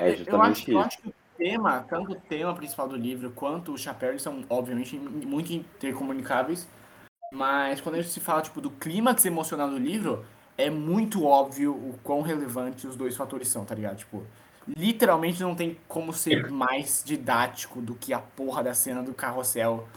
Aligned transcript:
É, 0.00 0.10
É, 0.10 0.24
eu, 0.26 0.42
acho, 0.42 0.70
eu 0.70 0.78
acho 0.78 0.98
que 0.98 1.08
o 1.08 1.14
tema, 1.36 1.84
tanto 1.88 2.12
o 2.12 2.14
tema 2.14 2.54
principal 2.54 2.88
do 2.88 2.96
livro 2.96 3.30
quanto 3.30 3.72
o 3.72 3.78
chapéu, 3.78 4.10
eles 4.10 4.22
são, 4.22 4.44
obviamente, 4.48 4.96
muito 4.98 5.52
intercomunicáveis. 5.52 6.68
Mas 7.32 7.80
quando 7.80 7.96
a 7.96 8.02
gente 8.02 8.12
se 8.12 8.20
fala, 8.20 8.42
tipo, 8.42 8.60
do 8.60 8.70
clímax 8.70 9.24
emocional 9.24 9.68
do 9.68 9.78
livro, 9.78 10.24
é 10.56 10.70
muito 10.70 11.24
óbvio 11.24 11.72
o 11.72 11.98
quão 12.02 12.22
relevantes 12.22 12.84
os 12.84 12.96
dois 12.96 13.16
fatores 13.16 13.48
são, 13.48 13.64
tá 13.64 13.74
ligado? 13.74 13.98
Tipo, 13.98 14.22
literalmente 14.66 15.42
não 15.42 15.54
tem 15.54 15.78
como 15.88 16.12
ser 16.12 16.50
mais 16.50 17.02
didático 17.04 17.80
do 17.80 17.94
que 17.94 18.12
a 18.12 18.18
porra 18.20 18.62
da 18.62 18.74
cena 18.74 19.02
do 19.02 19.14
carrossel 19.14 19.88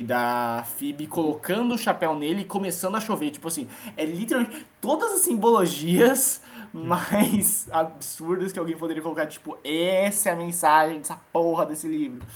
e 0.00 0.04
da 0.04 0.64
Phoebe 0.76 1.06
colocando 1.06 1.74
o 1.74 1.78
chapéu 1.78 2.14
nele 2.16 2.42
e 2.42 2.44
começando 2.44 2.96
a 2.96 3.00
chover. 3.00 3.30
Tipo 3.30 3.48
assim, 3.48 3.68
é 3.96 4.04
literalmente 4.04 4.66
todas 4.80 5.12
as 5.12 5.20
simbologias 5.20 6.42
mais 6.84 7.70
absurdas 7.70 8.52
que 8.52 8.58
alguém 8.58 8.76
poderia 8.76 9.02
colocar. 9.02 9.26
Tipo, 9.26 9.56
essa 9.62 10.30
é 10.30 10.32
a 10.32 10.36
mensagem 10.36 10.98
dessa 10.98 11.16
porra 11.32 11.64
desse 11.64 11.86
livro. 11.86 12.26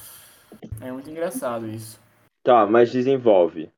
É 0.81 0.93
muito 0.93 1.11
engraçado 1.11 1.69
isso. 1.69 2.01
Tá, 2.45 2.65
mas 2.65 2.93
desenvolve. 2.93 3.69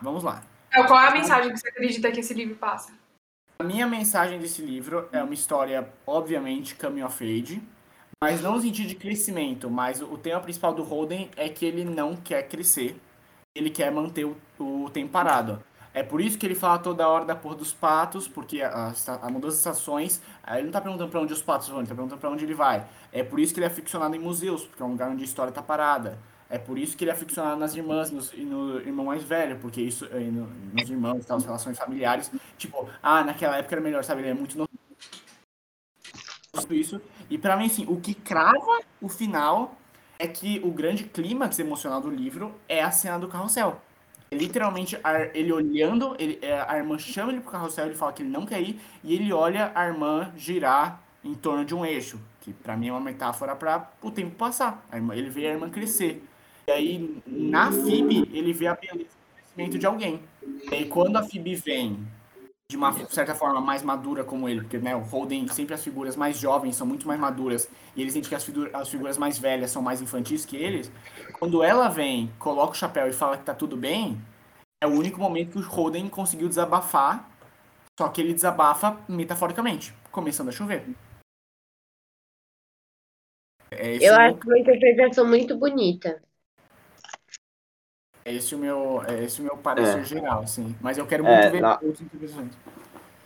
Vamos 0.00 0.22
lá. 0.22 0.42
Então, 0.68 0.86
qual 0.86 1.00
é 1.00 1.08
a 1.08 1.12
mensagem 1.12 1.52
que 1.52 1.58
você 1.58 1.68
acredita 1.68 2.10
que 2.12 2.20
esse 2.20 2.32
livro 2.32 2.54
passa? 2.54 2.92
A 3.58 3.64
minha 3.64 3.86
mensagem 3.86 4.38
desse 4.38 4.62
livro 4.62 5.08
é 5.12 5.22
uma 5.22 5.34
história, 5.34 5.86
obviamente, 6.06 6.74
coming 6.74 7.02
of 7.02 7.22
age, 7.22 7.60
mas 8.22 8.40
não 8.40 8.52
no 8.52 8.60
sentido 8.60 8.88
de 8.88 8.94
crescimento, 8.94 9.68
mas 9.68 10.00
o 10.00 10.16
tema 10.16 10.40
principal 10.40 10.72
do 10.72 10.82
Holden 10.82 11.30
é 11.36 11.48
que 11.48 11.66
ele 11.66 11.84
não 11.84 12.16
quer 12.16 12.48
crescer, 12.48 12.96
ele 13.54 13.68
quer 13.68 13.90
manter 13.90 14.24
o, 14.24 14.36
o 14.58 14.88
tempo 14.90 15.10
parado. 15.10 15.62
É 15.94 16.02
por 16.02 16.20
isso 16.20 16.38
que 16.38 16.46
ele 16.46 16.54
fala 16.54 16.78
toda 16.78 17.06
hora 17.06 17.24
da 17.24 17.36
porra 17.36 17.56
dos 17.56 17.72
patos, 17.72 18.26
porque 18.26 18.62
a, 18.62 18.94
a 19.20 19.28
mudança 19.28 19.54
de 19.54 19.58
estações, 19.58 20.22
aí 20.42 20.58
ele 20.58 20.66
não 20.66 20.72
tá 20.72 20.80
perguntando 20.80 21.10
pra 21.10 21.20
onde 21.20 21.32
os 21.32 21.42
patos 21.42 21.68
vão, 21.68 21.80
ele 21.80 21.88
tá 21.88 21.94
perguntando 21.94 22.20
pra 22.20 22.30
onde 22.30 22.44
ele 22.44 22.54
vai. 22.54 22.86
É 23.12 23.22
por 23.22 23.38
isso 23.38 23.52
que 23.52 23.60
ele 23.60 23.66
é 23.66 23.68
aficionado 23.68 24.16
em 24.16 24.18
museus, 24.18 24.64
porque 24.64 24.82
é 24.82 24.86
um 24.86 24.92
lugar 24.92 25.10
onde 25.10 25.22
a 25.22 25.24
história 25.24 25.52
tá 25.52 25.62
parada. 25.62 26.18
É 26.48 26.58
por 26.58 26.78
isso 26.78 26.96
que 26.96 27.04
ele 27.04 27.10
é 27.10 27.14
aficionado 27.14 27.58
nas 27.58 27.74
irmãs 27.74 28.10
e 28.34 28.44
no 28.44 28.78
irmão 28.80 29.06
mais 29.06 29.22
velho, 29.22 29.58
porque 29.58 29.80
isso, 29.80 30.06
e 30.06 30.30
no, 30.30 30.46
nos 30.72 30.88
irmãos, 30.88 31.24
tá, 31.24 31.34
as 31.34 31.44
relações 31.44 31.78
familiares. 31.78 32.30
Tipo, 32.58 32.88
ah, 33.02 33.24
naquela 33.24 33.56
época 33.56 33.74
era 33.74 33.82
melhor, 33.82 34.04
sabe? 34.04 34.22
Ele 34.22 34.30
é 34.30 34.34
muito 34.34 34.56
novo. 34.56 34.70
Isso. 36.70 37.00
E 37.30 37.38
pra 37.38 37.56
mim, 37.56 37.66
assim, 37.66 37.86
o 37.88 37.98
que 38.00 38.14
crava 38.14 38.80
o 39.00 39.08
final 39.08 39.76
é 40.18 40.26
que 40.28 40.60
o 40.62 40.70
grande 40.70 41.04
clímax 41.04 41.58
emocional 41.58 42.00
do 42.00 42.10
livro 42.10 42.54
é 42.68 42.82
a 42.82 42.90
cena 42.90 43.18
do 43.18 43.28
carrossel. 43.28 43.80
É 44.32 44.34
literalmente 44.34 44.98
ele 45.34 45.52
olhando, 45.52 46.16
ele, 46.18 46.38
a 46.66 46.78
irmã 46.78 46.98
chama 46.98 47.32
ele 47.32 47.42
pro 47.42 47.50
carrossel, 47.50 47.84
ele 47.84 47.94
fala 47.94 48.14
que 48.14 48.22
ele 48.22 48.30
não 48.30 48.46
quer 48.46 48.62
ir, 48.62 48.80
e 49.04 49.14
ele 49.14 49.30
olha 49.30 49.70
a 49.74 49.86
irmã 49.86 50.32
girar 50.34 51.02
em 51.22 51.34
torno 51.34 51.66
de 51.66 51.74
um 51.74 51.84
eixo, 51.84 52.18
que 52.40 52.50
pra 52.50 52.74
mim 52.74 52.88
é 52.88 52.92
uma 52.92 53.00
metáfora 53.00 53.54
para 53.54 53.90
o 54.00 54.10
tempo 54.10 54.34
passar. 54.34 54.86
Irmã, 54.90 55.14
ele 55.14 55.28
vê 55.28 55.48
a 55.48 55.50
irmã 55.50 55.68
crescer. 55.68 56.24
E 56.66 56.70
aí, 56.70 57.22
na 57.26 57.70
FIB, 57.70 58.30
ele 58.32 58.54
vê 58.54 58.68
a 58.68 58.74
beleza 58.74 59.10
do 59.10 59.36
crescimento 59.36 59.78
de 59.78 59.84
alguém. 59.84 60.18
E 60.42 60.74
aí, 60.76 60.84
quando 60.86 61.18
a 61.18 61.22
FIB 61.22 61.54
vem 61.56 61.98
de 62.72 62.76
uma 62.78 62.90
certa 63.10 63.34
forma 63.34 63.60
mais 63.60 63.82
madura 63.82 64.24
como 64.24 64.48
ele, 64.48 64.62
porque 64.62 64.78
né, 64.78 64.96
o 64.96 65.00
Holden, 65.00 65.46
sempre 65.48 65.74
as 65.74 65.84
figuras 65.84 66.16
mais 66.16 66.38
jovens 66.38 66.74
são 66.74 66.86
muito 66.86 67.06
mais 67.06 67.20
maduras, 67.20 67.68
e 67.94 68.00
ele 68.00 68.10
sente 68.10 68.30
que 68.30 68.34
as, 68.34 68.42
figu 68.42 68.66
as 68.72 68.88
figuras 68.88 69.18
mais 69.18 69.38
velhas 69.38 69.70
são 69.70 69.82
mais 69.82 70.00
infantis 70.00 70.46
que 70.46 70.56
eles, 70.56 70.90
quando 71.38 71.62
ela 71.62 71.90
vem, 71.90 72.32
coloca 72.38 72.72
o 72.72 72.74
chapéu 72.74 73.06
e 73.06 73.12
fala 73.12 73.36
que 73.36 73.44
tá 73.44 73.52
tudo 73.54 73.76
bem, 73.76 74.18
é 74.82 74.86
o 74.86 74.90
único 74.90 75.20
momento 75.20 75.50
que 75.50 75.58
o 75.58 75.68
Holden 75.68 76.08
conseguiu 76.08 76.48
desabafar, 76.48 77.30
só 78.00 78.08
que 78.08 78.22
ele 78.22 78.32
desabafa 78.32 78.98
metaforicamente, 79.06 79.94
começando 80.10 80.48
a 80.48 80.52
chover. 80.52 80.86
É 83.70 83.96
Eu 84.00 84.14
acho 84.14 84.38
uma 84.46 84.58
interpretação 84.58 85.26
muito 85.26 85.58
bonita. 85.58 86.22
É 88.24 88.32
esse 88.32 88.54
o 88.54 88.58
meu, 88.58 89.02
é 89.06 89.24
esse 89.24 89.40
o 89.40 89.44
meu 89.44 89.56
parecer 89.56 90.00
é. 90.00 90.04
geral, 90.04 90.40
assim. 90.42 90.74
Mas 90.80 90.98
eu 90.98 91.06
quero 91.06 91.24
muito 91.24 91.36
é, 91.36 91.50
ver 91.50 91.60
na... 91.60 91.74
outras 91.74 92.00
interpretações. 92.00 92.52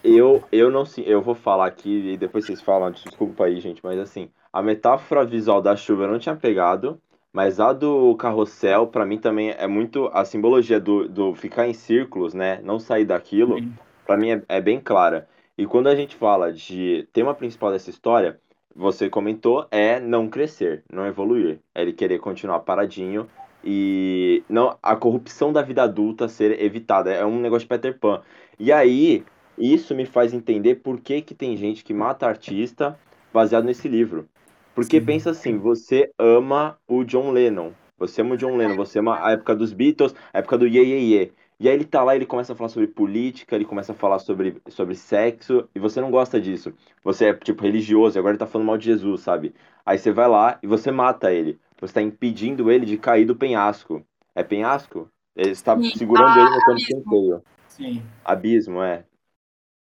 Eu, 0.02 0.44
eu 0.52 0.70
não 0.70 0.84
eu 0.98 1.20
vou 1.20 1.34
falar 1.34 1.66
aqui 1.66 2.12
e 2.12 2.16
depois 2.16 2.46
vocês 2.46 2.60
falam, 2.60 2.90
desculpa 2.90 3.44
aí, 3.44 3.60
gente, 3.60 3.80
mas 3.82 3.98
assim, 3.98 4.30
a 4.52 4.62
metáfora 4.62 5.24
visual 5.24 5.60
da 5.60 5.74
chuva 5.74 6.04
eu 6.04 6.12
não 6.12 6.18
tinha 6.18 6.36
pegado, 6.36 7.00
mas 7.32 7.58
a 7.58 7.72
do 7.72 8.14
carrossel, 8.16 8.86
para 8.86 9.04
mim 9.04 9.18
também 9.18 9.50
é 9.50 9.66
muito 9.66 10.08
a 10.12 10.24
simbologia 10.24 10.78
do, 10.78 11.08
do 11.08 11.34
ficar 11.34 11.66
em 11.66 11.74
círculos, 11.74 12.32
né? 12.32 12.60
Não 12.62 12.78
sair 12.78 13.04
daquilo, 13.04 13.58
para 14.06 14.16
mim 14.16 14.30
é, 14.30 14.42
é 14.48 14.60
bem 14.60 14.80
clara. 14.80 15.28
E 15.58 15.66
quando 15.66 15.88
a 15.88 15.96
gente 15.96 16.14
fala 16.14 16.52
de 16.52 17.08
tema 17.12 17.34
principal 17.34 17.72
dessa 17.72 17.90
história, 17.90 18.38
você 18.74 19.10
comentou, 19.10 19.66
é 19.70 19.98
não 19.98 20.28
crescer, 20.28 20.84
não 20.92 21.06
evoluir. 21.06 21.58
É 21.74 21.82
ele 21.82 21.92
querer 21.92 22.18
continuar 22.18 22.60
paradinho 22.60 23.26
e 23.68 24.44
não 24.48 24.78
a 24.80 24.94
corrupção 24.94 25.52
da 25.52 25.60
vida 25.60 25.82
adulta 25.82 26.28
ser 26.28 26.62
evitada. 26.62 27.12
É 27.12 27.26
um 27.26 27.40
negócio 27.40 27.64
de 27.64 27.68
Peter 27.68 27.98
Pan. 27.98 28.22
E 28.60 28.70
aí, 28.70 29.24
isso 29.58 29.92
me 29.92 30.06
faz 30.06 30.32
entender 30.32 30.76
por 30.76 31.00
que, 31.00 31.20
que 31.20 31.34
tem 31.34 31.56
gente 31.56 31.82
que 31.82 31.92
mata 31.92 32.26
artista 32.26 32.96
baseado 33.32 33.64
nesse 33.64 33.88
livro. 33.88 34.28
Porque 34.72 35.00
Sim. 35.00 35.06
pensa 35.06 35.30
assim, 35.30 35.58
você 35.58 36.12
ama 36.16 36.78
o 36.86 37.02
John 37.02 37.32
Lennon. 37.32 37.72
Você 37.98 38.20
ama 38.20 38.34
o 38.34 38.36
John 38.36 38.56
Lennon, 38.56 38.76
você 38.76 39.00
ama 39.00 39.18
a 39.20 39.32
época 39.32 39.56
dos 39.56 39.72
Beatles, 39.72 40.14
a 40.32 40.38
época 40.38 40.58
do 40.58 40.66
Ye 40.66 40.82
Ye 40.82 41.14
Ye. 41.14 41.32
E 41.58 41.68
aí 41.68 41.74
ele 41.74 41.84
tá 41.84 42.04
lá, 42.04 42.14
ele 42.14 42.26
começa 42.26 42.52
a 42.52 42.56
falar 42.56 42.68
sobre 42.68 42.86
política, 42.88 43.56
ele 43.56 43.64
começa 43.64 43.92
a 43.92 43.94
falar 43.94 44.18
sobre, 44.18 44.60
sobre 44.68 44.94
sexo, 44.94 45.68
e 45.74 45.78
você 45.78 46.00
não 46.00 46.10
gosta 46.10 46.38
disso. 46.38 46.74
Você 47.02 47.26
é, 47.26 47.34
tipo, 47.34 47.62
religioso, 47.62 48.16
e 48.16 48.18
agora 48.18 48.32
ele 48.32 48.38
tá 48.38 48.46
falando 48.46 48.66
mal 48.66 48.76
de 48.76 48.84
Jesus, 48.84 49.22
sabe? 49.22 49.54
Aí 49.84 49.98
você 49.98 50.12
vai 50.12 50.28
lá 50.28 50.58
e 50.62 50.66
você 50.66 50.90
mata 50.90 51.32
ele. 51.32 51.58
Você 51.78 51.86
está 51.86 52.02
impedindo 52.02 52.70
ele 52.70 52.84
de 52.84 52.98
cair 52.98 53.24
do 53.24 53.36
penhasco. 53.36 54.04
É 54.34 54.42
penhasco? 54.42 55.10
Ele 55.34 55.50
está 55.50 55.78
Sim. 55.78 55.90
segurando 55.96 56.38
ah, 56.38 56.40
ele 56.40 56.50
no 56.50 56.60
campo 56.60 56.80
centeio. 56.80 57.42
Sim. 57.68 58.02
Abismo, 58.24 58.82
é. 58.82 59.04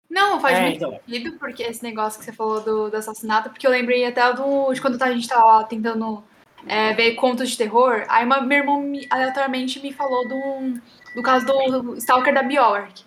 Não, 0.09 0.41
faz 0.41 0.59
é, 0.59 0.63
muito 0.63 0.77
então. 0.77 1.01
sentido, 1.07 1.39
porque 1.39 1.63
esse 1.63 1.83
negócio 1.83 2.19
que 2.19 2.25
você 2.25 2.33
falou 2.33 2.61
do, 2.61 2.91
do, 2.91 2.97
assassinato, 2.97 3.51
porque 3.51 3.67
eu 3.67 3.71
lembrei 3.71 4.05
até 4.05 4.33
do, 4.33 4.73
de 4.73 4.81
quando 4.81 5.01
a 5.03 5.11
gente 5.11 5.23
estava 5.23 5.65
tentando 5.65 6.23
é, 6.67 6.93
ver 6.95 7.15
contos 7.15 7.51
de 7.51 7.59
terror, 7.59 8.05
aí 8.09 8.25
uma, 8.25 8.41
meu 8.41 8.59
irmão 8.59 8.81
me, 8.81 9.07
aleatoriamente 9.11 9.81
me 9.81 9.93
falou 9.93 10.27
do, 10.29 10.81
do 11.17 11.23
caso 11.23 11.47
do 11.47 11.97
Stalker 11.97 12.35
da 12.35 12.43
Bjork. 12.43 13.07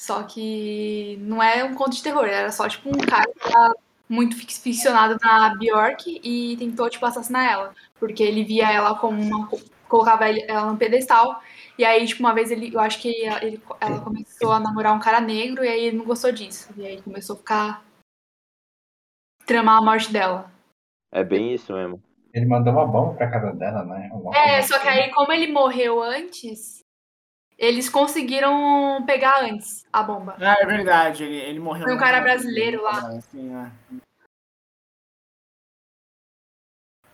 Só 0.00 0.22
que 0.22 1.18
não 1.20 1.42
é 1.42 1.62
um 1.62 1.74
conto 1.74 1.94
de 1.94 2.02
terror, 2.02 2.24
era 2.24 2.50
só 2.50 2.66
tipo 2.66 2.88
um 2.88 2.98
cara 2.98 3.30
que 3.30 3.52
muito 4.08 4.34
ficcionado 4.34 5.18
na 5.22 5.54
Bjork 5.54 6.20
e 6.24 6.56
tentou, 6.56 6.88
tipo, 6.88 7.04
assassinar 7.04 7.52
ela. 7.52 7.74
Porque 7.98 8.22
ele 8.22 8.42
via 8.42 8.72
ela 8.72 8.98
como 8.98 9.20
uma. 9.20 9.48
colocava 9.86 10.28
ela 10.28 10.72
no 10.72 10.78
pedestal. 10.78 11.40
E 11.78 11.84
aí, 11.84 12.06
tipo, 12.06 12.20
uma 12.20 12.34
vez 12.34 12.50
ele. 12.50 12.74
Eu 12.74 12.80
acho 12.80 13.00
que 13.00 13.08
ele, 13.08 13.62
ela 13.78 14.00
começou 14.00 14.50
a 14.50 14.58
namorar 14.58 14.96
um 14.96 14.98
cara 14.98 15.20
negro 15.20 15.62
e 15.62 15.68
aí 15.68 15.84
ele 15.84 15.98
não 15.98 16.06
gostou 16.06 16.32
disso. 16.32 16.72
E 16.76 16.86
aí 16.86 17.02
começou 17.02 17.36
a 17.36 17.38
ficar. 17.38 17.84
tramar 19.46 19.78
a 19.78 19.84
morte 19.84 20.10
dela. 20.10 20.50
É 21.12 21.22
bem 21.22 21.54
isso 21.54 21.72
mesmo. 21.72 22.02
Ele 22.32 22.46
mandou 22.46 22.72
uma 22.72 22.86
bomba 22.86 23.14
pra 23.14 23.30
casa 23.30 23.52
dela, 23.52 23.84
né? 23.84 24.08
Uma 24.12 24.36
é, 24.36 24.62
só 24.62 24.78
que 24.78 24.88
aí, 24.88 25.10
como 25.10 25.32
ele 25.32 25.52
morreu 25.52 26.02
antes, 26.02 26.79
eles 27.60 27.90
conseguiram 27.90 29.04
pegar 29.04 29.44
antes 29.44 29.84
a 29.92 30.02
bomba. 30.02 30.34
Ah, 30.40 30.56
é 30.60 30.64
verdade, 30.64 31.24
ele, 31.24 31.36
ele 31.36 31.60
morreu. 31.60 31.84
Foi 31.84 31.94
um 31.94 31.98
cara 31.98 32.18
brasileiro 32.22 32.82
lá. 32.82 33.06
Assim, 33.08 33.54
é. 33.54 33.70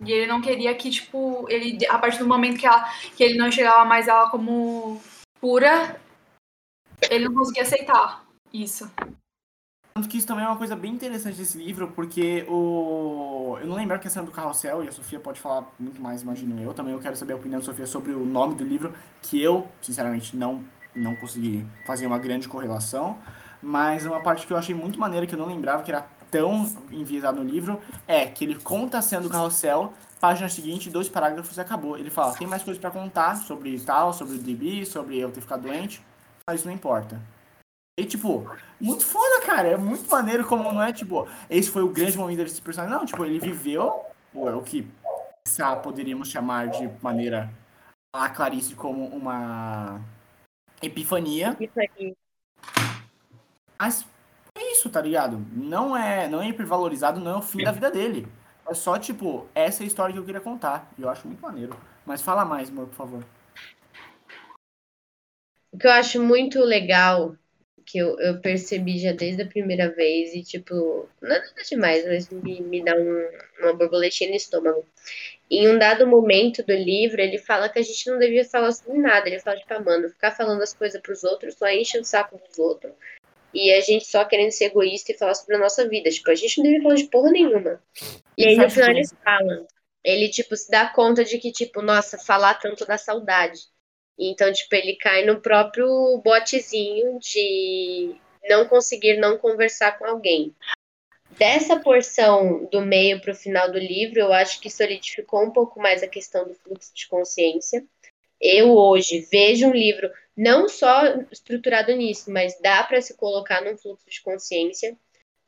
E 0.00 0.12
ele 0.12 0.26
não 0.26 0.40
queria 0.40 0.72
que, 0.76 0.88
tipo, 0.88 1.46
ele, 1.48 1.84
a 1.88 1.98
partir 1.98 2.18
do 2.18 2.28
momento 2.28 2.60
que, 2.60 2.66
ela, 2.66 2.84
que 3.16 3.24
ele 3.24 3.36
não 3.36 3.48
enxergava 3.48 3.84
mais 3.84 4.06
ela 4.06 4.30
como 4.30 5.02
pura, 5.40 6.00
ele 7.10 7.24
não 7.24 7.34
conseguia 7.34 7.62
aceitar 7.62 8.24
isso. 8.52 8.88
Tanto 9.96 10.10
que 10.10 10.18
isso 10.18 10.26
também 10.26 10.44
é 10.44 10.46
uma 10.46 10.58
coisa 10.58 10.76
bem 10.76 10.92
interessante 10.92 11.38
desse 11.38 11.56
livro, 11.56 11.88
porque 11.88 12.44
o. 12.50 13.56
Eu 13.58 13.66
não 13.66 13.76
lembro 13.76 13.96
a 13.96 13.98
questão 13.98 14.26
do 14.26 14.30
carrossel, 14.30 14.84
e 14.84 14.88
a 14.88 14.92
Sofia 14.92 15.18
pode 15.18 15.40
falar 15.40 15.72
muito 15.80 16.02
mais, 16.02 16.20
imagino 16.20 16.62
eu. 16.62 16.74
Também 16.74 16.92
eu 16.92 17.00
quero 17.00 17.16
saber 17.16 17.32
a 17.32 17.36
opinião 17.36 17.60
da 17.60 17.64
Sofia 17.64 17.86
sobre 17.86 18.12
o 18.12 18.22
nome 18.22 18.56
do 18.56 18.62
livro, 18.62 18.92
que 19.22 19.40
eu, 19.40 19.66
sinceramente, 19.80 20.36
não, 20.36 20.62
não 20.94 21.16
consegui 21.16 21.66
fazer 21.86 22.06
uma 22.06 22.18
grande 22.18 22.46
correlação. 22.46 23.16
Mas 23.62 24.04
uma 24.04 24.20
parte 24.20 24.46
que 24.46 24.52
eu 24.52 24.58
achei 24.58 24.74
muito 24.74 25.00
maneira, 25.00 25.26
que 25.26 25.34
eu 25.34 25.38
não 25.38 25.46
lembrava, 25.46 25.82
que 25.82 25.90
era 25.90 26.06
tão 26.30 26.70
enviesado 26.92 27.42
no 27.42 27.50
livro, 27.50 27.80
é 28.06 28.26
que 28.26 28.44
ele 28.44 28.56
conta 28.56 28.98
a 28.98 29.02
cena 29.02 29.22
do 29.22 29.30
carrossel, 29.30 29.94
página 30.20 30.50
seguinte, 30.50 30.90
dois 30.90 31.08
parágrafos 31.08 31.56
e 31.56 31.60
acabou. 31.62 31.96
Ele 31.96 32.10
fala, 32.10 32.34
tem 32.34 32.46
mais 32.46 32.62
coisas 32.62 32.78
para 32.78 32.90
contar 32.90 33.36
sobre 33.36 33.80
tal, 33.80 34.12
sobre 34.12 34.34
o 34.34 34.38
DB, 34.38 34.84
sobre 34.84 35.18
eu 35.18 35.30
ter 35.30 35.40
ficado 35.40 35.62
doente, 35.62 36.04
mas 36.46 36.58
isso 36.60 36.68
não 36.68 36.74
importa. 36.74 37.18
E, 37.98 38.04
tipo, 38.04 38.46
muito 38.80 39.04
foda, 39.04 39.46
cara. 39.46 39.68
É 39.68 39.76
muito 39.76 40.08
maneiro 40.10 40.46
como 40.46 40.70
não 40.72 40.82
é, 40.82 40.92
tipo, 40.92 41.26
esse 41.48 41.70
foi 41.70 41.82
o 41.82 41.88
grande 41.88 42.18
momento 42.18 42.38
desse 42.38 42.60
personagem. 42.60 42.94
Não, 42.94 43.06
tipo, 43.06 43.24
ele 43.24 43.38
viveu, 43.38 44.04
ou 44.34 44.48
é 44.48 44.54
o 44.54 44.62
que 44.62 44.86
poderíamos 45.82 46.28
chamar 46.28 46.68
de 46.68 46.90
maneira 47.00 47.50
a 48.12 48.28
Clarice 48.28 48.74
como 48.74 49.06
uma 49.06 50.00
epifania. 50.82 51.56
Epifania. 51.58 52.14
Mas 53.78 54.06
é 54.54 54.72
isso. 54.72 54.90
tá 54.90 55.00
ligado? 55.00 55.44
Não 55.52 55.96
é, 55.96 56.28
não 56.28 56.42
é 56.42 56.48
hipervalorizado, 56.48 57.20
não 57.20 57.30
é 57.30 57.36
o 57.36 57.42
fim 57.42 57.62
da 57.62 57.72
vida 57.72 57.90
dele. 57.90 58.28
É 58.68 58.74
só, 58.74 58.98
tipo, 58.98 59.46
essa 59.54 59.82
é 59.82 59.84
a 59.84 59.86
história 59.86 60.12
que 60.12 60.18
eu 60.18 60.24
queria 60.24 60.40
contar. 60.40 60.90
E 60.98 61.02
eu 61.02 61.08
acho 61.08 61.26
muito 61.26 61.40
maneiro. 61.40 61.78
Mas 62.04 62.20
fala 62.20 62.44
mais, 62.44 62.68
amor, 62.68 62.86
por 62.88 62.94
favor. 62.94 63.24
O 65.72 65.78
que 65.78 65.86
eu 65.86 65.92
acho 65.92 66.22
muito 66.22 66.58
legal, 66.60 67.36
que 67.86 67.98
eu, 67.98 68.18
eu 68.18 68.40
percebi 68.40 68.98
já 68.98 69.12
desde 69.12 69.42
a 69.42 69.46
primeira 69.46 69.88
vez, 69.88 70.34
e 70.34 70.42
tipo, 70.42 71.08
não 71.22 71.36
é 71.36 71.38
nada 71.38 71.62
demais, 71.68 72.04
mas 72.04 72.28
me, 72.28 72.60
me 72.60 72.84
dá 72.84 72.96
um, 72.96 73.30
uma 73.60 73.72
borboletinha 73.72 74.30
no 74.30 74.36
estômago. 74.36 74.84
Em 75.48 75.68
um 75.68 75.78
dado 75.78 76.04
momento 76.06 76.64
do 76.64 76.72
livro, 76.72 77.20
ele 77.20 77.38
fala 77.38 77.68
que 77.68 77.78
a 77.78 77.82
gente 77.82 78.10
não 78.10 78.18
devia 78.18 78.44
falar 78.44 78.72
sobre 78.72 78.98
nada. 78.98 79.28
Ele 79.28 79.38
fala, 79.38 79.56
tipo, 79.56 79.72
ah, 79.72 79.80
mano, 79.80 80.10
ficar 80.10 80.32
falando 80.32 80.60
as 80.60 80.74
coisas 80.74 81.00
pros 81.00 81.22
outros 81.22 81.54
só 81.54 81.68
enche 81.68 81.98
o 81.98 82.04
saco 82.04 82.36
dos 82.36 82.58
outros. 82.58 82.92
E 83.54 83.72
a 83.72 83.80
gente 83.80 84.04
só 84.04 84.24
querendo 84.24 84.50
ser 84.50 84.64
egoísta 84.64 85.12
e 85.12 85.16
falar 85.16 85.34
sobre 85.34 85.54
a 85.54 85.58
nossa 85.60 85.88
vida. 85.88 86.10
Tipo, 86.10 86.32
a 86.32 86.34
gente 86.34 86.58
não 86.58 86.64
devia 86.64 86.82
falar 86.82 86.94
de 86.96 87.04
porra 87.04 87.30
nenhuma. 87.30 87.80
E 88.36 88.44
aí 88.44 88.56
no 88.56 88.68
final 88.68 88.90
eles 88.90 89.14
falam. 89.22 89.66
Ele, 90.02 90.28
tipo, 90.28 90.56
se 90.56 90.68
dá 90.68 90.88
conta 90.88 91.24
de 91.24 91.38
que, 91.38 91.52
tipo, 91.52 91.80
nossa, 91.80 92.18
falar 92.18 92.54
tanto 92.54 92.84
da 92.84 92.98
saudade. 92.98 93.60
Então, 94.18 94.52
tipo, 94.52 94.74
ele 94.74 94.96
cai 94.96 95.24
no 95.24 95.40
próprio 95.40 96.18
botezinho 96.24 97.18
de 97.18 98.16
não 98.48 98.66
conseguir 98.66 99.18
não 99.18 99.36
conversar 99.36 99.98
com 99.98 100.06
alguém. 100.06 100.54
Dessa 101.30 101.78
porção 101.78 102.66
do 102.70 102.80
meio 102.80 103.20
para 103.20 103.32
o 103.32 103.36
final 103.36 103.70
do 103.70 103.78
livro, 103.78 104.18
eu 104.18 104.32
acho 104.32 104.60
que 104.60 104.70
solidificou 104.70 105.42
um 105.42 105.50
pouco 105.50 105.80
mais 105.80 106.02
a 106.02 106.08
questão 106.08 106.46
do 106.46 106.54
fluxo 106.54 106.94
de 106.94 107.06
consciência. 107.08 107.84
Eu 108.40 108.74
hoje 108.74 109.26
vejo 109.30 109.66
um 109.66 109.72
livro 109.72 110.10
não 110.36 110.68
só 110.68 111.02
estruturado 111.30 111.94
nisso, 111.94 112.30
mas 112.30 112.58
dá 112.60 112.82
para 112.84 113.00
se 113.00 113.14
colocar 113.16 113.62
num 113.62 113.76
fluxo 113.76 114.08
de 114.08 114.22
consciência, 114.22 114.96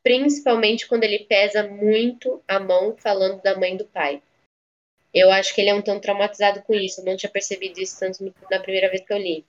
principalmente 0.03 0.87
quando 0.87 1.05
ele 1.05 1.21
pesa 1.21 1.63
muito 1.63 2.43
a 2.47 2.59
mão 2.59 2.97
falando 2.99 3.43
da 3.43 3.59
mãe 3.59 3.77
do 3.77 3.85
pai. 3.85 4.23
Eu 5.19 5.31
acho 5.31 5.55
que 5.55 5.61
ele 5.61 5.71
é 5.71 5.75
um 5.75 5.83
tanto 5.83 6.03
traumatizado 6.03 6.63
com 6.63 6.75
isso. 6.75 7.01
Eu 7.01 7.05
não 7.05 7.17
tinha 7.17 7.31
percebido 7.31 7.81
isso 7.81 7.99
tanto 7.99 8.33
na 8.51 8.61
primeira 8.61 8.89
vez 8.89 9.05
que 9.05 9.13
eu 9.13 9.19
li. 9.19 9.45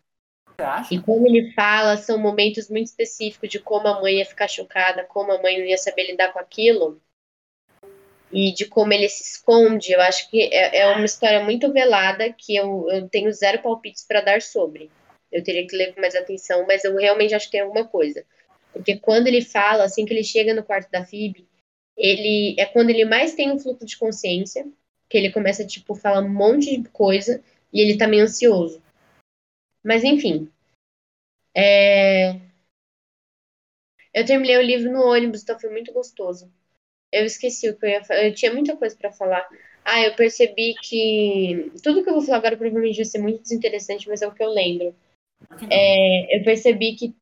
E 0.91 0.99
como 0.99 1.25
ele 1.25 1.51
fala, 1.53 1.95
são 1.95 2.17
momentos 2.17 2.69
muito 2.69 2.87
específicos 2.87 3.49
de 3.49 3.59
como 3.59 3.87
a 3.87 4.01
mãe 4.01 4.17
ia 4.17 4.25
ficar 4.25 4.47
chocada, 4.47 5.05
como 5.05 5.31
a 5.31 5.41
mãe 5.41 5.57
não 5.57 5.65
ia 5.65 5.77
saber 5.77 6.07
lidar 6.07 6.33
com 6.33 6.39
aquilo. 6.39 7.01
E 8.31 8.53
de 8.53 8.65
como 8.65 8.91
ele 8.91 9.07
se 9.07 9.23
esconde. 9.23 9.93
Eu 9.93 10.01
acho 10.01 10.29
que 10.29 10.53
é, 10.53 10.79
é 10.79 10.87
uma 10.87 11.05
história 11.05 11.43
muito 11.43 11.71
velada 11.71 12.31
que 12.33 12.55
eu, 12.55 12.87
eu 12.89 13.07
tenho 13.07 13.31
zero 13.31 13.61
palpites 13.61 14.05
para 14.05 14.21
dar 14.21 14.41
sobre. 14.41 14.91
Eu 15.31 15.43
teria 15.43 15.65
que 15.65 15.75
ler 15.75 15.93
com 15.93 16.01
mais 16.01 16.15
atenção, 16.15 16.65
mas 16.67 16.83
eu 16.83 16.95
realmente 16.95 17.33
acho 17.33 17.45
que 17.45 17.53
tem 17.53 17.61
alguma 17.61 17.85
coisa. 17.85 18.25
Porque 18.73 18.97
quando 18.97 19.27
ele 19.27 19.41
fala, 19.41 19.83
assim 19.83 20.05
que 20.05 20.13
ele 20.13 20.23
chega 20.23 20.53
no 20.53 20.63
quarto 20.63 20.91
da 20.91 21.05
Phoebe, 21.05 21.47
ele 21.97 22.55
é 22.57 22.65
quando 22.65 22.89
ele 22.89 23.05
mais 23.05 23.33
tem 23.33 23.51
um 23.51 23.59
fluxo 23.59 23.85
de 23.85 23.97
consciência, 23.97 24.65
que 25.09 25.17
ele 25.17 25.31
começa, 25.31 25.65
tipo, 25.65 25.95
falar 25.95 26.21
um 26.21 26.29
monte 26.29 26.77
de 26.79 26.89
coisa 26.89 27.43
e 27.73 27.81
ele 27.81 27.97
tá 27.97 28.07
meio 28.07 28.23
ansioso. 28.23 28.81
Mas, 29.83 30.03
enfim. 30.03 30.49
É... 31.55 32.39
Eu 34.13 34.25
terminei 34.25 34.57
o 34.57 34.61
livro 34.61 34.91
no 34.91 35.03
ônibus, 35.03 35.43
então 35.43 35.59
foi 35.59 35.69
muito 35.69 35.91
gostoso. 35.91 36.51
Eu 37.11 37.25
esqueci 37.25 37.69
o 37.69 37.75
que 37.75 37.85
eu 37.85 37.89
ia 37.89 38.03
falar. 38.03 38.25
Eu 38.25 38.33
tinha 38.33 38.53
muita 38.53 38.75
coisa 38.75 38.95
para 38.95 39.11
falar. 39.11 39.47
Ah, 39.83 40.01
eu 40.01 40.15
percebi 40.15 40.75
que. 40.81 41.71
Tudo 41.83 42.03
que 42.03 42.09
eu 42.09 42.13
vou 42.13 42.21
falar 42.21 42.37
agora 42.37 42.57
provavelmente 42.57 42.97
vai 42.97 43.05
ser 43.05 43.19
muito 43.19 43.41
desinteressante, 43.41 44.07
mas 44.07 44.21
é 44.21 44.27
o 44.27 44.33
que 44.33 44.43
eu 44.43 44.49
lembro. 44.49 44.95
É, 45.71 46.37
eu 46.37 46.43
percebi 46.43 46.95
que 46.95 47.15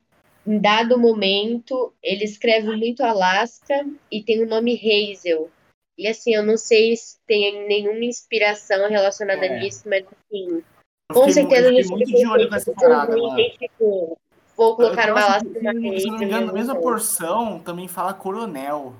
em 0.46 0.58
dado 0.58 0.98
momento 0.98 1.92
ele 2.02 2.24
escreve 2.24 2.74
muito 2.76 3.02
Alaska 3.02 3.86
e 4.10 4.22
tem 4.22 4.42
o 4.42 4.48
nome 4.48 4.74
Hazel. 4.74 5.50
E 5.98 6.06
assim, 6.06 6.32
eu 6.32 6.44
não 6.44 6.56
sei 6.56 6.96
se 6.96 7.18
tem 7.26 7.66
nenhuma 7.66 8.04
inspiração 8.04 8.88
relacionada 8.88 9.44
é. 9.46 9.58
nisso, 9.58 9.82
mas 9.88 10.06
assim, 10.06 10.62
com 11.10 11.28
certeza 11.28 11.68
a 11.68 11.72
gente 11.72 11.88
muito 11.88 12.06
de 12.06 12.26
olho 12.26 12.48
com 12.48 12.54
essa 12.54 12.72
parada, 12.72 13.16
tipo, 13.58 14.16
vou 14.56 14.76
colocar 14.76 15.10
uma 15.10 15.20
Alaska 15.20 15.60
na 15.60 15.72
Se 15.72 16.06
não 16.06 16.18
me 16.18 16.24
engano, 16.24 16.46
na 16.46 16.52
mesma 16.52 16.76
porção 16.80 17.58
também 17.58 17.88
fala 17.88 18.14
coronel. 18.14 18.94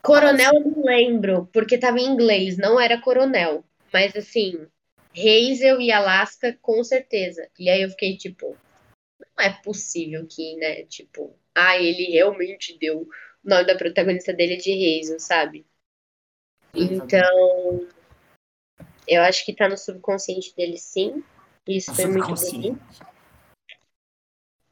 Coronel 0.00 0.52
eu 0.54 0.60
não 0.60 0.84
lembro, 0.84 1.48
porque 1.52 1.76
tava 1.76 1.98
em 1.98 2.06
inglês, 2.06 2.56
não 2.56 2.78
era 2.78 3.00
coronel. 3.00 3.64
Mas 3.92 4.14
assim, 4.14 4.66
Hazel 5.12 5.80
e 5.80 5.90
Alaska, 5.90 6.56
com 6.62 6.84
certeza. 6.84 7.48
E 7.58 7.68
aí 7.68 7.82
eu 7.82 7.90
fiquei 7.90 8.16
tipo, 8.16 8.56
não 9.36 9.44
é 9.44 9.50
possível 9.64 10.24
que, 10.28 10.54
né? 10.56 10.84
Tipo, 10.84 11.34
ah, 11.54 11.76
ele 11.76 12.12
realmente 12.12 12.78
deu 12.78 13.00
o 13.00 13.08
nome 13.42 13.64
da 13.64 13.74
protagonista 13.74 14.32
dele 14.32 14.56
de 14.56 14.70
Hazel, 14.72 15.18
sabe? 15.18 15.66
Então, 16.74 17.86
eu 19.06 19.22
acho 19.22 19.44
que 19.44 19.54
tá 19.54 19.68
no 19.68 19.76
subconsciente 19.76 20.54
dele 20.56 20.76
sim. 20.76 21.22
Isso 21.66 21.94
foi 21.94 22.06
muito 22.06 22.34
bom. 22.34 22.76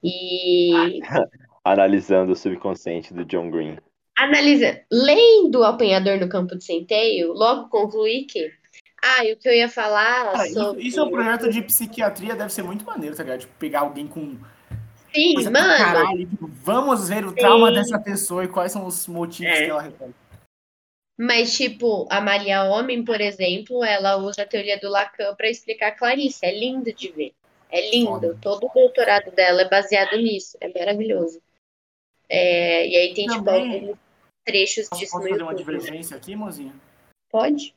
E. 0.03 1.01
Analisando 1.65 2.33
o 2.33 2.37
subconsciente 2.37 3.13
do 3.13 3.25
John 3.25 3.51
Green. 3.51 3.77
Analisa, 4.17 4.81
lendo 4.91 5.61
o 5.61 5.65
apanhador 5.65 6.19
no 6.19 6.29
campo 6.29 6.57
de 6.57 6.65
centeio, 6.65 7.33
logo 7.33 7.69
concluí 7.69 8.25
que 8.25 8.51
ah, 9.01 9.25
e 9.25 9.33
o 9.33 9.37
que 9.37 9.49
eu 9.49 9.53
ia 9.53 9.69
falar 9.69 10.33
Cara, 10.33 10.49
sobre... 10.49 10.83
Isso 10.83 10.99
é 10.99 11.03
um 11.05 11.11
projeto 11.11 11.51
de 11.51 11.63
psiquiatria, 11.63 12.35
deve 12.35 12.53
ser 12.53 12.63
muito 12.63 12.85
maneiro, 12.85 13.15
tá 13.15 13.23
ligado? 13.23 13.41
Tipo, 13.41 13.53
pegar 13.59 13.81
alguém 13.81 14.09
com... 14.09 14.37
Sim, 15.15 15.35
mano. 15.45 15.53
Caralho, 15.53 16.27
tipo, 16.27 16.51
vamos 16.65 17.09
ver 17.09 17.25
o 17.25 17.31
Sim. 17.31 17.37
trauma 17.37 17.71
dessa 17.71 17.99
pessoa 17.99 18.45
e 18.45 18.49
quais 18.49 18.73
são 18.73 18.85
os 18.87 19.07
motivos 19.07 19.53
é. 19.53 19.65
que 19.65 19.71
ela 19.71 19.83
resolve. 19.83 20.15
Mas, 21.19 21.57
tipo, 21.57 22.07
a 22.09 22.21
Maria 22.21 22.63
Homem, 22.63 23.05
por 23.05 23.21
exemplo, 23.21 23.83
ela 23.83 24.17
usa 24.17 24.43
a 24.43 24.47
teoria 24.47 24.79
do 24.79 24.89
Lacan 24.89 25.35
para 25.35 25.51
explicar 25.51 25.97
Clarice. 25.97 26.47
É 26.47 26.57
lindo 26.57 26.93
de 26.93 27.11
ver. 27.11 27.33
É 27.69 27.91
lindo. 27.91 28.11
Foda. 28.11 28.39
Todo 28.41 28.67
o 28.67 28.73
doutorado 28.73 29.33
dela 29.33 29.63
é 29.63 29.69
baseado 29.69 30.17
nisso. 30.17 30.57
É 30.61 30.69
maravilhoso. 30.69 31.43
É, 32.29 32.87
e 32.87 32.97
aí 32.97 33.15
tem, 33.15 33.27
tipo, 33.27 33.45
Também... 33.45 33.73
tipo, 33.73 33.85
alguns 33.87 33.99
trechos 34.45 34.89
disso 34.95 35.13
Posso 35.13 35.29
fazer 35.29 35.43
uma 35.43 35.55
divergência 35.55 36.17
aqui, 36.17 36.37
mozinha? 36.37 36.73
Pode. 37.31 37.75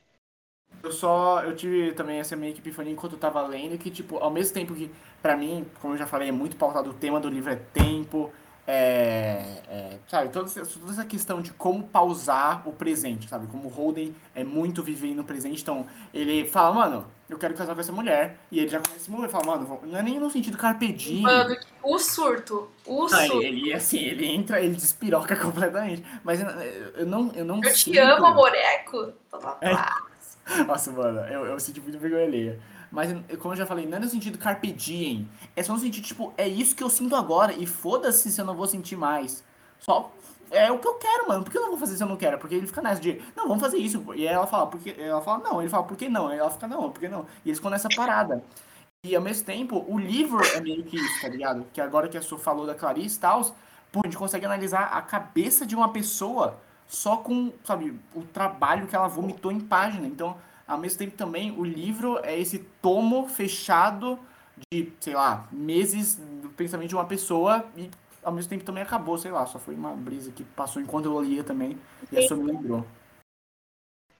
Eu 0.82 0.92
só, 0.92 1.42
eu 1.42 1.54
tive 1.54 1.92
também 1.92 2.20
essa 2.20 2.36
meio 2.36 2.54
que 2.54 2.60
epifania 2.60 2.92
enquanto 2.92 3.14
eu 3.14 3.18
tava 3.18 3.46
lendo, 3.46 3.76
que, 3.76 3.90
tipo, 3.90 4.18
ao 4.18 4.30
mesmo 4.30 4.54
tempo 4.54 4.74
que, 4.74 4.90
pra 5.20 5.36
mim, 5.36 5.66
como 5.80 5.94
eu 5.94 5.98
já 5.98 6.06
falei, 6.06 6.28
é 6.28 6.32
muito 6.32 6.56
pautado, 6.56 6.90
o 6.90 6.94
tema 6.94 7.20
do 7.20 7.28
livro 7.28 7.52
é 7.52 7.56
tempo, 7.56 8.32
é, 8.66 9.60
é, 9.68 9.98
sabe, 10.06 10.28
toda, 10.28 10.48
toda 10.48 10.92
essa 10.92 11.04
questão 11.04 11.42
de 11.42 11.52
como 11.52 11.82
pausar 11.84 12.66
o 12.66 12.72
presente, 12.72 13.28
sabe, 13.28 13.46
como 13.48 13.66
o 13.66 13.70
Holden 13.70 14.14
é 14.34 14.44
muito 14.44 14.82
viver 14.82 15.14
no 15.14 15.24
presente, 15.24 15.62
então, 15.62 15.86
ele 16.14 16.48
fala, 16.48 16.74
mano, 16.74 17.06
eu 17.28 17.38
quero 17.38 17.54
casar 17.54 17.74
com 17.74 17.80
essa 17.80 17.90
mulher, 17.90 18.38
e 18.52 18.60
ele 18.60 18.68
já 18.68 18.78
começa 18.78 19.00
a 19.00 19.04
se 19.04 19.10
mover, 19.10 19.28
fala, 19.28 19.46
mano, 19.46 19.80
não 19.84 19.98
é 19.98 20.02
nem 20.02 20.20
no 20.20 20.30
sentido 20.30 20.56
carpe 20.56 20.92
diem. 20.92 21.22
Mano, 21.22 21.56
o 21.82 21.98
surto, 21.98 22.70
o 22.86 23.08
surto. 23.08 23.42
Ele, 23.42 23.72
assim, 23.74 23.98
ele 23.98 24.26
entra, 24.26 24.60
ele 24.60 24.74
despiroca 24.74 25.34
completamente, 25.36 26.04
mas 26.22 26.40
eu, 26.40 26.48
eu 26.48 27.06
não, 27.06 27.32
eu 27.34 27.44
não 27.44 27.60
Eu 27.62 27.74
te 27.74 27.98
amo, 27.98 28.26
amoreco. 28.26 29.12
É. 29.60 30.62
Nossa, 30.64 30.90
mano, 30.92 31.20
eu, 31.20 31.46
eu 31.46 31.58
senti 31.58 31.80
muito 31.80 31.98
vergonha 31.98 32.24
alheia. 32.24 32.60
Mas, 32.92 33.10
como 33.38 33.54
eu 33.54 33.58
já 33.58 33.66
falei, 33.66 33.86
não 33.86 33.96
é 33.96 34.00
no 34.00 34.08
sentido 34.08 34.36
carpe 34.36 34.70
diem. 34.70 35.28
É 35.56 35.62
só 35.62 35.72
no 35.72 35.78
sentido, 35.78 36.04
tipo, 36.04 36.32
é 36.36 36.46
isso 36.46 36.76
que 36.76 36.84
eu 36.84 36.90
sinto 36.90 37.16
agora. 37.16 37.54
E 37.54 37.66
foda-se 37.66 38.30
se 38.30 38.40
eu 38.40 38.44
não 38.44 38.54
vou 38.54 38.66
sentir 38.66 38.96
mais. 38.96 39.42
Só 39.80 40.12
é 40.50 40.70
o 40.70 40.78
que 40.78 40.86
eu 40.86 40.94
quero, 40.94 41.26
mano. 41.28 41.42
Por 41.42 41.50
que 41.50 41.56
eu 41.56 41.62
não 41.62 41.70
vou 41.70 41.78
fazer 41.78 41.96
se 41.96 42.02
eu 42.02 42.06
não 42.06 42.16
quero? 42.16 42.38
Porque 42.38 42.54
ele 42.54 42.66
fica 42.66 42.82
nessa 42.82 43.00
de, 43.00 43.20
não, 43.34 43.48
vamos 43.48 43.62
fazer 43.62 43.78
isso. 43.78 44.04
E 44.14 44.26
ela 44.26 44.46
fala, 44.46 44.66
porque 44.66 44.94
ela 44.98 45.22
fala, 45.22 45.42
não. 45.42 45.60
Ele 45.60 45.70
fala, 45.70 45.84
por 45.84 45.96
que 45.96 46.08
não? 46.08 46.32
E 46.32 46.38
ela 46.38 46.50
fica, 46.50 46.68
não, 46.68 46.90
por 46.90 47.00
que 47.00 47.08
não? 47.08 47.26
E 47.44 47.48
eles 47.48 47.58
ficam 47.58 47.70
nessa 47.70 47.88
parada. 47.96 48.44
E 49.04 49.16
ao 49.16 49.22
mesmo 49.22 49.44
tempo, 49.44 49.84
o 49.88 49.98
livro 49.98 50.40
é 50.54 50.60
meio 50.60 50.84
que 50.84 50.96
isso, 50.96 51.22
tá 51.22 51.28
ligado? 51.28 51.66
Que 51.72 51.80
agora 51.80 52.08
que 52.08 52.18
a 52.18 52.22
Su 52.22 52.38
falou 52.38 52.66
da 52.66 52.74
Clarice 52.74 53.16
e 53.16 53.20
tal, 53.20 53.40
a 53.40 54.04
gente 54.04 54.16
consegue 54.16 54.44
analisar 54.44 54.84
a 54.92 55.00
cabeça 55.00 55.66
de 55.66 55.74
uma 55.74 55.88
pessoa 55.88 56.58
só 56.86 57.16
com, 57.16 57.52
sabe, 57.64 57.98
o 58.14 58.22
trabalho 58.22 58.86
que 58.86 58.94
ela 58.94 59.08
vomitou 59.08 59.50
em 59.50 59.58
página. 59.58 60.06
Então, 60.06 60.36
ao 60.72 60.78
mesmo 60.78 60.98
tempo 60.98 61.16
também, 61.16 61.50
o 61.50 61.64
livro 61.64 62.18
é 62.24 62.38
esse 62.38 62.60
tomo 62.80 63.28
fechado 63.28 64.18
de, 64.70 64.90
sei 65.00 65.14
lá, 65.14 65.46
meses 65.52 66.16
do 66.16 66.48
pensamento 66.50 66.88
de 66.88 66.94
uma 66.94 67.06
pessoa 67.06 67.70
e 67.76 67.90
ao 68.22 68.32
mesmo 68.32 68.48
tempo 68.48 68.64
também 68.64 68.82
acabou, 68.82 69.18
sei 69.18 69.30
lá, 69.30 69.44
só 69.44 69.58
foi 69.58 69.74
uma 69.74 69.94
brisa 69.94 70.32
que 70.32 70.42
passou 70.42 70.80
enquanto 70.80 71.06
eu 71.06 71.20
lia 71.20 71.44
também 71.44 71.78
e 72.10 72.18
a 72.18 72.34
me 72.34 72.52
lembrou. 72.52 72.86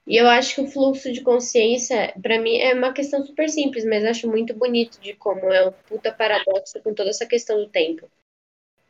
E 0.06 0.16
eu 0.16 0.28
acho 0.28 0.56
que 0.56 0.60
o 0.60 0.66
fluxo 0.66 1.12
de 1.12 1.22
consciência, 1.22 2.12
para 2.20 2.38
mim, 2.38 2.58
é 2.58 2.74
uma 2.74 2.92
questão 2.92 3.24
super 3.24 3.48
simples, 3.48 3.84
mas 3.84 4.04
acho 4.04 4.28
muito 4.28 4.52
bonito 4.52 5.00
de 5.00 5.14
como 5.14 5.50
é 5.50 5.66
um 5.66 5.72
puta 5.88 6.12
paradoxo 6.12 6.80
com 6.82 6.92
toda 6.92 7.10
essa 7.10 7.24
questão 7.24 7.56
do 7.56 7.68
tempo 7.68 8.10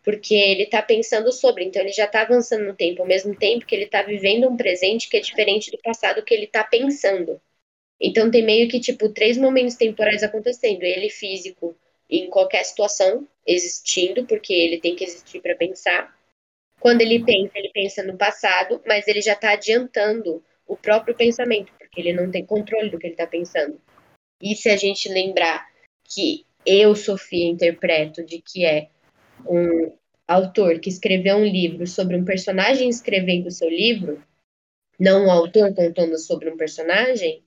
porque 0.02 0.34
ele 0.34 0.64
está 0.64 0.82
pensando 0.82 1.30
sobre, 1.32 1.64
então 1.64 1.80
ele 1.80 1.92
já 1.92 2.06
está 2.06 2.22
avançando 2.22 2.64
no 2.64 2.74
tempo, 2.74 3.02
ao 3.02 3.08
mesmo 3.08 3.34
tempo 3.36 3.64
que 3.64 3.74
ele 3.74 3.84
está 3.84 4.02
vivendo 4.02 4.48
um 4.48 4.56
presente 4.56 5.08
que 5.08 5.16
é 5.16 5.20
diferente 5.20 5.70
do 5.70 5.78
passado 5.78 6.22
que 6.22 6.34
ele 6.34 6.44
está 6.44 6.64
pensando. 6.64 7.40
Então 8.02 8.28
tem 8.28 8.44
meio 8.44 8.68
que 8.68 8.80
tipo 8.80 9.08
três 9.10 9.38
momentos 9.38 9.76
temporais 9.76 10.24
acontecendo, 10.24 10.82
ele 10.82 11.08
físico 11.08 11.76
em 12.10 12.28
qualquer 12.28 12.64
situação 12.64 13.26
existindo, 13.46 14.26
porque 14.26 14.52
ele 14.52 14.80
tem 14.80 14.96
que 14.96 15.04
existir 15.04 15.40
para 15.40 15.54
pensar. 15.54 16.12
Quando 16.80 17.00
ele 17.00 17.24
pensa, 17.24 17.52
ele 17.54 17.70
pensa 17.72 18.02
no 18.02 18.18
passado, 18.18 18.82
mas 18.84 19.06
ele 19.06 19.22
já 19.22 19.34
está 19.34 19.52
adiantando 19.52 20.42
o 20.66 20.76
próprio 20.76 21.14
pensamento, 21.14 21.72
porque 21.78 22.00
ele 22.00 22.12
não 22.12 22.28
tem 22.28 22.44
controle 22.44 22.90
do 22.90 22.98
que 22.98 23.06
ele 23.06 23.14
está 23.14 23.26
pensando. 23.26 23.80
E 24.40 24.56
se 24.56 24.68
a 24.68 24.76
gente 24.76 25.08
lembrar 25.08 25.64
que 26.04 26.44
eu, 26.66 26.96
Sofia, 26.96 27.48
interpreto 27.48 28.24
de 28.24 28.42
que 28.42 28.64
é 28.64 28.88
um 29.46 29.92
autor 30.26 30.80
que 30.80 30.88
escreveu 30.88 31.36
um 31.36 31.44
livro 31.44 31.86
sobre 31.86 32.16
um 32.16 32.24
personagem 32.24 32.88
escrevendo 32.88 33.50
seu 33.50 33.68
livro, 33.68 34.22
não 34.98 35.26
o 35.26 35.30
autor 35.30 35.72
contando 35.74 36.18
sobre 36.18 36.50
um 36.50 36.56
personagem, 36.56 37.42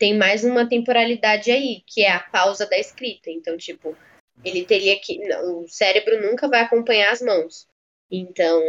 tem 0.00 0.16
mais 0.16 0.42
uma 0.42 0.66
temporalidade 0.66 1.50
aí, 1.50 1.82
que 1.86 2.02
é 2.02 2.10
a 2.10 2.18
pausa 2.18 2.66
da 2.66 2.78
escrita. 2.78 3.30
Então, 3.30 3.58
tipo, 3.58 3.94
ele 4.42 4.64
teria 4.64 4.98
que. 4.98 5.20
O 5.44 5.68
cérebro 5.68 6.22
nunca 6.22 6.48
vai 6.48 6.62
acompanhar 6.62 7.12
as 7.12 7.20
mãos. 7.20 7.68
Então, 8.10 8.60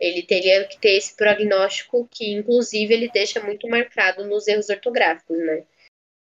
ele 0.00 0.22
teria 0.24 0.64
que 0.64 0.78
ter 0.80 0.96
esse 0.96 1.16
prognóstico 1.16 2.08
que, 2.10 2.34
inclusive, 2.34 2.92
ele 2.92 3.08
deixa 3.08 3.40
muito 3.40 3.68
marcado 3.68 4.26
nos 4.26 4.48
erros 4.48 4.68
ortográficos, 4.68 5.38
né? 5.38 5.62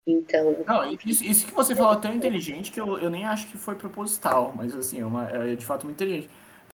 Então. 0.05 0.63
Não, 0.67 0.93
isso, 1.05 1.23
isso 1.23 1.47
que 1.47 1.53
você 1.53 1.75
falou 1.75 1.93
é 1.93 2.01
tão 2.01 2.13
inteligente 2.13 2.71
que 2.71 2.79
eu, 2.79 2.99
eu 2.99 3.09
nem 3.09 3.25
acho 3.25 3.47
que 3.47 3.57
foi 3.57 3.73
proposital, 3.73 4.53
mas 4.55 4.75
assim, 4.75 5.01
é, 5.01 5.05
uma, 5.05 5.29
é 5.29 5.55
de 5.55 5.65
fato 5.65 5.85
muito 5.85 5.95
inteligente. 5.95 6.29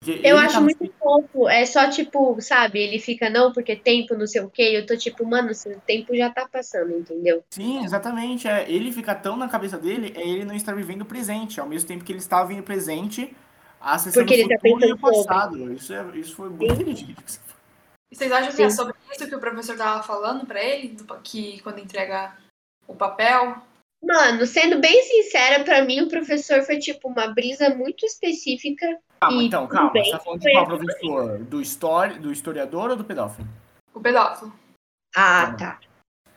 Eu 0.05 0.39
acho 0.39 0.55
tá... 0.55 0.61
muito 0.61 0.93
fofo. 0.99 1.49
É 1.49 1.65
só 1.65 1.89
tipo, 1.89 2.41
sabe, 2.41 2.81
ele 2.81 2.99
fica, 2.99 3.31
não, 3.31 3.53
porque 3.53 3.77
tempo, 3.77 4.15
não 4.15 4.27
sei 4.27 4.43
o 4.43 4.51
quê. 4.51 4.73
Eu 4.75 4.87
tô 4.87 4.97
tipo, 4.97 5.25
mano, 5.27 5.51
o 5.51 5.81
tempo 5.81 6.17
já 6.17 6.31
tá 6.31 6.49
passando, 6.49 6.97
entendeu? 6.97 7.43
Sim, 7.51 7.85
exatamente. 7.85 8.47
É, 8.47 8.71
ele 8.71 8.93
fica 8.93 9.15
tão 9.15 9.37
na 9.37 9.49
cabeça 9.49 9.79
dele, 9.79 10.13
é 10.17 10.27
ele 10.27 10.45
não 10.45 10.55
estar 10.55 10.75
vivendo 10.75 11.03
o 11.03 11.07
presente, 11.07 11.61
ao 11.61 11.69
mesmo 11.69 11.89
tempo 11.89 12.05
que 12.05 12.13
ele 12.13 12.19
está 12.19 12.43
vivendo 12.43 12.61
o 12.61 12.67
presente, 12.67 13.35
acessando 13.81 14.27
porque 14.27 14.43
o 14.43 14.49
futuro 14.49 14.81
tá 14.81 14.87
e 14.87 14.93
o 14.93 14.99
passado. 14.99 15.73
Isso, 15.73 15.93
é, 15.93 16.05
isso 16.19 16.37
foi 16.37 16.49
muito 16.49 16.73
inteligente. 16.73 17.41
E 18.11 18.17
vocês 18.17 18.31
acham 18.31 18.51
Sim. 18.51 18.57
que 18.57 18.63
é 18.63 18.71
sobre 18.71 18.95
isso 19.13 19.29
que 19.29 19.35
o 19.35 19.41
professor 19.41 19.77
tava 19.77 20.03
falando 20.03 20.47
para 20.47 20.63
ele, 20.63 20.97
que 21.25 21.61
quando 21.63 21.81
entrega 21.81 22.37
o 22.87 22.95
papel? 22.95 23.57
Mano, 24.03 24.47
sendo 24.47 24.79
bem 24.79 25.03
sincera, 25.03 25.65
para 25.65 25.85
mim 25.85 26.03
o 26.03 26.09
professor 26.09 26.63
foi 26.63 26.79
tipo 26.79 27.09
uma 27.09 27.29
brisa 27.29 27.71
muito 27.71 28.07
específica. 28.07 28.87
Calma, 29.21 29.43
então, 29.43 29.67
calma. 29.67 29.93
Bem, 29.93 30.05
você 30.05 30.11
tá 30.11 30.21
falando 30.21 30.41
de 30.41 30.53
qual 30.53 30.67
professor? 30.67 31.39
Do, 31.39 31.61
histori 31.61 32.19
do 32.19 32.33
historiador 32.33 32.91
ou 32.91 32.97
do 32.97 33.05
pedófilo? 33.05 33.49
O 33.95 34.01
pedófilo. 34.01 34.53
Ah, 35.15 35.55
tá. 35.59 35.81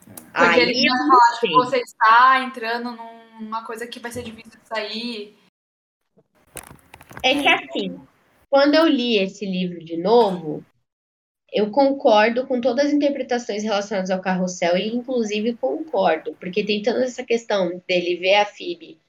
Porque 0.06 0.32
Aí, 0.34 0.62
ele 0.62 0.84
ia 0.84 0.92
falar, 0.92 1.40
tipo, 1.40 1.54
você 1.56 1.78
está 1.78 2.42
entrando 2.44 2.98
numa 3.40 3.64
coisa 3.66 3.86
que 3.86 4.00
vai 4.00 4.12
ser 4.12 4.24
difícil 4.24 4.60
de 4.60 4.68
sair. 4.68 5.38
É 7.22 7.34
que 7.34 7.48
assim, 7.48 8.00
quando 8.50 8.76
eu 8.76 8.88
li 8.88 9.18
esse 9.18 9.46
livro 9.46 9.84
de 9.84 9.98
novo, 9.98 10.64
eu 11.52 11.70
concordo 11.70 12.48
com 12.48 12.62
todas 12.62 12.88
as 12.88 12.94
interpretações 12.94 13.64
relacionadas 13.64 14.10
ao 14.10 14.22
carrossel 14.22 14.78
e 14.78 14.96
inclusive 14.96 15.58
concordo, 15.58 16.34
porque 16.40 16.64
tem 16.64 16.82
toda 16.82 17.04
essa 17.04 17.24
questão 17.24 17.82
dele 17.88 18.16
ver 18.18 18.36
a 18.36 18.46
Phoebe 18.46 19.00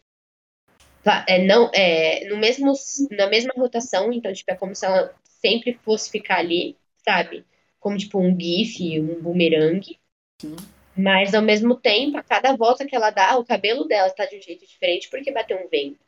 é, 1.27 1.45
não, 1.45 1.71
é, 1.73 2.29
no 2.29 2.37
mesmo, 2.37 2.73
na 3.11 3.27
mesma 3.27 3.53
rotação, 3.57 4.13
então 4.13 4.33
tipo, 4.33 4.51
é 4.51 4.55
como 4.55 4.75
se 4.75 4.85
ela 4.85 5.15
sempre 5.25 5.73
fosse 5.83 6.11
ficar 6.11 6.39
ali, 6.39 6.77
sabe? 7.05 7.45
Como 7.79 7.97
tipo 7.97 8.19
um 8.19 8.39
gif, 8.39 9.01
um 9.01 9.21
boomerang. 9.23 9.99
Sim. 10.41 10.57
Mas 10.97 11.35
ao 11.35 11.43
mesmo 11.43 11.75
tempo, 11.77 12.19
a 12.19 12.23
cada 12.23 12.55
volta 12.55 12.87
que 12.87 12.95
ela 12.95 13.11
dá, 13.11 13.39
o 13.39 13.45
cabelo 13.45 13.85
dela 13.85 14.09
está 14.09 14.27
de 14.27 14.37
um 14.37 14.43
jeito 14.43 14.67
diferente 14.67 15.09
porque 15.09 15.33
bateu 15.33 15.57
um 15.57 15.69
vento. 15.69 15.99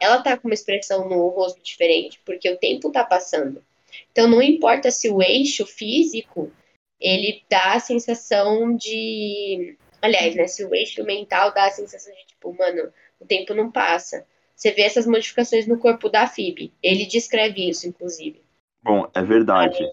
Ela 0.00 0.22
tá 0.22 0.38
com 0.38 0.48
uma 0.48 0.54
expressão 0.54 1.08
no 1.08 1.28
rosto 1.28 1.62
diferente 1.62 2.20
porque 2.24 2.48
o 2.48 2.56
tempo 2.56 2.90
tá 2.90 3.04
passando. 3.04 3.62
Então 4.12 4.28
não 4.28 4.40
importa 4.40 4.90
se 4.90 5.10
o 5.10 5.22
eixo 5.22 5.66
físico 5.66 6.50
ele 7.00 7.42
dá 7.48 7.74
a 7.74 7.80
sensação 7.80 8.74
de, 8.74 9.76
aliás, 10.00 10.34
né, 10.34 10.46
se 10.46 10.64
o 10.64 10.74
eixo 10.74 11.04
mental 11.04 11.52
dá 11.52 11.66
a 11.66 11.70
sensação 11.70 12.12
de 12.14 12.26
tipo, 12.26 12.52
mano, 12.54 12.92
o 13.20 13.26
tempo 13.26 13.54
não 13.54 13.70
passa. 13.70 14.26
Você 14.58 14.72
vê 14.72 14.82
essas 14.82 15.06
modificações 15.06 15.68
no 15.68 15.78
corpo 15.78 16.08
da 16.08 16.26
FIB. 16.26 16.72
Ele 16.82 17.06
descreve 17.06 17.68
isso, 17.70 17.86
inclusive. 17.86 18.42
Bom, 18.82 19.08
é 19.14 19.22
verdade. 19.22 19.84
É. 19.84 19.92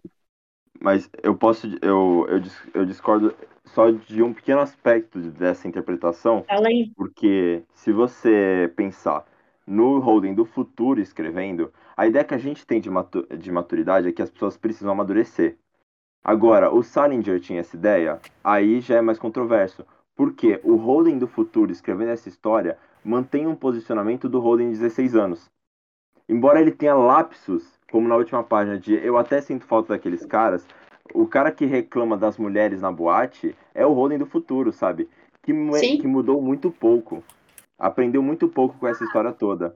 Mas 0.81 1.07
eu 1.21 1.35
posso, 1.35 1.67
eu, 1.83 2.25
eu, 2.27 2.41
eu 2.73 2.83
discordo 2.83 3.35
só 3.65 3.91
de 3.91 4.23
um 4.23 4.33
pequeno 4.33 4.61
aspecto 4.61 5.19
dessa 5.19 5.67
interpretação. 5.67 6.43
Fala 6.47 6.67
aí. 6.67 6.91
Porque 6.95 7.61
se 7.75 7.91
você 7.91 8.73
pensar 8.75 9.23
no 9.67 9.99
Holden 9.99 10.33
do 10.33 10.45
futuro 10.45 10.99
escrevendo, 10.99 11.71
a 11.95 12.07
ideia 12.07 12.25
que 12.25 12.33
a 12.33 12.39
gente 12.39 12.65
tem 12.65 12.81
de, 12.81 12.89
matu 12.89 13.23
de 13.37 13.51
maturidade 13.51 14.07
é 14.07 14.11
que 14.11 14.21
as 14.21 14.31
pessoas 14.31 14.57
precisam 14.57 14.91
amadurecer. 14.91 15.57
Agora, 16.23 16.73
o 16.73 16.81
Salinger 16.81 17.39
tinha 17.39 17.59
essa 17.59 17.75
ideia, 17.75 18.19
aí 18.43 18.81
já 18.81 18.95
é 18.95 19.01
mais 19.01 19.19
controverso. 19.19 19.85
Porque 20.15 20.59
o 20.63 20.75
Holden 20.75 21.17
do 21.17 21.27
futuro 21.27 21.71
escrevendo 21.71 22.11
essa 22.11 22.29
história 22.29 22.77
mantém 23.03 23.45
um 23.45 23.55
posicionamento 23.55 24.29
do 24.29 24.39
Holden 24.39 24.71
de 24.71 24.79
16 24.79 25.15
anos. 25.15 25.49
Embora 26.27 26.59
ele 26.59 26.71
tenha 26.71 26.95
lapsos, 26.95 27.79
como 27.91 28.07
na 28.07 28.15
última 28.15 28.43
página 28.43 28.79
de 28.79 28.93
Eu 28.95 29.17
até 29.17 29.41
sinto 29.41 29.65
falta 29.65 29.93
daqueles 29.93 30.25
caras, 30.25 30.65
o 31.13 31.27
cara 31.27 31.51
que 31.51 31.65
reclama 31.65 32.17
das 32.17 32.37
mulheres 32.37 32.81
na 32.81 32.91
boate 32.91 33.55
é 33.73 33.85
o 33.85 33.93
Holden 33.93 34.17
do 34.17 34.25
futuro, 34.25 34.71
sabe? 34.71 35.07
Que, 35.43 35.53
que 36.01 36.07
mudou 36.07 36.41
muito 36.41 36.71
pouco. 36.71 37.23
Aprendeu 37.77 38.23
muito 38.23 38.47
pouco 38.47 38.77
com 38.79 38.87
essa 38.87 39.03
história 39.03 39.31
toda. 39.31 39.75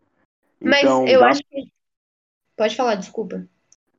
Então, 0.60 1.04
Mas 1.04 1.12
eu 1.12 1.20
dá... 1.20 1.28
acho 1.28 1.42
que 1.44 1.72
Pode 2.60 2.76
falar, 2.76 2.96
desculpa. 2.96 3.48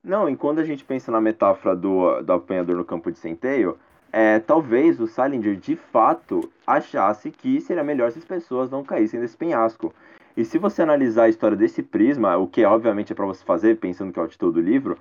Não, 0.04 0.28
enquanto 0.28 0.58
a 0.58 0.64
gente 0.64 0.84
pensa 0.84 1.10
na 1.10 1.18
metáfora 1.18 1.74
do, 1.74 2.20
do 2.20 2.30
apanhador 2.34 2.76
no 2.76 2.84
campo 2.84 3.10
de 3.10 3.18
centeio, 3.18 3.78
é, 4.12 4.38
talvez 4.38 5.00
o 5.00 5.06
Salinger 5.06 5.56
de 5.56 5.76
fato 5.76 6.50
achasse 6.66 7.30
que 7.30 7.60
seria 7.60 7.84
melhor 7.84 8.10
se 8.10 8.18
as 8.18 8.24
pessoas 8.24 8.70
não 8.70 8.84
caíssem 8.84 9.20
desse 9.20 9.36
penhasco. 9.36 9.94
E 10.36 10.44
se 10.44 10.58
você 10.58 10.82
analisar 10.82 11.24
a 11.24 11.28
história 11.28 11.56
desse 11.56 11.82
prisma, 11.82 12.36
o 12.36 12.46
que 12.46 12.64
obviamente 12.64 13.12
é 13.12 13.16
para 13.16 13.26
você 13.26 13.44
fazer, 13.44 13.78
pensando 13.78 14.12
que 14.12 14.18
é 14.18 14.22
o 14.22 14.28
título 14.28 14.52
do 14.52 14.60
livro, 14.60 14.98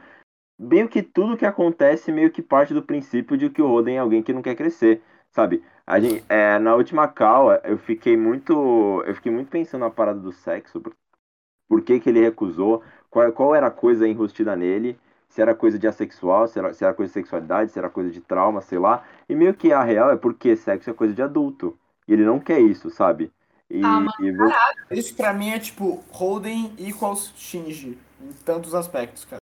meio 0.59 0.89
que 0.89 1.01
tudo 1.01 1.37
que 1.37 1.45
acontece 1.45 2.11
meio 2.11 2.31
que 2.31 2.41
parte 2.41 2.73
do 2.73 2.83
princípio 2.83 3.37
de 3.37 3.49
que 3.49 3.61
o 3.61 3.67
Roden 3.67 3.95
é 3.95 3.99
alguém 3.99 4.21
que 4.21 4.33
não 4.33 4.41
quer 4.41 4.55
crescer, 4.55 5.01
sabe? 5.31 5.63
A 5.87 5.99
gente, 5.99 6.23
é, 6.27 6.59
na 6.59 6.75
última 6.75 7.07
cal, 7.07 7.53
eu 7.63 7.77
fiquei 7.77 8.17
muito, 8.17 9.03
eu 9.05 9.15
fiquei 9.15 9.31
muito 9.31 9.49
pensando 9.49 9.81
na 9.81 9.89
parada 9.89 10.19
do 10.19 10.31
sexo, 10.31 10.81
por 11.67 11.81
que, 11.81 11.99
que 11.99 12.09
ele 12.09 12.19
recusou, 12.19 12.83
qual, 13.09 13.31
qual 13.31 13.55
era 13.55 13.67
a 13.67 13.71
coisa 13.71 14.07
enrustida 14.07 14.55
nele, 14.55 14.99
se 15.29 15.41
era 15.41 15.55
coisa 15.55 15.79
de 15.79 15.87
assexual, 15.87 16.47
se 16.47 16.59
era, 16.59 16.73
se 16.73 16.83
era 16.83 16.93
coisa 16.93 17.09
de 17.09 17.13
sexualidade, 17.13 17.71
se 17.71 17.79
era 17.79 17.89
coisa 17.89 18.09
de 18.09 18.19
trauma, 18.19 18.61
sei 18.61 18.79
lá. 18.79 19.05
E 19.29 19.35
meio 19.35 19.53
que 19.53 19.71
a 19.71 19.83
real 19.83 20.11
é 20.11 20.17
porque 20.17 20.55
sexo 20.55 20.89
é 20.89 20.93
coisa 20.93 21.13
de 21.13 21.21
adulto. 21.21 21.79
E 22.07 22.13
ele 22.13 22.25
não 22.25 22.39
quer 22.39 22.59
isso, 22.59 22.89
sabe? 22.89 23.31
E, 23.69 23.81
ah, 23.85 24.05
e 24.19 24.31
você... 24.31 24.55
Isso 24.91 25.15
pra 25.15 25.31
mim 25.33 25.51
é 25.51 25.59
tipo 25.59 26.03
Holden 26.11 26.73
equals 26.79 27.31
Shinji, 27.37 27.97
em 28.19 28.33
tantos 28.43 28.73
aspectos, 28.73 29.23
cara. 29.25 29.39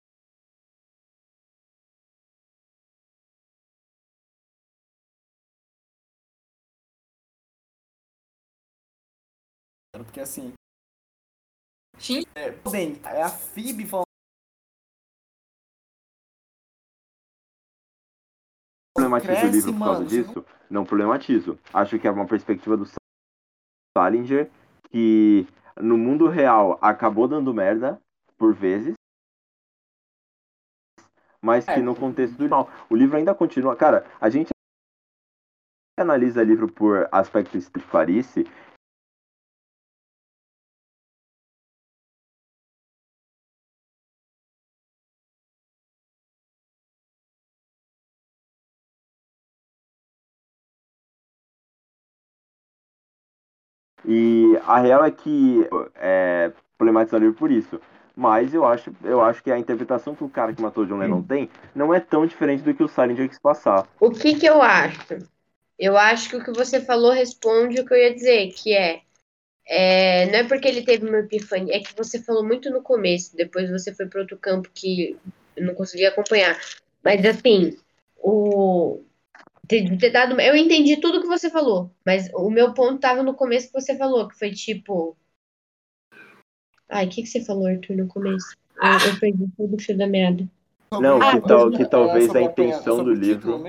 Porque 9.93 10.21
assim, 10.21 10.52
Sim. 11.99 12.25
É, 12.35 12.50
bem, 12.71 13.00
é 13.05 13.23
a 13.23 13.28
FIB 13.28 13.87
falando. 13.87 14.06
Problematizo 19.09 19.33
Cresce, 19.33 19.47
o 19.47 19.51
livro 19.51 19.73
por 19.73 19.85
causa 19.85 19.99
mano, 20.01 20.11
disso? 20.11 20.35
Não... 20.35 20.45
não 20.71 20.85
problematizo. 20.85 21.59
Acho 21.73 21.99
que 21.99 22.07
é 22.07 22.11
uma 22.11 22.27
perspectiva 22.27 22.77
do 22.77 22.87
Salinger 23.97 24.51
que 24.91 25.47
no 25.81 25.97
mundo 25.97 26.29
real 26.29 26.79
acabou 26.81 27.29
dando 27.29 27.53
merda 27.53 28.01
por 28.37 28.55
vezes, 28.55 28.95
mas 31.41 31.65
que 31.65 31.73
é. 31.73 31.83
no 31.83 31.95
contexto 31.95 32.37
do 32.37 32.49
não. 32.49 32.69
O 32.89 32.97
livro 32.97 33.17
ainda 33.17 33.35
continua. 33.35 33.77
Cara, 33.77 34.05
a 34.21 34.29
gente 34.29 34.51
analisa 35.99 36.43
livro 36.43 36.71
por 36.71 37.09
aspectos 37.11 37.71
de 37.71 37.81
Clarice 37.81 38.45
E 54.07 54.57
a 54.67 54.81
real 54.81 55.05
é 55.05 55.11
que 55.11 55.69
é 55.97 56.53
problematizar 56.79 57.21
o 57.21 57.25
livro 57.25 57.39
por 57.39 57.51
isso. 57.51 57.81
Mas 58.15 58.55
eu 58.55 58.65
acho, 58.65 58.95
eu 59.05 59.21
acho 59.21 59.43
que 59.43 59.51
a 59.51 59.59
interpretação 59.59 60.15
que 60.15 60.25
o 60.25 60.29
cara 60.29 60.55
que 60.55 60.63
matou 60.63 60.87
John 60.87 60.97
Lennon 60.97 61.23
tem 61.23 61.51
não 61.75 61.93
é 61.93 62.01
tão 62.01 62.27
diferente 62.27 62.63
do 62.63 62.73
que 62.73 62.83
o 62.83 62.89
Salinger 62.89 63.29
quis 63.29 63.39
passar. 63.39 63.87
O 64.01 64.11
que 64.11 64.35
que 64.35 64.47
eu 64.47 64.63
acho? 64.63 65.19
Eu 65.79 65.99
acho 65.99 66.31
que 66.31 66.37
o 66.37 66.45
que 66.45 66.53
você 66.53 66.81
falou 66.81 67.13
responde 67.13 67.79
o 67.79 67.85
que 67.85 67.93
eu 67.93 67.99
ia 67.99 68.15
dizer, 68.15 68.49
que 68.55 68.73
é, 68.73 69.03
é 69.69 70.27
não 70.31 70.39
é 70.39 70.45
porque 70.45 70.67
ele 70.67 70.83
teve 70.83 71.07
uma 71.07 71.19
epifania, 71.19 71.77
é 71.77 71.81
que 71.81 71.95
você 71.95 72.19
falou 72.19 72.43
muito 72.43 72.71
no 72.71 72.81
começo, 72.81 73.37
depois 73.37 73.69
você 73.69 73.95
foi 73.95 74.07
para 74.07 74.23
outro 74.23 74.39
campo 74.39 74.71
que 74.75 75.19
não 75.59 75.75
consegui 75.75 76.07
acompanhar. 76.07 76.59
Mas 77.05 77.23
assim, 77.27 77.77
o 78.17 79.03
ter, 79.66 79.96
ter 79.99 80.11
dado, 80.11 80.40
eu 80.40 80.56
entendi 80.56 80.96
tudo 80.99 81.20
que 81.20 81.26
você 81.26 81.50
falou, 81.50 81.90
mas 82.04 82.28
o 82.35 82.50
meu 82.50 82.73
ponto 82.73 82.99
tava 82.99 83.23
no 83.23 83.35
começo 83.35 83.66
que 83.66 83.80
você 83.80 83.96
falou, 83.96 84.28
que 84.28 84.38
foi 84.38 84.50
tipo. 84.50 85.16
Ai, 86.88 87.06
o 87.06 87.08
que, 87.08 87.23
que 87.23 87.28
você 87.28 87.44
falou, 87.44 87.66
Arthur, 87.66 87.96
no 87.96 88.06
começo? 88.06 88.56
Eu, 88.80 89.11
eu 89.11 89.20
perdi 89.20 89.44
tudo 89.56 89.76
o 89.76 89.80
fio 89.80 89.96
da 89.96 90.06
merda. 90.06 90.49
Não, 90.92 91.18
que, 91.18 91.49
tal, 91.49 91.70
que 91.70 91.85
talvez 91.85 92.35
a 92.35 92.42
intenção 92.42 93.02
do 93.02 93.12
livro. 93.12 93.64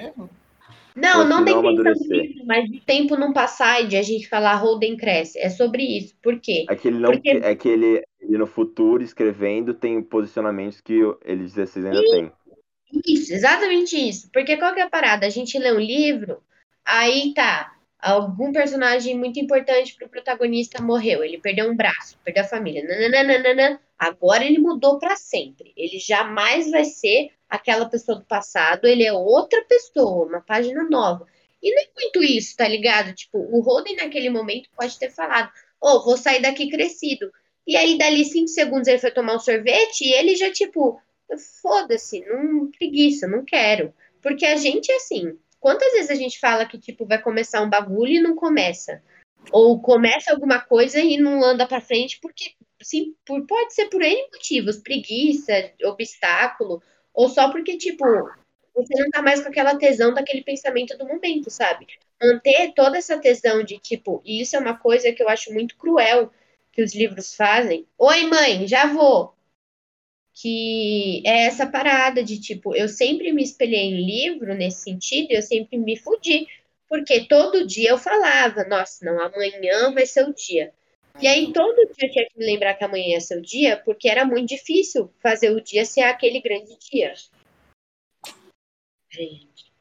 Não, 0.95 1.27
não 1.27 1.43
tem 1.43 1.55
intenção 1.55 1.93
do 1.93 2.13
livro, 2.13 2.45
mas 2.45 2.69
de 2.69 2.79
tempo 2.81 3.15
não 3.15 3.33
passar 3.33 3.83
e 3.83 3.87
de 3.87 3.97
a 3.97 4.03
gente 4.03 4.27
falar 4.27 4.55
Holden 4.55 4.97
cresce. 4.97 5.39
É 5.39 5.49
sobre 5.49 5.83
isso. 5.83 6.15
Por 6.21 6.39
quê? 6.39 6.65
É 6.69 6.75
que 6.75 6.87
ele, 6.87 6.99
não, 6.99 7.11
Porque... 7.11 7.29
é 7.29 7.55
que 7.55 7.69
ele, 7.69 8.03
ele 8.19 8.37
no 8.37 8.47
futuro, 8.47 9.03
escrevendo, 9.03 9.73
tem 9.73 10.01
posicionamentos 10.01 10.81
que 10.81 10.99
ele 11.25 11.43
16 11.43 11.85
ainda 11.85 11.99
e... 11.99 12.11
tem. 12.11 12.31
Isso, 13.06 13.34
exatamente 13.34 13.98
isso. 13.98 14.29
Porque 14.32 14.58
qual 14.58 14.74
que 14.74 14.79
é 14.79 14.84
a 14.84 14.89
parada? 14.89 15.25
A 15.25 15.29
gente 15.29 15.58
lê 15.58 15.72
um 15.72 15.79
livro, 15.79 16.41
aí 16.86 17.34
tá, 17.34 17.74
algum 18.00 18.51
personagem 18.51 19.17
muito 19.17 19.39
importante 19.39 19.96
para 19.96 20.08
o 20.08 20.10
protagonista 20.10 20.82
morreu, 20.82 21.24
ele 21.24 21.39
perdeu 21.39 21.70
um 21.70 21.75
braço, 21.75 22.17
perdeu 22.24 22.44
a 22.44 22.48
família, 22.48 22.84
nananana, 22.84 23.82
agora 23.98 24.46
ele 24.46 24.60
mudou 24.60 25.00
para 25.00 25.15
sempre. 25.15 25.74
Ele 25.75 26.00
jamais 26.00 26.70
vai 26.72 26.86
ser 26.86 27.32
aquela 27.50 27.89
pessoa 27.89 28.20
do 28.20 28.25
passado, 28.25 28.86
ele 28.86 29.03
é 29.03 29.13
outra 29.13 29.63
pessoa, 29.65 30.27
uma 30.27 30.41
página 30.41 30.84
nova. 30.89 31.25
E 31.62 31.74
não 31.74 31.82
é 31.82 31.88
muito 31.96 32.24
isso, 32.24 32.56
tá 32.56 32.67
ligado? 32.67 33.13
Tipo, 33.13 33.39
o 33.39 33.62
Holden 33.62 33.96
naquele 33.96 34.29
momento 34.29 34.70
pode 34.77 34.98
ter 35.00 35.10
falado, 35.10 35.50
ô, 35.82 35.89
oh, 35.89 36.03
vou 36.03 36.17
sair 36.17 36.41
daqui 36.41 36.70
crescido. 36.70 37.32
E 37.65 37.75
aí, 37.75 37.98
dali 37.98 38.24
cinco 38.24 38.48
segundos, 38.48 38.88
ele 38.88 39.00
foi 39.00 39.12
tomar 39.12 39.36
um 39.36 39.39
sorvete 39.39 40.01
e 40.06 40.13
ele 40.13 40.36
já, 40.36 40.51
tipo, 40.51 41.01
foda-se, 41.62 42.22
não 42.25 42.72
preguiça, 42.72 43.27
não 43.27 43.43
quero. 43.43 43.93
Porque 44.22 44.46
a 44.46 44.55
gente 44.55 44.91
é 44.91 44.96
assim. 44.96 45.38
Quantas 45.60 45.91
vezes 45.93 46.12
a 46.12 46.15
gente 46.15 46.39
fala 46.39 46.65
que, 46.65 46.77
tipo, 46.77 47.05
vai 47.05 47.22
começar 47.22 47.62
um 47.62 47.69
bagulho 47.69 48.13
e 48.13 48.22
não 48.22 48.36
começa? 48.36 49.01
Ou 49.51 49.81
começa 49.81 50.31
alguma 50.31 50.60
coisa 50.60 51.00
e 51.00 51.17
não 51.17 51.43
anda 51.43 51.65
pra 51.65 51.81
frente 51.81 52.19
porque, 52.22 52.51
sim, 52.81 53.15
por, 53.25 53.46
pode 53.46 53.74
ser 53.74 53.86
por 53.86 54.01
N 54.01 54.27
motivos, 54.34 54.77
preguiça, 54.77 55.72
obstáculo, 55.84 56.81
ou 57.13 57.29
só 57.29 57.50
porque, 57.51 57.77
tipo, 57.77 58.03
você 58.75 59.01
não 59.01 59.10
tá 59.10 59.22
mais 59.22 59.41
com 59.41 59.50
aquela 59.50 59.75
tesão 59.75 60.13
daquele 60.13 60.43
pensamento 60.43 60.98
do 60.98 61.07
momento, 61.07 61.50
sabe? 61.50 61.88
Manter 62.22 62.74
toda 62.75 62.98
essa 62.98 63.17
tesão 63.17 63.63
de, 63.63 63.79
tipo, 63.79 64.22
e 64.24 64.41
isso 64.41 64.55
é 64.55 64.60
uma 64.60 64.77
coisa 64.77 65.12
que 65.12 65.24
eu 65.24 65.29
acho 65.29 65.53
muito 65.53 65.75
cruel 65.77 66.31
que 66.72 66.84
os 66.84 66.93
livros 66.93 67.34
fazem. 67.34 67.88
Oi, 67.98 68.25
mãe, 68.27 68.67
já 68.67 68.86
vou. 68.86 69.34
Que 70.39 71.24
é 71.25 71.46
essa 71.46 71.65
parada 71.65 72.24
de, 72.24 72.39
tipo, 72.39 72.75
eu 72.75 72.88
sempre 72.88 73.34
me 73.34 73.41
espelhei 73.44 73.82
em 73.82 74.06
livro 74.06 74.53
nesse 74.53 74.84
sentido, 74.84 75.32
eu 75.32 75.41
sempre 75.41 75.77
me 75.77 75.98
fudi. 75.98 76.48
Porque 76.88 77.25
todo 77.25 77.65
dia 77.65 77.89
eu 77.89 77.98
falava, 77.98 78.63
nossa, 78.63 79.03
não, 79.03 79.20
amanhã 79.20 79.91
vai 79.94 80.06
ser 80.06 80.27
o 80.27 80.34
dia. 80.34 80.72
E 81.20 81.27
aí 81.27 81.51
todo 81.51 81.75
dia 81.94 82.08
eu 82.08 82.12
tinha 82.12 82.29
que 82.29 82.38
me 82.38 82.46
lembrar 82.46 82.75
que 82.75 82.84
amanhã 82.84 83.13
ia 83.13 83.20
ser 83.20 83.39
o 83.39 83.41
dia, 83.41 83.77
porque 83.77 84.08
era 84.08 84.24
muito 84.24 84.50
difícil 84.50 85.12
fazer 85.20 85.50
o 85.51 85.60
dia 85.60 85.84
ser 85.84 86.01
aquele 86.01 86.39
grande 86.39 86.77
dia. 86.79 87.13
Gente. 89.10 89.72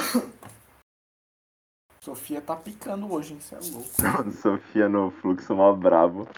Sofia 2.06 2.40
tá 2.40 2.54
picando 2.54 3.12
hoje, 3.12 3.32
hein? 3.32 3.40
Você 3.40 3.56
é 3.56 3.58
louco. 3.58 4.30
Sofia 4.40 4.88
no 4.88 5.10
fluxo 5.10 5.56
mó 5.56 5.72
brabo. 5.72 6.28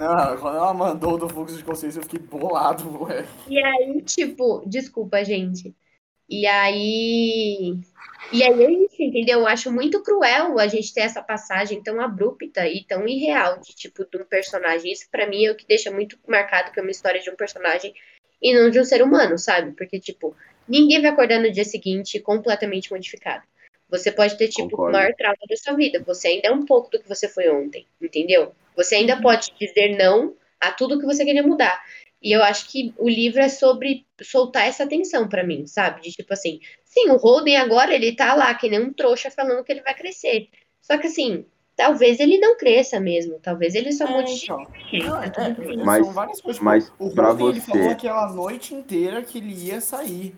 Não, 0.00 0.38
quando 0.38 0.56
ela 0.56 0.72
mandou 0.72 1.18
do 1.18 1.28
fluxo 1.28 1.54
de 1.54 1.62
consciência, 1.62 1.98
eu 1.98 2.02
fiquei 2.04 2.18
bolado, 2.18 3.02
ué. 3.02 3.26
E 3.46 3.62
aí, 3.62 4.00
tipo, 4.00 4.62
desculpa, 4.66 5.22
gente. 5.22 5.76
E 6.30 6.46
aí. 6.46 7.78
E 8.32 8.42
aí 8.42 8.62
é 8.64 8.70
isso, 8.70 9.02
entendeu? 9.02 9.40
Eu 9.40 9.46
acho 9.46 9.70
muito 9.70 10.02
cruel 10.02 10.58
a 10.58 10.66
gente 10.66 10.94
ter 10.94 11.02
essa 11.02 11.22
passagem 11.22 11.82
tão 11.82 12.00
abrupta 12.00 12.66
e 12.66 12.82
tão 12.84 13.06
irreal 13.06 13.60
de 13.60 13.74
tipo 13.76 14.06
de 14.10 14.16
um 14.16 14.24
personagem. 14.24 14.90
Isso 14.90 15.10
para 15.10 15.26
mim 15.26 15.44
é 15.44 15.52
o 15.52 15.56
que 15.56 15.66
deixa 15.66 15.90
muito 15.90 16.18
marcado 16.26 16.72
que 16.72 16.80
é 16.80 16.82
uma 16.82 16.90
história 16.90 17.20
de 17.20 17.28
um 17.28 17.36
personagem 17.36 17.92
e 18.40 18.58
não 18.58 18.70
de 18.70 18.80
um 18.80 18.84
ser 18.84 19.02
humano, 19.02 19.36
sabe? 19.36 19.72
Porque, 19.72 20.00
tipo, 20.00 20.34
ninguém 20.66 21.02
vai 21.02 21.10
acordar 21.10 21.38
no 21.38 21.52
dia 21.52 21.64
seguinte 21.64 22.18
completamente 22.18 22.90
modificado. 22.90 23.44
Você 23.90 24.12
pode 24.12 24.36
ter, 24.36 24.48
tipo, 24.48 24.70
Concordo. 24.70 24.96
o 24.96 25.00
maior 25.00 25.14
trauma 25.14 25.38
da 25.48 25.56
sua 25.56 25.74
vida. 25.74 26.02
Você 26.06 26.28
ainda 26.28 26.48
é 26.48 26.52
um 26.52 26.64
pouco 26.64 26.90
do 26.90 27.00
que 27.00 27.08
você 27.08 27.28
foi 27.28 27.48
ontem, 27.48 27.86
entendeu? 28.00 28.52
Você 28.76 28.96
ainda 28.96 29.16
uhum. 29.16 29.22
pode 29.22 29.48
dizer 29.58 29.96
não 29.96 30.34
a 30.60 30.70
tudo 30.72 30.98
que 30.98 31.06
você 31.06 31.24
queria 31.24 31.42
mudar. 31.42 31.82
E 32.22 32.32
eu 32.32 32.42
acho 32.42 32.68
que 32.68 32.92
o 32.98 33.08
livro 33.08 33.40
é 33.40 33.48
sobre 33.48 34.04
soltar 34.20 34.66
essa 34.66 34.86
tensão 34.86 35.28
para 35.28 35.44
mim, 35.44 35.66
sabe? 35.66 36.02
De 36.02 36.10
tipo 36.10 36.32
assim, 36.32 36.60
sim, 36.84 37.08
o 37.10 37.16
Holden 37.16 37.56
agora 37.56 37.94
ele 37.94 38.14
tá 38.14 38.34
lá, 38.34 38.52
que 38.54 38.68
nem 38.68 38.80
um 38.80 38.92
trouxa 38.92 39.30
falando 39.30 39.62
que 39.64 39.72
ele 39.72 39.82
vai 39.82 39.94
crescer. 39.94 40.48
Só 40.80 40.98
que 40.98 41.06
assim, 41.06 41.44
talvez 41.76 42.18
ele 42.18 42.38
não 42.38 42.56
cresça 42.56 42.98
mesmo, 42.98 43.38
talvez 43.40 43.74
ele 43.76 43.92
só 43.92 44.06
mude 44.06 44.34
de 44.34 44.44
então. 44.44 45.22
é, 45.22 45.26
é, 45.26 45.76
mas, 45.76 46.04
são 46.04 46.12
várias 46.12 46.40
coisas. 46.40 46.60
Mas 46.60 46.92
o 46.98 47.08
Holden 47.08 47.36
você... 47.36 47.50
ele 47.50 47.60
falou 47.60 47.90
aquela 47.90 48.32
noite 48.32 48.74
inteira 48.74 49.22
que 49.22 49.38
ele 49.38 49.54
ia 49.54 49.80
sair. 49.80 50.34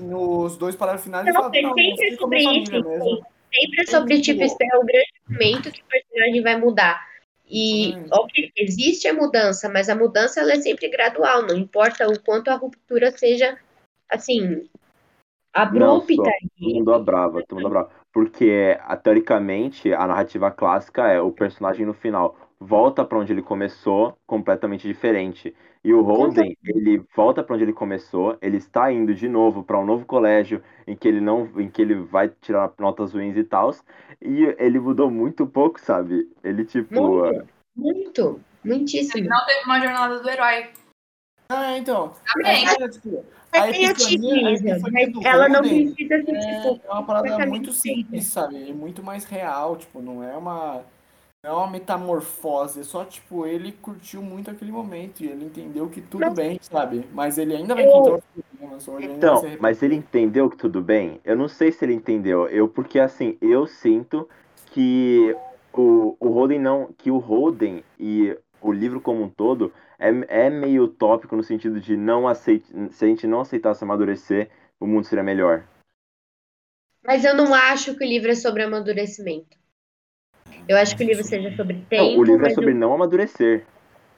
Nos 0.00 0.56
dois 0.56 0.74
parágrafos 0.74 1.04
finais 1.04 1.26
ele 1.26 1.34
falou, 1.34 1.50
não, 1.50 1.74
sempre 1.74 2.08
é 2.08 2.16
sobre 2.16 2.38
isso, 2.38 2.72
mesmo. 2.72 3.26
Sempre 3.54 3.82
é 3.82 3.86
sobre, 3.86 4.20
tipo, 4.20 4.42
esperar 4.42 4.78
o 4.78 4.84
grande 4.84 5.12
momento 5.28 5.70
que 5.70 5.80
o 5.80 5.84
personagem 5.84 6.42
vai 6.42 6.58
mudar. 6.58 7.06
E, 7.48 7.94
ok, 8.10 8.52
existe 8.56 9.06
a 9.06 9.14
mudança, 9.14 9.68
mas 9.68 9.88
a 9.88 9.94
mudança 9.94 10.40
ela 10.40 10.54
é 10.54 10.60
sempre 10.60 10.88
gradual, 10.88 11.42
não 11.42 11.56
importa 11.56 12.08
o 12.08 12.18
quanto 12.20 12.48
a 12.48 12.56
ruptura 12.56 13.12
seja, 13.12 13.56
assim, 14.08 14.68
abrupta. 15.52 16.14
Não, 16.14 16.26
todo 16.58 16.74
mundo 16.74 16.98
brava, 17.04 17.42
todo 17.42 17.58
mundo 17.58 17.70
brava. 17.70 17.90
Porque, 18.12 18.78
teoricamente, 19.02 19.92
a 19.92 20.06
narrativa 20.06 20.50
clássica 20.50 21.08
é 21.08 21.20
o 21.20 21.30
personagem 21.30 21.84
no 21.84 21.94
final 21.94 22.36
volta 22.58 23.04
para 23.04 23.18
onde 23.18 23.32
ele 23.32 23.42
começou 23.42 24.16
completamente 24.26 24.88
diferente. 24.88 25.54
E 25.84 25.92
o 25.92 26.00
Holden, 26.00 26.56
ele 26.64 27.04
volta 27.14 27.44
para 27.44 27.54
onde 27.54 27.64
ele 27.64 27.72
começou, 27.74 28.38
ele 28.40 28.56
está 28.56 28.90
indo 28.90 29.14
de 29.14 29.28
novo 29.28 29.62
para 29.62 29.78
um 29.78 29.84
novo 29.84 30.06
colégio 30.06 30.62
em 30.86 30.96
que 30.96 31.06
ele 31.06 31.20
não, 31.20 31.50
em 31.60 31.68
que 31.68 31.82
ele 31.82 31.94
vai 31.94 32.30
tirar 32.40 32.72
notas 32.78 33.12
ruins 33.12 33.36
e 33.36 33.44
tal, 33.44 33.70
e 34.20 34.44
ele 34.58 34.80
mudou 34.80 35.10
muito 35.10 35.46
pouco, 35.46 35.78
sabe? 35.78 36.26
Ele 36.42 36.64
tipo 36.64 36.94
muito, 36.94 37.46
muito 37.76 38.40
muitíssimo. 38.64 39.18
Ele 39.18 39.28
não 39.28 39.44
teve 39.44 39.64
uma 39.66 39.78
jornada 39.78 40.20
do 40.20 40.30
herói. 40.30 40.70
Ah, 41.50 41.76
então. 41.76 42.12
Também. 42.32 42.64
A 43.52 43.68
epifania, 43.70 44.42
mas 44.42 44.64
ela 45.22 45.48
não 45.50 45.60
precisa 45.60 46.24
ser, 46.24 46.34
é, 46.34 46.60
tipo, 46.60 46.80
é 46.82 46.92
uma 46.92 47.04
parada 47.04 47.46
muito 47.46 47.72
simples, 47.72 48.26
sabe? 48.26 48.70
É 48.70 48.72
muito 48.72 49.02
mais 49.02 49.24
real, 49.26 49.76
tipo, 49.76 50.00
não 50.00 50.24
é 50.24 50.34
uma 50.34 50.82
é 51.50 51.52
uma 51.52 51.70
metamorfose, 51.70 52.80
é 52.80 52.82
só, 52.82 53.04
tipo, 53.04 53.46
ele 53.46 53.72
curtiu 53.72 54.22
muito 54.22 54.50
aquele 54.50 54.72
momento 54.72 55.22
e 55.22 55.28
ele 55.28 55.44
entendeu 55.44 55.88
que 55.88 56.00
tudo 56.00 56.20
mas... 56.20 56.34
bem, 56.34 56.58
sabe? 56.60 57.06
Mas 57.12 57.36
ele 57.36 57.54
ainda 57.54 57.74
vai 57.74 57.84
encontrar 57.84 58.14
os 58.14 58.84
problemas. 58.84 59.16
Então, 59.16 59.42
mas 59.60 59.82
ele 59.82 59.94
entendeu 59.94 60.48
que 60.48 60.56
tudo 60.56 60.80
bem? 60.80 61.20
Eu 61.24 61.36
não 61.36 61.48
sei 61.48 61.70
se 61.70 61.84
ele 61.84 61.92
entendeu. 61.92 62.48
Eu, 62.48 62.68
porque 62.68 62.98
assim, 62.98 63.36
eu 63.40 63.66
sinto 63.66 64.28
que 64.66 65.36
o, 65.72 66.16
o 66.18 66.28
Holden 66.28 66.58
não. 66.58 66.94
Que 66.96 67.10
o 67.10 67.18
Holden 67.18 67.84
e 67.98 68.36
o 68.60 68.72
livro 68.72 69.00
como 69.00 69.22
um 69.22 69.28
todo 69.28 69.72
é, 69.98 70.46
é 70.46 70.50
meio 70.50 70.84
utópico 70.84 71.36
no 71.36 71.42
sentido 71.42 71.80
de 71.80 71.96
não 71.96 72.26
aceitar. 72.26 72.90
Se 72.90 73.04
a 73.04 73.08
gente 73.08 73.26
não 73.26 73.40
aceitasse 73.40 73.84
amadurecer, 73.84 74.50
o 74.80 74.86
mundo 74.86 75.04
seria 75.04 75.22
melhor. 75.22 75.64
Mas 77.04 77.22
eu 77.22 77.36
não 77.36 77.52
acho 77.52 77.94
que 77.96 78.04
o 78.04 78.08
livro 78.08 78.30
é 78.30 78.34
sobre 78.34 78.62
amadurecimento. 78.62 79.62
Eu 80.68 80.76
acho 80.76 80.96
que 80.96 81.04
o 81.04 81.06
livro 81.06 81.24
seja 81.24 81.54
sobre 81.56 81.84
tempo. 81.88 82.12
Não, 82.12 82.18
o 82.18 82.24
livro 82.24 82.46
é 82.46 82.50
sobre 82.50 82.70
eu... 82.70 82.76
não 82.76 82.94
amadurecer. 82.94 83.64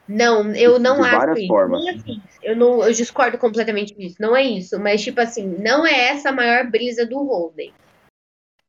Não, 0.07 0.55
eu 0.55 0.79
não 0.79 1.01
de 1.01 1.07
acho 1.07 1.17
várias 1.17 1.39
isso. 1.39 1.47
Formas. 1.47 1.81
Não 1.81 1.89
é 1.89 1.91
assim. 1.91 2.21
Eu, 2.41 2.55
não, 2.55 2.83
eu 2.83 2.93
discordo 2.93 3.37
completamente 3.37 3.93
disso. 3.93 4.15
Não 4.19 4.35
é 4.35 4.43
isso. 4.43 4.79
Mas, 4.79 5.01
tipo 5.03 5.19
assim, 5.19 5.45
não 5.59 5.85
é 5.85 6.09
essa 6.09 6.29
a 6.29 6.31
maior 6.31 6.69
brisa 6.69 7.05
do 7.05 7.17
Holden. 7.17 7.73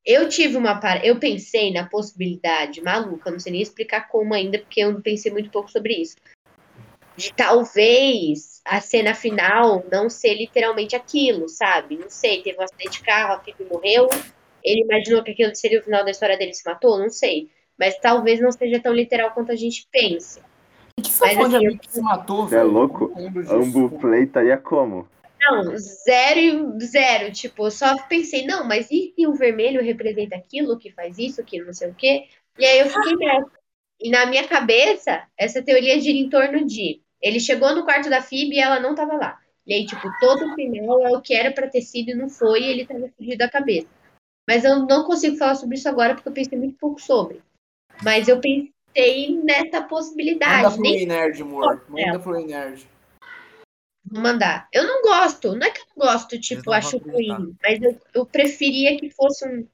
Eu 0.05 0.29
tive 0.29 0.57
uma. 0.57 0.81
Eu 1.05 1.19
pensei 1.19 1.73
na 1.73 1.87
possibilidade, 1.87 2.83
maluca, 2.83 3.31
não 3.31 3.39
sei 3.39 3.53
nem 3.53 3.63
explicar 3.63 4.09
como 4.09 4.33
ainda, 4.35 4.59
porque 4.59 4.81
eu 4.81 5.01
pensei 5.01 5.31
muito 5.31 5.51
pouco 5.51 5.71
sobre 5.71 5.95
isso. 5.95 6.17
De 7.15 7.33
talvez 7.35 8.61
a 8.65 8.81
cena 8.81 9.15
final 9.15 9.85
não 9.91 10.09
ser 10.09 10.35
literalmente 10.35 10.97
aquilo, 10.97 11.49
sabe? 11.49 11.97
Não 11.97 12.09
sei, 12.09 12.43
teve 12.43 12.59
um 12.59 12.63
acidente 12.63 12.99
de 12.99 13.05
carro, 13.05 13.35
a 13.35 13.41
Phoebe 13.41 13.65
morreu. 13.71 14.09
Ele 14.65 14.83
imaginou 14.83 15.23
que 15.23 15.33
aquilo 15.33 15.55
seria 15.55 15.81
o 15.81 15.83
final 15.83 16.05
da 16.05 16.11
história 16.11 16.39
dele 16.39 16.55
se 16.55 16.69
matou? 16.69 16.99
Não 16.99 17.11
sei. 17.11 17.51
Mas 17.79 17.99
talvez 17.99 18.41
não 18.41 18.51
seja 18.51 18.81
tão 18.81 18.93
literal 18.93 19.31
quanto 19.31 19.53
a 19.53 19.57
gente 19.57 19.87
pensa. 19.91 20.41
Que 20.97 21.11
Mas, 21.21 21.39
assim, 21.39 21.65
eu... 21.65 21.79
se 21.89 22.01
matou, 22.01 22.53
é 22.53 22.63
louco? 22.63 23.13
Ambu 23.49 23.99
Play 24.01 24.25
estaria 24.25 24.57
como? 24.57 25.09
Não, 25.41 25.77
zero 25.77 26.41
e 26.77 26.85
zero. 26.85 27.33
Tipo, 27.33 27.67
eu 27.67 27.71
só 27.71 27.97
pensei, 28.09 28.45
não, 28.45 28.67
mas 28.67 28.91
e, 28.91 29.15
e 29.17 29.27
o 29.27 29.35
vermelho 29.35 29.83
representa 29.83 30.35
aquilo 30.35 30.79
que 30.79 30.91
faz 30.91 31.17
isso, 31.19 31.45
que 31.45 31.63
não 31.63 31.73
sei 31.73 31.91
o 31.91 31.95
quê? 31.95 32.25
E 32.59 32.65
aí 32.65 32.81
eu 32.81 32.91
fiquei 32.91 33.15
nessa. 33.17 33.59
E 34.01 34.11
na 34.11 34.27
minha 34.27 34.47
cabeça, 34.47 35.25
essa 35.37 35.63
teoria 35.63 36.01
gira 36.01 36.19
em 36.19 36.29
torno 36.29 36.65
de 36.65 37.01
ele 37.21 37.41
chegou 37.41 37.75
no 37.75 37.85
quarto 37.85 38.09
da 38.09 38.23
Phoebe 38.23 38.57
e 38.57 38.61
ela 38.61 38.79
não 38.79 38.95
tava 38.95 39.15
lá. 39.15 39.39
E 39.67 39.75
aí, 39.75 39.85
tipo, 39.85 40.09
todo 40.21 40.47
o 40.47 40.55
final 40.55 41.07
é 41.07 41.11
o 41.11 41.21
que 41.21 41.35
era 41.35 41.53
pra 41.53 41.69
ter 41.69 41.83
sido 41.83 42.11
e 42.11 42.15
não 42.15 42.29
foi, 42.29 42.63
e 42.63 42.71
ele 42.71 42.87
tava 42.87 43.11
fugido 43.17 43.39
da 43.39 43.51
cabeça. 43.51 43.89
Mas 44.49 44.65
eu 44.65 44.87
não 44.87 45.05
consigo 45.05 45.37
falar 45.37 45.57
sobre 45.57 45.77
isso 45.77 45.89
agora 45.89 46.15
porque 46.15 46.29
eu 46.29 46.33
pensei 46.33 46.57
muito 46.57 46.79
pouco 46.79 47.01
sobre. 47.01 47.43
Mas 48.03 48.29
eu 48.29 48.41
pensei 48.41 49.37
nessa 49.43 49.83
possibilidade. 49.83 50.63
Manda 50.63 50.71
pro 50.71 50.83
Nem... 50.83 51.07
Nerd, 51.07 51.43
amor. 51.43 51.85
Manda 51.89 52.19
pro 52.19 52.47
Nerd. 52.47 52.87
Vou 54.11 54.23
mandar. 54.23 54.69
Eu 54.73 54.85
não 54.85 55.03
gosto, 55.03 55.55
não 55.55 55.67
é 55.67 55.71
que 55.71 55.81
eu 55.81 55.87
não 55.97 56.07
gosto, 56.07 56.41
tipo, 56.41 56.73
acho 56.73 56.97
ruim, 56.99 57.55
mas 57.63 57.83
eu, 57.83 58.01
eu 58.15 58.25
preferia 58.25 58.99
que 58.99 59.11
fosse 59.11 59.47
um, 59.47 59.67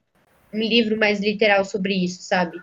um 0.53 0.59
livro 0.59 0.97
mais 0.97 1.21
literal 1.21 1.63
sobre 1.63 1.93
isso, 1.93 2.21
sabe? 2.21 2.61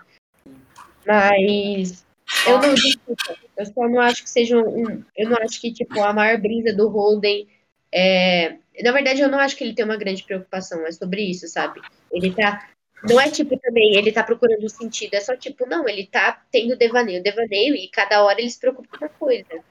Mas 1.06 2.04
eu 2.46 2.60
não 2.60 2.74
desculpa, 2.74 3.36
eu 3.56 3.66
só 3.66 3.88
não 3.88 4.00
acho 4.00 4.22
que 4.22 4.30
seja 4.30 4.58
um. 4.58 5.02
Eu 5.16 5.30
não 5.30 5.36
acho 5.38 5.60
que, 5.60 5.72
tipo, 5.72 6.02
a 6.02 6.12
maior 6.12 6.38
brisa 6.38 6.74
do 6.74 6.88
Holden 6.88 7.48
é. 7.90 8.56
Na 8.82 8.92
verdade, 8.92 9.20
eu 9.20 9.28
não 9.28 9.38
acho 9.38 9.56
que 9.56 9.64
ele 9.64 9.74
tem 9.74 9.84
uma 9.84 9.96
grande 9.96 10.22
preocupação, 10.24 10.86
é 10.86 10.92
sobre 10.92 11.22
isso, 11.22 11.46
sabe? 11.48 11.80
Ele 12.10 12.34
tá. 12.34 12.68
Não 13.08 13.20
é 13.20 13.30
tipo 13.30 13.58
também, 13.58 13.96
ele 13.96 14.12
tá 14.12 14.22
procurando 14.22 14.68
sentido, 14.68 15.14
é 15.14 15.20
só 15.20 15.36
tipo, 15.36 15.66
não, 15.66 15.88
ele 15.88 16.06
tá 16.06 16.44
tendo 16.50 16.76
devaneio, 16.76 17.22
devaneio, 17.22 17.74
e 17.74 17.88
cada 17.88 18.22
hora 18.22 18.40
ele 18.40 18.50
se 18.50 18.60
preocupa 18.60 18.96
com 18.96 19.04
uma 19.04 19.08
coisa. 19.08 19.64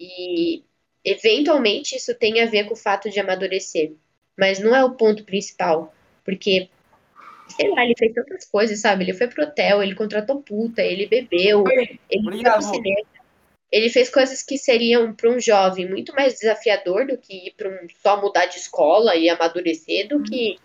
E 0.00 0.64
eventualmente 1.04 1.96
isso 1.96 2.14
tem 2.14 2.40
a 2.40 2.46
ver 2.46 2.64
com 2.64 2.74
o 2.74 2.76
fato 2.76 3.08
de 3.08 3.20
amadurecer. 3.20 3.92
Mas 4.36 4.58
não 4.58 4.74
é 4.74 4.84
o 4.84 4.94
ponto 4.94 5.24
principal. 5.24 5.94
Porque 6.24 6.68
sei 7.48 7.70
lá, 7.70 7.84
ele 7.84 7.94
fez 7.96 8.12
tantas 8.14 8.44
coisas, 8.46 8.80
sabe? 8.80 9.04
Ele 9.04 9.14
foi 9.14 9.28
pro 9.28 9.44
hotel, 9.44 9.82
ele 9.82 9.94
contratou 9.94 10.42
puta, 10.42 10.82
ele 10.82 11.06
bebeu, 11.06 11.64
ele 11.68 12.26
Obrigado. 12.26 12.62
foi 12.62 12.70
pro 12.70 12.82
cinema. 12.82 13.06
Ele 13.70 13.88
fez 13.88 14.10
coisas 14.10 14.42
que 14.42 14.58
seriam 14.58 15.14
para 15.14 15.30
um 15.30 15.40
jovem 15.40 15.88
muito 15.88 16.14
mais 16.14 16.34
desafiador 16.34 17.06
do 17.06 17.16
que 17.16 17.46
ir 17.46 17.54
para 17.56 17.68
um 17.68 17.86
só 18.02 18.20
mudar 18.20 18.46
de 18.46 18.58
escola 18.58 19.16
e 19.16 19.30
amadurecer 19.30 20.08
do 20.08 20.22
que 20.22 20.58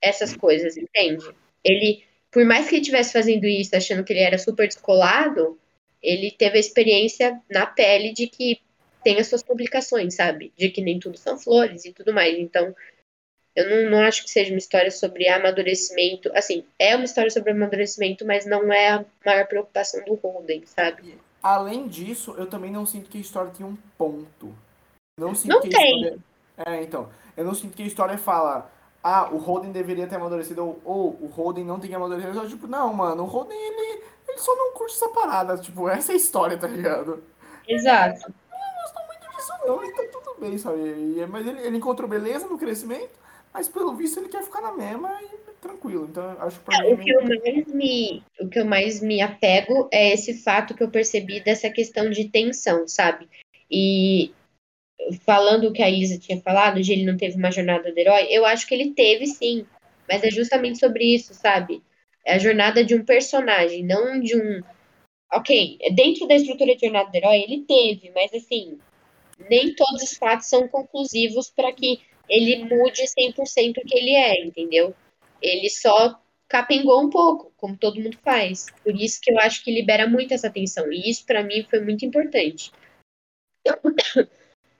essas 0.00 0.34
coisas, 0.34 0.76
entende? 0.76 1.26
Ele, 1.64 2.04
por 2.30 2.44
mais 2.44 2.68
que 2.68 2.74
ele 2.74 2.82
estivesse 2.82 3.12
fazendo 3.12 3.44
isso, 3.46 3.74
achando 3.74 4.04
que 4.04 4.12
ele 4.12 4.20
era 4.20 4.38
super 4.38 4.68
descolado, 4.68 5.58
ele 6.02 6.30
teve 6.30 6.56
a 6.56 6.60
experiência 6.60 7.40
na 7.50 7.66
pele 7.66 8.12
de 8.12 8.26
que 8.26 8.60
tem 9.02 9.18
as 9.18 9.26
suas 9.26 9.42
publicações, 9.42 10.14
sabe? 10.14 10.52
De 10.56 10.68
que 10.70 10.80
nem 10.80 10.98
tudo 10.98 11.16
são 11.16 11.38
flores 11.38 11.84
e 11.84 11.92
tudo 11.92 12.12
mais. 12.12 12.38
Então, 12.38 12.74
eu 13.54 13.70
não, 13.70 13.90
não 13.90 14.00
acho 14.00 14.24
que 14.24 14.30
seja 14.30 14.50
uma 14.50 14.58
história 14.58 14.90
sobre 14.90 15.28
amadurecimento. 15.28 16.30
Assim, 16.34 16.64
é 16.78 16.96
uma 16.96 17.04
história 17.04 17.30
sobre 17.30 17.52
amadurecimento, 17.52 18.26
mas 18.26 18.44
não 18.44 18.72
é 18.72 18.88
a 18.90 19.04
maior 19.24 19.46
preocupação 19.46 20.04
do 20.04 20.14
Holden, 20.14 20.62
sabe? 20.66 21.16
Além 21.42 21.86
disso, 21.86 22.34
eu 22.36 22.46
também 22.46 22.72
não 22.72 22.84
sinto 22.86 23.08
que 23.08 23.18
a 23.18 23.20
história 23.20 23.52
tem 23.52 23.64
um 23.64 23.76
ponto. 23.96 24.56
Não 25.18 25.34
sinto 25.34 25.52
não 25.52 25.60
que 25.60 25.68
tem. 25.68 25.96
História... 25.96 26.18
É, 26.66 26.82
então. 26.82 27.10
Eu 27.36 27.44
não 27.44 27.54
sinto 27.54 27.76
que 27.76 27.82
a 27.82 27.86
história 27.86 28.16
fala. 28.18 28.72
Ah, 29.06 29.28
o 29.30 29.36
Holden 29.36 29.70
deveria 29.70 30.06
ter 30.06 30.16
amadurecido, 30.16 30.62
ou, 30.64 30.80
ou 30.82 31.18
o 31.20 31.26
Holden 31.26 31.62
não 31.62 31.78
tem 31.78 31.90
que 31.90 31.94
amadurecer. 31.94 32.34
Eu, 32.34 32.48
tipo, 32.48 32.66
não, 32.66 32.90
mano, 32.94 33.24
o 33.24 33.26
Holden, 33.26 33.54
ele, 33.54 34.02
ele 34.26 34.38
só 34.38 34.56
não 34.56 34.72
curte 34.72 34.94
essa 34.94 35.10
parada. 35.10 35.58
Tipo, 35.58 35.90
essa 35.90 36.12
é 36.12 36.14
a 36.14 36.16
história, 36.16 36.56
tá 36.56 36.66
ligado? 36.66 37.22
Exato. 37.68 38.26
Eu 38.26 38.58
não 38.58 38.82
gosto 38.82 39.06
muito 39.06 39.36
disso, 39.36 39.52
não. 39.66 39.84
Então 39.84 40.22
tudo 40.22 40.40
bem, 40.40 40.56
sabe? 40.56 40.78
E, 40.78 41.26
mas 41.28 41.46
ele, 41.46 41.60
ele 41.60 41.76
encontrou 41.76 42.08
beleza 42.08 42.46
no 42.46 42.56
crescimento. 42.56 43.12
Mas 43.52 43.68
pelo 43.68 43.94
visto 43.94 44.18
ele 44.18 44.28
quer 44.28 44.42
ficar 44.42 44.62
na 44.62 44.72
mesma 44.72 45.20
e 45.22 45.28
tranquilo. 45.60 46.08
Então 46.10 46.36
acho 46.40 46.58
que 46.58 46.64
pra 46.64 46.78
é, 46.78 46.88
mim. 46.88 46.94
O 46.94 46.98
que, 47.04 47.10
eu 47.12 47.22
mais 47.22 47.66
me, 47.66 48.22
o 48.40 48.48
que 48.48 48.58
eu 48.58 48.64
mais 48.64 49.00
me 49.02 49.20
apego 49.20 49.86
é 49.92 50.14
esse 50.14 50.42
fato 50.42 50.74
que 50.74 50.82
eu 50.82 50.90
percebi 50.90 51.40
dessa 51.40 51.68
questão 51.68 52.08
de 52.08 52.24
tensão, 52.24 52.88
sabe? 52.88 53.28
E 53.70 54.32
falando 55.24 55.68
o 55.68 55.72
que 55.72 55.82
a 55.82 55.90
Isa 55.90 56.18
tinha 56.18 56.40
falado, 56.40 56.80
de 56.80 56.92
ele 56.92 57.04
não 57.04 57.16
teve 57.16 57.36
uma 57.36 57.50
jornada 57.50 57.92
do 57.92 57.98
herói, 57.98 58.26
eu 58.30 58.44
acho 58.44 58.66
que 58.66 58.74
ele 58.74 58.92
teve 58.92 59.26
sim. 59.26 59.66
Mas 60.08 60.22
é 60.22 60.30
justamente 60.30 60.78
sobre 60.78 61.14
isso, 61.14 61.34
sabe? 61.34 61.82
É 62.24 62.34
a 62.34 62.38
jornada 62.38 62.84
de 62.84 62.94
um 62.94 63.04
personagem, 63.04 63.82
não 63.84 64.20
de 64.20 64.36
um. 64.36 64.62
Ok, 65.32 65.78
dentro 65.94 66.26
da 66.26 66.36
estrutura 66.36 66.74
de 66.74 66.80
jornada 66.80 67.10
do 67.10 67.14
herói, 67.16 67.42
ele 67.42 67.64
teve, 67.66 68.10
mas 68.14 68.32
assim, 68.32 68.78
nem 69.50 69.74
todos 69.74 70.02
os 70.02 70.16
fatos 70.16 70.48
são 70.48 70.68
conclusivos 70.68 71.50
para 71.50 71.72
que 71.72 72.00
ele 72.28 72.64
mude 72.64 73.02
100% 73.02 73.78
o 73.78 73.84
que 73.84 73.96
ele 73.96 74.14
é, 74.14 74.44
entendeu? 74.44 74.94
Ele 75.42 75.68
só 75.68 76.18
capengou 76.48 77.02
um 77.02 77.10
pouco, 77.10 77.52
como 77.56 77.76
todo 77.76 78.00
mundo 78.00 78.16
faz. 78.22 78.66
Por 78.82 78.94
isso 78.94 79.20
que 79.20 79.32
eu 79.32 79.38
acho 79.38 79.64
que 79.64 79.74
libera 79.74 80.06
muito 80.06 80.32
essa 80.32 80.50
tensão. 80.50 80.90
E 80.92 81.10
isso 81.10 81.26
para 81.26 81.42
mim 81.42 81.66
foi 81.68 81.80
muito 81.80 82.04
importante. 82.04 82.70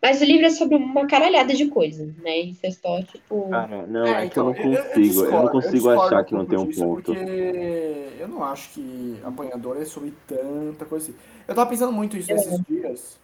Mas 0.04 0.20
o 0.20 0.24
livro 0.26 0.44
é 0.44 0.50
sobre 0.50 0.76
uma 0.76 1.06
caralhada 1.06 1.54
de 1.54 1.66
coisas, 1.68 2.14
né? 2.18 2.38
Isso 2.40 2.60
é 2.62 2.70
só, 2.70 3.02
tipo. 3.04 3.48
Cara, 3.48 3.86
não, 3.86 4.04
é, 4.04 4.26
é 4.26 4.28
que 4.28 4.38
eu 4.38 4.44
não 4.44 4.52
consigo. 4.52 4.74
Eu, 4.74 4.84
eu, 4.84 5.00
discordo, 5.00 5.34
eu 5.34 5.42
não 5.42 5.48
consigo 5.48 5.90
eu 5.90 6.02
achar 6.02 6.24
que 6.24 6.34
não 6.34 6.44
tem 6.44 6.58
um 6.58 6.70
ponto. 6.70 7.14
Porque 7.14 8.12
eu 8.18 8.28
não 8.28 8.44
acho 8.44 8.68
que 8.74 9.18
apanhador 9.24 9.80
é 9.80 9.86
sobre 9.86 10.12
tanta 10.28 10.84
coisa 10.84 11.06
assim. 11.08 11.18
Eu 11.48 11.54
tava 11.54 11.70
pensando 11.70 11.90
muito 11.90 12.18
isso 12.18 12.30
é. 12.30 12.34
nesses 12.34 12.60
dias. 12.68 13.18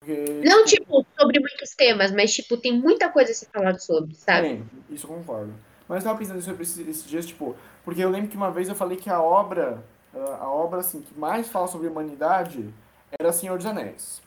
Porque, 0.00 0.40
não, 0.44 0.64
tipo, 0.64 1.06
sobre 1.16 1.38
muitos 1.38 1.70
temas, 1.76 2.10
mas, 2.10 2.34
tipo, 2.34 2.56
tem 2.56 2.72
muita 2.72 3.08
coisa 3.08 3.30
a 3.30 3.34
ser 3.34 3.46
falado 3.46 3.78
sobre, 3.78 4.16
sabe? 4.16 4.48
Sim, 4.48 4.66
isso 4.90 5.06
eu 5.06 5.16
concordo. 5.16 5.54
Mas 5.88 5.98
eu 5.98 6.10
tava 6.10 6.18
pensando 6.18 6.42
sobre 6.42 6.64
esses, 6.64 6.88
esses 6.88 7.08
dias, 7.08 7.24
tipo, 7.24 7.54
porque 7.84 8.02
eu 8.02 8.10
lembro 8.10 8.28
que 8.28 8.36
uma 8.36 8.50
vez 8.50 8.68
eu 8.68 8.74
falei 8.74 8.96
que 8.96 9.08
a 9.08 9.22
obra, 9.22 9.80
a 10.12 10.50
obra, 10.50 10.80
assim, 10.80 11.02
que 11.02 11.16
mais 11.16 11.48
fala 11.48 11.68
sobre 11.68 11.86
humanidade 11.86 12.68
era 13.16 13.32
Senhor 13.32 13.56
dos 13.56 13.66
Anéis. 13.66 14.25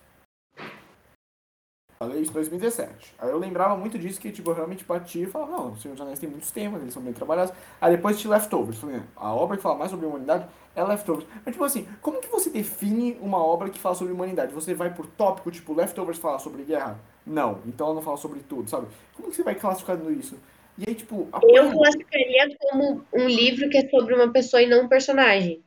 Falei 2.02 2.22
isso 2.22 2.32
em 2.32 2.36
2017. 2.36 3.14
Aí 3.20 3.30
eu 3.30 3.38
lembrava 3.38 3.76
muito 3.76 4.00
disso, 4.00 4.22
que 4.22 4.32
tipo, 4.32 4.52
eu 4.52 4.56
realmente 4.56 4.86
batia 4.86 5.24
e 5.24 5.26
falava, 5.26 5.52
não, 5.52 5.72
o 5.74 5.78
Senhor 5.78 5.96
dos 5.96 6.02
Anéis 6.02 6.18
tem 6.18 6.30
muitos 6.30 6.50
temas, 6.50 6.82
eles 6.82 6.94
são 6.94 7.04
bem 7.04 7.12
trabalhados. 7.12 7.54
Aí 7.82 7.94
depois 7.94 8.18
tinha 8.18 8.32
Leftovers. 8.32 8.80
Falei, 8.80 9.02
a 9.18 9.34
obra 9.34 9.58
que 9.58 9.64
fala 9.64 9.76
mais 9.76 9.92
sobre 9.92 10.06
a 10.06 10.10
humanidade 10.10 10.46
é 10.78 10.82
Leftovers. 10.82 11.28
Mas 11.46 11.54
tipo 11.54 11.66
assim, 11.66 11.86
como 12.02 12.22
que 12.22 12.30
você 12.30 12.50
define 12.50 13.18
uma 13.20 13.44
obra 13.44 13.70
que 13.70 13.78
fala 13.78 13.96
sobre 13.96 14.14
humanidade? 14.14 14.54
Você 14.54 14.74
vai 14.74 14.94
por 14.94 15.08
tópico, 15.08 15.52
tipo, 15.52 15.74
Leftovers 15.74 16.20
fala 16.20 16.40
sobre 16.40 16.64
guerra? 16.64 16.98
Não, 17.28 17.60
então 17.66 17.88
ela 17.88 17.96
não 17.96 18.02
fala 18.02 18.16
sobre 18.16 18.40
tudo, 18.48 18.70
sabe? 18.70 18.88
Como 19.18 19.30
que 19.30 19.36
você 19.36 19.44
vai 19.44 19.56
classificando 19.56 20.10
isso? 20.10 20.40
E 20.78 20.86
aí, 20.88 20.96
tipo... 20.96 21.28
Eu 21.44 21.70
classificaria 21.70 22.56
como 22.62 23.04
um 23.12 23.28
livro 23.28 23.70
que 23.70 23.78
é 23.78 23.90
sobre 23.90 24.16
uma 24.16 24.32
pessoa 24.32 24.64
e 24.64 24.70
não 24.70 24.86
um 24.86 24.88
personagem. 24.88 25.62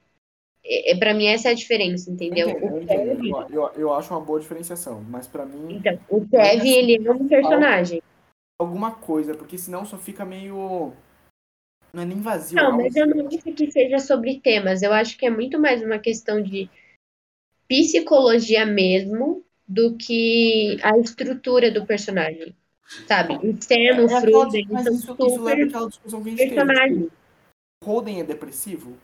É, 0.65 0.93
é, 0.93 0.97
pra 0.97 1.13
mim, 1.13 1.27
essa 1.27 1.49
é 1.49 1.53
a 1.53 1.55
diferença, 1.55 2.11
entendeu? 2.11 2.49
O 2.51 2.87
Kevin... 2.87 3.31
eu, 3.31 3.49
eu, 3.51 3.71
eu, 3.77 3.95
acho 3.95 4.15
uma 4.15 4.21
boa 4.21 4.39
diferenciação, 4.39 5.05
mas 5.09 5.27
pra 5.27 5.45
mim. 5.45 5.77
Então, 5.77 5.99
o 6.09 6.27
Kevin, 6.27 6.71
ele 6.71 7.07
é 7.07 7.11
um 7.11 7.27
personagem. 7.27 8.03
Alguma 8.59 8.93
coisa, 8.93 9.35
porque 9.35 9.59
senão 9.59 9.85
só 9.85 9.99
fica 9.99 10.25
meio. 10.25 10.93
Não 11.93 12.03
é 12.03 12.07
nem 12.07 12.21
vazio. 12.21 12.57
Não, 12.57 12.77
mas 12.77 12.95
eu 12.95 13.07
não 13.07 13.27
acho 13.27 13.39
que 13.39 13.71
seja 13.71 13.99
sobre 13.99 14.41
temas. 14.41 14.83
Eu 14.83 14.93
acho 14.93 15.19
que 15.19 15.27
é 15.27 15.31
muito 15.31 15.59
mais 15.59 15.83
uma 15.83 15.99
questão 15.99 16.41
de 16.41 16.71
psicologia 17.69 18.65
mesmo 18.65 19.45
do 19.67 19.97
que 19.97 20.79
a 20.83 20.97
estrutura 20.99 21.71
do 21.71 21.85
personagem. 21.85 22.55
Sabe? 23.07 23.35
O 23.35 23.57
Sam, 23.61 24.05
o 24.05 24.09
Frodo, 24.21 24.59
mas 24.71 24.85
são 24.85 24.95
isso, 24.95 25.07
super 25.07 25.27
isso 25.27 25.43
leva 25.43 25.63
aquela 25.65 25.89
discussão 25.89 26.23
que 26.23 26.29
a 26.29 26.33
gente 26.33 26.49
personagens. 26.49 26.99
Teve, 26.99 27.05
tipo, 27.05 27.23
Holden 27.85 28.21
é 28.21 28.25
depressivo? 28.25 28.97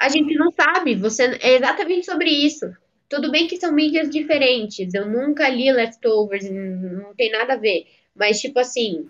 A 0.00 0.08
gente 0.08 0.34
não 0.34 0.50
sabe. 0.50 0.94
Você 0.94 1.38
é 1.42 1.56
exatamente 1.56 2.06
sobre 2.06 2.30
isso. 2.30 2.72
Tudo 3.06 3.30
bem 3.30 3.46
que 3.46 3.58
são 3.58 3.70
mídias 3.72 4.08
diferentes. 4.08 4.94
Eu 4.94 5.06
nunca 5.06 5.48
li 5.48 5.70
Leftovers, 5.70 6.50
não 6.50 7.14
tem 7.14 7.30
nada 7.30 7.52
a 7.52 7.58
ver. 7.58 7.86
Mas, 8.14 8.40
tipo 8.40 8.58
assim, 8.58 9.08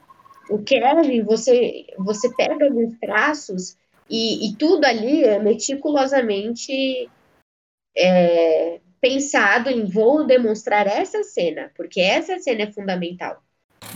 o 0.50 0.58
Kevin, 0.58 1.22
você, 1.22 1.86
você 1.96 2.34
pega 2.34 2.64
alguns 2.64 2.98
traços 2.98 3.76
e, 4.08 4.48
e 4.48 4.56
tudo 4.56 4.84
ali 4.84 5.22
é 5.22 5.38
meticulosamente 5.38 7.08
é, 7.96 8.80
pensado 9.00 9.70
em 9.70 9.84
vou 9.84 10.24
demonstrar 10.24 10.88
essa 10.88 11.22
cena, 11.22 11.70
porque 11.76 12.00
essa 12.00 12.38
cena 12.40 12.62
é 12.62 12.72
fundamental. 12.72 13.40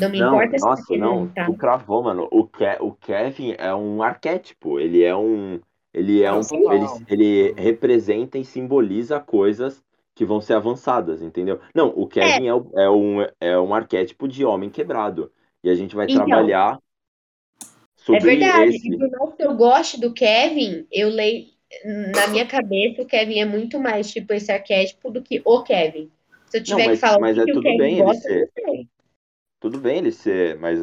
Não 0.00 0.09
me 0.09 0.20
não, 0.20 0.28
importa 0.28 0.57
nossa, 0.64 0.83
se 0.83 0.96
não, 0.96 1.28
tá. 1.28 1.46
tu 1.46 1.54
cravou, 1.54 2.04
mano. 2.04 2.28
O, 2.30 2.46
Ke 2.46 2.76
o 2.80 2.92
Kevin 2.92 3.54
é 3.59 3.74
um 3.74 4.02
arquétipo, 4.02 4.78
ele 4.78 5.02
é 5.02 5.14
um 5.14 5.61
ele 5.94 6.22
é 6.22 6.33
um, 6.33 6.40
ele, 6.72 6.87
ele 7.09 7.52
representa 7.57 8.37
e 8.37 8.44
simboliza 8.44 9.20
coisas 9.20 9.80
que 10.12 10.24
vão 10.24 10.40
ser 10.40 10.54
avançadas, 10.54 11.22
entendeu? 11.22 11.61
Não, 11.74 11.88
o 11.88 12.07
Kevin 12.07 12.48
é, 12.48 12.50
é, 12.50 12.85
é 12.85 12.90
um, 12.90 13.20
é 13.40 13.59
um 13.59 13.72
arquétipo 13.72 14.26
de 14.26 14.44
homem 14.44 14.70
quebrado. 14.70 15.30
E 15.62 15.70
a 15.70 15.74
gente 15.74 15.94
vai 15.94 16.07
então, 16.07 16.26
trabalhar 16.26 16.78
sobre 17.96 18.20
É 18.20 18.24
verdade. 18.24 18.76
Esse... 18.76 18.92
E 18.92 18.98
por 18.98 19.11
mais 19.11 19.35
que 19.35 19.42
eu 19.44 19.54
goste 19.54 20.00
do 20.00 20.12
Kevin, 20.12 20.87
eu 20.90 21.09
leio. 21.09 21.54
Na 22.14 22.28
minha 22.28 22.46
cabeça, 22.46 23.02
o 23.02 23.07
Kevin 23.07 23.40
é 23.40 23.44
muito 23.44 23.80
mais 23.80 24.09
tipo 24.09 24.33
esse 24.33 24.52
arquétipo 24.52 25.11
do 25.11 25.20
que 25.20 25.42
o 25.44 25.62
Kevin. 25.62 26.09
Se 26.46 26.59
eu 26.59 26.62
tiver 26.62 26.83
Não, 26.83 26.87
mas, 26.87 27.00
que 27.00 27.07
falar 27.07 27.20
mas 27.20 27.37
o 27.37 27.40
é 27.40 27.44
que 27.44 27.52
tudo 27.52 27.61
o 27.61 27.62
Kevin 27.62 27.78
bem 27.78 27.98
gosta, 27.98 28.30
ele 28.30 28.46
ser. 28.46 28.87
Tudo 29.59 29.78
bem 29.78 29.98
ele 29.98 30.12
ser, 30.12 30.57
mas 30.59 30.78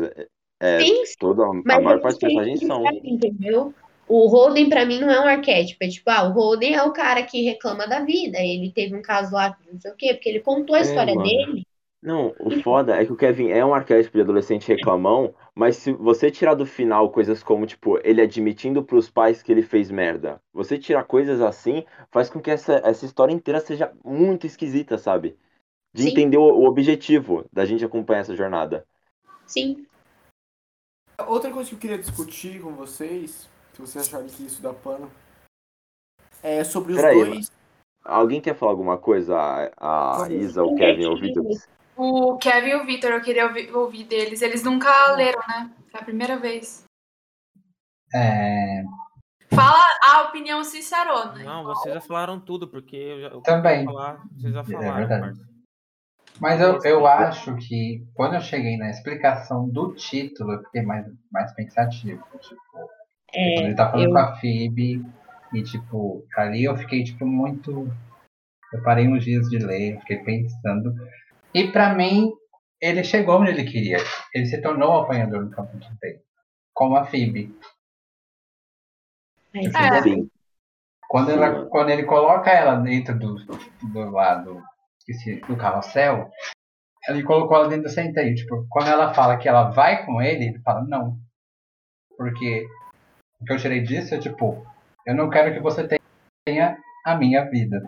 é, 0.60 0.80
sim, 0.80 1.04
toda, 1.18 1.44
a 1.44 1.54
maior 1.54 2.02
parte 2.02 2.20
das 2.20 2.34
personagens 2.34 2.60
são. 2.60 2.84
Entendeu? 3.04 3.74
O 4.12 4.28
Holden, 4.28 4.68
para 4.68 4.86
mim, 4.86 5.00
não 5.00 5.10
é 5.10 5.20
um 5.22 5.28
arquétipo. 5.28 5.82
É 5.82 5.88
tipo, 5.88 6.10
ah, 6.10 6.28
o 6.28 6.34
Holden 6.34 6.76
é 6.76 6.84
o 6.84 6.92
cara 6.92 7.24
que 7.24 7.44
reclama 7.44 7.88
da 7.88 8.02
vida. 8.02 8.40
Ele 8.40 8.70
teve 8.70 8.94
um 8.94 9.02
caso 9.02 9.34
lá, 9.34 9.58
não 9.72 9.80
sei 9.80 9.92
o 9.92 9.96
quê, 9.96 10.14
porque 10.14 10.28
ele 10.28 10.42
contou 10.42 10.76
a 10.76 10.80
é, 10.80 10.82
história 10.82 11.16
mano. 11.16 11.28
dele. 11.28 11.66
Não, 12.02 12.36
o 12.40 12.60
foda 12.62 13.00
é 13.00 13.06
que 13.06 13.14
o 13.14 13.16
Kevin 13.16 13.52
é 13.52 13.64
um 13.64 13.74
arquétipo 13.74 14.18
de 14.18 14.24
adolescente 14.24 14.68
reclamão, 14.68 15.34
mas 15.56 15.78
se 15.78 15.94
você 15.94 16.30
tirar 16.30 16.56
do 16.56 16.66
final 16.66 17.12
coisas 17.12 17.42
como, 17.42 17.66
tipo, 17.66 18.00
ele 18.04 18.22
admitindo 18.22 18.84
pros 18.84 19.10
pais 19.10 19.42
que 19.42 19.52
ele 19.52 19.62
fez 19.62 19.90
merda, 19.92 20.42
você 20.52 20.78
tirar 20.78 21.04
coisas 21.04 21.40
assim, 21.40 21.86
faz 22.10 22.30
com 22.30 22.42
que 22.42 22.52
essa, 22.52 22.82
essa 22.84 23.06
história 23.06 23.32
inteira 23.32 23.62
seja 23.62 23.94
muito 24.04 24.48
esquisita, 24.48 24.98
sabe? 24.98 25.38
De 25.94 26.04
Sim. 26.04 26.10
entender 26.10 26.38
o, 26.38 26.42
o 26.42 26.66
objetivo 26.66 27.46
da 27.54 27.66
gente 27.66 27.86
acompanhar 27.86 28.22
essa 28.22 28.36
jornada. 28.36 28.84
Sim. 29.46 29.86
Outra 31.28 31.52
coisa 31.52 31.70
que 31.70 31.76
eu 31.76 31.80
queria 31.80 32.00
discutir 32.00 32.62
com 32.62 32.74
vocês, 32.74 33.48
se 33.86 33.94
vocês 33.94 34.08
acharem 34.08 34.28
que 34.28 34.46
isso 34.46 34.62
dá 34.62 34.74
pano, 34.74 35.12
é 36.44 36.64
sobre 36.64 36.94
os 36.94 37.02
Pera 37.02 37.14
dois. 37.14 37.52
Aí, 38.04 38.14
alguém 38.14 38.42
quer 38.42 38.56
falar 38.56 38.72
alguma 38.72 38.98
coisa? 38.98 39.38
A, 39.78 40.24
a 40.24 40.30
Isa, 40.32 40.64
o 40.64 40.76
Kevin 40.76 41.06
ou 41.06 41.14
o 41.14 41.20
Vitor? 41.20 41.46
O 41.96 42.38
Kevin 42.38 42.70
e 42.70 42.76
o 42.76 42.86
Vitor, 42.86 43.12
eu 43.12 43.22
queria 43.22 43.46
ouvir, 43.46 43.76
ouvir, 43.76 44.04
deles. 44.06 44.42
Eles 44.42 44.64
nunca 44.64 45.12
leram, 45.12 45.42
né? 45.48 45.72
É 45.94 45.98
a 45.98 46.04
primeira 46.04 46.38
vez. 46.38 46.84
É... 48.14 48.84
Fala 49.54 49.84
a 50.04 50.22
opinião 50.24 50.64
sincerona. 50.64 51.44
Não, 51.44 51.64
vocês 51.64 51.94
já 51.94 52.02
falaram 52.02 52.40
tudo, 52.40 52.68
porque 52.68 52.96
eu 52.96 53.22
já. 53.22 53.28
Eu 53.28 53.42
Também. 53.42 53.86
Falar, 53.86 54.24
vocês 54.36 54.54
já 54.54 54.62
é 54.62 54.64
falaram. 54.64 54.98
É 54.98 55.06
verdade. 55.06 55.40
Mas 56.40 56.60
eu, 56.60 56.80
eu 56.84 57.06
acho 57.06 57.56
que 57.58 58.04
quando 58.16 58.36
eu 58.36 58.42
cheguei 58.42 58.78
na 58.78 58.90
explicação 58.90 59.70
do 59.70 59.94
título, 59.94 60.54
eu 60.54 60.64
fiquei 60.64 60.82
mais, 60.82 61.06
mais 61.32 61.54
pensativo. 61.54 62.24
Tipo, 62.40 62.90
é, 63.34 63.54
quando 63.56 63.66
ele 63.66 63.76
tá 63.76 63.92
falando 63.92 64.08
eu... 64.08 64.12
com 64.12 64.20
a 64.20 64.36
Phoebe, 64.36 65.06
e 65.54 65.64
tipo, 65.64 66.26
ali 66.36 66.64
eu 66.64 66.78
fiquei 66.78 67.04
tipo 67.04 67.26
muito. 67.26 67.88
Eu 68.74 68.82
parei 68.84 69.08
uns 69.08 69.24
dias 69.24 69.50
de 69.50 69.58
ler, 69.58 70.00
fiquei 70.00 70.20
pensando. 70.20 70.94
E 71.54 71.68
para 71.68 71.94
mim, 71.94 72.32
ele 72.80 73.04
chegou 73.04 73.40
onde 73.40 73.52
ele 73.52 73.66
queria. 73.66 73.98
Ele 74.34 74.46
se 74.46 74.62
tornou 74.62 74.92
o 74.92 75.02
apanhador 75.02 75.44
no 75.44 75.52
campo 75.52 75.78
de 75.78 75.90
peito. 76.00 76.24
Como 76.74 76.96
a 76.96 77.06
Phoebe. 77.06 77.54
É. 79.54 80.02
Sim. 80.02 80.30
Quando, 81.10 81.32
ela, 81.32 81.66
quando 81.66 81.90
ele 81.90 82.04
coloca 82.04 82.50
ela 82.50 82.76
dentro 82.76 83.20
do, 83.20 83.36
do 83.36 84.10
lado 84.12 84.64
do 85.48 85.58
carrossel, 85.58 86.32
ele 87.10 87.24
colocou 87.24 87.58
ela 87.58 87.68
dentro 87.68 87.84
do 87.84 87.90
centeio. 87.90 88.34
Tipo, 88.34 88.66
quando 88.70 88.88
ela 88.88 89.14
fala 89.14 89.38
que 89.38 89.50
ela 89.50 89.72
vai 89.72 90.06
com 90.06 90.22
ele, 90.22 90.46
ele 90.46 90.60
fala 90.60 90.86
não. 90.86 91.18
Porque 92.18 92.66
o 93.42 93.46
que 93.46 93.54
eu 93.54 93.58
tirei 93.58 93.82
disso 93.82 94.14
é 94.14 94.20
tipo, 94.20 94.66
eu 95.06 95.16
não 95.16 95.30
quero 95.30 95.54
que 95.54 95.60
você 95.60 95.88
tenha 96.46 96.78
a 97.06 97.16
minha 97.16 97.44
vida. 97.50 97.82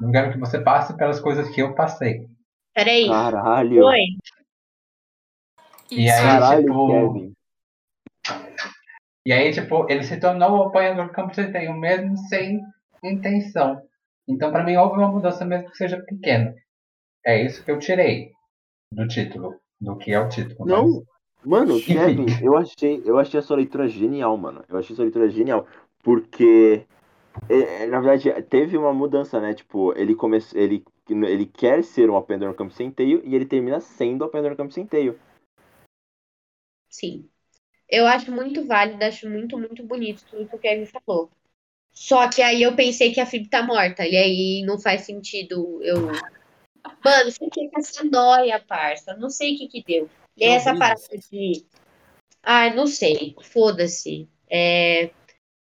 Não 0.00 0.12
quero 0.12 0.32
que 0.32 0.38
você 0.38 0.60
passe 0.60 0.96
pelas 0.96 1.20
coisas 1.20 1.48
que 1.54 1.60
eu 1.60 1.74
passei. 1.74 2.26
Peraí. 2.74 3.08
Caralho. 3.08 3.84
Oi. 3.84 4.00
E 5.90 6.08
aí, 6.08 6.22
Caralho, 6.22 6.62
tipo. 6.62 6.88
Kevin. 6.88 7.32
E 9.26 9.32
aí, 9.32 9.52
tipo, 9.52 9.90
ele 9.90 10.02
se 10.02 10.18
tornou 10.18 10.50
o 10.52 10.62
apanhador 10.64 11.06
do 11.06 11.12
campo 11.12 11.30
de 11.30 11.36
centeio, 11.36 11.74
mesmo 11.74 12.16
sem 12.16 12.62
intenção. 13.02 13.82
Então, 14.26 14.50
para 14.50 14.64
mim, 14.64 14.76
houve 14.76 14.96
uma 14.98 15.10
mudança 15.10 15.44
mesmo 15.44 15.70
que 15.70 15.76
seja 15.76 16.00
pequena. 16.00 16.54
É 17.26 17.42
isso 17.42 17.62
que 17.64 17.70
eu 17.70 17.78
tirei 17.78 18.32
do 18.92 19.06
título, 19.06 19.60
do 19.80 19.98
que 19.98 20.12
é 20.12 20.20
o 20.20 20.28
título. 20.28 20.66
Não, 20.66 20.86
mas... 20.86 21.04
mano, 21.44 21.80
Kevin, 21.80 22.26
eu 22.42 22.56
achei, 22.56 23.02
eu 23.04 23.18
achei 23.18 23.40
a 23.40 23.42
sua 23.42 23.56
leitura 23.56 23.88
genial, 23.88 24.36
mano. 24.36 24.64
Eu 24.68 24.78
achei 24.78 24.94
a 24.94 24.96
sua 24.96 25.04
leitura 25.04 25.28
genial, 25.28 25.66
porque 26.02 26.86
é, 27.48 27.82
é, 27.82 27.86
na 27.86 28.00
verdade 28.00 28.42
teve 28.44 28.76
uma 28.76 28.92
mudança, 28.92 29.40
né? 29.40 29.54
Tipo, 29.54 29.92
ele 29.96 30.14
começou, 30.14 30.58
ele 30.58 30.84
ele 31.08 31.46
quer 31.46 31.82
ser 31.82 32.08
um 32.08 32.16
apanhador 32.16 32.50
no 32.50 32.54
campo 32.54 32.72
centeio 32.72 33.20
e 33.24 33.34
ele 33.34 33.44
termina 33.44 33.80
sendo 33.80 34.22
o 34.22 34.24
apanhador 34.24 34.52
no 34.52 34.56
campo 34.56 34.72
centeio. 34.72 35.18
Sim. 36.88 37.28
Eu 37.88 38.06
acho 38.06 38.30
muito 38.30 38.64
válido, 38.64 39.04
acho 39.04 39.28
muito, 39.28 39.58
muito 39.58 39.82
bonito 39.82 40.24
tudo 40.30 40.48
que 40.48 40.54
o 40.54 40.58
Kevin 40.58 40.86
falou. 40.86 41.30
Só 41.92 42.28
que 42.30 42.40
aí 42.40 42.62
eu 42.62 42.76
pensei 42.76 43.12
que 43.12 43.20
a 43.20 43.26
Phoebe 43.26 43.48
tá 43.48 43.62
morta. 43.62 44.06
E 44.06 44.16
aí 44.16 44.62
não 44.64 44.78
faz 44.78 45.02
sentido 45.02 45.80
eu. 45.82 46.06
Mano, 47.04 47.32
fiquei 47.32 47.68
com 47.68 47.80
essa 47.80 48.04
noia, 48.04 48.60
parça. 48.60 49.16
Não 49.16 49.28
sei 49.28 49.54
o 49.54 49.58
que 49.58 49.68
que 49.68 49.82
deu. 49.82 50.10
E 50.40 50.44
aí 50.44 50.52
essa 50.52 50.74
parada 50.74 51.00
de. 51.30 51.66
Ah, 52.42 52.70
não 52.70 52.86
sei. 52.86 53.36
Foda-se. 53.42 54.26
É... 54.50 55.10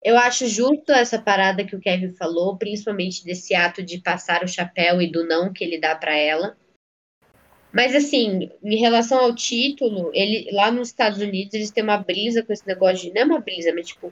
Eu 0.02 0.18
acho 0.18 0.46
justo 0.46 0.92
essa 0.92 1.20
parada 1.20 1.64
que 1.64 1.74
o 1.74 1.80
Kevin 1.80 2.12
falou, 2.12 2.56
principalmente 2.56 3.24
desse 3.24 3.54
ato 3.54 3.82
de 3.82 3.98
passar 3.98 4.44
o 4.44 4.48
chapéu 4.48 5.00
e 5.00 5.10
do 5.10 5.26
não 5.26 5.52
que 5.52 5.64
ele 5.64 5.80
dá 5.80 5.94
para 5.96 6.14
ela. 6.14 6.56
Mas 7.72 7.94
assim, 7.94 8.50
em 8.62 8.76
relação 8.76 9.18
ao 9.18 9.34
título, 9.34 10.10
ele 10.14 10.48
lá 10.52 10.70
nos 10.70 10.88
Estados 10.88 11.20
Unidos 11.20 11.54
eles 11.54 11.70
têm 11.70 11.82
uma 11.84 11.98
brisa 11.98 12.42
com 12.42 12.52
esse 12.52 12.66
negócio 12.66 13.08
de 13.08 13.14
não 13.14 13.22
é 13.22 13.24
uma 13.24 13.40
brisa, 13.40 13.72
mas 13.74 13.88
tipo 13.88 14.10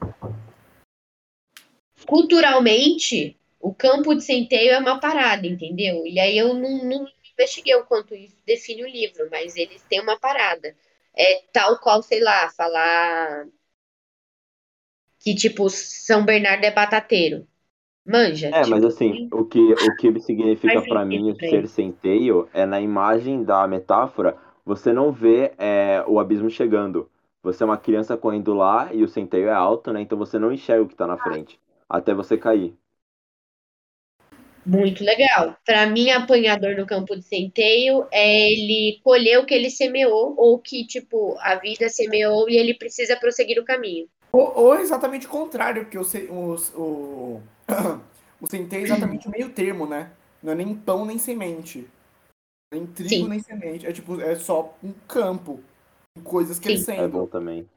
culturalmente, 2.06 3.36
o 3.60 3.72
campo 3.72 4.14
de 4.14 4.22
centeio 4.22 4.72
é 4.72 4.78
uma 4.78 5.00
parada, 5.00 5.46
entendeu? 5.46 6.06
E 6.06 6.18
aí 6.18 6.36
eu 6.36 6.54
não, 6.54 6.84
não 6.84 7.06
investiguei 7.34 7.74
o 7.74 7.84
quanto 7.84 8.14
isso 8.14 8.36
define 8.46 8.84
o 8.84 8.88
livro, 8.88 9.28
mas 9.30 9.56
eles 9.56 9.82
têm 9.82 10.00
uma 10.00 10.18
parada. 10.18 10.74
É 11.16 11.42
tal 11.52 11.78
qual, 11.78 12.02
sei 12.02 12.20
lá, 12.20 12.50
falar 12.50 13.46
que, 15.20 15.34
tipo, 15.34 15.68
São 15.70 16.24
Bernardo 16.24 16.64
é 16.64 16.70
batateiro. 16.70 17.46
Manja. 18.06 18.48
É, 18.48 18.62
tipo, 18.62 18.70
mas 18.70 18.84
assim, 18.84 19.28
o 19.32 19.44
que, 19.44 19.58
o 19.58 19.96
que 19.96 20.20
significa 20.20 20.82
para 20.82 21.04
mim 21.04 21.32
o 21.32 21.36
ser 21.36 21.66
centeio 21.68 22.48
é 22.52 22.66
na 22.66 22.80
imagem 22.80 23.42
da 23.42 23.66
metáfora, 23.66 24.36
você 24.64 24.92
não 24.92 25.10
vê 25.10 25.52
é, 25.56 26.04
o 26.06 26.20
abismo 26.20 26.50
chegando. 26.50 27.10
Você 27.42 27.62
é 27.62 27.66
uma 27.66 27.78
criança 27.78 28.16
correndo 28.16 28.52
lá 28.54 28.92
e 28.92 29.02
o 29.02 29.08
centeio 29.08 29.48
é 29.48 29.52
alto, 29.52 29.92
né? 29.92 30.00
Então 30.00 30.18
você 30.18 30.38
não 30.38 30.52
enxerga 30.52 30.82
o 30.82 30.88
que 30.88 30.94
tá 30.94 31.06
na 31.06 31.16
frente 31.16 31.58
até 31.88 32.12
você 32.12 32.36
cair. 32.36 32.76
Muito 34.66 35.04
legal. 35.04 35.56
Para 35.64 35.86
mim, 35.86 36.10
apanhador 36.10 36.76
no 36.76 36.86
campo 36.86 37.14
de 37.16 37.22
centeio 37.22 38.06
é 38.10 38.50
ele 38.50 39.00
colher 39.02 39.38
o 39.38 39.46
que 39.46 39.54
ele 39.54 39.70
semeou, 39.70 40.34
ou 40.36 40.58
que, 40.58 40.86
tipo, 40.86 41.36
a 41.40 41.56
vida 41.56 41.88
semeou 41.88 42.48
e 42.48 42.56
ele 42.56 42.74
precisa 42.74 43.16
prosseguir 43.16 43.60
o 43.60 43.64
caminho. 43.64 44.08
Ou, 44.32 44.52
ou 44.56 44.74
exatamente 44.76 45.26
o 45.26 45.30
contrário, 45.30 45.84
porque 45.84 45.98
o, 45.98 46.02
o, 46.30 46.54
o, 46.80 47.42
o 48.40 48.46
centeio 48.46 48.82
é 48.82 48.84
exatamente 48.84 49.28
o 49.28 49.30
meio 49.30 49.50
termo, 49.50 49.86
né? 49.86 50.10
Não 50.42 50.52
é 50.52 50.54
nem 50.54 50.74
pão 50.74 51.04
nem 51.04 51.18
semente. 51.18 51.86
Nem 52.72 52.86
trigo 52.86 53.08
Sim. 53.10 53.28
nem 53.28 53.40
semente. 53.40 53.86
É 53.86 53.92
tipo, 53.92 54.20
é 54.20 54.34
só 54.34 54.76
um 54.82 54.92
campo. 55.06 55.60
Coisas 56.22 56.58
crescendo. 56.58 57.02
É 57.02 57.08
bom 57.08 57.26
também. 57.26 57.68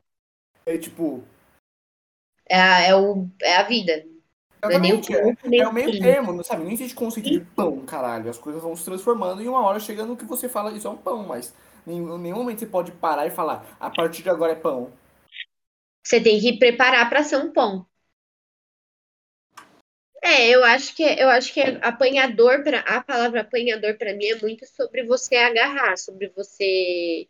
É 0.65 0.78
tipo, 0.78 1.23
é, 2.50 2.89
é, 2.89 2.95
o, 2.95 3.28
é 3.41 3.58
a 3.58 3.63
vida. 3.63 4.06
Não 4.61 4.71
é, 4.71 4.79
nem 4.79 4.93
o, 4.93 5.01
é, 5.11 5.57
é 5.59 5.67
o 5.67 5.73
meio 5.73 5.99
termo, 5.99 6.33
não 6.33 6.43
sabe? 6.43 6.63
Nem 6.63 6.73
existe 6.73 6.95
conceito 6.95 7.29
de 7.29 7.39
pão, 7.39 7.85
caralho. 7.85 8.29
As 8.29 8.37
coisas 8.37 8.61
vão 8.61 8.75
se 8.75 8.83
transformando 8.83 9.41
e 9.41 9.47
uma 9.47 9.61
hora 9.61 9.79
chega 9.79 10.05
no 10.05 10.17
que 10.17 10.25
você 10.25 10.49
fala, 10.49 10.71
isso 10.71 10.87
é 10.87 10.91
um 10.91 10.97
pão, 10.97 11.23
mas 11.23 11.53
em 11.85 12.01
nenhum 12.17 12.37
momento 12.37 12.59
você 12.59 12.65
pode 12.65 12.91
parar 12.91 13.27
e 13.27 13.31
falar, 13.31 13.77
a 13.79 13.89
partir 13.89 14.23
de 14.23 14.29
agora 14.29 14.53
é 14.53 14.55
pão. 14.55 14.91
Você 16.03 16.19
tem 16.19 16.39
que 16.39 16.57
preparar 16.57 17.07
para 17.09 17.23
ser 17.23 17.37
um 17.37 17.51
pão. 17.51 17.85
É, 20.23 20.49
eu 20.49 20.63
acho 20.63 20.95
que 20.95 21.03
eu 21.03 21.29
acho 21.29 21.53
que 21.53 21.61
apanhador 21.61 22.63
para 22.63 22.79
a 22.79 23.01
palavra 23.01 23.41
apanhador 23.41 23.97
para 23.97 24.13
mim 24.13 24.25
é 24.25 24.35
muito 24.41 24.65
sobre 24.65 25.03
você 25.05 25.35
agarrar, 25.35 25.97
sobre 25.97 26.29
você 26.29 27.27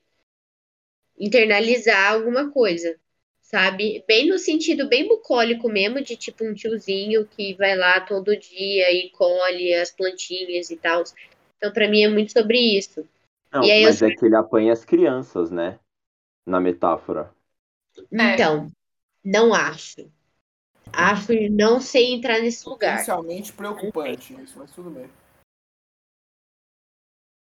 internalizar 1.19 2.13
alguma 2.13 2.49
coisa 2.51 2.97
sabe? 3.47 4.03
Bem 4.05 4.27
no 4.27 4.37
sentido 4.37 4.87
bem 4.87 5.07
bucólico 5.07 5.69
mesmo, 5.69 6.01
de 6.01 6.15
tipo 6.15 6.45
um 6.45 6.53
tiozinho 6.53 7.25
que 7.25 7.55
vai 7.55 7.75
lá 7.75 8.01
todo 8.01 8.37
dia 8.37 8.91
e 8.91 9.09
colhe 9.11 9.73
as 9.73 9.89
plantinhas 9.89 10.69
e 10.69 10.75
tal. 10.75 11.03
Então, 11.57 11.71
para 11.71 11.87
mim, 11.87 12.03
é 12.03 12.09
muito 12.09 12.33
sobre 12.33 12.59
isso. 12.59 13.07
Não, 13.51 13.61
mas 13.61 14.01
eu... 14.01 14.09
é 14.09 14.13
que 14.13 14.25
ele 14.25 14.35
apanha 14.35 14.73
as 14.73 14.83
crianças, 14.83 15.49
né? 15.49 15.79
Na 16.45 16.59
metáfora. 16.59 17.33
Então, 18.11 18.69
não 19.23 19.53
acho. 19.53 20.11
Acho 20.91 21.27
que 21.27 21.49
não 21.49 21.79
sei 21.79 22.13
entrar 22.13 22.39
nesse 22.39 22.67
lugar. 22.67 22.91
Potencialmente 22.91 23.53
preocupante 23.53 24.33
isso, 24.41 24.59
mas 24.59 24.71
tudo 24.71 24.89
bem. 24.89 25.09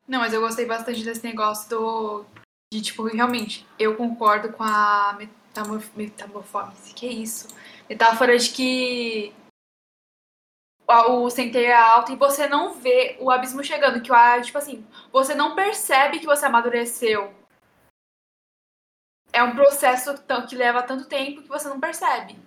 Não, 0.08 0.18
mas 0.18 0.32
eu 0.32 0.40
gostei 0.40 0.66
bastante 0.66 1.04
desse 1.04 1.24
negócio 1.24 1.70
do. 1.70 2.24
De, 2.72 2.80
tipo, 2.80 3.04
realmente, 3.04 3.66
eu 3.78 3.96
concordo 3.96 4.52
com 4.52 4.62
a 4.62 5.18
metamorfose, 5.96 6.94
que 6.94 7.06
é 7.06 7.12
isso? 7.12 7.48
Metáfora 7.88 8.38
de 8.38 8.50
que 8.50 9.34
o 11.08 11.30
centeio 11.30 11.68
é 11.68 11.74
alto 11.74 12.12
e 12.12 12.16
você 12.16 12.46
não 12.46 12.74
vê 12.74 13.16
o 13.20 13.30
abismo 13.30 13.64
chegando, 13.64 14.02
que 14.02 14.12
o 14.12 14.42
tipo 14.42 14.58
assim, 14.58 14.86
você 15.10 15.34
não 15.34 15.54
percebe 15.54 16.18
que 16.18 16.26
você 16.26 16.46
amadureceu. 16.46 17.34
É 19.32 19.42
um 19.42 19.54
processo 19.54 20.14
que 20.48 20.54
leva 20.54 20.82
tanto 20.82 21.08
tempo 21.08 21.42
que 21.42 21.48
você 21.48 21.68
não 21.68 21.80
percebe. 21.80 22.38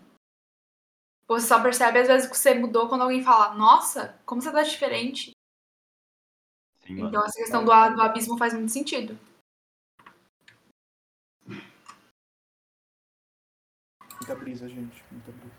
Você 1.28 1.48
só 1.48 1.62
percebe 1.62 2.00
às 2.00 2.08
vezes 2.08 2.30
que 2.30 2.38
você 2.38 2.54
mudou 2.54 2.88
quando 2.88 3.02
alguém 3.02 3.24
fala, 3.24 3.56
nossa, 3.56 4.20
como 4.26 4.42
você 4.42 4.52
tá 4.52 4.62
diferente. 4.62 5.32
Sim, 6.86 7.02
então 7.02 7.26
essa 7.26 7.40
questão 7.40 7.66
do, 7.66 7.72
do 7.96 8.02
abismo 8.02 8.38
faz 8.38 8.54
muito 8.54 8.72
sentido. 8.72 9.18
Muita 14.20 14.36
brisa, 14.36 14.68
gente. 14.70 15.04
Muita 15.12 15.32
brisa. 15.32 15.56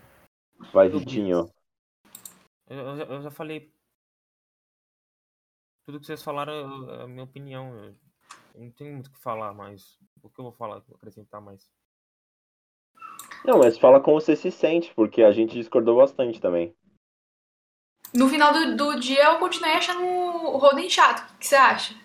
Vai, 0.73 0.89
Vitinho. 0.89 1.49
Eu, 2.67 2.77
eu, 2.77 2.97
eu, 2.97 3.21
já 3.21 3.31
falei. 3.31 3.71
Tudo 5.85 5.99
que 5.99 6.05
vocês 6.05 6.21
falaram 6.21 6.89
é 6.89 7.03
a 7.03 7.07
minha 7.07 7.23
opinião. 7.23 7.95
Eu 8.53 8.61
não 8.61 8.71
tenho 8.71 8.93
muito 8.93 9.07
o 9.07 9.11
que 9.11 9.19
falar 9.19 9.53
mais. 9.53 9.97
O 10.21 10.29
que 10.29 10.39
eu 10.39 10.43
vou 10.45 10.51
falar, 10.51 10.83
acrescentar 10.93 11.39
mais? 11.39 11.71
Não, 13.45 13.59
mas 13.59 13.77
fala 13.77 14.01
como 14.01 14.19
você 14.19 14.35
se 14.35 14.51
sente, 14.51 14.93
porque 14.93 15.21
a 15.21 15.31
gente 15.31 15.53
discordou 15.53 15.97
bastante 15.97 16.41
também. 16.41 16.75
No 18.13 18.27
final 18.27 18.51
do, 18.51 18.75
do 18.75 18.99
dia 18.99 19.23
eu 19.25 19.39
continuei 19.39 19.73
achando 19.73 20.03
o 20.03 20.57
Roden 20.57 20.89
chato. 20.89 21.33
O 21.33 21.37
que 21.37 21.47
você 21.47 21.55
acha? 21.55 21.95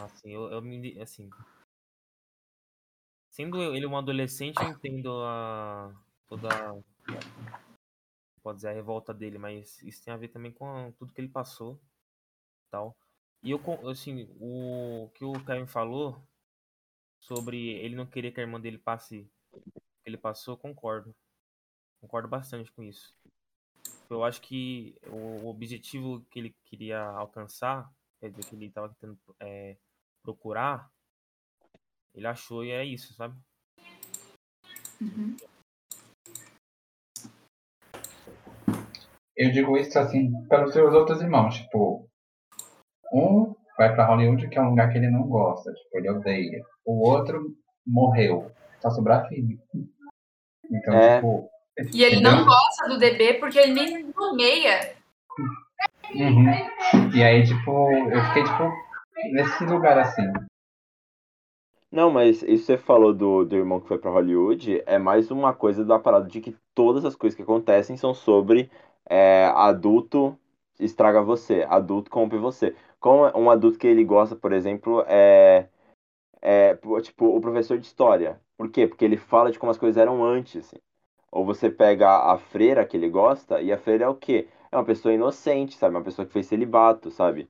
Assim, 0.00 0.32
eu, 0.32 0.50
eu 0.50 0.62
me. 0.62 0.98
Assim. 1.00 1.28
Sendo 3.32 3.74
ele 3.74 3.86
um 3.86 3.96
adolescente, 3.96 4.62
eu 4.62 4.68
entendo 4.68 5.10
a. 5.24 5.90
toda. 6.28 6.48
Pode 8.42 8.56
dizer, 8.56 8.68
a 8.68 8.72
revolta 8.72 9.14
dele, 9.14 9.38
mas 9.38 9.82
isso 9.82 10.04
tem 10.04 10.12
a 10.12 10.18
ver 10.18 10.28
também 10.28 10.52
com 10.52 10.92
tudo 10.98 11.14
que 11.14 11.20
ele 11.20 11.28
passou. 11.30 11.80
tal. 12.70 12.94
E 13.42 13.50
eu, 13.50 13.60
assim, 13.88 14.28
o 14.38 15.10
que 15.14 15.24
o 15.24 15.32
Kevin 15.44 15.66
falou 15.66 16.22
sobre 17.18 17.70
ele 17.70 17.96
não 17.96 18.04
querer 18.06 18.32
que 18.32 18.40
a 18.40 18.42
irmã 18.42 18.60
dele 18.60 18.76
passe 18.76 19.26
que 19.50 19.62
ele 20.04 20.18
passou, 20.18 20.56
concordo. 20.58 21.14
Concordo 22.02 22.28
bastante 22.28 22.70
com 22.70 22.82
isso. 22.82 23.16
Eu 24.10 24.24
acho 24.24 24.42
que 24.42 24.94
o 25.06 25.48
objetivo 25.48 26.20
que 26.30 26.38
ele 26.38 26.54
queria 26.66 27.02
alcançar, 27.02 27.90
quer 28.20 28.28
dizer, 28.28 28.44
que 28.44 28.54
ele 28.56 28.66
estava 28.66 28.90
tentando 28.90 29.18
é, 29.40 29.78
procurar, 30.22 30.91
ele 32.14 32.26
achou 32.26 32.64
e 32.64 32.70
é 32.70 32.84
isso, 32.84 33.14
sabe? 33.14 33.34
Uhum. 35.00 35.36
Eu 39.36 39.50
digo 39.50 39.76
isso 39.76 39.98
assim 39.98 40.30
pelos 40.48 40.72
seus 40.72 40.94
outros 40.94 41.20
irmãos, 41.22 41.56
tipo, 41.56 42.08
um 43.12 43.54
vai 43.76 43.94
para 43.94 44.06
Hollywood 44.06 44.48
que 44.48 44.58
é 44.58 44.62
um 44.62 44.70
lugar 44.70 44.90
que 44.90 44.98
ele 44.98 45.10
não 45.10 45.22
gosta, 45.22 45.72
tipo, 45.72 45.98
ele 45.98 46.10
odeia. 46.10 46.64
O 46.84 47.08
outro 47.08 47.56
morreu, 47.86 48.52
só 48.80 48.90
sobrar 48.90 49.24
a 49.24 49.28
Phoebe. 49.28 49.58
Então, 50.70 50.94
é. 50.94 51.16
tipo. 51.16 51.50
E 51.92 52.04
ele 52.04 52.20
não 52.20 52.44
gosta 52.44 52.88
do 52.88 52.98
DB 52.98 53.34
porque 53.34 53.58
ele 53.58 53.72
nem 53.72 54.12
nomeia. 54.14 54.94
Uhum. 56.14 57.10
E 57.14 57.22
aí, 57.22 57.44
tipo, 57.46 57.90
eu 57.90 58.22
fiquei, 58.26 58.44
tipo, 58.44 58.70
nesse 59.32 59.64
lugar 59.64 59.98
assim. 59.98 60.30
Não, 61.92 62.10
mas 62.10 62.42
isso 62.42 62.64
você 62.66 62.76
falou 62.78 63.12
do, 63.12 63.44
do 63.44 63.54
irmão 63.54 63.78
que 63.80 63.86
foi 63.86 63.98
para 63.98 64.10
Hollywood 64.10 64.82
é 64.86 64.98
mais 64.98 65.30
uma 65.30 65.52
coisa 65.54 65.84
da 65.84 65.98
parada 65.98 66.26
de 66.28 66.40
que 66.40 66.56
todas 66.74 67.04
as 67.04 67.14
coisas 67.14 67.36
que 67.36 67.42
acontecem 67.42 67.96
são 67.98 68.14
sobre 68.14 68.70
é, 69.08 69.44
adulto 69.54 70.36
estraga 70.80 71.22
você, 71.22 71.64
adulto 71.68 72.10
corrompe 72.10 72.36
você. 72.38 72.74
Como 72.98 73.24
um 73.38 73.50
adulto 73.50 73.78
que 73.78 73.86
ele 73.86 74.04
gosta, 74.04 74.34
por 74.34 74.52
exemplo, 74.52 75.04
é, 75.06 75.68
é 76.42 76.76
tipo 77.02 77.26
o 77.36 77.40
professor 77.40 77.78
de 77.78 77.86
história. 77.86 78.40
Por 78.56 78.70
quê? 78.70 78.86
Porque 78.86 79.04
ele 79.04 79.16
fala 79.16 79.50
de 79.52 79.58
como 79.58 79.70
as 79.72 79.78
coisas 79.78 79.96
eram 80.00 80.24
antes. 80.24 80.66
Assim. 80.66 80.76
Ou 81.32 81.44
você 81.44 81.70
pega 81.70 82.08
a 82.32 82.38
freira 82.38 82.84
que 82.86 82.96
ele 82.96 83.10
gosta, 83.10 83.60
e 83.62 83.72
a 83.72 83.78
freira 83.78 84.04
é 84.06 84.08
o 84.08 84.14
quê? 84.16 84.48
É 84.72 84.76
uma 84.76 84.84
pessoa 84.84 85.14
inocente, 85.14 85.76
sabe? 85.76 85.96
Uma 85.96 86.04
pessoa 86.04 86.26
que 86.26 86.32
fez 86.32 86.46
celibato, 86.46 87.10
sabe? 87.10 87.48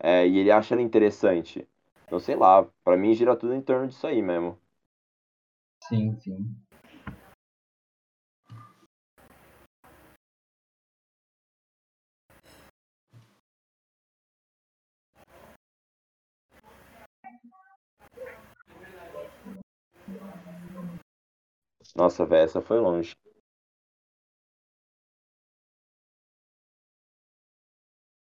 É, 0.00 0.26
e 0.28 0.38
ele 0.38 0.50
acha 0.52 0.74
ela 0.74 0.82
interessante. 0.82 1.68
Então, 2.14 2.20
sei 2.24 2.36
lá, 2.36 2.64
para 2.84 2.96
mim 2.96 3.12
gira 3.12 3.34
tudo 3.36 3.54
em 3.54 3.60
torno 3.60 3.88
disso 3.88 4.06
aí 4.06 4.22
mesmo. 4.22 4.56
Sim, 5.88 6.16
sim. 6.20 6.56
Nossa, 21.96 22.24
velho, 22.24 22.44
essa 22.44 22.62
foi 22.62 22.78
longe. 22.78 23.16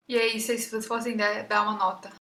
E 0.09 0.17
aí, 0.17 0.39
se 0.39 0.57
vocês 0.57 0.87
fossem 0.87 1.17
dar 1.17 1.63
uma 1.65 1.77
nota? 1.77 2.22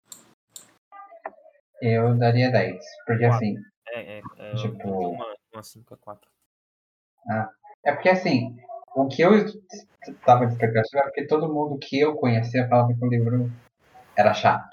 Eu 1.87 2.17
daria 2.17 2.51
10. 2.51 2.83
Porque 3.07 3.27
Quatro. 3.27 3.37
assim. 3.37 3.57
É, 3.89 4.19
é, 4.19 4.23
é 4.39 4.55
tipo. 4.55 5.11
Uma, 5.11 5.35
uma 5.53 5.63
5 5.63 5.93
a 5.93 5.97
4. 5.99 6.31
Ah, 7.29 7.51
é 7.85 7.93
porque 7.93 8.09
assim, 8.09 8.57
o 8.97 9.07
que 9.07 9.21
eu 9.21 9.35
estava 10.09 10.47
de 10.47 10.53
expectativa 10.53 11.01
é 11.01 11.05
porque 11.05 11.27
todo 11.27 11.53
mundo 11.53 11.79
que 11.79 12.01
eu 12.01 12.15
conhecia 12.15 12.69
falava 12.69 12.95
que 12.95 13.05
o 13.05 13.09
livro 13.09 13.51
era 14.17 14.33
chato. 14.33 14.69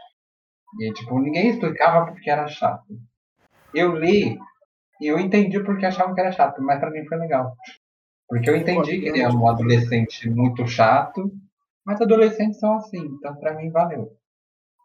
E 0.80 0.94
tipo, 0.94 1.20
ninguém 1.20 1.50
explicava 1.50 2.06
porque 2.06 2.30
era 2.30 2.48
chato. 2.48 2.98
Eu 3.74 3.94
li 3.96 4.40
e 5.02 5.08
eu 5.08 5.20
entendi 5.20 5.62
porque 5.62 5.86
achavam 5.86 6.14
que 6.14 6.22
era 6.22 6.32
chato, 6.32 6.62
mas 6.62 6.80
pra 6.80 6.92
mim 6.92 7.06
foi 7.08 7.18
legal. 7.18 7.56
Porque 8.28 8.50
eu 8.50 8.56
entendi 8.56 9.02
que 9.02 9.10
ele 9.10 9.22
é 9.22 9.28
um 9.28 9.48
adolescente 9.50 10.30
muito 10.30 10.66
chato, 10.66 11.30
mas 11.86 12.00
adolescentes 12.00 12.60
são 12.60 12.76
assim, 12.76 13.00
então 13.00 13.36
pra 13.36 13.54
mim 13.56 13.70
valeu. 13.70 14.16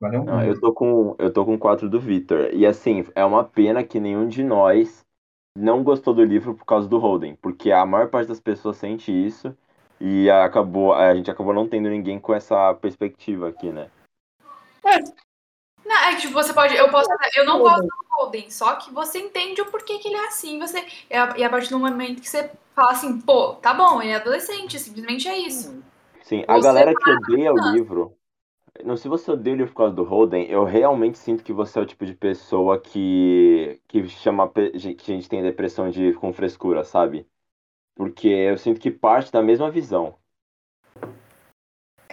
Valeu 0.00 0.24
muito. 0.24 0.44
eu 0.44 0.61
tô 0.61 0.72
com 0.72 1.16
eu 1.18 1.32
tô 1.32 1.44
com 1.44 1.59
4 1.59 1.88
do 1.88 1.98
Victor. 1.98 2.50
E 2.52 2.66
assim, 2.66 3.06
é 3.14 3.24
uma 3.24 3.44
pena 3.44 3.82
que 3.82 3.98
nenhum 3.98 4.28
de 4.28 4.42
nós 4.42 5.04
não 5.56 5.82
gostou 5.82 6.12
do 6.12 6.22
livro 6.22 6.54
por 6.54 6.64
causa 6.64 6.87
do 6.87 6.98
Holden, 6.98 7.37
porque 7.37 7.72
a 7.72 7.87
maior 7.87 8.09
parte 8.09 8.28
das 8.28 8.40
pessoas 8.40 8.76
sente 8.76 9.11
isso 9.11 9.56
e 9.98 10.28
acabou 10.30 10.92
a 10.92 11.14
gente 11.14 11.30
acabou 11.30 11.54
não 11.54 11.66
tendo 11.66 11.88
ninguém 11.88 12.18
com 12.18 12.35
essa 12.35 12.74
perspectiva 12.74 13.48
aqui, 13.48 13.70
né? 13.70 13.90
É. 14.85 14.98
Não, 15.87 15.96
é 15.96 16.16
tipo, 16.16 16.35
você 16.35 16.52
pode. 16.52 16.74
Eu 16.76 16.90
posso. 16.90 17.09
Eu 17.35 17.46
não 17.46 17.61
gosto 17.61 17.82
do 17.82 18.06
Holden, 18.11 18.50
só 18.50 18.74
que 18.74 18.92
você 18.92 19.18
entende 19.18 19.61
o 19.61 19.66
porquê 19.66 19.98
que 19.98 20.09
ele 20.09 20.16
é 20.16 20.26
assim. 20.26 20.59
Você, 20.59 20.85
e 21.09 21.44
a, 21.44 21.48
partir 21.48 21.70
do 21.70 21.78
momento 21.78 22.20
que 22.20 22.28
você 22.28 22.50
fala 22.74 22.90
assim, 22.90 23.20
pô, 23.20 23.54
tá 23.54 23.72
bom, 23.72 24.02
ele 24.02 24.11
é 24.11 24.16
adolescente, 24.16 24.78
simplesmente 24.78 25.28
é 25.28 25.38
isso. 25.38 25.80
Sim, 26.22 26.44
a 26.48 26.59
galera 26.59 26.92
que 26.92 27.11
odeia 27.11 27.52
o 27.52 27.72
livro. 27.72 28.16
Não, 28.84 28.96
se 28.96 29.08
você 29.08 29.30
odeia 29.30 29.54
o 29.54 29.58
livro 29.58 29.72
por 29.72 29.78
causa 29.78 29.94
do 29.94 30.04
Holden, 30.04 30.48
eu 30.50 30.64
realmente 30.64 31.18
sinto 31.18 31.44
que 31.44 31.52
você 31.52 31.78
é 31.78 31.82
o 31.82 31.86
tipo 31.86 32.04
de 32.04 32.14
pessoa 32.14 32.80
que. 32.80 33.80
que 33.88 34.08
chama. 34.08 34.50
que 34.50 35.12
a 35.12 35.14
gente 35.14 35.28
tem 35.28 35.42
depressão 35.42 35.90
de, 35.90 36.12
com 36.14 36.32
frescura, 36.32 36.84
sabe? 36.84 37.26
Porque 37.94 38.28
eu 38.28 38.58
sinto 38.58 38.80
que 38.80 38.90
parte 38.90 39.32
da 39.32 39.42
mesma 39.42 39.70
visão. 39.70 40.16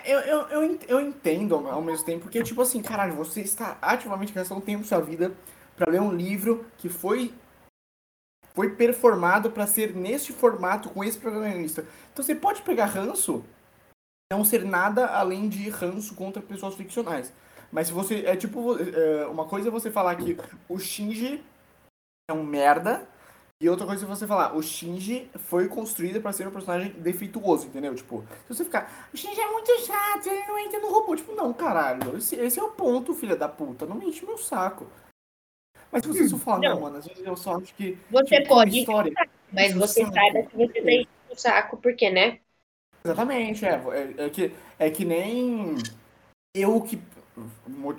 Eu, 0.05 0.19
eu, 0.19 0.39
eu, 0.49 0.79
eu 0.87 1.01
entendo 1.01 1.55
ao 1.55 1.81
mesmo 1.81 2.05
tempo, 2.05 2.23
porque, 2.23 2.43
tipo 2.43 2.61
assim, 2.61 2.81
caralho, 2.81 3.15
você 3.15 3.41
está 3.41 3.77
ativamente 3.81 4.33
gastando 4.33 4.61
tempo 4.61 4.81
da 4.81 4.87
sua 4.87 4.99
vida 4.99 5.33
para 5.75 5.91
ler 5.91 6.01
um 6.01 6.13
livro 6.13 6.65
que 6.77 6.89
foi 6.89 7.33
foi 8.53 8.75
performado 8.75 9.49
para 9.49 9.65
ser 9.65 9.95
neste 9.95 10.31
formato 10.31 10.89
com 10.89 11.03
esse 11.03 11.17
protagonista. 11.17 11.85
Então 12.11 12.23
você 12.23 12.35
pode 12.35 12.61
pegar 12.61 12.85
ranço, 12.85 13.43
não 14.31 14.43
ser 14.43 14.63
nada 14.63 15.07
além 15.07 15.49
de 15.49 15.69
ranço 15.69 16.15
contra 16.15 16.41
pessoas 16.41 16.75
ficcionais. 16.75 17.33
Mas 17.71 17.87
se 17.87 17.93
você. 17.93 18.25
É 18.25 18.35
tipo. 18.35 18.77
É, 18.77 19.27
uma 19.27 19.45
coisa 19.45 19.67
é 19.67 19.71
você 19.71 19.89
falar 19.89 20.15
que 20.15 20.37
o 20.69 20.77
Shinji 20.77 21.43
é 22.29 22.33
um 22.33 22.43
merda, 22.43 23.07
e 23.63 23.69
outra 23.69 23.85
coisa 23.85 24.03
é 24.03 24.07
você 24.07 24.27
falar, 24.27 24.55
o 24.55 24.61
Shinji 24.61 25.29
foi 25.35 25.69
construído 25.69 26.19
para 26.21 26.33
ser 26.33 26.45
um 26.45 26.51
personagem 26.51 26.91
defeituoso, 26.91 27.67
entendeu? 27.67 27.95
Tipo, 27.95 28.23
se 28.45 28.53
você 28.53 28.65
ficar, 28.65 29.09
o 29.13 29.15
Shinji 29.15 29.39
é 29.39 29.49
muito 29.49 29.71
chato, 29.85 30.27
ele 30.27 30.45
não 30.45 30.59
entra 30.59 30.79
no 30.79 30.91
robô. 30.91 31.15
Tipo, 31.15 31.33
não, 31.33 31.53
caralho, 31.53 32.17
esse, 32.17 32.35
esse 32.35 32.59
é 32.59 32.63
o 32.63 32.71
ponto, 32.71 33.13
filha 33.13 33.37
da 33.37 33.47
puta, 33.47 33.85
não 33.85 33.95
me 33.95 34.07
enche 34.07 34.25
meu 34.25 34.37
saco. 34.37 34.85
Mas 35.89 36.03
se 36.03 36.09
você 36.09 36.27
só 36.27 36.37
falar, 36.37 36.59
não, 36.59 36.69
não, 36.75 36.81
mano, 36.81 36.97
às 36.97 37.07
vezes 37.07 37.25
eu 37.25 37.37
só 37.37 37.55
acho 37.55 37.73
que. 37.75 37.97
Você 38.11 38.35
tipo, 38.41 38.49
pode, 38.49 38.79
história, 38.79 39.13
mas 39.51 39.73
você 39.73 40.05
saiba 40.11 40.43
que 40.43 40.57
você 40.57 40.81
tem 40.81 41.07
o 41.29 41.35
saco, 41.35 41.77
porque, 41.77 42.09
né? 42.09 42.39
Exatamente, 43.03 43.65
é, 43.65 43.81
é, 43.91 44.25
é, 44.25 44.29
que, 44.29 44.51
é 44.79 44.89
que 44.89 45.03
nem 45.03 45.75
eu 46.55 46.79
que 46.81 46.99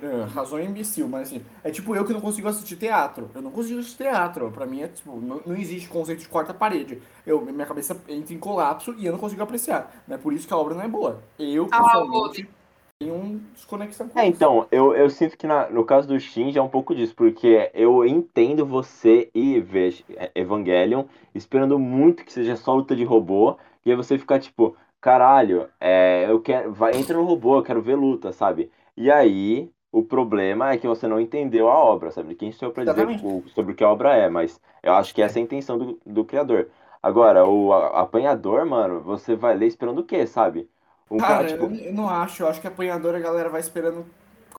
é, 0.01 0.23
razão 0.33 0.61
imbecil, 0.61 1.09
mas 1.09 1.27
assim, 1.27 1.43
é 1.61 1.69
tipo 1.69 1.93
eu 1.93 2.05
que 2.05 2.13
não 2.13 2.21
consigo 2.21 2.47
assistir 2.47 2.77
teatro. 2.77 3.29
Eu 3.35 3.41
não 3.41 3.51
consigo 3.51 3.79
assistir 3.79 4.03
teatro. 4.03 4.49
Pra 4.51 4.65
mim 4.65 4.81
é 4.81 4.87
tipo, 4.87 5.19
não, 5.19 5.41
não 5.45 5.55
existe 5.55 5.89
conceito 5.89 6.21
de 6.21 6.29
quarta 6.29 6.53
parede. 6.53 7.01
Eu, 7.25 7.41
minha 7.41 7.65
cabeça 7.65 8.01
entra 8.07 8.33
em 8.33 8.39
colapso 8.39 8.95
e 8.97 9.05
eu 9.05 9.11
não 9.11 9.19
consigo 9.19 9.43
apreciar. 9.43 10.03
Não 10.07 10.15
é 10.15 10.17
por 10.17 10.31
isso 10.31 10.47
que 10.47 10.53
a 10.53 10.57
obra 10.57 10.73
não 10.73 10.83
é 10.83 10.87
boa. 10.87 11.21
Eu, 11.37 11.67
ah, 11.69 11.83
pessoalmente. 11.83 12.49
tem 12.97 13.11
um 13.11 13.41
desconexão 13.53 14.07
com 14.07 14.17
É, 14.17 14.25
então, 14.25 14.67
eu, 14.71 14.95
eu 14.95 15.09
sinto 15.09 15.37
que 15.37 15.45
na, 15.45 15.69
no 15.69 15.83
caso 15.83 16.07
do 16.07 16.17
Shinji 16.17 16.57
é 16.57 16.61
um 16.61 16.69
pouco 16.69 16.95
disso, 16.95 17.13
porque 17.13 17.69
eu 17.73 18.05
entendo 18.05 18.65
você 18.65 19.29
e 19.35 19.59
ver 19.59 20.01
Evangelion 20.33 21.03
esperando 21.33 21.77
muito 21.77 22.23
que 22.23 22.31
seja 22.31 22.55
só 22.55 22.73
luta 22.73 22.95
de 22.95 23.03
robô, 23.03 23.57
e 23.85 23.91
aí 23.91 23.97
você 23.97 24.17
ficar 24.17 24.39
tipo, 24.39 24.77
caralho, 25.05 25.69
é, 25.79 26.25
eu 26.27 26.41
quero. 26.41 26.73
Vai, 26.73 26.97
entra 26.97 27.15
no 27.15 27.23
robô, 27.23 27.59
eu 27.59 27.63
quero 27.63 27.79
ver 27.79 27.93
luta, 27.93 28.31
sabe? 28.31 28.71
E 28.97 29.11
aí, 29.11 29.69
o 29.91 30.01
problema 30.01 30.71
é 30.71 30.77
que 30.77 30.87
você 30.87 31.07
não 31.07 31.21
entendeu 31.21 31.69
a 31.69 31.77
obra, 31.77 32.09
sabe? 32.09 32.33
Quem 32.33 32.51
sou 32.51 32.69
eu 32.69 32.73
pra 32.73 32.83
dizer 32.83 33.19
sobre 33.53 33.73
o 33.73 33.75
que 33.75 33.83
a 33.83 33.89
obra 33.89 34.15
é, 34.15 34.27
mas 34.27 34.59
eu 34.81 34.93
acho 34.93 35.13
que 35.13 35.21
essa 35.21 35.37
é 35.37 35.41
a 35.41 35.43
intenção 35.43 35.77
do, 35.77 35.99
do 36.03 36.25
criador. 36.25 36.69
Agora, 37.03 37.47
o 37.47 37.71
apanhador, 37.71 38.65
mano, 38.65 38.99
você 38.99 39.35
vai 39.35 39.55
ler 39.55 39.67
esperando 39.67 39.99
o 39.99 40.03
quê, 40.03 40.25
sabe? 40.25 40.67
Um 41.11 41.17
cara, 41.17 41.35
cara 41.35 41.47
tipo... 41.49 41.65
eu, 41.65 41.85
eu 41.89 41.93
não 41.93 42.09
acho, 42.09 42.41
eu 42.41 42.47
acho 42.47 42.59
que 42.59 42.65
apanhador 42.65 43.13
a 43.13 43.19
galera 43.19 43.47
vai 43.47 43.61
esperando 43.61 44.03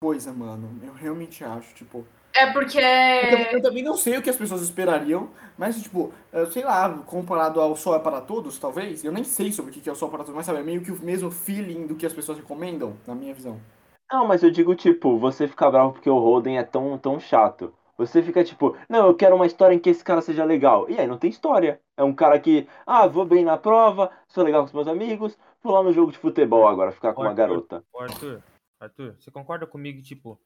coisa, 0.01 0.32
mano. 0.32 0.70
Eu 0.80 0.92
realmente 0.92 1.42
acho, 1.42 1.74
tipo. 1.74 2.07
É 2.37 2.53
porque. 2.53 2.78
Eu 2.78 3.30
também, 3.30 3.53
eu 3.53 3.62
também, 3.62 3.82
não 3.82 3.97
sei 3.97 4.18
o 4.18 4.22
que 4.22 4.28
as 4.28 4.37
pessoas 4.37 4.62
esperariam, 4.62 5.30
mas, 5.57 5.80
tipo, 5.82 6.12
sei 6.53 6.62
lá, 6.64 6.89
comparado 7.07 7.61
ao 7.61 7.74
Sol 7.74 7.97
é 7.97 7.99
para 7.99 8.20
Todos, 8.20 8.59
talvez, 8.59 9.03
eu 9.03 9.12
nem 9.12 9.24
sei 9.24 9.51
sobre 9.53 9.70
o 9.70 9.74
que 9.74 9.89
é 9.89 9.93
o 9.93 9.97
Sol 9.97 10.11
para 10.11 10.18
Todos, 10.18 10.34
mas 10.34 10.45
sabe, 10.45 10.61
é 10.61 10.62
meio 10.62 10.82
que 10.82 10.93
o 10.93 11.03
mesmo 11.03 11.30
feeling 11.30 11.87
do 11.87 11.95
que 11.95 12.05
as 12.05 12.12
pessoas 12.12 12.39
recomendam, 12.39 12.95
na 13.07 13.14
minha 13.14 13.32
visão. 13.32 13.59
Não, 14.12 14.26
mas 14.26 14.43
eu 14.43 14.51
digo, 14.51 14.74
tipo, 14.74 15.18
você 15.18 15.49
fica 15.49 15.70
bravo 15.70 15.95
porque 15.95 16.11
o 16.11 16.18
Holden 16.18 16.59
é 16.59 16.62
tão, 16.62 16.97
tão 16.99 17.18
chato. 17.18 17.74
Você 17.99 18.22
fica 18.22 18.45
tipo, 18.45 18.76
não, 18.89 19.07
eu 19.07 19.14
quero 19.14 19.34
uma 19.34 19.47
história 19.47 19.74
em 19.74 19.78
que 19.78 19.89
esse 19.89 20.05
cara 20.05 20.20
seja 20.20 20.45
legal. 20.45 20.89
E 20.89 20.99
aí 20.99 21.07
não 21.07 21.16
tem 21.16 21.30
história. 21.30 21.80
É 21.97 22.05
um 22.05 22.14
cara 22.14 22.39
que, 22.39 22.68
ah, 22.87 23.07
vou 23.07 23.24
bem 23.24 23.43
na 23.43 23.57
prova, 23.57 24.11
sou 24.28 24.45
legal 24.45 24.61
com 24.61 24.66
os 24.66 24.72
meus 24.74 24.87
amigos, 24.87 25.37
vou 25.62 25.72
lá 25.72 25.82
no 25.82 25.93
jogo 25.93 26.12
de 26.12 26.18
futebol 26.18 26.68
agora, 26.68 26.93
ficar 26.93 27.14
com 27.14 27.22
Arthur, 27.22 27.30
uma 27.30 27.34
garota. 27.34 27.84
Arthur, 27.99 28.43
Arthur, 28.78 29.16
você 29.18 29.30
concorda 29.30 29.66
comigo, 29.66 30.03
tipo, 30.03 30.39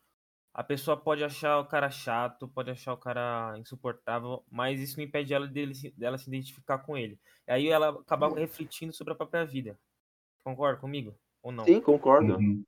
a 0.52 0.64
pessoa 0.64 0.96
pode 0.96 1.22
achar 1.22 1.60
o 1.60 1.66
cara 1.66 1.90
chato, 1.90 2.48
pode 2.48 2.70
achar 2.70 2.92
o 2.92 2.96
cara 2.96 3.56
insuportável, 3.58 4.44
mas 4.50 4.80
isso 4.80 4.96
não 4.96 5.04
impede 5.04 5.32
ela 5.32 5.46
dele, 5.46 5.72
dela 5.96 6.18
se 6.18 6.28
identificar 6.28 6.78
com 6.78 6.96
ele. 6.96 7.18
E 7.46 7.52
aí 7.52 7.68
ela 7.68 7.90
acaba 7.90 8.28
refletindo 8.28 8.92
sobre 8.92 9.12
a 9.12 9.16
própria 9.16 9.44
vida. 9.44 9.78
Concorda 10.44 10.80
comigo? 10.80 11.14
Ou 11.42 11.52
não? 11.52 11.64
Sim, 11.64 11.80
concordo. 11.80 12.36
Uhum. 12.36 12.64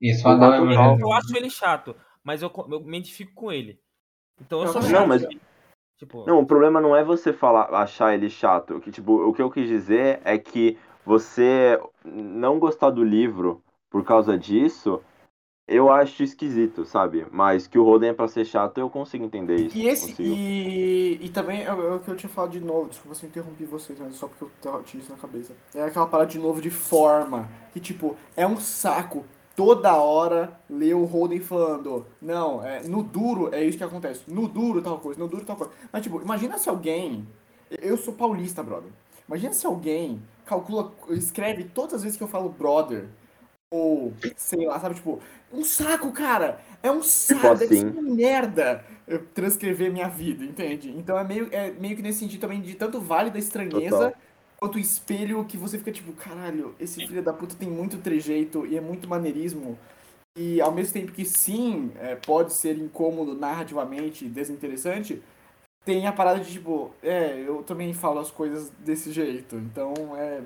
Isso 0.00 0.26
eu, 0.26 0.70
eu, 0.70 0.98
eu 1.00 1.12
acho 1.12 1.36
ele 1.36 1.50
chato, 1.50 1.94
mas 2.22 2.40
eu, 2.40 2.50
eu 2.70 2.80
me 2.80 2.98
identifico 2.98 3.34
com 3.34 3.52
ele. 3.52 3.80
Então 4.40 4.62
eu 4.62 4.68
sou 4.68 4.80
chato. 4.80 4.92
Não, 4.92 5.06
mas... 5.06 5.26
Tipo... 5.98 6.24
Não, 6.26 6.40
o 6.40 6.46
problema 6.46 6.80
não 6.80 6.94
é 6.94 7.02
você 7.02 7.32
falar, 7.32 7.74
achar 7.74 8.14
ele 8.14 8.30
chato. 8.30 8.80
Que, 8.80 8.92
tipo, 8.92 9.28
o 9.28 9.34
que 9.34 9.42
eu 9.42 9.50
quis 9.50 9.66
dizer 9.66 10.20
é 10.24 10.38
que 10.38 10.78
você 11.04 11.78
não 12.04 12.58
gostar 12.58 12.90
do 12.90 13.02
livro 13.02 13.62
por 13.90 14.04
causa 14.04 14.38
disso, 14.38 15.02
eu 15.68 15.92
acho 15.92 16.22
esquisito, 16.22 16.86
sabe? 16.86 17.26
Mas 17.30 17.66
que 17.66 17.78
o 17.78 17.84
Roden 17.84 18.10
é 18.10 18.12
pra 18.14 18.26
ser 18.26 18.46
chato, 18.46 18.78
eu 18.78 18.88
consigo 18.88 19.22
entender 19.22 19.56
isso. 19.56 19.76
E 19.76 19.86
esse. 19.86 20.14
E, 20.18 21.18
e 21.20 21.28
também 21.28 21.60
é, 21.60 21.66
é 21.66 21.72
o 21.72 22.00
que 22.00 22.08
eu 22.08 22.16
tinha 22.16 22.30
falado 22.30 22.52
de 22.52 22.60
novo, 22.60 22.88
desculpa 22.88 23.14
se 23.14 23.26
eu 23.26 23.28
interrompi 23.28 23.64
vocês, 23.64 23.98
mas 24.00 24.16
só 24.16 24.26
porque 24.26 24.46
eu 24.66 24.82
tinha 24.82 25.02
isso 25.02 25.12
na 25.12 25.18
cabeça. 25.18 25.54
É 25.74 25.82
aquela 25.82 26.06
parada 26.06 26.30
de 26.30 26.38
novo 26.38 26.62
de 26.62 26.70
forma. 26.70 27.48
Que, 27.72 27.80
tipo, 27.80 28.16
é 28.34 28.46
um 28.46 28.56
saco 28.56 29.26
toda 29.54 29.94
hora 29.94 30.58
ler 30.70 30.94
o 30.94 31.04
Holden 31.04 31.40
falando, 31.40 32.06
não, 32.22 32.64
é, 32.64 32.80
no 32.84 33.02
duro 33.02 33.52
é 33.52 33.62
isso 33.64 33.76
que 33.76 33.82
acontece, 33.82 34.22
no 34.28 34.46
duro 34.46 34.80
tal 34.80 35.00
coisa, 35.00 35.18
no 35.18 35.28
duro 35.28 35.44
tal 35.44 35.56
coisa. 35.56 35.72
Mas, 35.92 36.02
tipo, 36.02 36.22
imagina 36.22 36.56
se 36.56 36.68
alguém, 36.68 37.26
eu 37.82 37.98
sou 37.98 38.14
paulista, 38.14 38.62
brother, 38.62 38.90
imagina 39.28 39.52
se 39.52 39.66
alguém 39.66 40.22
calcula, 40.46 40.92
escreve 41.10 41.64
todas 41.64 41.94
as 41.94 42.02
vezes 42.04 42.16
que 42.16 42.22
eu 42.22 42.28
falo 42.28 42.48
brother, 42.48 43.08
ou, 43.70 44.12
sei 44.36 44.66
lá, 44.66 44.78
sabe, 44.80 44.94
tipo, 44.96 45.20
um 45.52 45.64
saco, 45.64 46.12
cara, 46.12 46.60
é 46.82 46.90
um 46.90 47.02
saco, 47.02 47.40
tipo 47.40 47.54
deve 47.54 47.74
assim. 47.76 47.92
ser 47.92 47.98
uma 47.98 48.14
merda 48.14 48.84
eu 49.06 49.24
transcrever 49.26 49.90
minha 49.90 50.08
vida, 50.08 50.44
entende? 50.44 50.90
Então 50.90 51.18
é 51.18 51.24
meio, 51.24 51.48
é 51.50 51.70
meio 51.70 51.96
que 51.96 52.02
nesse 52.02 52.18
sentido 52.18 52.40
também 52.40 52.60
de 52.60 52.74
tanto 52.74 53.00
vale 53.00 53.30
da 53.30 53.38
estranheza... 53.38 53.90
Total 53.90 54.28
quanto 54.58 54.78
espelho 54.78 55.44
que 55.44 55.56
você 55.56 55.78
fica 55.78 55.92
tipo, 55.92 56.12
caralho, 56.12 56.74
esse 56.80 57.06
filho 57.06 57.22
da 57.22 57.32
puta 57.32 57.54
tem 57.54 57.70
muito 57.70 57.98
trejeito 57.98 58.66
e 58.66 58.76
é 58.76 58.80
muito 58.80 59.08
maneirismo. 59.08 59.78
E 60.36 60.60
ao 60.60 60.72
mesmo 60.72 60.92
tempo 60.92 61.12
que 61.12 61.24
sim, 61.24 61.92
é, 61.96 62.16
pode 62.16 62.52
ser 62.52 62.76
incômodo 62.76 63.34
narrativamente, 63.34 64.28
desinteressante, 64.28 65.22
tem 65.84 66.06
a 66.06 66.12
parada 66.12 66.40
de 66.40 66.52
tipo, 66.52 66.92
é, 67.02 67.42
eu 67.46 67.62
também 67.62 67.94
falo 67.94 68.20
as 68.20 68.30
coisas 68.30 68.70
desse 68.80 69.12
jeito. 69.12 69.56
Então 69.56 69.94
é. 70.16 70.42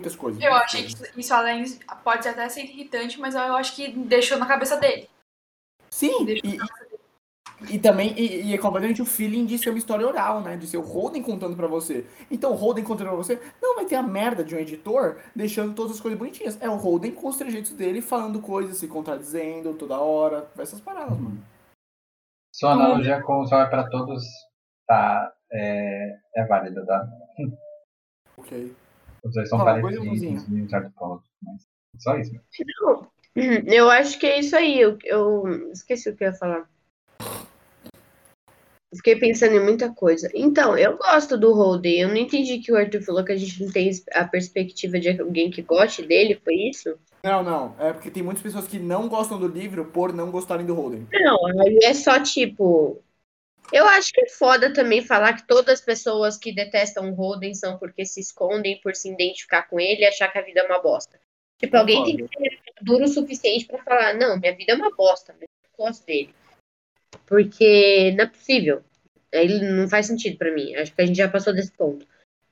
Muitas 0.00 0.16
coisas. 0.16 0.42
Eu 0.42 0.54
achei 0.54 0.84
que 0.84 1.20
isso 1.20 1.34
além 1.34 1.64
pode 2.02 2.26
até 2.26 2.48
ser 2.48 2.62
irritante, 2.62 3.20
mas 3.20 3.34
eu 3.34 3.56
acho 3.56 3.76
que 3.76 3.92
deixou 3.92 4.38
na 4.38 4.46
cabeça 4.46 4.76
dele. 4.78 5.08
Sim, 5.90 6.26
e, 6.26 6.58
e 7.68 7.78
também, 7.78 8.14
e, 8.18 8.46
e, 8.46 8.54
é 8.54 8.58
completamente 8.58 9.02
o 9.02 9.06
feeling 9.06 9.44
de 9.44 9.58
ser 9.58 9.68
uma 9.68 9.78
história 9.78 10.06
oral, 10.06 10.40
né? 10.40 10.56
De 10.56 10.66
ser 10.66 10.78
o 10.78 10.82
Holden 10.82 11.22
contando 11.22 11.54
para 11.54 11.66
você. 11.66 12.06
Então, 12.30 12.52
o 12.52 12.54
Holden 12.54 12.82
contando 12.82 13.08
pra 13.08 13.16
você, 13.16 13.38
não 13.60 13.76
vai 13.76 13.84
ter 13.84 13.96
a 13.96 14.02
merda 14.02 14.42
de 14.42 14.54
um 14.54 14.58
editor 14.58 15.18
deixando 15.36 15.74
todas 15.74 15.92
as 15.92 16.00
coisas 16.00 16.18
bonitinhas. 16.18 16.60
É 16.62 16.70
o 16.70 16.76
Holden 16.76 17.12
com 17.12 17.28
os 17.28 17.36
trejeitos 17.36 17.72
dele, 17.72 18.00
falando 18.00 18.40
coisas, 18.40 18.78
se 18.78 18.88
contradizendo 18.88 19.74
toda 19.74 20.00
hora, 20.00 20.48
essas 20.58 20.80
paradas, 20.80 21.18
mano. 21.18 21.42
Sua 22.54 22.72
analogia 22.72 23.22
com 23.22 23.40
o 23.40 23.46
Sol 23.46 23.60
é 23.60 23.66
pra 23.66 23.88
Todos 23.88 24.24
tá, 24.86 25.32
é, 25.52 26.16
é 26.36 26.44
válida, 26.46 26.84
tá? 26.86 27.06
Ok. 28.38 28.74
Os 29.22 29.34
dois 29.34 29.48
são 29.48 29.58
parecidos 29.58 30.22
em 30.22 30.62
um 30.62 30.68
certo 30.68 30.90
ponto, 30.92 31.22
mas 31.42 31.66
só 31.98 32.16
isso. 32.16 32.32
Não, 32.34 33.08
eu 33.66 33.90
acho 33.90 34.18
que 34.18 34.26
é 34.26 34.40
isso 34.40 34.56
aí. 34.56 34.80
Eu, 34.80 34.98
eu 35.04 35.70
esqueci 35.72 36.08
o 36.08 36.16
que 36.16 36.24
eu 36.24 36.28
ia 36.28 36.34
falar. 36.34 36.68
Fiquei 38.94 39.14
pensando 39.16 39.54
em 39.54 39.62
muita 39.62 39.88
coisa. 39.94 40.28
Então, 40.34 40.76
eu 40.76 40.96
gosto 40.96 41.38
do 41.38 41.54
Holden. 41.54 42.00
Eu 42.00 42.08
não 42.08 42.16
entendi 42.16 42.58
que 42.58 42.72
o 42.72 42.76
Arthur 42.76 43.02
falou 43.02 43.24
que 43.24 43.30
a 43.30 43.36
gente 43.36 43.62
não 43.62 43.70
tem 43.70 43.88
a 44.12 44.24
perspectiva 44.24 44.98
de 44.98 45.20
alguém 45.20 45.48
que 45.48 45.62
goste 45.62 46.02
dele, 46.02 46.40
foi 46.42 46.54
isso? 46.54 46.98
Não, 47.22 47.42
não. 47.42 47.76
É 47.78 47.92
porque 47.92 48.10
tem 48.10 48.22
muitas 48.22 48.42
pessoas 48.42 48.66
que 48.66 48.80
não 48.80 49.08
gostam 49.08 49.38
do 49.38 49.46
livro 49.46 49.84
por 49.84 50.12
não 50.12 50.30
gostarem 50.32 50.66
do 50.66 50.74
Holden. 50.74 51.06
Não, 51.12 51.46
aí 51.60 51.78
é 51.84 51.94
só 51.94 52.18
tipo. 52.20 53.00
Eu 53.72 53.86
acho 53.86 54.12
que 54.12 54.22
é 54.22 54.28
foda 54.28 54.72
também 54.72 55.02
falar 55.02 55.34
que 55.34 55.46
todas 55.46 55.78
as 55.78 55.84
pessoas 55.84 56.36
que 56.36 56.52
detestam 56.52 57.10
o 57.10 57.14
Holden 57.14 57.54
são 57.54 57.78
porque 57.78 58.04
se 58.04 58.20
escondem 58.20 58.80
por 58.80 58.96
se 58.96 59.10
identificar 59.10 59.62
com 59.68 59.78
ele 59.78 60.02
e 60.02 60.06
achar 60.06 60.28
que 60.28 60.38
a 60.38 60.42
vida 60.42 60.60
é 60.60 60.66
uma 60.66 60.80
bosta. 60.80 61.20
Tipo, 61.58 61.76
alguém 61.76 62.04
tem 62.04 62.16
que 62.16 62.38
ser 62.38 62.58
duro 62.80 63.04
o 63.04 63.08
suficiente 63.08 63.66
para 63.66 63.82
falar: 63.82 64.14
não, 64.14 64.38
minha 64.38 64.54
vida 64.54 64.72
é 64.72 64.74
uma 64.74 64.90
bosta, 64.94 65.34
mas 65.38 65.42
eu 65.42 65.84
gosto 65.84 66.04
dele. 66.06 66.34
Porque 67.26 68.12
não 68.16 68.24
é 68.24 68.26
possível. 68.26 68.82
Ele 69.30 69.60
não 69.60 69.88
faz 69.88 70.06
sentido 70.06 70.36
para 70.36 70.52
mim. 70.52 70.74
Acho 70.74 70.92
que 70.92 71.02
a 71.02 71.06
gente 71.06 71.16
já 71.16 71.28
passou 71.28 71.52
desse 71.52 71.70
ponto. 71.72 72.06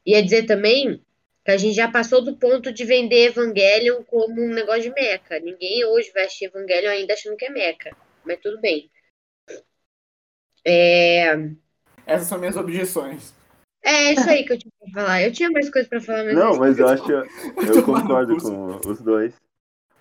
Ia 0.06 0.22
dizer 0.22 0.44
também 0.44 1.02
que 1.44 1.50
a 1.50 1.56
gente 1.56 1.74
já 1.74 1.90
passou 1.90 2.22
do 2.22 2.36
ponto 2.36 2.70
de 2.70 2.84
vender 2.84 3.28
Evangelion 3.28 4.02
como 4.04 4.40
um 4.40 4.52
negócio 4.52 4.82
de 4.82 4.90
meca. 4.90 5.40
Ninguém 5.40 5.84
hoje 5.84 6.12
vai 6.12 6.26
assistir 6.26 6.44
Evangelion 6.44 6.90
ainda 6.90 7.14
achando 7.14 7.36
que 7.36 7.46
é 7.46 7.50
meca. 7.50 7.96
Mas 8.24 8.38
tudo 8.40 8.60
bem. 8.60 8.88
É... 10.68 11.50
Essas 12.06 12.28
são 12.28 12.38
minhas 12.38 12.56
objeções. 12.56 13.34
É 13.82 14.12
isso 14.12 14.28
aí 14.28 14.44
que 14.44 14.52
eu 14.52 14.58
tinha 14.58 14.72
pra 14.80 15.02
falar. 15.02 15.22
Eu 15.22 15.32
tinha 15.32 15.50
mais 15.50 15.70
coisas 15.70 15.88
pra 15.88 16.00
falar, 16.00 16.24
mas. 16.24 16.34
Não, 16.34 16.56
mas 16.56 16.78
eu 16.78 16.88
acho 16.88 17.04
que 17.04 17.12
eu, 17.12 17.24
eu 17.74 17.82
concordo 17.82 18.36
com 18.36 18.80
os 18.88 19.00
dois. 19.00 19.34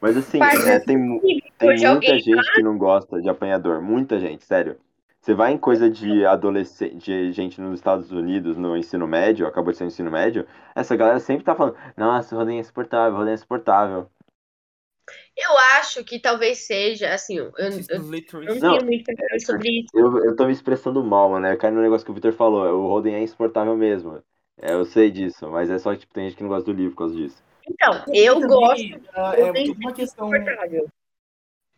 Mas 0.01 0.15
assim, 0.18 0.39
é, 0.41 0.80
tem, 0.80 1.20
tem 1.57 1.78
muita 1.78 2.20
gente 2.20 2.53
que 2.53 2.61
não 2.61 2.78
gosta 2.78 3.22
de 3.22 3.30
apanhador. 3.30 3.82
Muita 3.82 4.20
gente, 4.20 4.45
sério. 4.45 4.78
Você 5.22 5.34
vai 5.34 5.51
em 5.51 5.57
coisa 5.57 5.89
de 5.89 6.26
adolescente, 6.26 6.97
de 6.97 7.32
gente 7.34 7.59
nos 7.59 7.80
Estados 7.80 8.11
Unidos, 8.11 8.55
no 8.55 8.78
ensino 8.78 9.07
médio, 9.07 9.45
acabou 9.45 9.72
de 9.72 9.78
ser 9.78 9.84
no 9.84 9.89
ensino 9.89 10.09
médio, 10.09 10.47
essa 10.74 10.95
galera 10.95 11.20
sempre 11.20 11.43
tá 11.43 11.53
falando, 11.53 11.76
nossa, 11.97 12.34
o 12.34 12.38
Roden 12.38 12.57
é 12.57 12.61
insuportável, 12.61 13.13
o 13.13 13.18
Roden 13.18 13.32
é 13.32 13.36
insuportável. 13.36 14.07
Eu 15.36 15.58
acho 15.78 16.03
que 16.03 16.20
talvez 16.20 16.60
seja, 16.60 17.14
assim, 17.14 17.38
eu, 17.38 17.51
eu, 17.58 17.70
eu 17.89 18.55
não 18.55 18.60
tenho 18.60 18.86
muito 18.86 19.12
é, 19.32 19.39
sobre 19.39 19.82
isso. 19.82 19.89
Eu, 19.93 20.26
eu 20.26 20.36
tô 20.36 20.45
me 20.45 20.51
expressando 20.51 21.03
mal, 21.03 21.30
mano, 21.30 21.47
eu 21.47 21.58
caio 21.58 21.74
no 21.74 21.82
negócio 21.82 22.05
que 22.05 22.12
o 22.12 22.14
Victor 22.14 22.34
falou, 22.34 22.66
o 22.66 22.88
Roden 22.88 23.16
é 23.16 23.22
insuportável 23.22 23.76
mesmo. 23.78 24.22
É, 24.60 24.74
eu 24.74 24.86
sei 24.86 25.12
disso, 25.12 25.49
mas 25.49 25.70
é 25.70 25.78
só 25.78 25.93
que 25.93 25.99
tipo, 25.99 26.14
tem 26.14 26.26
gente 26.26 26.38
que 26.38 26.43
não 26.43 26.49
gosta 26.49 26.66
do 26.66 26.76
livro 26.76 26.91
por 26.91 26.99
causa 26.99 27.16
disso. 27.16 27.41
Então, 27.70 28.03
eu 28.14 28.39
gosto. 28.41 28.82
É, 29.16 29.41
é 29.41 29.51
uma 29.72 29.93
questão. 29.93 30.30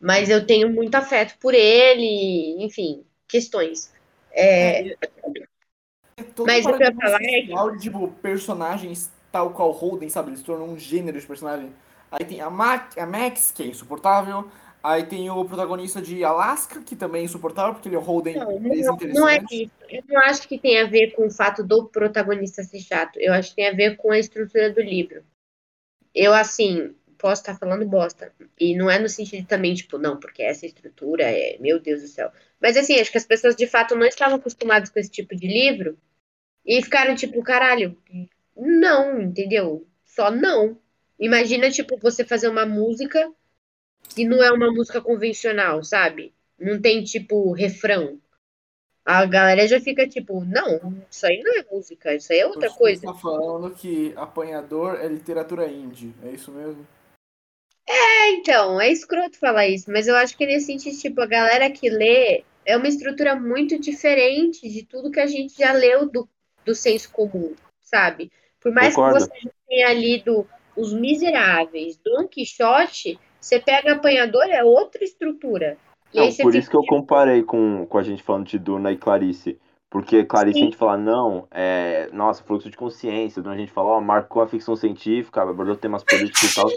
Mas 0.00 0.30
eu 0.30 0.46
tenho 0.46 0.70
muito 0.70 0.94
afeto 0.94 1.36
por 1.38 1.52
ele, 1.52 2.56
enfim, 2.64 3.04
questões. 3.28 3.92
É... 4.32 4.92
é 4.92 4.96
mas 6.46 6.64
o 6.64 6.76
que 6.76 6.82
eu 6.82 6.86
ia 6.86 6.94
falar 6.94 7.22
é 7.22 7.42
que. 7.42 7.78
Tipo, 7.80 8.08
personagens 8.22 9.10
tal 9.30 9.50
qual 9.50 9.70
Holden, 9.70 10.08
sabe? 10.08 10.30
Eles 10.30 10.42
tornam 10.42 10.68
um 10.68 10.78
gênero 10.78 11.20
de 11.20 11.26
personagem. 11.26 11.72
Aí 12.10 12.24
tem 12.24 12.40
a, 12.40 12.50
Mac, 12.50 12.98
a 12.98 13.06
Max, 13.06 13.50
que 13.50 13.62
é 13.62 13.66
insuportável. 13.66 14.50
Aí 14.82 15.04
tem 15.04 15.28
o 15.28 15.44
protagonista 15.44 16.00
de 16.00 16.24
Alaska, 16.24 16.80
que 16.80 16.96
também 16.96 17.22
é 17.22 17.24
insuportável, 17.24 17.74
porque 17.74 17.88
ele 17.88 17.96
é 17.96 17.98
o 17.98 18.02
Holden 18.02 18.36
não, 18.36 18.58
não, 18.58 18.96
não 19.14 19.28
é 19.28 19.38
isso. 19.50 19.70
Eu 19.88 20.02
não 20.08 20.20
acho 20.22 20.48
que 20.48 20.58
tem 20.58 20.80
a 20.80 20.86
ver 20.86 21.12
com 21.12 21.26
o 21.26 21.30
fato 21.30 21.62
do 21.62 21.86
protagonista 21.86 22.62
ser 22.62 22.80
chato. 22.80 23.18
Eu 23.18 23.34
acho 23.34 23.50
que 23.50 23.56
tem 23.56 23.68
a 23.68 23.74
ver 23.74 23.96
com 23.96 24.10
a 24.10 24.18
estrutura 24.18 24.72
do 24.72 24.80
livro. 24.80 25.22
Eu, 26.14 26.32
assim, 26.32 26.94
posso 27.20 27.42
estar 27.42 27.58
falando 27.58 27.86
bosta. 27.86 28.32
E 28.58 28.74
não 28.74 28.90
é 28.90 28.98
no 28.98 29.08
sentido 29.08 29.46
também, 29.46 29.74
tipo, 29.74 29.98
não, 29.98 30.18
porque 30.18 30.42
essa 30.42 30.64
estrutura 30.64 31.24
é, 31.24 31.58
meu 31.60 31.78
Deus 31.78 32.00
do 32.00 32.08
céu. 32.08 32.32
Mas 32.60 32.76
assim, 32.76 32.98
acho 32.98 33.12
que 33.12 33.18
as 33.18 33.26
pessoas 33.26 33.54
de 33.54 33.66
fato 33.66 33.94
não 33.94 34.06
estavam 34.06 34.36
acostumadas 34.36 34.88
com 34.88 34.98
esse 34.98 35.10
tipo 35.10 35.36
de 35.36 35.46
livro 35.46 35.98
e 36.64 36.82
ficaram 36.82 37.14
tipo, 37.14 37.42
caralho, 37.42 37.96
não, 38.56 39.20
entendeu? 39.20 39.86
Só 40.04 40.30
não. 40.30 40.78
Imagina, 41.20 41.70
tipo, 41.70 41.98
você 41.98 42.24
fazer 42.24 42.48
uma 42.48 42.64
música 42.64 43.30
que 44.14 44.24
não 44.24 44.42
é 44.42 44.50
uma 44.50 44.72
música 44.72 45.02
convencional, 45.02 45.84
sabe? 45.84 46.32
Não 46.58 46.80
tem, 46.80 47.04
tipo, 47.04 47.52
refrão. 47.52 48.18
A 49.04 49.26
galera 49.26 49.66
já 49.66 49.80
fica 49.80 50.06
tipo, 50.06 50.44
não, 50.44 50.94
isso 51.10 51.26
aí 51.26 51.42
não 51.42 51.58
é 51.58 51.64
música, 51.70 52.14
isso 52.14 52.32
aí 52.32 52.40
é 52.40 52.46
outra 52.46 52.68
Você 52.68 52.78
coisa. 52.78 53.02
tá 53.02 53.14
falando 53.14 53.74
que 53.74 54.12
apanhador 54.16 54.94
é 55.00 55.08
literatura 55.08 55.68
indie, 55.68 56.14
é 56.22 56.30
isso 56.30 56.50
mesmo? 56.52 56.86
É, 57.88 58.30
então, 58.32 58.80
é 58.80 58.90
escroto 58.90 59.38
falar 59.38 59.66
isso, 59.66 59.90
mas 59.90 60.06
eu 60.06 60.14
acho 60.14 60.36
que 60.36 60.46
nesse 60.46 60.66
sentido, 60.66 60.96
tipo, 60.98 61.20
a 61.20 61.26
galera 61.26 61.70
que 61.70 61.90
lê 61.90 62.44
é 62.64 62.76
uma 62.76 62.86
estrutura 62.86 63.34
muito 63.34 63.78
diferente 63.78 64.68
de 64.68 64.84
tudo 64.84 65.10
que 65.10 65.18
a 65.18 65.26
gente 65.26 65.58
já 65.58 65.72
leu 65.72 66.08
do, 66.08 66.28
do 66.64 66.74
senso 66.74 67.10
comum, 67.10 67.54
sabe? 67.80 68.30
Por 68.60 68.72
mais 68.72 68.94
Concordo. 68.94 69.28
que 69.28 69.40
você 69.42 69.50
tenha 69.66 69.92
lido 69.92 70.46
Os 70.80 70.94
Miseráveis, 70.94 71.98
Don 72.02 72.26
Quixote, 72.26 73.18
você 73.38 73.60
pega 73.60 73.92
Apanhador, 73.92 74.44
é 74.48 74.64
outra 74.64 75.04
estrutura. 75.04 75.76
Não, 76.14 76.32
por 76.36 76.54
isso 76.54 76.70
que 76.70 76.76
eu 76.76 76.84
comparei 76.84 77.42
com, 77.42 77.86
com 77.86 77.98
a 77.98 78.02
gente 78.02 78.22
falando 78.22 78.46
de 78.46 78.58
Duna 78.58 78.90
e 78.90 78.96
Clarice. 78.96 79.58
Porque 79.90 80.24
Clarice 80.24 80.54
Sim. 80.54 80.62
a 80.62 80.64
gente 80.66 80.76
fala, 80.76 80.96
não, 80.96 81.48
é, 81.50 82.08
nossa, 82.12 82.42
fluxo 82.42 82.70
de 82.70 82.76
consciência. 82.76 83.42
Duna 83.42 83.54
a 83.54 83.58
gente 83.58 83.72
fala, 83.72 83.90
ó, 83.90 84.00
marcou 84.00 84.40
a 84.40 84.48
ficção 84.48 84.74
científica, 84.74 85.42
abordou 85.42 85.76
temas 85.76 86.02
políticos 86.02 86.50
e 86.50 86.54
tal. 86.54 86.70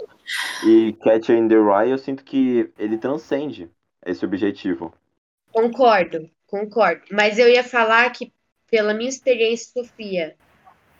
E 0.66 0.92
Catcher 0.94 1.36
in 1.36 1.48
the 1.48 1.54
Rye, 1.54 1.92
eu 1.92 1.98
sinto 1.98 2.24
que 2.24 2.70
ele 2.78 2.98
transcende 2.98 3.70
esse 4.04 4.24
objetivo. 4.24 4.92
Concordo, 5.52 6.28
concordo. 6.46 7.02
Mas 7.10 7.38
eu 7.38 7.48
ia 7.48 7.62
falar 7.64 8.10
que, 8.10 8.32
pela 8.70 8.92
minha 8.92 9.08
experiência, 9.08 9.72
Sofia, 9.72 10.36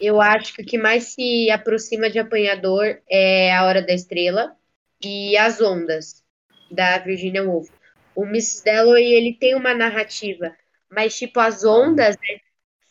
eu 0.01 0.20
acho 0.20 0.55
que 0.55 0.62
o 0.62 0.66
que 0.66 0.78
mais 0.78 1.14
se 1.14 1.51
aproxima 1.51 2.11
de 2.11 2.18
Apanhador 2.18 3.01
é 3.09 3.55
A 3.55 3.64
Hora 3.64 3.82
da 3.82 3.92
Estrela 3.92 4.57
e 5.03 5.36
As 5.36 5.61
Ondas, 5.61 6.22
da 6.70 6.99
Virginia 6.99 7.42
Woolf. 7.42 7.70
O 8.14 8.24
Mrs. 8.24 8.64
Dalloway, 8.64 9.12
ele 9.12 9.34
tem 9.34 9.55
uma 9.55 9.74
narrativa, 9.74 10.55
mas, 10.90 11.16
tipo, 11.16 11.40
as 11.40 11.64
ondas 11.64 12.16
é 12.16 12.40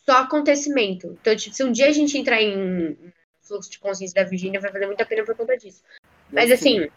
só 0.04 0.18
acontecimento. 0.18 1.16
Então, 1.20 1.34
tipo, 1.34 1.54
se 1.54 1.64
um 1.64 1.72
dia 1.72 1.88
a 1.88 1.92
gente 1.92 2.18
entrar 2.18 2.42
em 2.42 2.96
fluxo 3.42 3.70
de 3.70 3.78
consciência 3.78 4.22
da 4.22 4.28
Virginia, 4.28 4.60
vai 4.60 4.70
valer 4.70 4.86
muito 4.86 5.00
a 5.00 5.06
pena 5.06 5.24
por 5.24 5.34
conta 5.34 5.56
disso. 5.56 5.82
Mas, 6.30 6.50
assim, 6.50 6.88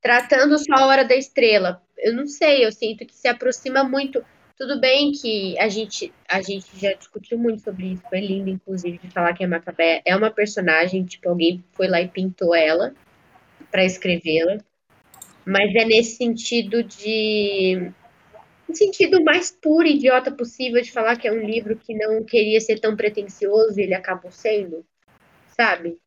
tratando 0.00 0.58
só 0.58 0.74
a 0.74 0.86
hora 0.86 1.04
da 1.04 1.14
estrela, 1.14 1.82
eu 1.96 2.12
não 2.12 2.26
sei, 2.26 2.64
eu 2.64 2.72
sinto 2.72 3.06
que 3.06 3.14
se 3.14 3.28
aproxima 3.28 3.84
muito. 3.84 4.24
Tudo 4.56 4.80
bem 4.80 5.10
que 5.12 5.58
a 5.58 5.68
gente, 5.68 6.12
a 6.28 6.40
gente 6.40 6.66
já 6.78 6.92
discutiu 6.92 7.36
muito 7.36 7.62
sobre 7.62 7.92
isso, 7.92 8.02
foi 8.08 8.20
lindo, 8.20 8.48
inclusive, 8.50 8.98
de 8.98 9.10
falar 9.10 9.34
que 9.34 9.44
a 9.44 9.48
Macabé 9.48 10.00
é 10.04 10.14
uma 10.14 10.30
personagem, 10.30 11.04
tipo, 11.04 11.28
alguém 11.28 11.64
foi 11.72 11.88
lá 11.88 12.00
e 12.00 12.08
pintou 12.08 12.54
ela 12.54 12.94
para 13.70 13.84
escrevê-la 13.84 14.58
mas 15.44 15.74
é 15.74 15.84
nesse 15.84 16.16
sentido 16.16 16.82
de 16.82 17.92
um 18.68 18.74
sentido 18.74 19.22
mais 19.22 19.50
puro 19.50 19.86
e 19.86 19.96
idiota 19.96 20.32
possível 20.32 20.80
de 20.80 20.90
falar 20.90 21.16
que 21.16 21.28
é 21.28 21.32
um 21.32 21.44
livro 21.44 21.76
que 21.76 21.94
não 21.94 22.24
queria 22.24 22.60
ser 22.60 22.80
tão 22.80 22.96
pretencioso 22.96 23.78
e 23.78 23.82
ele 23.82 23.94
acabou 23.94 24.30
sendo, 24.30 24.84
sabe? 25.54 25.98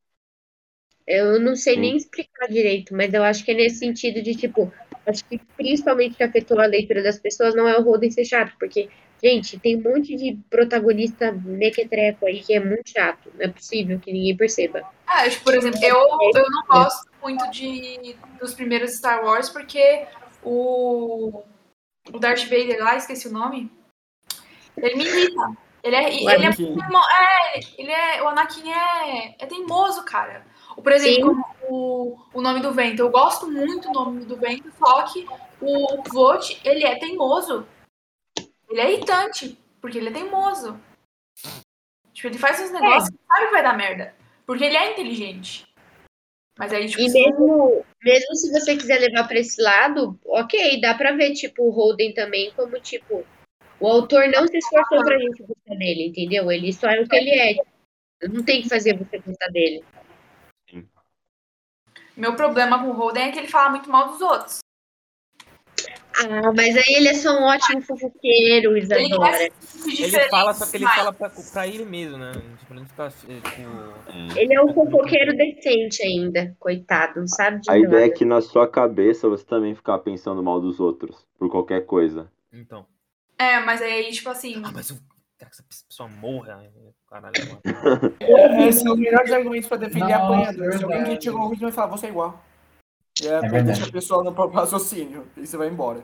Eu 1.06 1.39
não 1.39 1.56
sei 1.56 1.78
nem 1.78 1.95
explicar 1.95 2.48
direito, 2.48 2.93
mas 2.93 3.14
eu 3.14 3.24
acho 3.24 3.45
que 3.45 3.52
é 3.52 3.54
nesse 3.54 3.78
sentido 3.78 4.22
de, 4.22 4.36
tipo, 4.36 4.74
acho 5.08 5.26
que 5.26 5.39
principalmente 5.55 6.16
que 6.16 6.24
afetou 6.24 6.60
a 6.60 6.66
leitura 6.66 7.01
das 7.01 7.18
pessoas 7.18 7.55
não 7.55 7.68
é 7.68 7.78
o 7.78 7.84
Roden 7.84 8.12
ser 8.12 8.26
chato, 8.26 8.53
porque, 8.60 8.89
gente, 9.24 9.58
tem 9.60 9.78
um 9.78 9.82
monte 9.82 10.16
de 10.16 10.38
protagonista 10.49 11.32
mequetreco 11.32 12.26
aí 12.26 12.41
que 12.41 12.53
é 12.53 12.60
muito 12.60 12.89
chato. 12.89 13.32
Não 13.36 13.45
é 13.45 13.47
possível 13.47 13.99
que 13.99 14.12
ninguém 14.12 14.36
perceba. 14.36 14.84
Ah, 15.08 15.24
por 15.43 15.55
exemplo, 15.55 15.80
eu, 15.84 15.95
eu 15.95 16.49
não 16.49 16.64
gosto 16.68 17.10
muito 17.22 17.49
de, 17.49 18.16
dos 18.39 18.53
primeiros 18.53 18.97
Star 18.97 19.24
Wars, 19.24 19.49
porque 19.49 20.05
o, 20.43 21.43
o 22.12 22.20
Darth 22.20 22.43
Vader 22.43 22.80
lá, 22.80 22.97
esqueci 22.97 23.28
o 23.28 23.34
nome, 23.34 23.72
ele 24.78 24.95
me 24.95 25.05
irrita. 25.05 25.58
Ele 25.84 25.95
é, 25.95 26.14
ele 26.14 26.28
é, 26.28 26.49
é, 26.49 27.60
ele 27.78 27.91
é, 27.91 28.22
o 28.22 28.28
Anakin 28.28 28.70
é, 28.70 29.36
é 29.39 29.45
teimoso, 29.45 30.03
cara. 30.03 30.45
Por 30.82 30.91
exemplo, 30.91 31.36
o, 31.69 32.17
o 32.34 32.41
nome 32.41 32.61
do 32.61 32.71
vento. 32.71 33.01
Eu 33.01 33.09
gosto 33.09 33.49
muito 33.49 33.89
do 33.89 33.93
nome 33.93 34.25
do 34.25 34.38
vento, 34.38 34.71
só 34.78 35.03
que 35.03 35.28
o 35.61 36.03
Vought, 36.11 36.59
ele 36.63 36.86
é 36.86 36.97
teimoso. 36.97 37.67
Ele 38.69 38.82
é 38.82 38.93
irritante, 38.93 39.57
porque 39.82 39.97
ele 39.97 40.09
é 40.09 40.13
teimoso. 40.13 40.80
Tipo, 42.13 42.28
ele 42.28 42.38
faz 42.38 42.59
uns 42.59 42.71
negócios 42.71 43.09
é. 43.09 43.11
que 43.11 43.17
sabe 43.28 43.45
que 43.47 43.51
vai 43.51 43.63
dar 43.63 43.78
merda. 43.78 44.15
Porque 44.45 44.63
ele 44.63 44.78
é 44.78 44.91
inteligente. 44.91 45.67
Mas 46.57 46.73
aí, 46.73 46.88
tipo, 46.88 47.01
e 47.01 47.11
mesmo, 47.11 47.86
mesmo 48.03 48.36
se 48.36 48.51
você 48.51 48.75
quiser 48.75 48.99
levar 48.99 49.28
para 49.28 49.39
esse 49.39 49.61
lado, 49.61 50.19
ok, 50.25 50.82
dá 50.82 50.95
pra 50.95 51.11
ver, 51.11 51.34
tipo, 51.34 51.63
o 51.63 51.69
Holden 51.69 52.13
também 52.13 52.51
como, 52.55 52.80
tipo, 52.80 53.23
o 53.80 53.88
autor 53.88 54.28
não 54.30 54.47
se 54.47 54.57
esforçou 54.57 55.03
pra 55.03 55.19
gente 55.19 55.43
gostar 55.43 55.75
dele, 55.75 56.07
entendeu? 56.07 56.51
Ele 56.51 56.73
só 56.73 56.89
é 56.89 57.01
o 57.01 57.07
que 57.07 57.15
ele 57.15 57.30
é. 57.30 57.55
Não 58.28 58.43
tem 58.43 58.63
que 58.63 58.69
fazer 58.69 58.97
você 58.97 59.19
gostar 59.19 59.47
dele. 59.49 59.84
Meu 62.18 62.36
problema 62.36 62.80
com 62.80 62.89
o 62.89 62.93
Holden 62.93 63.30
é 63.30 63.32
que 63.32 63.38
ele 63.38 63.47
fala 63.47 63.70
muito 63.70 63.89
mal 63.89 64.07
dos 64.07 64.20
outros. 64.22 64.59
Ah, 66.20 66.51
mas 66.51 66.76
aí 66.76 66.95
ele 66.95 67.09
é 67.09 67.13
só 67.13 67.30
um 67.39 67.43
ótimo 67.43 67.80
fofoqueiro, 67.80 68.76
Isadora. 68.76 69.39
Ele, 69.39 69.51
ele 70.03 70.30
fala, 70.30 70.51
só 70.55 70.65
que 70.65 70.78
ele 70.78 70.88
fala 70.88 71.13
pra, 71.13 71.30
pra 71.30 71.68
ele 71.68 71.86
mesmo, 71.86 72.18
né? 72.18 72.32
Tipo, 72.59 72.74
ele, 72.74 72.86
fica, 72.86 73.09
tipo... 73.09 74.39
ele 74.39 74.53
é 74.55 74.63
um 74.63 74.74
fofoqueiro 74.74 75.38
decente 75.38 76.01
ainda, 76.01 76.55
coitado, 76.59 77.20
não 77.20 77.28
sabe 77.28 77.61
de 77.61 77.70
A 77.70 77.76
nada. 77.76 77.86
ideia 77.86 78.05
é 78.05 78.09
que 78.09 78.26
na 78.26 78.41
sua 78.41 78.68
cabeça 78.68 79.30
você 79.30 79.45
também 79.45 79.76
ficar 79.76 79.99
pensando 79.99 80.41
mal 80.41 80.59
dos 80.59 80.80
outros, 80.80 81.28
por 81.38 81.51
qualquer 81.51 81.86
coisa. 81.86 82.32
Então. 82.51 82.88
É, 83.38 83.59
mas 83.59 83.80
aí, 83.84 84.11
tipo 84.11 84.30
assim. 84.30 84.59
Ah, 84.65 84.72
mas 84.74 84.89
eu 84.89 84.97
quero 85.38 85.52
que 85.52 85.58
essa 85.58 85.86
pessoa 85.88 86.10
morra. 86.10 86.70
Caralho, 87.08 87.34
mano. 87.48 87.62
É, 88.20 88.68
esses 88.68 88.82
são 88.82 88.94
os 88.94 89.00
melhores 89.00 89.32
argumentos 89.32 89.70
pra 89.70 89.78
defender 89.78 90.10
Nossa, 90.10 90.24
apanhador. 90.24 90.78
Se 90.78 90.84
alguém 90.84 91.04
critica 91.04 91.36
o 91.36 91.50
vídeo, 91.50 91.64
vai 91.64 91.72
falar, 91.72 91.88
você 91.88 92.08
é 92.08 92.10
igual. 92.10 92.44
E 93.22 93.28
é, 93.28 93.34
é 93.34 93.64
deixa 93.64 93.86
a 93.86 93.92
pessoa 93.92 94.24
no 94.24 94.34
próprio 94.34 94.60
raciocínio. 94.60 95.28
E 95.38 95.46
você 95.46 95.58
vai 95.58 95.68
embora. 95.68 96.04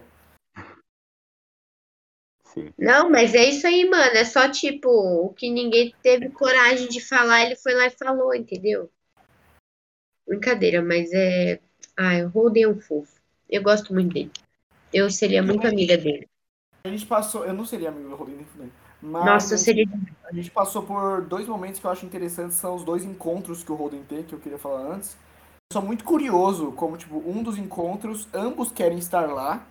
Sim. 2.45 2.71
Não, 2.77 3.09
mas 3.09 3.33
é 3.33 3.45
isso 3.45 3.65
aí, 3.65 3.89
mano. 3.89 4.15
É 4.15 4.23
só 4.23 4.49
tipo, 4.49 4.89
o 4.89 5.33
que 5.33 5.49
ninguém 5.49 5.93
teve 6.03 6.29
coragem 6.29 6.87
de 6.87 7.01
falar, 7.01 7.43
ele 7.43 7.55
foi 7.55 7.73
lá 7.73 7.87
e 7.87 7.91
falou, 7.91 8.33
entendeu? 8.33 8.91
Brincadeira, 10.27 10.81
mas 10.81 11.11
é. 11.11 11.59
Ah, 11.97 12.25
o 12.25 12.29
Holden 12.29 12.63
é 12.63 12.67
um 12.67 12.79
fofo. 12.79 13.19
Eu 13.49 13.61
gosto 13.61 13.93
muito 13.93 14.13
dele. 14.13 14.31
Eu 14.91 15.09
seria 15.09 15.41
muito 15.41 15.67
amiga 15.67 15.97
dele. 15.97 16.27
A 16.83 16.89
gente 16.89 17.05
passou. 17.05 17.45
Eu 17.45 17.53
não 17.53 17.65
seria 17.65 17.89
amigo 17.89 18.09
do 18.09 18.15
Holden, 18.15 18.45
mas 19.03 19.25
Nossa, 19.25 19.57
seria. 19.57 19.85
A 20.23 20.33
gente 20.33 20.49
passou 20.49 20.81
por 20.83 21.21
dois 21.21 21.47
momentos 21.47 21.79
que 21.79 21.85
eu 21.85 21.91
acho 21.91 22.05
interessantes, 22.05 22.57
são 22.57 22.75
os 22.75 22.83
dois 22.83 23.03
encontros 23.03 23.63
que 23.63 23.71
o 23.71 23.75
Holden 23.75 24.03
tem, 24.03 24.23
que 24.23 24.33
eu 24.33 24.39
queria 24.39 24.57
falar 24.57 24.93
antes 24.93 25.17
sou 25.73 25.81
muito 25.81 26.03
curioso 26.03 26.71
como, 26.73 26.95
tipo, 26.95 27.17
um 27.17 27.41
dos 27.41 27.57
encontros, 27.57 28.27
ambos 28.31 28.71
querem 28.71 28.99
estar 28.99 29.27
lá, 29.27 29.65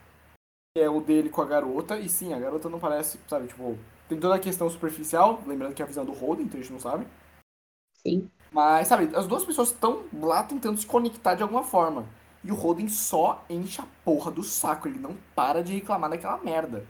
que 0.74 0.82
é 0.82 0.90
o 0.90 1.00
dele 1.00 1.28
com 1.28 1.40
a 1.40 1.46
garota, 1.46 1.96
e 1.96 2.08
sim, 2.08 2.32
a 2.34 2.40
garota 2.40 2.68
não 2.68 2.80
parece, 2.80 3.20
sabe, 3.28 3.46
tipo, 3.46 3.78
tem 4.08 4.18
toda 4.18 4.34
a 4.34 4.40
questão 4.40 4.68
superficial, 4.68 5.40
lembrando 5.46 5.74
que 5.74 5.80
é 5.80 5.84
a 5.84 5.88
visão 5.88 6.04
do 6.04 6.12
Holden, 6.12 6.46
então 6.46 6.58
a 6.58 6.62
gente 6.62 6.72
não 6.72 6.80
sabe. 6.80 7.06
Sim. 8.04 8.28
Mas, 8.50 8.88
sabe, 8.88 9.14
as 9.14 9.28
duas 9.28 9.44
pessoas 9.44 9.68
estão 9.68 10.02
lá 10.12 10.42
tentando 10.42 10.76
se 10.76 10.84
conectar 10.84 11.36
de 11.36 11.42
alguma 11.42 11.62
forma. 11.62 12.04
E 12.42 12.50
o 12.50 12.56
Holden 12.56 12.88
só 12.88 13.44
enche 13.48 13.80
a 13.80 13.86
porra 14.04 14.32
do 14.32 14.42
saco, 14.42 14.88
ele 14.88 14.98
não 14.98 15.16
para 15.36 15.62
de 15.62 15.72
reclamar 15.72 16.10
daquela 16.10 16.36
merda. 16.38 16.84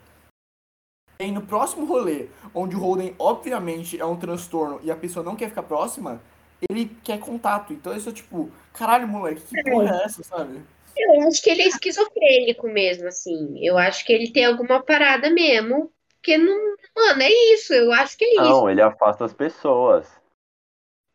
E 1.23 1.27
aí, 1.27 1.31
no 1.31 1.43
próximo 1.43 1.87
rolê, 1.87 2.27
onde 2.53 2.75
o 2.75 2.81
Holden 2.81 3.14
obviamente 3.16 3.97
é 3.97 4.05
um 4.05 4.16
transtorno 4.16 4.81
e 4.83 4.91
a 4.91 4.97
pessoa 4.97 5.25
não 5.25 5.37
quer 5.37 5.51
ficar 5.51 5.62
próxima, 5.62 6.20
ele 6.68 6.91
quer 7.05 7.20
contato. 7.20 7.73
Então 7.73 7.97
isso 7.97 8.09
é 8.09 8.12
tipo, 8.12 8.51
caralho, 8.73 9.07
moleque, 9.07 9.41
que 9.43 9.70
porra 9.70 10.01
é 10.01 10.05
essa, 10.05 10.25
sabe? 10.25 10.61
Eu 10.97 11.23
acho 11.29 11.41
que 11.41 11.49
ele 11.49 11.62
é 11.62 11.68
esquizofrênico 11.68 12.66
mesmo, 12.66 13.07
assim. 13.07 13.64
Eu 13.64 13.79
acho 13.79 14.05
que 14.05 14.12
ele 14.12 14.33
tem 14.33 14.47
alguma 14.47 14.83
parada 14.83 15.31
mesmo. 15.31 15.93
Porque 16.16 16.37
não. 16.37 16.75
Mano, 16.97 17.23
é 17.23 17.31
isso. 17.55 17.73
Eu 17.73 17.93
acho 17.93 18.18
que 18.18 18.25
é 18.25 18.33
isso. 18.33 18.43
Não, 18.43 18.68
ele 18.68 18.83
afasta 18.83 19.25
as 19.25 19.33
pessoas. 19.33 20.09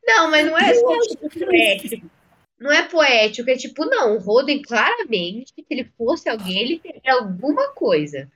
Não, 0.05 0.31
mas 0.31 0.45
não 0.45 0.57
é 0.57 0.73
só 0.73 0.99
tipo, 1.01 1.29
poético. 1.29 2.09
Não 2.57 2.71
é 2.71 2.83
poético, 2.83 3.49
é 3.49 3.57
tipo, 3.57 3.85
não, 3.85 4.15
o 4.15 4.19
Roden 4.19 4.61
claramente, 4.61 5.53
se 5.53 5.65
ele 5.69 5.91
fosse 5.97 6.29
alguém, 6.29 6.59
ele 6.59 6.79
teria 6.79 7.13
alguma 7.13 7.73
coisa. 7.73 8.31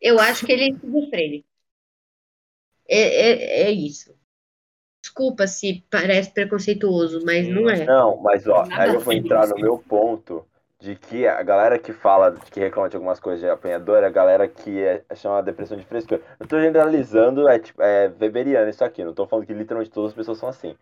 Eu 0.00 0.18
acho 0.20 0.46
que 0.46 0.52
ele 0.52 0.64
é 0.64 0.68
esquizofrênico. 0.68 1.48
É, 2.88 2.98
é, 2.98 3.62
é 3.62 3.70
isso. 3.70 4.14
desculpa 5.02 5.46
se 5.46 5.84
parece 5.90 6.30
preconceituoso, 6.32 7.24
mas 7.24 7.48
não 7.48 7.68
é. 7.68 7.84
Não, 7.84 8.16
mas 8.18 8.46
ó, 8.46 8.64
Nada 8.66 8.82
aí 8.82 8.94
eu 8.94 9.00
vou 9.00 9.12
entrar 9.12 9.48
no 9.48 9.56
meu 9.56 9.78
ponto 9.78 10.46
de 10.78 10.94
que 10.94 11.26
a 11.26 11.42
galera 11.42 11.78
que 11.78 11.92
fala, 11.92 12.32
que 12.50 12.60
reclama 12.60 12.88
de 12.88 12.96
algumas 12.96 13.18
coisas 13.18 13.40
de 13.40 13.48
apanhador, 13.48 14.02
é 14.02 14.06
a 14.06 14.10
galera 14.10 14.46
que 14.46 14.82
é, 14.82 15.04
é 15.08 15.14
chama 15.14 15.42
depressão 15.42 15.76
de 15.76 15.84
frescura. 15.84 16.20
Eu 16.38 16.46
tô 16.46 16.60
generalizando, 16.60 17.48
é, 17.48 17.58
tipo, 17.58 17.82
é 17.82 18.12
weberiano 18.20 18.68
isso 18.68 18.84
aqui, 18.84 19.02
não 19.02 19.14
tô 19.14 19.26
falando 19.26 19.46
que 19.46 19.54
literalmente 19.54 19.90
todas 19.90 20.10
as 20.10 20.16
pessoas 20.16 20.38
são 20.38 20.48
assim. 20.48 20.76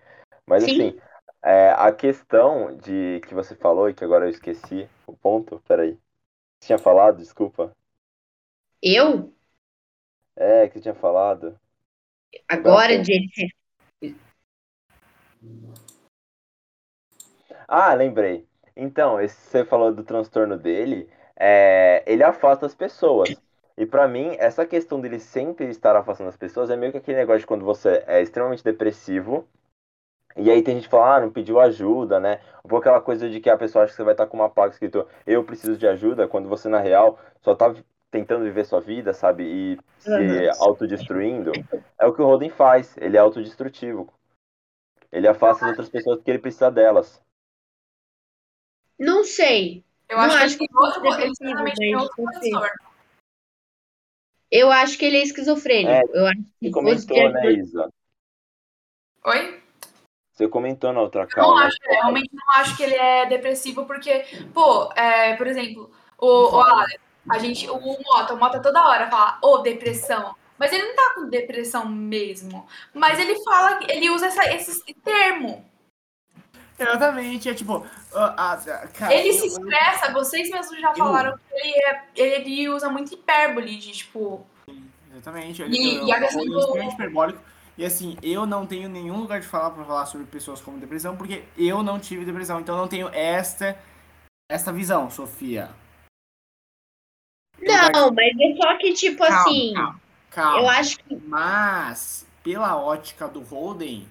Mas 0.46 0.64
Sim. 0.64 0.72
assim, 0.72 0.98
é, 1.42 1.70
a 1.76 1.92
questão 1.92 2.76
de 2.76 3.20
que 3.26 3.34
você 3.34 3.54
falou 3.54 3.88
e 3.88 3.94
que 3.94 4.04
agora 4.04 4.26
eu 4.26 4.30
esqueci 4.30 4.88
o 5.06 5.12
ponto, 5.12 5.62
peraí. 5.66 5.96
Você 6.58 6.68
tinha 6.68 6.78
falado, 6.78 7.18
desculpa. 7.18 7.70
Eu? 8.84 9.32
É, 10.36 10.68
que 10.68 10.74
você 10.74 10.82
tinha 10.82 10.94
falado. 10.94 11.58
Agora 12.46 12.98
de. 12.98 13.30
Ah, 17.66 17.94
lembrei. 17.94 18.46
Então, 18.76 19.18
esse, 19.18 19.36
você 19.36 19.64
falou 19.64 19.90
do 19.90 20.04
transtorno 20.04 20.58
dele, 20.58 21.08
é, 21.34 22.04
ele 22.06 22.22
afasta 22.22 22.66
as 22.66 22.74
pessoas. 22.74 23.34
E 23.78 23.86
para 23.86 24.06
mim, 24.06 24.36
essa 24.38 24.66
questão 24.66 25.00
dele 25.00 25.18
sempre 25.18 25.66
estar 25.70 25.96
afastando 25.96 26.28
as 26.28 26.36
pessoas 26.36 26.68
é 26.68 26.76
meio 26.76 26.92
que 26.92 26.98
aquele 26.98 27.16
negócio 27.16 27.40
de 27.40 27.46
quando 27.46 27.64
você 27.64 28.04
é 28.06 28.20
extremamente 28.20 28.62
depressivo. 28.62 29.48
E 30.36 30.50
aí 30.50 30.62
tem 30.62 30.74
gente 30.74 30.84
que 30.84 30.90
fala, 30.90 31.16
ah, 31.16 31.20
não 31.20 31.30
pediu 31.30 31.58
ajuda, 31.58 32.20
né? 32.20 32.40
Ou 32.62 32.76
aquela 32.76 33.00
coisa 33.00 33.30
de 33.30 33.40
que 33.40 33.48
a 33.48 33.56
pessoa 33.56 33.84
acha 33.84 33.92
que 33.92 33.96
você 33.96 34.04
vai 34.04 34.12
estar 34.12 34.26
com 34.26 34.36
uma 34.36 34.50
placa 34.50 34.74
escrito 34.74 35.06
eu 35.26 35.42
preciso 35.42 35.78
de 35.78 35.86
ajuda, 35.86 36.28
quando 36.28 36.50
você, 36.50 36.68
na 36.68 36.80
real, 36.80 37.18
só 37.40 37.54
tá 37.54 37.74
tentando 38.14 38.44
viver 38.44 38.64
sua 38.64 38.80
vida, 38.80 39.12
sabe? 39.12 39.42
E 39.42 39.78
se 39.98 40.08
uhum. 40.08 40.50
autodestruindo. 40.60 41.50
É 41.98 42.06
o 42.06 42.14
que 42.14 42.22
o 42.22 42.24
Roden 42.24 42.48
faz, 42.48 42.96
ele 42.96 43.16
é 43.16 43.20
autodestrutivo. 43.20 44.08
Ele 45.10 45.26
afasta 45.26 45.64
as 45.64 45.70
outras 45.70 45.88
pessoas 45.88 46.18
porque 46.18 46.30
ele 46.30 46.38
precisa 46.38 46.70
delas. 46.70 47.20
Não 48.96 49.24
sei. 49.24 49.82
Eu 50.08 50.20
acho, 50.20 50.36
acho 50.36 50.58
que, 50.58 50.68
que 50.68 50.76
outro, 50.76 51.04
ele 51.04 51.92
é 51.92 51.96
outro 51.96 52.14
professor. 52.14 52.70
Eu 54.48 54.70
acho 54.70 54.96
que 54.96 55.06
ele 55.06 55.16
é 55.16 55.22
esquizofrênico. 55.24 55.90
É, 55.90 56.02
eu 56.16 56.26
acho 56.26 56.42
que 56.60 56.70
comentou, 56.70 57.30
né, 57.30 57.50
Isa? 57.50 57.88
Oi? 59.24 59.60
Você 60.30 60.46
comentou 60.46 60.92
na 60.92 61.00
outra 61.00 61.26
casa. 61.26 61.44
Não 61.44 61.56
acho, 61.56 61.78
realmente 61.82 62.30
não 62.32 62.62
acho 62.62 62.76
que 62.76 62.84
ele 62.84 62.94
é 62.94 63.26
depressivo, 63.26 63.86
porque, 63.86 64.24
pô, 64.52 64.92
é, 64.92 65.34
por 65.34 65.48
exemplo, 65.48 65.90
o, 66.18 66.56
o 66.56 66.60
Alex, 66.60 67.03
a 67.28 67.38
gente, 67.38 67.68
o 67.68 67.78
Mota, 67.80 68.34
o 68.34 68.38
Mota 68.38 68.60
toda 68.60 68.86
hora 68.86 69.10
fala, 69.10 69.38
ô, 69.42 69.54
oh, 69.54 69.58
depressão. 69.58 70.34
Mas 70.58 70.72
ele 70.72 70.86
não 70.86 70.94
tá 70.94 71.14
com 71.14 71.28
depressão 71.28 71.88
mesmo. 71.88 72.66
Mas 72.92 73.18
ele 73.18 73.42
fala, 73.42 73.80
ele 73.88 74.10
usa 74.10 74.26
essa, 74.26 74.44
esse 74.54 74.94
termo. 74.94 75.64
Exatamente, 76.78 77.48
é 77.48 77.54
tipo. 77.54 77.78
Uh, 77.78 78.92
cara, 78.92 79.14
ele 79.14 79.30
eu, 79.30 79.34
se 79.34 79.46
expressa, 79.46 80.06
eu, 80.06 80.12
vocês 80.12 80.50
mesmos 80.50 80.80
já 80.80 80.94
falaram 80.94 81.36
que 81.36 81.54
ele, 81.54 81.74
é, 81.84 82.02
ele 82.16 82.68
usa 82.68 82.88
muito 82.88 83.14
hipérbole 83.14 83.76
de 83.76 83.92
tipo. 83.92 84.44
Exatamente, 85.12 85.62
ele 85.62 85.76
e, 85.76 86.04
e 86.04 86.12
a 86.12 86.20
questão 86.20 86.44
do... 86.44 86.82
hiperbólico. 86.82 87.40
E 87.76 87.84
assim, 87.84 88.16
eu 88.22 88.46
não 88.46 88.66
tenho 88.66 88.88
nenhum 88.88 89.20
lugar 89.20 89.40
de 89.40 89.46
falar 89.46 89.70
para 89.70 89.84
falar 89.84 90.06
sobre 90.06 90.26
pessoas 90.26 90.60
com 90.60 90.78
depressão, 90.78 91.16
porque 91.16 91.44
eu 91.56 91.82
não 91.82 91.98
tive 91.98 92.24
depressão, 92.24 92.60
então 92.60 92.76
eu 92.76 92.80
não 92.80 92.88
tenho 92.88 93.08
esta, 93.08 93.76
esta 94.48 94.72
visão, 94.72 95.10
Sofia. 95.10 95.70
Não, 97.64 98.12
mas 98.12 98.32
é 98.40 98.56
só 98.56 98.76
que, 98.78 98.92
tipo 98.92 99.18
calma, 99.18 99.36
assim. 99.40 99.72
Calma, 99.74 100.00
calma. 100.30 100.58
Eu 100.58 100.68
acho 100.68 100.98
que. 100.98 101.16
Mas, 101.26 102.26
pela 102.42 102.76
ótica 102.76 103.26
do 103.26 103.40
Holden, 103.40 104.06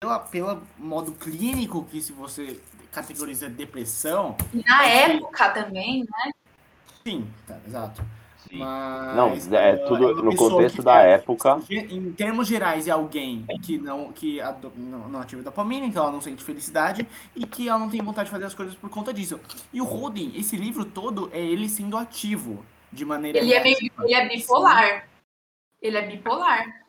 pela, 0.00 0.18
pelo 0.18 0.62
modo 0.78 1.12
clínico 1.12 1.84
que 1.84 2.00
se 2.00 2.12
você 2.12 2.60
categoriza 2.90 3.48
depressão. 3.48 4.36
Na 4.52 4.86
é 4.86 5.12
época 5.12 5.50
também, 5.50 6.00
né? 6.00 6.32
Sim, 7.04 7.26
tá, 7.46 7.56
exato. 7.66 8.02
Sim. 8.48 8.58
Mas, 8.58 9.46
não, 9.46 9.58
é 9.58 9.76
tudo 9.76 10.22
no 10.22 10.34
contexto 10.34 10.82
da 10.82 11.02
época. 11.02 11.60
Em 11.70 12.12
termos 12.12 12.48
gerais, 12.48 12.88
é 12.88 12.90
alguém 12.90 13.44
que 13.62 13.78
não 13.78 14.12
que 14.12 14.40
não, 14.76 15.08
não 15.08 15.20
ativa 15.20 15.42
dopamina, 15.42 15.90
que 15.90 15.96
ela 15.96 16.10
não 16.10 16.20
sente 16.20 16.42
felicidade 16.42 17.06
e 17.36 17.46
que 17.46 17.68
ela 17.68 17.78
não 17.78 17.88
tem 17.88 18.02
vontade 18.02 18.26
de 18.26 18.32
fazer 18.32 18.46
as 18.46 18.54
coisas 18.54 18.74
por 18.74 18.90
conta 18.90 19.14
disso. 19.14 19.38
E 19.72 19.80
o 19.80 19.84
Holden, 19.84 20.32
esse 20.34 20.56
livro 20.56 20.84
todo 20.84 21.30
é 21.32 21.40
ele 21.40 21.68
sendo 21.68 21.96
ativo 21.96 22.64
de 22.92 23.04
maneira. 23.04 23.38
Ele, 23.38 23.52
é, 23.52 23.62
meio, 23.62 23.76
ele 24.00 24.14
é 24.14 24.28
bipolar. 24.28 25.08
Ele 25.80 25.96
é 25.96 26.02
bipolar. 26.02 26.80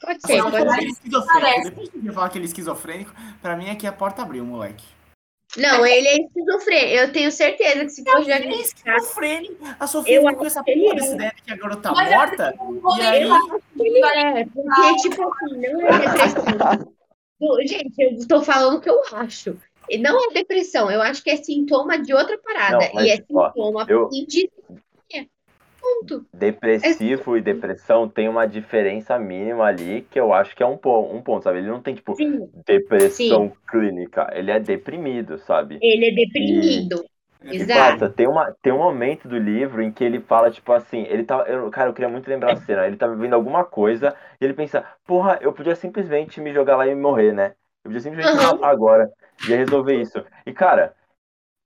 Pode 0.00 0.20
ser, 0.26 0.42
pode 0.42 0.56
ser. 0.56 0.82
Esquizofrênico. 0.84 1.64
Depois 1.70 1.88
que 1.90 2.12
falar 2.12 2.28
que 2.28 2.38
ele 2.38 2.44
é 2.44 2.48
esquizofrênico, 2.48 3.12
pra 3.40 3.56
mim 3.56 3.70
aqui 3.70 3.86
é 3.86 3.88
a 3.88 3.92
porta 3.92 4.22
abriu, 4.22 4.44
moleque. 4.44 4.84
Não, 5.56 5.84
ele 5.86 6.08
é 6.08 6.16
esquizofrênico. 6.16 6.92
Eu 6.92 7.12
tenho 7.12 7.30
certeza 7.30 7.84
que 7.84 7.90
se 7.90 8.02
for 8.02 8.24
diagnosticado... 8.24 8.46
Ele 8.46 8.54
é 8.54 8.60
esquizofrênico. 8.62 9.64
A 9.78 9.86
Sofia 9.86 10.14
eu 10.16 10.36
com 10.36 10.46
essa 10.46 10.64
porra 10.64 10.94
dessa 10.94 11.14
ideia 11.14 11.34
que 11.44 11.52
a 11.52 11.56
garota 11.56 11.82
tá 11.82 11.92
morta. 11.92 12.54
E 12.96 13.02
aí... 13.02 13.30
É, 13.30 14.44
porque, 14.46 14.96
tipo 15.02 15.22
assim, 15.22 15.56
não 15.60 15.86
é 15.86 15.98
depressão. 15.98 16.92
Gente, 17.66 17.94
eu 17.98 18.28
tô 18.28 18.42
falando 18.42 18.78
o 18.78 18.80
que 18.80 18.88
eu 18.88 19.02
acho. 19.12 19.58
Não 20.00 20.30
é 20.30 20.32
depressão, 20.32 20.90
eu 20.90 21.02
acho 21.02 21.22
que 21.22 21.30
é 21.30 21.36
sintoma 21.36 21.98
de 21.98 22.14
outra 22.14 22.38
parada. 22.38 22.78
Não, 22.78 22.94
mas, 22.94 23.04
e 23.04 23.10
é 23.10 23.16
sintoma 23.16 23.84
ó, 23.84 23.86
eu... 23.88 24.08
de 24.08 24.50
Ponto. 26.00 26.26
Depressivo 26.32 27.36
é... 27.36 27.38
e 27.38 27.42
depressão 27.42 28.08
tem 28.08 28.28
uma 28.28 28.46
diferença 28.46 29.18
mínima 29.18 29.64
ali 29.64 30.06
que 30.10 30.18
eu 30.18 30.32
acho 30.32 30.54
que 30.54 30.62
é 30.62 30.66
um, 30.66 30.74
um 30.74 31.22
ponto, 31.22 31.42
sabe? 31.42 31.58
Ele 31.58 31.68
não 31.68 31.82
tem, 31.82 31.94
tipo, 31.94 32.14
Sim. 32.14 32.48
depressão 32.66 33.48
Sim. 33.48 33.52
clínica. 33.68 34.30
Ele 34.32 34.50
é 34.50 34.58
deprimido, 34.58 35.38
sabe? 35.38 35.78
Ele 35.80 36.06
é 36.06 36.10
deprimido. 36.10 37.04
E... 37.44 37.56
Exato. 37.56 38.08
tem, 38.10 38.28
uma, 38.28 38.54
tem 38.62 38.72
um 38.72 38.78
momento 38.78 39.26
do 39.26 39.36
livro 39.36 39.82
em 39.82 39.90
que 39.90 40.04
ele 40.04 40.20
fala, 40.20 40.50
tipo 40.50 40.72
assim, 40.72 41.02
ele 41.08 41.24
tá. 41.24 41.38
Eu, 41.48 41.68
cara, 41.70 41.90
eu 41.90 41.92
queria 41.92 42.08
muito 42.08 42.28
lembrar 42.28 42.52
a 42.52 42.56
cena. 42.56 42.86
Ele 42.86 42.96
tá 42.96 43.08
vivendo 43.08 43.34
alguma 43.34 43.64
coisa 43.64 44.14
e 44.40 44.44
ele 44.44 44.54
pensa, 44.54 44.84
porra, 45.04 45.38
eu 45.40 45.52
podia 45.52 45.74
simplesmente 45.74 46.40
me 46.40 46.52
jogar 46.52 46.76
lá 46.76 46.86
e 46.86 46.94
morrer, 46.94 47.32
né? 47.32 47.54
Eu 47.84 47.90
podia 47.90 48.00
simplesmente 48.00 48.46
uhum. 48.46 48.64
agora. 48.64 49.10
Ia 49.48 49.56
resolver 49.56 50.00
isso. 50.00 50.24
E, 50.46 50.52
cara, 50.52 50.94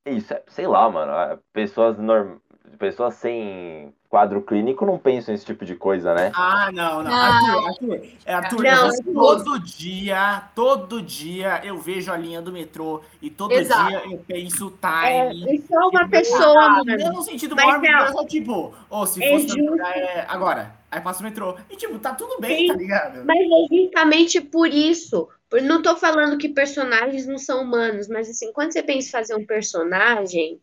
isso, 0.07 0.33
é, 0.33 0.43
sei 0.47 0.66
lá, 0.66 0.89
mano. 0.89 1.39
Pessoas 1.53 1.99
norm... 1.99 2.39
pessoas 2.79 3.14
sem 3.14 3.93
quadro 4.16 4.40
clínico 4.40 4.86
não 4.86 4.96
pensam 4.96 5.34
nesse 5.34 5.44
tipo 5.44 5.62
de 5.62 5.74
coisa, 5.74 6.14
né? 6.14 6.32
Ah, 6.34 6.70
não, 6.72 7.02
não. 7.02 7.10
não. 7.10 7.12
Arthur, 7.12 7.66
Arthur, 7.68 8.00
é, 8.24 8.32
Arthur 8.32 8.62
não, 8.62 8.86
eu 8.86 9.12
todo 9.12 9.60
dia, 9.60 10.42
todo 10.54 11.02
dia 11.02 11.60
eu 11.62 11.76
vejo 11.76 12.10
a 12.10 12.16
linha 12.16 12.40
do 12.40 12.50
metrô 12.50 13.02
e 13.20 13.28
todo 13.28 13.52
Exato. 13.52 13.88
dia 13.88 14.02
eu 14.06 14.18
penso 14.26 14.72
time. 14.80 15.50
É, 15.50 15.54
isso 15.54 15.74
é 15.74 15.78
uma 15.78 16.00
tipo, 16.00 16.10
pessoa, 16.12 16.64
ah, 16.64 16.70
mano. 16.82 16.96
Não 16.96 17.12
no 17.12 17.22
sentido 17.22 17.54
maior, 17.54 17.78
mas 17.78 18.14
é 18.14 18.24
tipo, 18.24 18.72
ou 18.88 19.02
oh, 19.02 19.06
se 19.06 19.22
é 19.22 19.28
fosse 19.28 19.60
é, 19.60 20.24
agora, 20.26 20.74
aí 20.90 21.02
passa 21.02 21.20
o 21.20 21.22
metrô. 21.22 21.54
E 21.68 21.76
tipo, 21.76 21.98
tá 21.98 22.14
tudo 22.14 22.40
bem, 22.40 22.60
Sim, 22.60 22.66
tá 22.68 22.74
ligado? 22.74 23.22
Mas 23.26 23.36
é 23.36 23.76
justamente 23.76 24.40
por 24.40 24.68
isso. 24.68 25.28
Não 25.62 25.82
tô 25.82 25.94
falando 25.94 26.38
que 26.38 26.48
personagens 26.48 27.26
não 27.26 27.36
são 27.36 27.62
humanos, 27.62 28.08
mas 28.08 28.30
assim, 28.30 28.50
quando 28.50 28.72
você 28.72 28.82
pensa 28.82 29.08
em 29.08 29.10
fazer 29.10 29.34
um 29.34 29.44
personagem, 29.44 30.58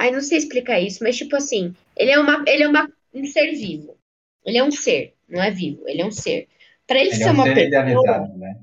Ai, 0.00 0.10
não 0.10 0.22
sei 0.22 0.38
explicar 0.38 0.80
isso, 0.80 1.04
mas 1.04 1.18
tipo 1.18 1.36
assim, 1.36 1.74
ele 1.94 2.10
é, 2.10 2.18
uma, 2.18 2.42
ele 2.46 2.62
é 2.62 2.68
uma, 2.68 2.90
um 3.12 3.22
ser 3.26 3.52
vivo. 3.52 3.98
Ele 4.46 4.56
é 4.56 4.64
um 4.64 4.70
ser, 4.70 5.14
não 5.28 5.42
é 5.42 5.50
vivo, 5.50 5.86
ele 5.86 6.00
é 6.00 6.06
um 6.06 6.10
ser. 6.10 6.48
Para 6.86 7.00
ele, 7.00 7.10
ele 7.10 7.16
ser 7.16 7.24
é 7.24 7.30
um 7.30 7.34
uma 7.34 7.44
ser 7.44 7.70
pessoa. 7.70 8.28
Né? 8.28 8.60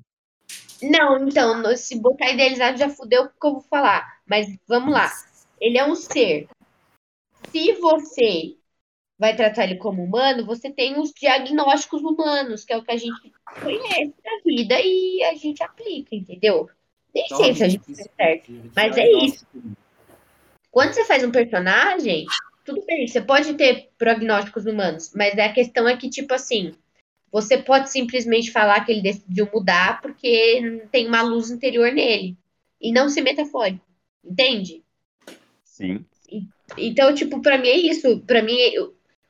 Não, 0.81 1.27
então, 1.27 1.77
se 1.77 1.99
botar 1.99 2.31
idealizado 2.31 2.79
já 2.79 2.89
fudeu 2.89 3.25
o 3.25 3.29
que 3.29 3.45
eu 3.45 3.53
vou 3.53 3.61
falar. 3.61 4.19
Mas 4.25 4.47
vamos 4.67 4.91
lá. 4.91 5.11
Ele 5.61 5.77
é 5.77 5.85
um 5.85 5.93
ser. 5.93 6.47
Se 7.51 7.73
você 7.73 8.55
vai 9.19 9.35
tratar 9.35 9.65
ele 9.65 9.75
como 9.75 10.03
humano, 10.03 10.43
você 10.43 10.71
tem 10.71 10.99
os 10.99 11.11
diagnósticos 11.11 12.01
humanos, 12.01 12.65
que 12.65 12.73
é 12.73 12.77
o 12.77 12.83
que 12.83 12.91
a 12.91 12.97
gente 12.97 13.31
conhece 13.61 14.15
da 14.23 14.41
vida 14.43 14.75
e 14.81 15.23
a 15.23 15.35
gente 15.35 15.61
aplica, 15.61 16.15
entendeu? 16.15 16.67
Nem 17.13 17.27
sei 17.27 17.53
se 17.53 17.63
a 17.63 17.69
gente 17.69 17.85
faz 17.85 18.09
certo, 18.17 18.51
mas 18.75 18.97
é 18.97 19.07
isso. 19.07 19.45
Quando 20.77 20.93
você 20.93 21.05
faz 21.05 21.23
um 21.23 21.31
personagem, 21.31 22.27
tudo 22.63 22.85
bem, 22.85 23.07
você 23.07 23.19
pode 23.19 23.55
ter 23.55 23.89
prognósticos 23.97 24.67
humanos, 24.67 25.11
mas 25.15 25.35
a 25.39 25.51
questão 25.51 25.89
é 25.89 25.97
que, 25.97 26.07
tipo 26.07 26.31
assim, 26.35 26.71
você 27.31 27.57
pode 27.57 27.89
simplesmente 27.89 28.51
falar 28.51 28.85
que 28.85 28.91
ele 28.91 29.01
decidiu 29.01 29.49
mudar 29.51 29.99
porque 29.99 30.85
tem 30.91 31.07
uma 31.07 31.23
luz 31.23 31.49
interior 31.49 31.91
nele. 31.91 32.37
E 32.79 32.91
não 32.91 33.09
ser 33.09 33.21
metafórico. 33.21 33.83
Entende? 34.23 34.83
Sim. 35.63 36.05
Então, 36.77 37.11
tipo, 37.11 37.41
para 37.41 37.57
mim 37.57 37.69
é 37.69 37.77
isso. 37.77 38.19
Para 38.19 38.43
mim, 38.43 38.55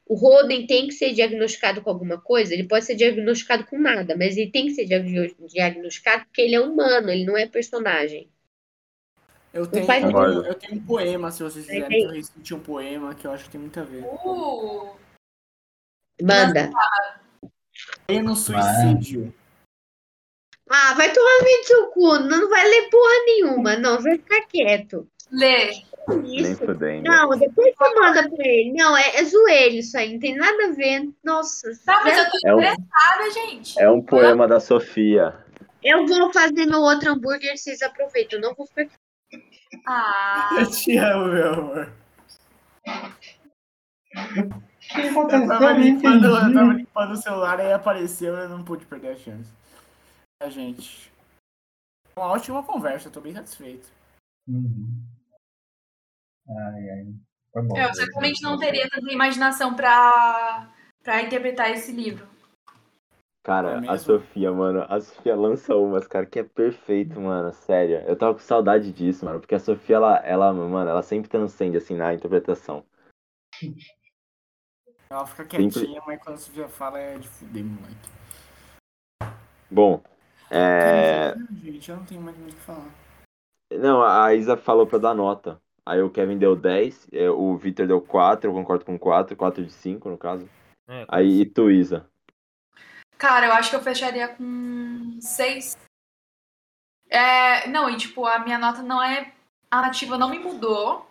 o 0.06 0.16
Roden 0.16 0.68
tem 0.68 0.88
que 0.88 0.96
ser 0.96 1.14
diagnosticado 1.14 1.82
com 1.82 1.90
alguma 1.90 2.20
coisa. 2.20 2.54
Ele 2.54 2.68
pode 2.68 2.84
ser 2.84 2.96
diagnosticado 2.96 3.66
com 3.68 3.80
nada, 3.80 4.18
mas 4.18 4.36
ele 4.36 4.52
tem 4.52 4.66
que 4.66 4.74
ser 4.74 4.84
diagnosticado 4.84 6.26
porque 6.26 6.42
ele 6.42 6.56
é 6.56 6.60
humano, 6.60 7.10
ele 7.10 7.24
não 7.24 7.38
é 7.38 7.48
personagem. 7.48 8.28
Eu 9.58 9.66
tenho, 9.66 9.86
eu, 9.86 9.88
tenho, 9.88 10.46
eu 10.46 10.54
tenho 10.54 10.76
um 10.76 10.86
poema, 10.86 11.32
se 11.32 11.42
vocês 11.42 11.66
quiserem 11.66 11.90
que 11.90 12.06
eu 12.06 12.12
recite 12.12 12.54
um 12.54 12.60
poema, 12.60 13.16
que 13.16 13.26
eu 13.26 13.32
acho 13.32 13.46
que 13.46 13.50
tem 13.50 13.60
muito 13.60 13.80
a 13.80 13.84
ver. 13.84 14.04
Uh. 14.04 14.96
Manda. 16.22 16.70
no 18.24 18.36
suicídio. 18.36 19.34
Ah, 20.70 20.94
vai 20.94 21.12
tomar 21.12 21.42
no 21.42 21.64
seu 21.64 21.88
cu, 21.88 22.20
não 22.20 22.50
vai 22.50 22.68
ler 22.68 22.90
porra 22.92 23.26
nenhuma, 23.26 23.76
não, 23.78 24.00
vai 24.00 24.18
ficar 24.20 24.46
quieto. 24.46 25.10
Lê. 25.32 25.72
Isso. 26.24 26.66
Não, 27.04 27.30
depois 27.38 27.76
você 27.76 27.96
manda 27.96 28.30
pra 28.30 28.48
ele. 28.48 28.74
Não, 28.74 28.96
é, 28.96 29.16
é 29.16 29.24
zoeiro 29.26 29.76
isso 29.76 29.98
aí, 29.98 30.14
não 30.14 30.20
tem 30.20 30.36
nada 30.36 30.68
a 30.68 30.72
ver. 30.72 31.10
Nossa. 31.24 31.68
Tá, 31.84 32.02
mas 32.04 32.16
eu 32.16 32.30
tô 32.30 32.38
é 32.48 32.52
interessada, 32.52 33.24
um, 33.28 33.32
gente. 33.32 33.82
É 33.82 33.90
um 33.90 34.02
poema 34.04 34.48
da 34.48 34.60
Sofia. 34.60 35.36
Eu 35.84 36.06
vou 36.06 36.32
fazer 36.32 36.66
meu 36.68 36.80
outro 36.80 37.12
hambúrguer, 37.12 37.58
vocês 37.58 37.82
aproveitam. 37.82 38.38
Eu 38.38 38.44
não 38.44 38.54
vou 38.54 38.68
ficar. 38.68 38.90
Ah. 39.86 40.50
Eu 40.60 40.70
te 40.70 40.98
amo, 40.98 41.28
meu 41.28 41.54
amor. 41.54 41.94
O 44.16 44.96
que 44.96 45.08
aconteceu? 45.08 45.42
Eu 45.42 45.48
tava, 45.48 45.72
limpando, 45.74 46.26
eu 46.26 46.54
tava 46.54 46.74
limpando 46.74 47.12
o 47.12 47.18
celular 47.18 47.60
e 47.60 47.74
apareceu 47.74 48.36
e 48.36 48.44
eu 48.44 48.50
não 48.50 48.64
pude 48.64 48.86
perder 48.86 49.10
a 49.10 49.18
chance. 49.18 49.50
A 50.42 50.50
gente. 50.50 51.12
Uma 52.16 52.28
ótima 52.28 52.64
conversa, 52.64 53.10
tô 53.10 53.20
bem 53.20 53.34
satisfeito. 53.34 53.90
Uhum. 54.48 55.04
Ai, 56.50 56.90
ai. 56.90 57.16
Foi 57.52 57.62
bom. 57.64 57.78
Eu 57.78 57.94
certamente 57.94 58.42
não 58.42 58.58
teria 58.58 58.90
tanta 58.90 59.12
imaginação 59.12 59.76
pra, 59.76 60.70
pra 61.04 61.22
interpretar 61.22 61.72
esse 61.72 61.92
livro. 61.92 62.28
Cara, 63.48 63.82
é 63.82 63.90
a 63.90 63.98
Sofia, 63.98 64.52
mano, 64.52 64.86
a 64.90 65.00
Sofia 65.00 65.34
lança 65.34 65.74
umas, 65.74 66.06
cara, 66.06 66.26
que 66.26 66.38
é 66.38 66.44
perfeito, 66.44 67.18
mano, 67.18 67.54
sério. 67.54 68.00
Eu 68.00 68.18
tava 68.18 68.34
com 68.34 68.42
saudade 68.42 68.92
disso, 68.92 69.24
mano, 69.24 69.40
porque 69.40 69.56
a 69.56 69.60
Sofia, 69.60 69.96
ela, 69.96 70.18
ela 70.18 70.52
mano, 70.52 70.90
ela 70.90 71.02
sempre 71.02 71.30
transcende, 71.30 71.78
assim, 71.78 71.96
na 71.96 72.14
interpretação. 72.14 72.84
Ela 75.10 75.26
fica 75.26 75.46
quietinha, 75.46 75.72
sempre... 75.72 76.02
mas 76.06 76.22
quando 76.22 76.36
a 76.36 76.38
Sofia 76.38 76.68
fala 76.68 77.00
é 77.00 77.18
de 77.18 77.30
fuder, 77.30 77.64
moleque. 77.64 78.10
Bom, 79.72 80.04
é... 80.52 81.34
Gente, 81.64 81.90
eu 81.90 81.96
não 81.96 82.04
tenho 82.06 82.22
mais 82.22 82.38
muito 82.38 82.52
o 82.52 82.56
que 82.58 82.62
falar. 82.62 82.92
Não, 83.72 84.04
a 84.04 84.34
Isa 84.34 84.58
falou 84.58 84.86
pra 84.86 84.98
dar 84.98 85.14
nota. 85.14 85.62
Aí 85.86 86.02
o 86.02 86.10
Kevin 86.10 86.38
deu 86.38 86.54
10, 86.54 87.08
é, 87.14 87.30
o 87.30 87.56
Victor 87.56 87.88
deu 87.88 88.02
4, 88.02 88.50
eu 88.50 88.54
concordo 88.54 88.84
com 88.84 89.00
4, 89.00 89.38
4 89.38 89.64
de 89.64 89.72
5 89.72 90.10
no 90.10 90.18
caso. 90.18 90.50
É, 90.90 91.06
Aí 91.08 91.40
e 91.40 91.46
tu, 91.46 91.72
Isa? 91.72 92.06
Cara, 93.18 93.48
eu 93.48 93.54
acho 93.54 93.70
que 93.70 93.76
eu 93.76 93.82
fecharia 93.82 94.28
com 94.28 95.18
6. 95.20 95.78
É, 97.10 97.68
não, 97.68 97.90
e 97.90 97.98
tipo, 97.98 98.26
a 98.26 98.40
minha 98.40 98.58
nota 98.58 98.82
não 98.84 99.02
é. 99.02 99.34
A 99.72 99.82
nativa 99.82 100.18
não 100.18 100.30
me 100.30 100.40
mudou. 100.40 101.08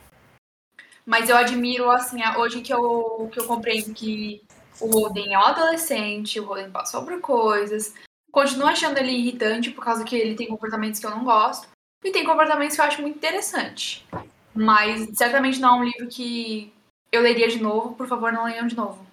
Mas 1.05 1.29
eu 1.29 1.37
admiro, 1.37 1.91
assim, 1.91 2.21
hoje 2.37 2.61
que 2.63 2.73
eu, 2.73 3.29
que 3.33 3.39
eu 3.39 3.47
compreendo 3.47 3.95
que 3.95 4.43
o 4.81 4.91
Holden 4.91 5.35
é 5.35 5.39
um 5.39 5.45
adolescente, 5.45 6.41
o 6.41 6.45
Holden 6.45 6.71
passou 6.71 7.05
por 7.05 7.21
coisas. 7.21 7.95
Continuo 8.33 8.67
achando 8.67 8.99
ele 8.99 9.13
irritante 9.13 9.71
por 9.71 9.85
causa 9.85 10.05
que 10.05 10.17
ele 10.17 10.35
tem 10.35 10.49
comportamentos 10.49 11.01
que 11.01 11.07
eu 11.07 11.11
não 11.11 11.25
gosto. 11.25 11.69
E 12.05 12.11
tem 12.11 12.25
comportamentos 12.25 12.77
que 12.77 12.83
eu 12.83 12.85
acho 12.85 13.01
muito 13.03 13.17
interessante. 13.17 14.07
Mas 14.55 15.17
certamente 15.17 15.61
não 15.61 15.77
é 15.77 15.79
um 15.81 15.85
livro 15.85 16.09
que 16.09 16.73
eu 17.11 17.23
leria 17.23 17.49
de 17.49 17.61
novo. 17.63 17.95
Por 17.95 18.07
favor, 18.07 18.33
não 18.33 18.45
leiam 18.45 18.67
de 18.67 18.77
novo. 18.77 19.07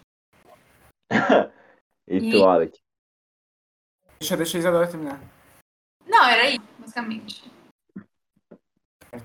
e, 2.07 2.17
e 2.17 2.31
tu, 2.31 2.43
Alec? 2.45 2.82
Deixa, 4.23 4.37
deixa 4.37 4.57
a 4.57 4.59
Isadora 4.59 4.87
terminar. 4.87 5.19
Não, 6.07 6.23
era 6.25 6.47
isso, 6.47 6.63
basicamente. 6.79 7.51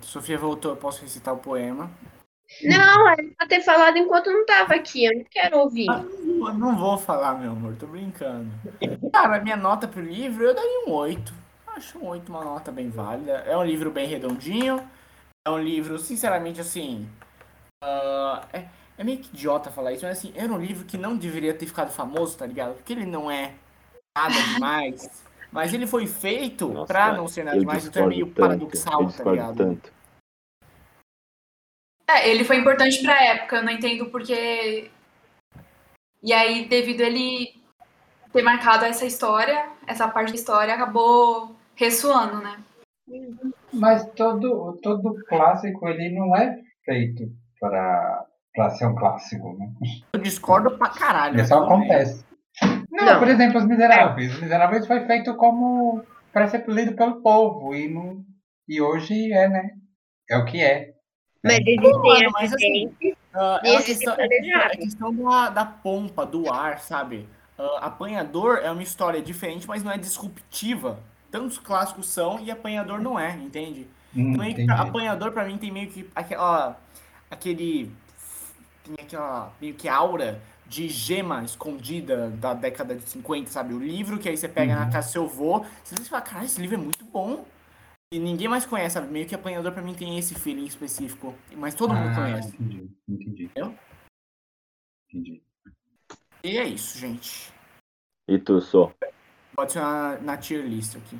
Sofia 0.01 0.37
voltou, 0.37 0.73
eu 0.73 0.77
posso 0.77 1.03
recitar 1.03 1.33
o 1.33 1.39
poema. 1.39 1.89
Não, 2.65 3.09
era 3.09 3.23
pra 3.37 3.47
ter 3.47 3.61
falado 3.63 3.97
enquanto 3.97 4.29
não 4.29 4.45
tava 4.45 4.75
aqui, 4.75 5.05
eu 5.05 5.17
não 5.17 5.25
quero 5.31 5.59
ouvir. 5.59 5.89
Ah, 5.89 6.03
não, 6.03 6.53
não 6.53 6.77
vou 6.77 6.99
falar, 6.99 7.39
meu 7.39 7.53
amor, 7.53 7.77
tô 7.77 7.87
brincando. 7.87 8.51
Cara, 9.13 9.41
minha 9.41 9.57
nota 9.57 9.87
pro 9.87 10.03
livro, 10.03 10.43
eu 10.43 10.53
daria 10.53 10.87
um 10.89 10.93
8. 10.93 11.33
Acho 11.69 11.99
um 11.99 12.09
8 12.09 12.29
uma 12.29 12.43
nota 12.43 12.73
bem 12.73 12.91
válida. 12.91 13.35
É 13.47 13.57
um 13.57 13.65
livro 13.65 13.93
bem 13.93 14.09
redondinho. 14.09 14.85
É 15.47 15.51
um 15.51 15.61
livro, 15.61 15.97
sinceramente, 16.01 16.61
assim. 16.61 17.09
Uh, 17.85 18.45
é, 18.53 18.67
é 18.99 19.05
meio 19.05 19.19
que 19.19 19.33
idiota 19.33 19.71
falar 19.71 19.93
isso, 19.93 20.05
mas 20.05 20.19
assim, 20.19 20.33
era 20.35 20.53
um 20.53 20.59
livro 20.59 20.85
que 20.85 20.99
não 20.99 21.17
deveria 21.17 21.55
ter 21.55 21.67
ficado 21.67 21.93
famoso, 21.93 22.37
tá 22.37 22.45
ligado? 22.45 22.75
Porque 22.75 22.93
ele 22.93 23.07
não 23.07 23.31
é 23.31 23.55
nada 24.19 24.35
demais. 24.55 25.25
Mas 25.51 25.73
ele 25.73 25.87
foi 25.87 26.07
feito 26.07 26.69
Nossa, 26.69 26.87
pra 26.87 27.13
não 27.13 27.27
ser 27.27 27.45
nada 27.45 27.59
demais, 27.59 27.87
então 27.87 28.05
é 28.05 28.09
meio 28.09 28.27
tanto, 28.27 28.41
paradoxal, 28.41 29.13
tá 29.13 29.31
ligado? 29.31 29.57
Tanto. 29.57 29.93
É, 32.07 32.29
ele 32.29 32.45
foi 32.45 32.57
importante 32.57 33.03
pra 33.03 33.25
época, 33.25 33.57
eu 33.57 33.63
não 33.63 33.73
entendo 33.73 34.07
porque. 34.11 34.91
E 36.23 36.33
aí, 36.33 36.67
devido 36.69 37.03
a 37.03 37.07
ele 37.07 37.55
ter 38.33 38.43
marcado 38.43 38.85
essa 38.85 39.07
história, 39.07 39.71
essa 39.87 40.09
parte 40.09 40.31
da 40.31 40.39
história 40.39 40.75
acabou 40.75 41.57
ressoando, 41.75 42.41
né? 42.43 42.63
Mas 43.73 44.05
todo, 44.13 44.79
todo 44.83 45.15
clássico 45.27 45.89
ele 45.89 46.11
não 46.11 46.37
é 46.37 46.59
feito 46.85 47.31
para 47.61 48.27
para 48.55 48.71
ser 48.71 48.87
um 48.87 48.95
clássico, 48.95 49.57
né? 49.57 49.73
Eu 50.13 50.19
discordo 50.19 50.77
pra 50.77 50.89
caralho. 50.89 51.41
Isso 51.41 51.55
acontece. 51.55 52.25
Não, 52.91 53.05
não, 53.05 53.19
por 53.19 53.29
exemplo, 53.29 53.59
Os 53.59 53.67
Miseráveis. 53.67 54.35
Os 54.35 54.41
Miseráveis 54.41 54.87
foi 54.87 55.07
feito 55.07 55.35
como 55.37 56.03
para 56.33 56.49
ser 56.49 56.65
lido 56.69 56.95
pelo 56.95 57.23
povo 57.23 57.75
e, 57.75 57.89
não, 57.89 58.25
e 58.69 58.81
hoje 58.81 59.33
é, 59.33 59.49
né? 59.49 59.71
É 60.31 60.37
o 60.37 60.45
que 60.45 60.63
é. 60.63 60.93
Mas 61.43 61.59
existem 61.59 61.93
Pô, 61.93 62.31
mas 62.33 62.53
assim, 62.53 62.87
uh, 63.07 63.65
é, 63.65 63.83
questão, 63.83 64.15
é, 64.19 64.55
a 64.55 64.71
questão 64.71 65.15
da, 65.15 65.51
da 65.51 65.65
pompa, 65.65 66.27
do 66.27 66.53
ar, 66.53 66.81
sabe? 66.81 67.29
Uh, 67.59 67.79
Apanhador 67.81 68.61
é 68.63 68.71
uma 68.71 68.83
história 68.83 69.23
diferente, 69.23 69.67
mas 69.67 69.83
não 69.83 69.91
é 69.91 69.99
disruptiva. 69.99 70.99
Tantos 71.31 71.59
clássicos 71.59 72.09
são 72.09 72.41
e 72.41 72.51
Apanhador 72.51 73.01
não 73.01 73.19
é, 73.19 73.35
entende? 73.37 73.87
Hum, 74.17 74.43
então, 74.43 74.75
apanhador 74.77 75.33
para 75.33 75.45
mim 75.45 75.59
tem 75.59 75.71
meio 75.71 75.89
que 75.89 76.09
aquela 76.15 76.81
aquele 77.31 77.93
tem 78.83 78.95
aquela 78.99 79.53
meio 79.61 79.75
que 79.75 79.87
aura 79.87 80.41
de 80.69 80.89
gema 80.89 81.43
escondida 81.43 82.31
da 82.31 82.53
década 82.53 82.95
de 82.95 83.09
50, 83.09 83.51
sabe? 83.51 83.75
O 83.75 83.79
livro 83.79 84.19
que 84.19 84.29
aí 84.29 84.37
você 84.37 84.49
pega 84.49 84.75
uhum. 84.75 84.81
na 84.81 84.91
casa 84.91 85.09
do 85.09 85.13
seu 85.13 85.25
avô, 85.25 85.65
você 85.83 85.97
fala, 86.05 86.23
cara, 86.23 86.45
esse 86.45 86.61
livro 86.61 86.77
é 86.77 86.81
muito 86.81 87.05
bom. 87.05 87.45
E 88.13 88.19
ninguém 88.19 88.49
mais 88.49 88.65
conhece, 88.65 88.95
sabe? 88.95 89.13
Meio 89.13 89.27
que 89.27 89.35
apanhador 89.35 89.73
para 89.73 89.83
mim 89.83 89.95
tem 89.95 90.19
esse 90.19 90.35
feeling 90.35 90.65
específico, 90.65 91.35
mas 91.57 91.75
todo 91.75 91.93
mundo 91.93 92.09
ah, 92.09 92.15
conhece. 92.15 92.49
Entendi, 92.55 92.91
entendi. 93.09 93.45
Entendeu? 93.45 93.79
Entendi. 95.11 95.43
E 96.45 96.57
é 96.57 96.65
isso, 96.65 96.99
gente. 96.99 97.53
E 98.27 98.39
tu, 98.39 98.61
só? 98.61 98.93
Pode 99.55 99.73
ser 99.73 99.81
na, 99.81 100.19
na 100.21 100.37
tier 100.37 100.65
list 100.65 100.97
aqui. 100.97 101.19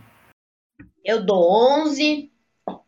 Eu 1.05 1.25
dou 1.25 1.83
11, 1.83 2.33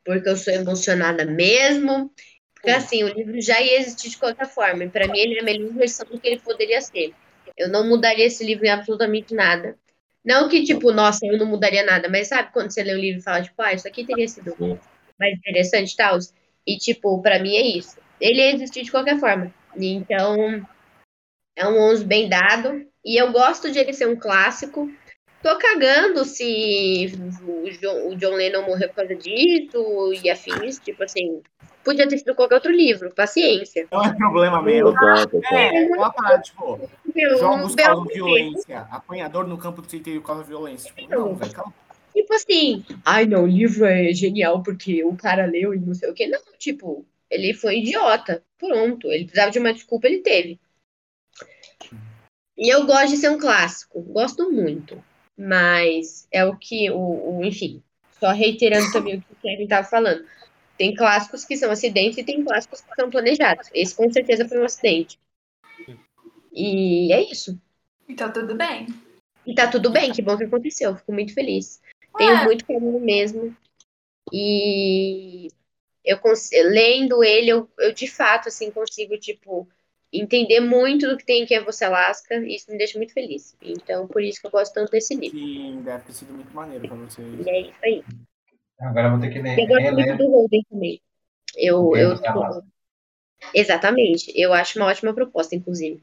porque 0.04 0.28
eu 0.28 0.36
sou 0.36 0.52
emocionada 0.52 1.24
mesmo. 1.24 2.12
Porque 2.60 2.70
assim, 2.70 3.02
o 3.02 3.08
livro 3.08 3.40
já 3.40 3.60
ia 3.60 3.80
existir 3.80 4.10
de 4.10 4.18
qualquer 4.18 4.46
forma. 4.46 4.84
E 4.84 4.90
pra 4.90 5.08
mim 5.08 5.18
ele 5.18 5.38
é 5.38 5.40
a 5.40 5.44
melhor 5.44 5.72
versão 5.72 6.06
do 6.06 6.20
que 6.20 6.28
ele 6.28 6.40
poderia 6.40 6.80
ser. 6.82 7.14
Eu 7.56 7.68
não 7.68 7.86
mudaria 7.86 8.26
esse 8.26 8.44
livro 8.44 8.66
em 8.66 8.70
absolutamente 8.70 9.34
nada. 9.34 9.76
Não 10.22 10.48
que, 10.48 10.62
tipo, 10.62 10.92
nossa, 10.92 11.24
eu 11.24 11.38
não 11.38 11.46
mudaria 11.46 11.82
nada, 11.82 12.06
mas 12.08 12.28
sabe 12.28 12.52
quando 12.52 12.70
você 12.70 12.82
lê 12.82 12.94
um 12.94 12.98
livro 12.98 13.20
e 13.20 13.22
fala, 13.22 13.42
tipo, 13.42 13.60
ah, 13.62 13.72
isso 13.72 13.88
aqui 13.88 14.04
teria 14.04 14.28
sido 14.28 14.54
mais 15.18 15.34
interessante 15.38 15.92
e 15.92 15.96
tal? 15.96 16.18
E, 16.66 16.76
tipo, 16.76 17.22
pra 17.22 17.38
mim 17.38 17.56
é 17.56 17.62
isso. 17.62 17.96
Ele 18.20 18.40
ia 18.40 18.54
existir 18.54 18.82
de 18.82 18.90
qualquer 18.90 19.18
forma. 19.18 19.52
Então, 19.74 20.66
é 21.56 21.66
um 21.66 21.78
11 21.78 22.04
bem 22.04 22.28
dado. 22.28 22.86
E 23.02 23.16
eu 23.20 23.32
gosto 23.32 23.70
de 23.70 23.78
ele 23.78 23.94
ser 23.94 24.08
um 24.08 24.16
clássico. 24.16 24.90
Tô 25.42 25.56
cagando 25.56 26.22
se 26.26 27.10
o 27.42 27.70
John, 27.70 28.08
o 28.08 28.16
John 28.16 28.34
Lennon 28.34 28.62
morreu 28.62 28.88
por 28.90 28.96
causa 28.96 29.14
disso 29.14 30.12
e 30.22 30.28
afins. 30.28 30.78
Tipo 30.78 31.02
assim, 31.02 31.40
podia 31.84 32.08
ter 32.08 32.18
sido 32.18 32.34
qualquer 32.34 32.56
outro 32.56 32.72
livro, 32.72 33.14
paciência. 33.14 33.86
Não 33.90 34.04
é 34.04 34.12
problema 34.14 34.62
meu. 34.62 34.94
é, 35.52 35.86
uma 35.96 36.12
parada, 36.12 36.42
tipo, 36.42 36.88
meu, 37.14 37.38
jogos 37.38 37.74
causam 37.74 38.04
violência. 38.04 38.80
Apanhador 38.90 39.46
no 39.46 39.58
campo 39.58 39.82
do 39.82 39.90
centeio 39.90 40.22
causa 40.22 40.42
violência. 40.42 40.92
Tipo, 40.92 41.10
não, 41.10 41.34
velho, 41.34 41.52
calma. 41.52 41.74
Tipo 42.14 42.34
assim, 42.34 42.84
ai 43.04 43.24
não, 43.24 43.44
o 43.44 43.46
livro 43.46 43.84
é 43.84 44.12
genial 44.12 44.62
porque 44.62 45.04
o 45.04 45.16
cara 45.16 45.46
leu 45.46 45.72
e 45.72 45.78
não 45.78 45.94
sei 45.94 46.10
o 46.10 46.14
que. 46.14 46.26
Não, 46.26 46.40
tipo, 46.58 47.06
ele 47.30 47.54
foi 47.54 47.78
idiota. 47.78 48.42
Pronto. 48.58 49.10
Ele 49.10 49.24
precisava 49.24 49.50
de 49.50 49.58
uma 49.58 49.72
desculpa, 49.72 50.06
ele 50.06 50.18
teve. 50.18 50.60
E 52.58 52.68
eu 52.68 52.84
gosto 52.84 53.10
de 53.10 53.16
ser 53.16 53.30
um 53.30 53.38
clássico, 53.38 54.02
gosto 54.02 54.50
muito. 54.50 55.02
Mas 55.38 56.28
é 56.30 56.44
o 56.44 56.54
que, 56.56 56.90
o, 56.90 57.38
o 57.38 57.44
enfim, 57.44 57.82
só 58.18 58.32
reiterando 58.32 58.92
também 58.92 59.16
o 59.16 59.22
que 59.22 59.32
o 59.32 59.36
Kevin 59.36 59.62
estava 59.62 59.86
falando. 59.86 60.22
Tem 60.80 60.94
clássicos 60.94 61.44
que 61.44 61.58
são 61.58 61.70
acidentes 61.70 62.16
e 62.16 62.24
tem 62.24 62.42
clássicos 62.42 62.80
que 62.80 62.94
são 62.94 63.10
planejados. 63.10 63.68
Esse 63.74 63.94
com 63.94 64.10
certeza 64.10 64.48
foi 64.48 64.58
um 64.58 64.64
acidente. 64.64 65.18
E 66.50 67.12
é 67.12 67.20
isso. 67.30 67.60
E 68.08 68.14
tá 68.14 68.30
tudo 68.30 68.54
bem. 68.54 68.86
E 69.46 69.54
tá 69.54 69.68
tudo 69.68 69.90
bem, 69.90 70.10
que 70.10 70.22
bom 70.22 70.38
que 70.38 70.44
aconteceu. 70.44 70.96
Fico 70.96 71.12
muito 71.12 71.34
feliz. 71.34 71.82
Tenho 72.16 72.30
é. 72.30 72.44
muito 72.44 72.64
carinho 72.64 72.98
mesmo. 72.98 73.54
E 74.32 75.48
eu 76.02 76.18
lendo 76.70 77.22
ele, 77.22 77.50
eu, 77.50 77.68
eu 77.78 77.92
de 77.92 78.08
fato 78.08 78.48
assim 78.48 78.70
consigo, 78.70 79.18
tipo, 79.18 79.68
entender 80.10 80.60
muito 80.60 81.06
do 81.06 81.18
que 81.18 81.26
tem 81.26 81.44
que 81.44 81.54
é 81.54 81.62
você 81.62 81.84
Alaska, 81.84 82.36
e 82.36 82.56
isso 82.56 82.70
me 82.72 82.78
deixa 82.78 82.96
muito 82.96 83.12
feliz. 83.12 83.54
Então, 83.60 84.08
por 84.08 84.22
isso 84.22 84.40
que 84.40 84.46
eu 84.46 84.50
gosto 84.50 84.72
tanto 84.72 84.92
desse 84.92 85.14
livro. 85.14 85.38
Sim, 85.38 85.82
deve 85.82 86.04
ter 86.04 86.12
sido 86.14 86.32
muito 86.32 86.54
maneiro 86.54 86.88
pra 86.88 86.96
vocês. 86.96 87.46
E 87.46 87.50
é 87.50 87.60
isso 87.60 87.78
aí. 87.82 88.02
Agora 88.80 89.06
eu 89.06 89.10
vou 89.12 89.20
ter 89.20 89.30
que 89.30 89.40
ler. 89.40 89.58
Eu 89.58 89.66
gosto 89.66 89.92
muito 89.92 90.16
do 90.16 90.30
Holden 90.30 90.66
também. 90.70 91.02
Eu, 91.56 91.96
eu, 91.96 92.14
Exatamente. 93.54 94.32
Eu 94.34 94.52
acho 94.52 94.78
uma 94.78 94.88
ótima 94.88 95.12
proposta, 95.12 95.54
inclusive. 95.54 96.02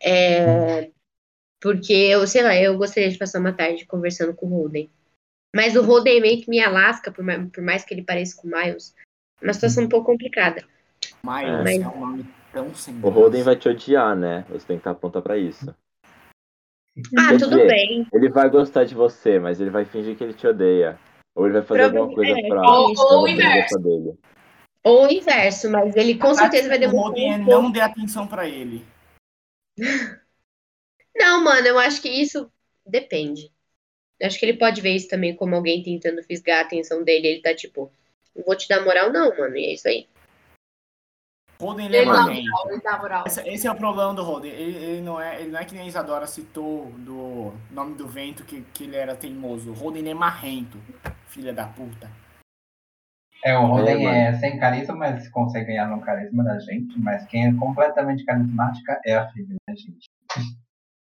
É, 0.00 0.90
porque 1.60 1.92
eu, 1.92 2.26
sei 2.26 2.42
lá, 2.42 2.54
eu 2.56 2.76
gostaria 2.76 3.10
de 3.10 3.18
passar 3.18 3.40
uma 3.40 3.52
tarde 3.52 3.86
conversando 3.86 4.34
com 4.34 4.46
o 4.46 4.50
Holden. 4.50 4.88
Mas 5.54 5.76
o 5.76 5.82
Holden 5.82 6.18
é 6.18 6.20
meio 6.20 6.42
que 6.42 6.50
me 6.50 6.60
alasca, 6.60 7.10
por 7.10 7.24
mais, 7.24 7.50
por 7.50 7.62
mais 7.62 7.84
que 7.84 7.94
ele 7.94 8.04
pareça 8.04 8.40
com 8.40 8.48
o 8.48 8.50
Miles. 8.50 8.94
Uma 9.42 9.52
situação 9.52 9.84
um 9.84 9.88
pouco 9.88 10.06
complicada. 10.06 10.64
Miles 11.22 11.64
Mas... 11.64 11.80
é 11.80 11.88
um 11.88 12.00
nome 12.00 12.26
tão 12.52 12.74
sem 12.74 12.98
O 13.02 13.08
Holden 13.08 13.42
vai 13.42 13.56
te 13.56 13.68
odiar, 13.68 14.16
né? 14.16 14.44
Você 14.50 14.66
tem 14.66 14.76
que 14.76 14.80
estar 14.80 14.94
pronta 14.94 15.22
pra 15.22 15.38
isso. 15.38 15.74
Ah, 17.16 17.28
Quer 17.28 17.38
tudo 17.38 17.56
dizer, 17.56 17.68
bem. 17.68 18.06
Ele 18.12 18.28
vai 18.28 18.50
gostar 18.50 18.84
de 18.84 18.94
você, 18.94 19.38
mas 19.38 19.60
ele 19.60 19.70
vai 19.70 19.84
fingir 19.84 20.16
que 20.16 20.24
ele 20.24 20.34
te 20.34 20.46
odeia. 20.46 20.98
Ou 21.38 21.46
ele 21.46 21.60
vai 21.60 21.62
fazer 21.62 21.84
alguma 21.84 22.12
coisa 22.12 22.32
é, 22.36 22.48
pra, 22.48 22.62
ou, 22.68 22.92
ou 22.96 23.22
o 23.22 23.28
inverso. 23.28 23.78
dele. 23.78 24.18
Ou 24.82 25.06
o 25.06 25.10
inverso, 25.10 25.70
mas 25.70 25.94
ele 25.94 26.18
com 26.18 26.34
certeza 26.34 26.68
vai 26.68 26.80
demorar. 26.80 27.14
Um 27.16 27.44
não 27.44 27.70
dê 27.70 27.80
atenção 27.80 28.26
para 28.26 28.48
ele. 28.48 28.84
Não, 31.16 31.42
mano, 31.42 31.66
eu 31.66 31.76
acho 31.80 32.00
que 32.00 32.08
isso 32.08 32.48
depende. 32.86 33.52
Eu 34.20 34.28
acho 34.28 34.38
que 34.38 34.46
ele 34.46 34.56
pode 34.56 34.80
ver 34.80 34.94
isso 34.94 35.08
também 35.08 35.34
como 35.34 35.56
alguém 35.56 35.82
tentando 35.82 36.22
fisgar 36.22 36.58
a 36.58 36.60
atenção 36.60 37.02
dele. 37.02 37.26
Ele 37.26 37.42
tá 37.42 37.52
tipo, 37.52 37.90
não 38.36 38.44
vou 38.44 38.54
te 38.54 38.68
dar 38.68 38.84
moral, 38.84 39.12
não, 39.12 39.36
mano. 39.36 39.56
E 39.56 39.64
é 39.64 39.74
isso 39.74 39.88
aí. 39.88 40.06
Roden 41.60 41.86
ele 41.86 41.96
é 41.96 42.04
moral, 42.04 43.24
esse, 43.26 43.40
esse, 43.48 43.66
é 43.66 43.72
o 43.72 43.74
problema 43.74 44.14
do 44.14 44.22
Roden. 44.22 44.52
Ele, 44.52 44.76
ele, 44.76 45.00
não 45.00 45.20
é, 45.20 45.40
ele 45.40 45.50
não 45.50 45.58
é 45.58 45.64
que 45.64 45.74
nem 45.74 45.82
a 45.82 45.88
Isadora 45.88 46.24
citou 46.28 46.86
do 46.98 47.52
nome 47.72 47.96
do 47.96 48.06
vento 48.06 48.44
que, 48.44 48.60
que 48.72 48.84
ele 48.84 48.94
era 48.94 49.16
teimoso. 49.16 49.70
O 49.70 49.74
Roden 49.74 50.08
é 50.08 50.14
marrento, 50.14 50.78
filha 51.38 51.52
da 51.52 51.66
puta. 51.68 52.10
É, 53.44 53.56
o 53.56 53.66
Roden 53.66 54.08
é, 54.08 54.28
é, 54.28 54.38
sem 54.38 54.58
carisma, 54.58 54.96
mas 54.96 55.28
consegue 55.28 55.66
ganhar 55.66 55.86
no 55.86 56.00
carisma 56.00 56.42
da 56.42 56.58
gente. 56.58 56.98
Mas 56.98 57.24
quem 57.26 57.46
é 57.46 57.54
completamente 57.54 58.24
carismática 58.24 59.00
é 59.06 59.14
a 59.14 59.28
filha 59.30 59.54
da 59.68 59.74
gente. 59.74 60.08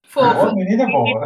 Fofa. 0.07 0.49
A 0.49 0.55
menina 0.55 0.87
boa. 0.87 1.25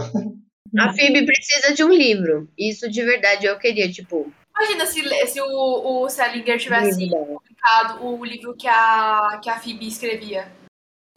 A 0.78 0.92
Phoebe 0.92 1.24
precisa 1.24 1.72
de 1.72 1.84
um 1.84 1.90
livro. 1.90 2.48
Isso 2.58 2.90
de 2.90 3.04
verdade 3.04 3.46
eu 3.46 3.56
queria, 3.56 3.90
tipo. 3.90 4.32
Imagina 4.56 4.86
se, 4.86 5.26
se 5.26 5.40
o, 5.40 6.02
o 6.02 6.08
Salinger 6.08 6.58
tivesse 6.58 7.08
publicado 7.08 8.04
o 8.04 8.24
livro 8.24 8.56
que 8.56 8.66
a, 8.66 9.38
que 9.42 9.48
a 9.48 9.60
Phoebe 9.60 9.86
escrevia. 9.86 10.48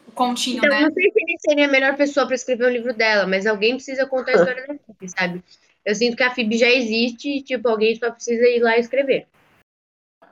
O 0.06 0.12
continho, 0.12 0.58
então, 0.58 0.70
né? 0.70 0.82
Não 0.82 0.92
sei 0.92 1.10
se 1.10 1.18
ele 1.18 1.36
seria 1.40 1.66
a 1.66 1.70
melhor 1.70 1.96
pessoa 1.96 2.26
para 2.26 2.34
escrever 2.34 2.64
o 2.64 2.70
livro 2.70 2.94
dela, 2.94 3.26
mas 3.26 3.46
alguém 3.46 3.74
precisa 3.74 4.06
contar 4.06 4.32
a 4.32 4.34
história 4.36 4.66
da 4.66 4.74
Phoebe, 4.74 5.08
sabe? 5.08 5.44
Eu 5.90 5.94
sinto 5.94 6.16
que 6.16 6.22
a 6.22 6.30
Phoebe 6.30 6.56
já 6.56 6.70
existe 6.70 7.28
e, 7.28 7.42
tipo, 7.42 7.68
alguém 7.68 7.94
só 7.96 8.10
precisa 8.10 8.46
ir 8.46 8.60
lá 8.60 8.76
e 8.76 8.80
escrever 8.80 9.26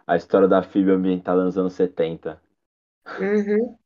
a 0.08 0.16
história 0.16 0.48
da 0.48 0.62
Phoebe 0.62 0.90
ambientada 0.90 1.44
nos 1.44 1.58
anos 1.58 1.74
70. 1.74 2.40
Uhum. 3.20 3.76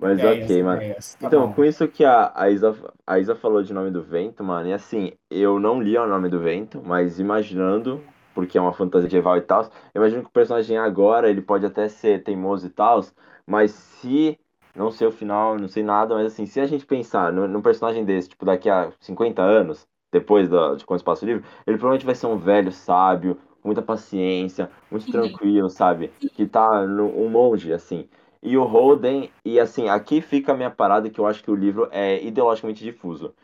Mas 0.00 0.18
é 0.18 0.32
ok, 0.32 0.62
mano. 0.62 0.80
É 0.80 0.94
tá 0.94 1.00
então, 1.22 1.46
bom. 1.46 1.52
com 1.52 1.64
isso 1.66 1.86
que 1.86 2.02
a, 2.02 2.32
a, 2.34 2.50
Isa, 2.50 2.74
a 3.06 3.18
Isa 3.18 3.36
falou 3.36 3.62
de 3.62 3.74
Nome 3.74 3.90
do 3.90 4.02
Vento, 4.02 4.42
mano, 4.42 4.70
e 4.70 4.72
assim, 4.72 5.12
eu 5.30 5.60
não 5.60 5.82
li 5.82 5.98
o 5.98 6.06
Nome 6.06 6.30
do 6.30 6.40
Vento, 6.40 6.82
mas 6.82 7.20
imaginando, 7.20 8.02
porque 8.34 8.56
é 8.56 8.60
uma 8.60 8.72
fantasia 8.72 9.04
medieval 9.04 9.36
e 9.36 9.42
tal, 9.42 9.70
imagino 9.94 10.22
que 10.22 10.28
o 10.28 10.32
personagem 10.32 10.78
agora, 10.78 11.28
ele 11.28 11.42
pode 11.42 11.66
até 11.66 11.88
ser 11.88 12.22
teimoso 12.22 12.66
e 12.66 12.70
tal, 12.70 13.04
mas 13.46 13.70
se, 13.70 14.38
não 14.74 14.90
sei 14.90 15.06
o 15.06 15.12
final, 15.12 15.58
não 15.58 15.68
sei 15.68 15.82
nada, 15.82 16.14
mas 16.14 16.32
assim, 16.32 16.46
se 16.46 16.58
a 16.58 16.66
gente 16.66 16.86
pensar 16.86 17.30
num 17.30 17.62
personagem 17.62 18.02
desse, 18.02 18.30
tipo, 18.30 18.46
daqui 18.46 18.70
a 18.70 18.90
50 18.98 19.42
anos, 19.42 19.86
depois 20.14 20.48
da, 20.48 20.76
de 20.76 20.86
passa 20.86 21.24
o 21.24 21.28
livro, 21.28 21.44
ele 21.66 21.76
provavelmente 21.76 22.06
vai 22.06 22.14
ser 22.14 22.28
um 22.28 22.38
velho 22.38 22.70
sábio, 22.70 23.36
muita 23.64 23.82
paciência, 23.82 24.70
muito 24.88 25.10
tranquilo, 25.10 25.68
sabe? 25.68 26.12
Que 26.34 26.46
tá 26.46 26.86
no, 26.86 27.06
um 27.20 27.28
monge, 27.28 27.72
assim. 27.72 28.08
E 28.40 28.56
o 28.56 28.62
Holden, 28.62 29.28
e 29.44 29.58
assim, 29.58 29.88
aqui 29.88 30.20
fica 30.20 30.52
a 30.52 30.56
minha 30.56 30.70
parada 30.70 31.10
que 31.10 31.18
eu 31.18 31.26
acho 31.26 31.42
que 31.42 31.50
o 31.50 31.56
livro 31.56 31.88
é 31.90 32.22
ideologicamente 32.22 32.84
difuso. 32.84 33.34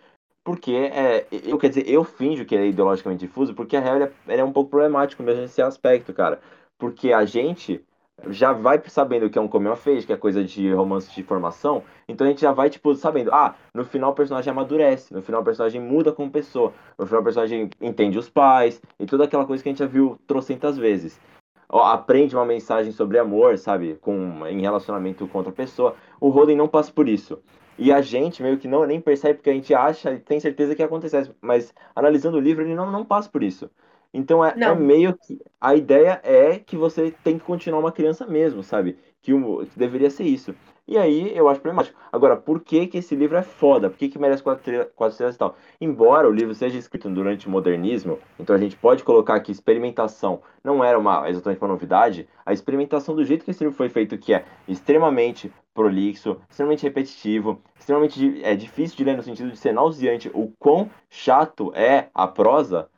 Porque, 0.44 0.72
é, 0.72 1.26
eu 1.32 1.58
quer 1.58 1.70
dizer, 1.70 1.88
eu 1.88 2.04
finjo 2.04 2.44
que 2.44 2.54
ele 2.54 2.64
é 2.64 2.68
ideologicamente 2.68 3.26
difuso, 3.26 3.52
porque 3.52 3.76
a 3.76 3.80
real 3.80 3.96
ele 3.96 4.04
é, 4.04 4.12
ele 4.28 4.40
é 4.40 4.44
um 4.44 4.52
pouco 4.52 4.70
problemático 4.70 5.22
mesmo 5.24 5.42
nesse 5.42 5.60
aspecto, 5.60 6.14
cara. 6.14 6.40
Porque 6.78 7.12
a 7.12 7.24
gente 7.24 7.84
já 8.28 8.52
vai 8.52 8.80
sabendo 8.86 9.28
que 9.30 9.38
é 9.38 9.42
um 9.42 9.46
of 9.70 9.90
age, 9.90 10.06
que 10.06 10.12
é 10.12 10.16
coisa 10.16 10.44
de 10.44 10.72
romance 10.72 11.14
de 11.14 11.22
formação, 11.22 11.82
então 12.08 12.26
a 12.26 12.30
gente 12.30 12.40
já 12.40 12.52
vai, 12.52 12.68
tipo, 12.68 12.94
sabendo, 12.94 13.32
ah, 13.32 13.54
no 13.74 13.84
final 13.84 14.10
o 14.12 14.14
personagem 14.14 14.50
amadurece, 14.50 15.12
no 15.12 15.22
final 15.22 15.40
o 15.40 15.44
personagem 15.44 15.80
muda 15.80 16.12
como 16.12 16.30
pessoa, 16.30 16.72
no 16.98 17.06
final 17.06 17.20
o 17.20 17.24
personagem 17.24 17.70
entende 17.80 18.18
os 18.18 18.28
pais, 18.28 18.80
e 18.98 19.06
toda 19.06 19.24
aquela 19.24 19.44
coisa 19.44 19.62
que 19.62 19.68
a 19.68 19.72
gente 19.72 19.78
já 19.78 19.86
viu 19.86 20.18
trocentas 20.26 20.76
vezes. 20.76 21.20
Aprende 21.68 22.34
uma 22.34 22.44
mensagem 22.44 22.90
sobre 22.90 23.16
amor, 23.16 23.56
sabe, 23.56 23.96
com, 24.00 24.44
em 24.46 24.60
relacionamento 24.60 25.28
com 25.28 25.38
outra 25.38 25.52
pessoa. 25.52 25.94
O 26.20 26.28
Roden 26.28 26.56
não 26.56 26.66
passa 26.66 26.90
por 26.90 27.08
isso. 27.08 27.38
E 27.78 27.92
a 27.92 28.02
gente 28.02 28.42
meio 28.42 28.58
que 28.58 28.66
não 28.68 28.84
nem 28.84 29.00
percebe 29.00 29.34
porque 29.34 29.50
a 29.50 29.54
gente 29.54 29.72
acha 29.72 30.12
e 30.12 30.18
tem 30.18 30.40
certeza 30.40 30.74
que 30.74 30.82
acontece, 30.82 31.30
mas 31.40 31.72
analisando 31.94 32.36
o 32.36 32.40
livro 32.40 32.64
ele 32.64 32.74
não, 32.74 32.90
não 32.90 33.04
passa 33.04 33.30
por 33.30 33.42
isso. 33.42 33.70
Então 34.12 34.44
é, 34.44 34.54
é, 34.58 34.74
meio 34.74 35.16
que. 35.16 35.40
A 35.60 35.74
ideia 35.74 36.20
é 36.22 36.58
que 36.58 36.76
você 36.76 37.14
tem 37.22 37.38
que 37.38 37.44
continuar 37.44 37.80
uma 37.80 37.92
criança 37.92 38.26
mesmo, 38.26 38.62
sabe? 38.62 38.98
Que, 39.22 39.32
o, 39.32 39.66
que 39.66 39.78
deveria 39.78 40.10
ser 40.10 40.24
isso. 40.24 40.54
E 40.90 40.98
aí 40.98 41.36
eu 41.36 41.48
acho 41.48 41.60
problemático. 41.60 41.96
Agora, 42.10 42.36
por 42.36 42.60
que, 42.60 42.88
que 42.88 42.98
esse 42.98 43.14
livro 43.14 43.36
é 43.36 43.42
foda? 43.42 43.88
Por 43.88 43.96
que, 43.96 44.08
que 44.08 44.18
merece 44.18 44.42
quatro, 44.42 44.72
quatro 44.96 45.12
estrelas 45.12 45.36
e 45.36 45.38
tal? 45.38 45.56
Embora 45.80 46.28
o 46.28 46.32
livro 46.32 46.52
seja 46.52 46.76
escrito 46.76 47.08
durante 47.08 47.46
o 47.46 47.50
modernismo, 47.50 48.18
então 48.40 48.56
a 48.56 48.58
gente 48.58 48.74
pode 48.74 49.04
colocar 49.04 49.38
que 49.38 49.52
experimentação 49.52 50.42
não 50.64 50.82
era 50.82 50.98
uma, 50.98 51.30
exatamente 51.30 51.62
uma 51.62 51.68
novidade, 51.68 52.28
a 52.44 52.52
experimentação 52.52 53.14
do 53.14 53.24
jeito 53.24 53.44
que 53.44 53.52
esse 53.52 53.62
livro 53.62 53.76
foi 53.76 53.88
feito, 53.88 54.18
que 54.18 54.34
é 54.34 54.44
extremamente 54.66 55.52
prolixo, 55.72 56.38
extremamente 56.50 56.82
repetitivo, 56.82 57.62
extremamente 57.78 58.42
é, 58.42 58.56
difícil 58.56 58.96
de 58.96 59.04
ler 59.04 59.16
no 59.16 59.22
sentido 59.22 59.52
de 59.52 59.56
ser 59.56 59.72
nauseante, 59.72 60.28
o 60.34 60.52
quão 60.58 60.90
chato 61.08 61.72
é 61.72 62.08
a 62.12 62.26
prosa, 62.26 62.88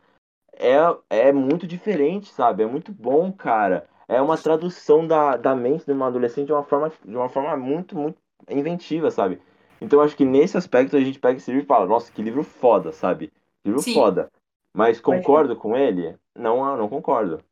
é, 0.56 0.78
é 1.10 1.32
muito 1.32 1.66
diferente, 1.66 2.32
sabe? 2.32 2.62
É 2.62 2.66
muito 2.66 2.92
bom, 2.92 3.32
cara. 3.32 3.88
É 4.08 4.20
uma 4.20 4.36
tradução 4.36 5.06
da, 5.06 5.36
da 5.36 5.54
mente 5.54 5.86
de 5.86 5.92
uma 5.92 6.06
adolescente 6.06 6.46
de 6.46 6.52
uma 6.52 6.62
forma, 6.62 6.92
de 7.04 7.16
uma 7.16 7.28
forma 7.28 7.56
muito, 7.56 7.96
muito 7.96 8.18
inventiva, 8.48 9.10
sabe? 9.10 9.40
Então 9.80 10.00
acho 10.00 10.16
que 10.16 10.24
nesse 10.24 10.56
aspecto 10.56 10.96
a 10.96 11.00
gente 11.00 11.18
pega 11.18 11.38
esse 11.38 11.50
livro 11.50 11.64
e 11.64 11.66
fala, 11.66 11.86
nossa, 11.86 12.12
que 12.12 12.22
livro 12.22 12.44
foda, 12.44 12.92
sabe? 12.92 13.32
Livro 13.64 13.80
Sim. 13.80 13.94
foda. 13.94 14.30
Mas 14.74 15.00
concordo 15.00 15.56
com 15.56 15.76
ele? 15.76 16.16
Não, 16.36 16.76
não 16.76 16.88
concordo. 16.88 17.42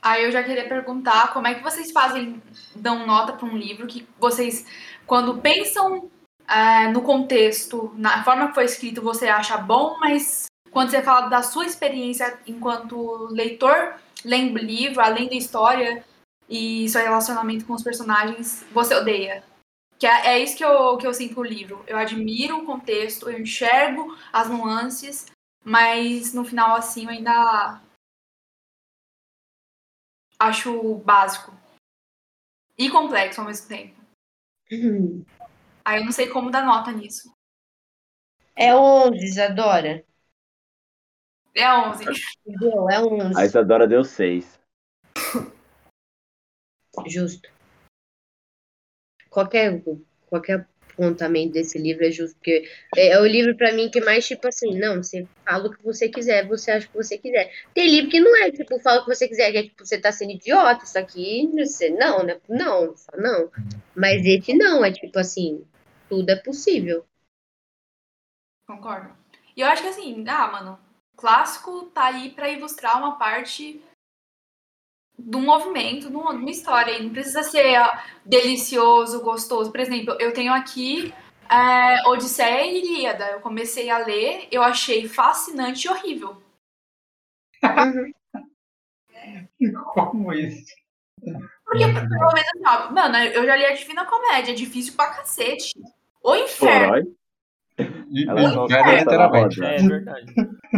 Aí 0.00 0.24
eu 0.24 0.30
já 0.30 0.42
queria 0.42 0.68
perguntar 0.68 1.32
como 1.32 1.46
é 1.46 1.54
que 1.54 1.62
vocês 1.62 1.90
fazem, 1.90 2.40
dão 2.74 3.06
nota 3.06 3.32
para 3.32 3.46
um 3.46 3.56
livro 3.56 3.86
que 3.86 4.06
vocês, 4.18 4.64
quando 5.04 5.40
pensam 5.40 6.08
é, 6.48 6.88
no 6.88 7.02
contexto, 7.02 7.92
na 7.96 8.22
forma 8.22 8.48
que 8.48 8.54
foi 8.54 8.64
escrito, 8.64 9.02
você 9.02 9.26
acha 9.26 9.56
bom, 9.56 9.98
mas 9.98 10.46
quando 10.76 10.90
você 10.90 11.02
fala 11.02 11.30
da 11.30 11.42
sua 11.42 11.64
experiência 11.64 12.38
enquanto 12.46 13.28
leitor, 13.28 13.98
lendo 14.22 14.56
o 14.56 14.58
livro, 14.58 15.00
além 15.00 15.26
da 15.26 15.34
história 15.34 16.04
e 16.50 16.86
seu 16.90 17.00
relacionamento 17.00 17.64
com 17.64 17.72
os 17.72 17.82
personagens, 17.82 18.62
você 18.72 18.94
odeia. 18.94 19.42
Que 19.98 20.06
é, 20.06 20.34
é 20.34 20.38
isso 20.38 20.54
que 20.54 20.62
eu, 20.62 20.98
que 20.98 21.06
eu 21.06 21.14
sinto 21.14 21.36
no 21.36 21.44
livro. 21.44 21.82
Eu 21.86 21.96
admiro 21.96 22.58
o 22.58 22.66
contexto, 22.66 23.30
eu 23.30 23.40
enxergo 23.40 24.14
as 24.30 24.50
nuances, 24.50 25.32
mas 25.64 26.34
no 26.34 26.44
final, 26.44 26.76
assim, 26.76 27.04
eu 27.04 27.08
ainda 27.08 27.80
acho 30.38 30.96
básico. 30.96 31.54
E 32.76 32.90
complexo 32.90 33.40
ao 33.40 33.46
mesmo 33.46 33.66
tempo. 33.66 33.98
Uhum. 34.70 35.24
Aí 35.82 36.00
eu 36.00 36.04
não 36.04 36.12
sei 36.12 36.28
como 36.28 36.50
dar 36.50 36.66
nota 36.66 36.92
nisso. 36.92 37.34
É 38.54 38.76
11, 38.76 39.24
Isadora. 39.24 40.04
É 41.56 41.72
11. 41.72 42.04
Deu, 42.44 42.90
é 42.90 43.00
11. 43.00 43.40
A 43.40 43.44
Isadora 43.46 43.88
deu 43.88 44.04
6. 44.04 44.60
Justo. 47.06 47.48
Qualquer, 49.30 49.82
qualquer 50.26 50.66
apontamento 50.92 51.52
desse 51.52 51.78
livro 51.78 52.04
é 52.04 52.10
justo, 52.10 52.36
porque 52.36 52.68
é, 52.96 53.08
é 53.08 53.20
o 53.20 53.26
livro 53.26 53.56
para 53.56 53.72
mim 53.72 53.90
que 53.90 54.00
mais, 54.00 54.26
tipo 54.26 54.48
assim, 54.48 54.78
não, 54.78 55.02
você 55.02 55.26
fala 55.44 55.68
o 55.68 55.70
que 55.70 55.82
você 55.84 56.08
quiser, 56.08 56.46
você 56.46 56.70
acha 56.70 56.86
o 56.86 56.90
que 56.90 56.96
você 56.96 57.18
quiser. 57.18 57.52
Tem 57.74 57.88
livro 57.88 58.10
que 58.10 58.20
não 58.20 58.34
é, 58.36 58.50
tipo, 58.50 58.78
fala 58.80 59.00
o 59.00 59.04
que 59.04 59.14
você 59.14 59.28
quiser, 59.28 59.52
que 59.52 59.58
é 59.58 59.62
tipo, 59.64 59.84
você 59.84 59.98
tá 59.98 60.10
sendo 60.10 60.32
idiota, 60.32 60.84
isso 60.84 60.98
aqui, 60.98 61.50
você, 61.54 61.90
não, 61.90 62.22
né? 62.22 62.40
Não, 62.48 62.94
não. 63.16 63.50
Mas 63.94 64.24
esse 64.24 64.54
não, 64.54 64.84
é 64.84 64.90
tipo 64.90 65.18
assim, 65.18 65.64
tudo 66.08 66.30
é 66.30 66.36
possível. 66.36 67.04
Concordo. 68.66 69.14
E 69.56 69.60
eu 69.60 69.66
acho 69.68 69.82
que 69.82 69.88
assim, 69.88 70.24
ah, 70.28 70.48
mano, 70.48 70.85
clássico 71.16 71.86
tá 71.86 72.06
aí 72.06 72.30
para 72.30 72.50
ilustrar 72.50 72.98
uma 72.98 73.16
parte 73.18 73.82
do 75.18 75.40
movimento, 75.40 76.10
de 76.10 76.16
uma 76.16 76.50
história. 76.50 77.02
Não 77.02 77.10
precisa 77.10 77.42
ser 77.42 77.78
delicioso, 78.24 79.22
gostoso. 79.22 79.70
Por 79.70 79.80
exemplo, 79.80 80.16
eu 80.20 80.32
tenho 80.32 80.52
aqui 80.52 81.12
é, 81.50 82.06
Odisseia 82.08 82.66
e 82.66 82.78
Ilíada. 82.78 83.30
Eu 83.30 83.40
comecei 83.40 83.88
a 83.90 83.98
ler, 83.98 84.46
eu 84.50 84.62
achei 84.62 85.08
fascinante 85.08 85.86
e 85.86 85.90
horrível. 85.90 86.42
Como 89.94 90.32
isso? 90.32 90.66
Porque, 91.64 91.84
pelo 91.84 92.32
menos, 92.32 92.50
assim, 92.64 92.92
mano, 92.92 93.16
eu 93.16 93.44
já 93.44 93.56
li 93.56 93.64
a 93.64 93.74
Divina 93.74 94.04
Comédia, 94.04 94.52
é 94.52 94.54
difícil 94.54 94.94
pra 94.94 95.14
cacete. 95.14 95.72
O 96.22 96.34
inferno. 96.34 97.16
Ela 97.78 98.92
é, 98.92 98.98
literalmente. 98.98 99.62
É, 99.62 99.76
verdade. 99.76 100.34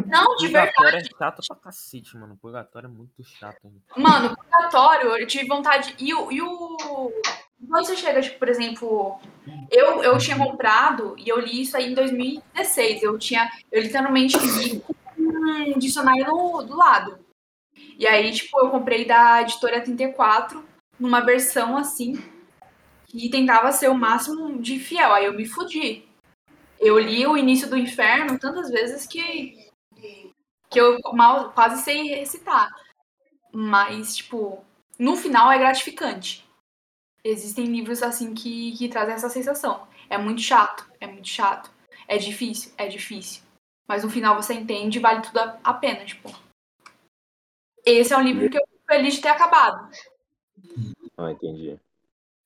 Não, 0.06 0.36
de 0.36 0.46
Purgatório 0.46 0.92
verdade. 0.92 1.10
é 1.14 1.18
chato 1.18 1.42
pra 1.46 1.56
cacete, 1.56 2.16
mano. 2.16 2.36
Purgatório 2.40 2.86
é 2.86 2.90
muito 2.90 3.24
chato. 3.24 3.58
Mano, 3.96 4.36
Purgatório, 4.36 5.16
eu 5.16 5.26
tive 5.26 5.46
vontade. 5.46 5.94
E 5.98 6.14
o. 6.14 6.30
E 6.30 6.42
o... 6.42 7.12
Quando 7.68 7.86
você 7.86 7.96
chega, 7.96 8.20
tipo, 8.20 8.38
por 8.38 8.48
exemplo, 8.48 9.20
eu, 9.70 10.02
eu 10.02 10.16
tinha 10.18 10.36
comprado 10.36 11.16
e 11.18 11.28
eu 11.28 11.40
li 11.40 11.62
isso 11.62 11.76
aí 11.76 11.90
em 11.90 11.94
2016. 11.94 13.02
Eu 13.02 13.18
tinha. 13.18 13.50
Eu 13.70 13.82
literalmente 13.82 14.38
li 14.38 14.82
um 15.18 15.78
dicionário 15.78 16.26
no, 16.26 16.62
do 16.62 16.76
lado. 16.76 17.18
E 17.98 18.06
aí, 18.06 18.30
tipo, 18.32 18.58
eu 18.60 18.70
comprei 18.70 19.04
da 19.04 19.42
editora 19.42 19.80
34, 19.80 20.64
numa 20.98 21.20
versão 21.20 21.76
assim, 21.76 22.22
que 23.06 23.28
tentava 23.28 23.72
ser 23.72 23.88
o 23.88 23.94
máximo 23.94 24.60
de 24.60 24.78
fiel. 24.78 25.12
Aí 25.12 25.24
eu 25.24 25.34
me 25.34 25.46
fudi. 25.46 26.04
Eu 26.78 26.98
li 26.98 27.26
o 27.26 27.36
início 27.36 27.68
do 27.68 27.76
inferno 27.76 28.38
tantas 28.38 28.70
vezes 28.70 29.06
que 29.06 29.67
que 30.70 30.80
eu 30.80 30.98
mal 31.12 31.52
quase 31.52 31.82
sei 31.82 32.14
recitar. 32.14 32.70
Mas, 33.52 34.16
tipo, 34.16 34.62
no 34.98 35.16
final 35.16 35.50
é 35.50 35.58
gratificante. 35.58 36.46
Existem 37.24 37.66
livros 37.66 38.02
assim 38.02 38.34
que, 38.34 38.76
que 38.76 38.88
trazem 38.88 39.14
essa 39.14 39.28
sensação. 39.28 39.86
É 40.08 40.16
muito 40.16 40.40
chato, 40.40 40.90
é 41.00 41.06
muito 41.06 41.28
chato. 41.28 41.70
É 42.06 42.16
difícil, 42.16 42.72
é 42.78 42.88
difícil. 42.88 43.42
Mas 43.86 44.04
no 44.04 44.10
final 44.10 44.34
você 44.36 44.54
entende 44.54 44.98
e 44.98 45.00
vale 45.00 45.22
tudo 45.22 45.38
a 45.38 45.74
pena, 45.74 46.04
tipo. 46.04 46.28
Esse 47.84 48.12
é 48.12 48.18
um 48.18 48.22
livro 48.22 48.50
que 48.50 48.58
eu 48.58 48.66
fico 48.66 48.84
feliz 48.86 49.14
de 49.14 49.22
ter 49.22 49.28
acabado. 49.28 49.90
Ah, 51.16 51.32
entendi. 51.32 51.78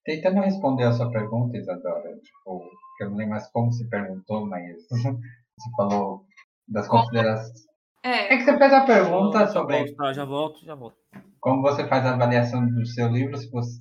Tentando 0.04 0.40
responder 0.40 0.84
a 0.84 0.92
sua 0.92 1.10
pergunta, 1.10 1.56
Isadora, 1.56 2.18
tipo, 2.18 2.70
eu 3.00 3.10
não 3.10 3.16
lembro 3.16 3.34
mais 3.34 3.48
como 3.48 3.72
se 3.72 3.88
perguntou, 3.88 4.46
mas 4.46 4.86
você 4.90 5.70
falou 5.76 6.26
das 6.66 6.88
considerações. 6.88 7.71
É. 8.02 8.34
é 8.34 8.36
que 8.36 8.44
você 8.44 8.58
fez 8.58 8.72
a 8.72 8.84
pergunta 8.84 9.46
sobre. 9.48 9.78
Volto, 9.78 9.96
tá, 9.96 10.12
já 10.12 10.24
volto, 10.24 10.64
já 10.64 10.74
volto. 10.74 10.96
Como 11.40 11.62
você 11.62 11.86
faz 11.88 12.04
a 12.04 12.14
avaliação 12.14 12.66
do 12.66 12.86
seu 12.86 13.08
livro, 13.08 13.36
se 13.36 13.50
você. 13.50 13.78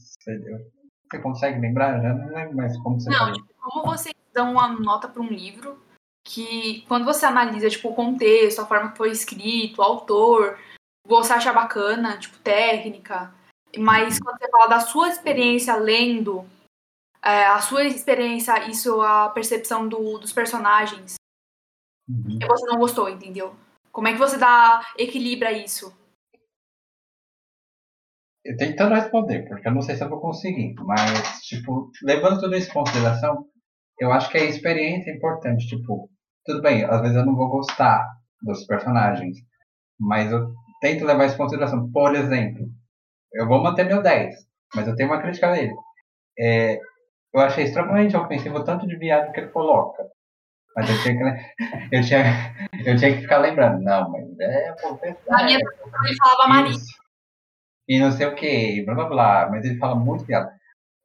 Você 1.12 1.22
consegue 1.22 1.60
lembrar? 1.60 2.02
Já 2.02 2.14
não 2.14 2.28
lembro 2.28 2.56
mais 2.56 2.78
como 2.82 3.00
você 3.00 3.10
Não, 3.10 3.34
tipo, 3.34 3.54
como 3.60 3.86
vocês 3.86 4.16
dão 4.34 4.54
uma 4.54 4.70
nota 4.70 5.08
para 5.08 5.22
um 5.22 5.28
livro 5.28 5.78
que, 6.24 6.86
quando 6.88 7.04
você 7.04 7.26
analisa 7.26 7.70
tipo, 7.70 7.90
o 7.90 7.96
contexto, 7.96 8.62
a 8.62 8.66
forma 8.66 8.92
que 8.92 8.98
foi 8.98 9.12
escrito, 9.12 9.80
o 9.80 9.84
autor, 9.84 10.58
você 11.06 11.34
acha 11.34 11.52
bacana, 11.52 12.18
tipo, 12.18 12.38
técnica. 12.40 13.34
Mas 13.78 14.20
quando 14.20 14.38
você 14.38 14.50
fala 14.50 14.68
da 14.68 14.80
sua 14.80 15.10
experiência 15.10 15.76
lendo, 15.76 16.46
é, 17.24 17.46
a 17.46 17.60
sua 17.60 17.84
experiência, 17.84 18.68
isso, 18.70 19.02
a 19.02 19.30
percepção 19.30 19.88
do, 19.88 20.18
dos 20.18 20.32
personagens, 20.32 21.16
Uhum. 22.10 22.40
e 22.42 22.46
você 22.46 22.66
não 22.66 22.78
gostou, 22.78 23.10
entendeu? 23.10 23.56
Como 23.92 24.08
é 24.08 24.14
que 24.14 24.20
você 24.20 24.38
dá, 24.38 24.82
equilibra 24.98 25.52
isso? 25.52 25.94
Eu 28.44 28.58
tentando 28.58 28.96
responder, 28.96 29.48
porque 29.48 29.68
eu 29.68 29.74
não 29.74 29.82
sei 29.82 29.96
se 29.96 30.04
eu 30.04 30.10
vou 30.10 30.20
conseguir, 30.20 30.74
mas, 30.80 31.42
tipo, 31.42 31.92
levando 32.02 32.40
tudo 32.40 32.56
isso 32.56 32.70
em 32.70 32.74
consideração, 32.74 33.46
eu 34.00 34.12
acho 34.12 34.32
que 34.32 34.38
a 34.38 34.46
experiência 34.46 35.12
é 35.12 35.16
importante. 35.16 35.68
Tipo, 35.68 36.10
tudo 36.46 36.62
bem, 36.62 36.84
às 36.84 37.02
vezes 37.02 37.18
eu 37.18 37.26
não 37.26 37.36
vou 37.36 37.50
gostar 37.50 38.04
dos 38.42 38.66
personagens, 38.66 39.38
mas 40.00 40.32
eu 40.32 40.52
tento 40.82 41.06
levar 41.06 41.26
isso 41.26 41.36
em 41.36 41.38
consideração. 41.38 41.92
Por 41.92 42.16
exemplo, 42.16 42.66
eu 43.34 43.48
vou 43.48 43.62
manter 43.62 43.86
meu 43.86 44.02
10, 44.02 44.36
mas 44.76 44.88
eu 44.88 44.96
tenho 44.96 45.10
uma 45.10 45.22
crítica 45.22 45.52
dele. 45.52 45.76
É, 46.40 46.80
eu 47.34 47.42
achei 47.42 47.66
extremamente 47.66 48.18
ofensivo 48.18 48.58
o 48.58 48.64
tanto 48.64 48.88
de 48.88 48.98
viado 48.98 49.32
que 49.32 49.40
ele 49.40 49.52
coloca. 49.52 50.04
Mas 50.76 50.90
eu 50.90 51.02
tinha 51.02 51.18
que, 51.18 51.96
eu 51.96 52.02
tinha, 52.02 52.56
eu 52.86 52.96
tinha 52.98 53.16
que 53.16 53.22
ficar 53.22 53.40
lembrando. 53.40 53.82
Não, 53.82 54.10
mas 54.10 54.40
é 54.40 54.74
Na 55.28 55.44
minha 55.44 55.58
ele 55.58 56.16
falava 56.18 56.48
Maria. 56.48 56.78
E 57.88 58.00
não 58.00 58.12
sei 58.12 58.28
o 58.28 58.36
que, 58.36 58.84
blá 58.86 58.96
blá 58.96 59.06
blá. 59.06 59.50
Mas 59.50 59.66
ele 59.66 59.78
fala 59.78 59.96
muito 59.96 60.24
viado. 60.24 60.50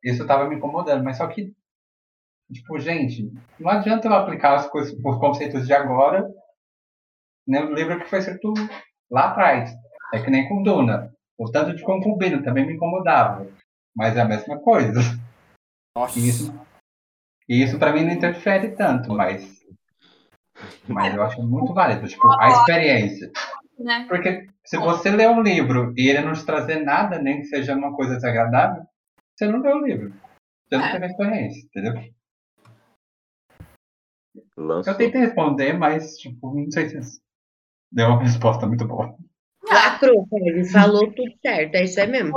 Isso 0.04 0.26
tava 0.26 0.48
me 0.48 0.56
incomodando. 0.56 1.02
Mas 1.02 1.16
só 1.16 1.26
que, 1.26 1.52
tipo, 2.52 2.78
gente, 2.78 3.32
não 3.58 3.70
adianta 3.70 4.06
eu 4.06 4.14
aplicar 4.14 4.54
as 4.54 4.68
coisas, 4.68 4.92
os 4.92 5.18
conceitos 5.18 5.66
de 5.66 5.72
agora 5.72 6.28
no 7.46 7.72
livro 7.72 7.98
que 7.98 8.10
foi 8.10 8.18
escrito 8.20 8.52
lá 9.10 9.30
atrás. 9.30 9.70
É 10.12 10.22
que 10.22 10.30
nem 10.30 10.48
com 10.48 10.62
Duna. 10.62 11.12
O 11.38 11.50
tanto 11.50 11.74
de 11.74 11.82
concubino 11.82 12.42
também 12.42 12.66
me 12.66 12.74
incomodava. 12.74 13.46
Mas 13.94 14.16
é 14.16 14.20
a 14.20 14.24
mesma 14.24 14.58
coisa. 14.58 15.00
Nossa. 15.96 16.18
Isso, 16.18 16.52
e 17.48 17.62
isso 17.62 17.78
pra 17.78 17.92
mim 17.92 18.04
não 18.04 18.12
interfere 18.12 18.74
tanto, 18.74 19.12
mas. 19.12 19.64
Mas 20.88 21.14
eu 21.14 21.22
acho 21.22 21.42
muito 21.42 21.74
válido. 21.74 22.06
Tipo, 22.06 22.28
a 22.40 22.48
experiência. 22.48 23.30
Né? 23.78 24.06
Porque 24.08 24.46
se 24.64 24.76
você 24.78 25.10
lê 25.10 25.28
um 25.28 25.42
livro 25.42 25.92
e 25.96 26.08
ele 26.08 26.22
não 26.22 26.32
te 26.32 26.44
trazer 26.44 26.82
nada, 26.82 27.18
nem 27.18 27.40
que 27.40 27.44
seja 27.46 27.74
uma 27.74 27.94
coisa 27.94 28.14
desagradável, 28.14 28.84
você 29.34 29.46
não 29.46 29.60
lê 29.60 29.72
o 29.72 29.84
livro. 29.84 30.14
Você 30.68 30.76
não 30.76 30.84
É. 30.84 30.92
teve 30.92 31.04
a 31.04 31.08
experiência, 31.08 31.66
entendeu? 31.66 31.94
Lançou. 34.56 34.92
Eu 34.92 34.98
tentei 34.98 35.20
responder, 35.20 35.74
mas, 35.74 36.16
tipo, 36.16 36.54
não 36.54 36.70
sei 36.70 36.88
se 36.88 37.20
deu 37.92 38.08
uma 38.08 38.22
resposta 38.22 38.66
muito 38.66 38.86
boa. 38.86 39.14
Lacrou, 39.68 40.26
ele 40.32 40.64
falou 40.64 41.12
tudo 41.12 41.32
certo, 41.42 41.74
é 41.74 41.84
isso 41.84 42.00
aí 42.00 42.06
mesmo. 42.06 42.32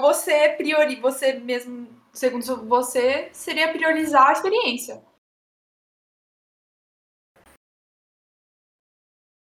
Você 0.00 0.50
priori, 0.56 0.96
você 0.96 1.34
mesmo, 1.34 1.88
segundo 2.12 2.68
você, 2.68 3.32
seria 3.32 3.72
priorizar 3.72 4.28
a 4.28 4.32
experiência. 4.32 5.02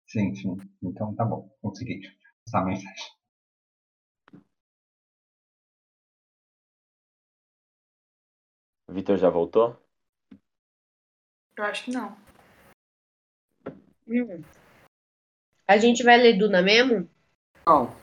Sim, 0.07 0.33
sim. 0.35 0.57
Então 0.83 1.15
tá 1.15 1.25
bom. 1.25 1.49
Consegui 1.61 2.01
passar 2.45 2.61
a 2.61 2.65
mensagem. 2.65 3.13
Vitor 8.89 9.17
já 9.17 9.29
voltou? 9.29 9.75
Eu 11.57 11.63
acho 11.63 11.85
que 11.85 11.91
não. 11.91 12.15
Hum. 14.07 14.43
A 15.67 15.77
gente 15.77 16.03
vai 16.03 16.17
ler 16.17 16.37
Duna 16.37 16.61
mesmo? 16.61 17.09
Não. 17.65 18.02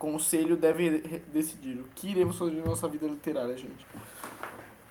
Conselho 0.00 0.56
deve 0.56 1.20
decidir 1.30 1.78
o 1.78 1.84
que 1.94 2.08
iremos 2.08 2.38
fazer 2.38 2.52
na 2.52 2.64
nossa 2.64 2.88
vida 2.88 3.06
literária, 3.06 3.54
gente. 3.54 3.86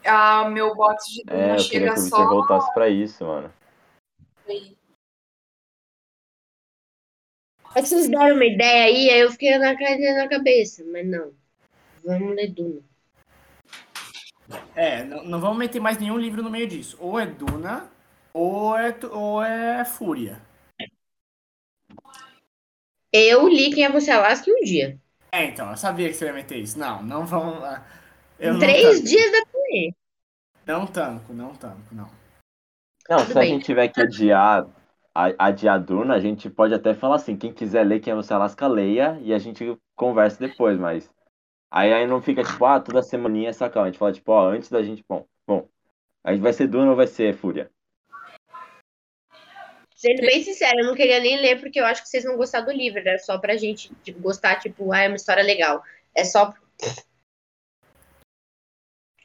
Ah, 0.05 0.47
meu 0.47 0.75
box 0.75 1.03
de 1.11 1.21
É, 1.21 1.23
Duna 1.25 1.55
eu 1.55 1.55
queria 1.55 1.59
chega 1.63 1.93
que 1.95 1.99
o 1.99 2.03
só 2.03 2.29
voltasse 2.29 2.71
pra 2.75 2.87
isso, 2.87 3.25
mano. 3.25 3.51
É 7.75 7.81
que 7.81 7.87
vocês 7.87 8.07
deram 8.07 8.35
uma 8.35 8.45
ideia 8.45 8.85
aí, 8.85 9.09
aí 9.09 9.19
eu 9.21 9.31
fiquei 9.31 9.57
na, 9.57 9.73
na 9.73 10.29
cabeça, 10.29 10.83
mas 10.91 11.07
não. 11.07 11.33
Vamos 12.05 12.35
ler 12.35 12.51
Duna. 12.51 12.81
É, 14.75 15.03
não, 15.03 15.23
não 15.23 15.41
vamos 15.41 15.57
meter 15.57 15.79
mais 15.79 15.97
nenhum 15.97 16.19
livro 16.19 16.43
no 16.43 16.51
meio 16.51 16.67
disso. 16.67 16.95
Ou 16.99 17.19
é 17.19 17.25
Duna, 17.25 17.89
ou 18.31 18.77
é, 18.77 18.95
ou 19.11 19.43
é 19.43 19.83
Fúria. 19.85 20.39
Eu 23.11 23.47
li 23.47 23.71
Quem 23.71 23.83
é 23.83 23.91
Você 23.91 24.11
Alaska 24.11 24.49
um 24.49 24.63
dia. 24.63 24.99
É, 25.31 25.45
então, 25.45 25.69
eu 25.69 25.77
sabia 25.77 26.07
que 26.09 26.15
você 26.15 26.25
ia 26.25 26.33
meter 26.33 26.57
isso. 26.57 26.77
Não, 26.77 27.03
não 27.03 27.25
vamos 27.25 27.59
lá. 27.59 27.85
Eu 28.39 28.51
Em 28.51 28.53
não 28.53 28.59
três 28.59 29.03
dias 29.03 29.31
da. 29.31 29.39
Não 30.65 30.85
tanco, 30.85 31.33
não 31.33 31.53
tanco, 31.55 31.93
não. 31.93 32.09
Não, 33.09 33.17
Tudo 33.17 33.31
se 33.31 33.37
a 33.37 33.41
bem. 33.41 33.53
gente 33.53 33.65
tiver 33.65 33.87
que 33.87 34.01
adiar 34.01 34.67
a, 35.13 35.47
adiar 35.47 35.79
Duna, 35.83 36.13
a 36.13 36.19
gente 36.19 36.49
pode 36.49 36.73
até 36.73 36.93
falar 36.93 37.15
assim, 37.15 37.35
quem 37.35 37.51
quiser 37.51 37.83
ler 37.83 37.99
quem 37.99 38.13
é 38.13 38.15
você 38.15 38.33
Alaska, 38.33 38.67
leia 38.67 39.19
e 39.21 39.33
a 39.33 39.39
gente 39.39 39.77
conversa 39.95 40.39
depois, 40.39 40.79
mas 40.79 41.09
aí, 41.71 41.91
aí 41.91 42.07
não 42.07 42.21
fica 42.21 42.43
tipo, 42.43 42.63
ah, 42.65 42.79
toda 42.79 43.01
semaninha 43.01 43.49
é 43.49 43.53
sacão. 43.53 43.83
A 43.83 43.85
gente 43.87 43.97
fala 43.97 44.13
tipo, 44.13 44.31
ó, 44.31 44.49
antes 44.49 44.69
da 44.69 44.81
gente, 44.81 45.03
bom, 45.07 45.25
bom, 45.47 45.67
a 46.23 46.31
gente 46.31 46.41
vai 46.41 46.53
ser 46.53 46.67
Duna 46.67 46.91
ou 46.91 46.95
vai 46.95 47.07
ser 47.07 47.33
Fúria? 47.33 47.71
Sendo 49.99 50.21
bem 50.21 50.41
sincera, 50.41 50.79
eu 50.79 50.85
não 50.85 50.95
queria 50.95 51.19
nem 51.19 51.41
ler 51.41 51.59
porque 51.59 51.77
eu 51.77 51.85
acho 51.85 52.01
que 52.01 52.07
vocês 52.07 52.23
vão 52.23 52.37
gostar 52.37 52.61
do 52.61 52.71
livro. 52.71 52.99
Era 52.99 53.19
só 53.19 53.37
pra 53.37 53.57
gente 53.57 53.93
tipo, 53.95 54.17
gostar, 54.21 54.57
tipo, 54.57 54.93
ah, 54.93 55.01
é 55.01 55.07
uma 55.09 55.17
história 55.17 55.43
legal. 55.43 55.83
É 56.15 56.23
só. 56.23 56.53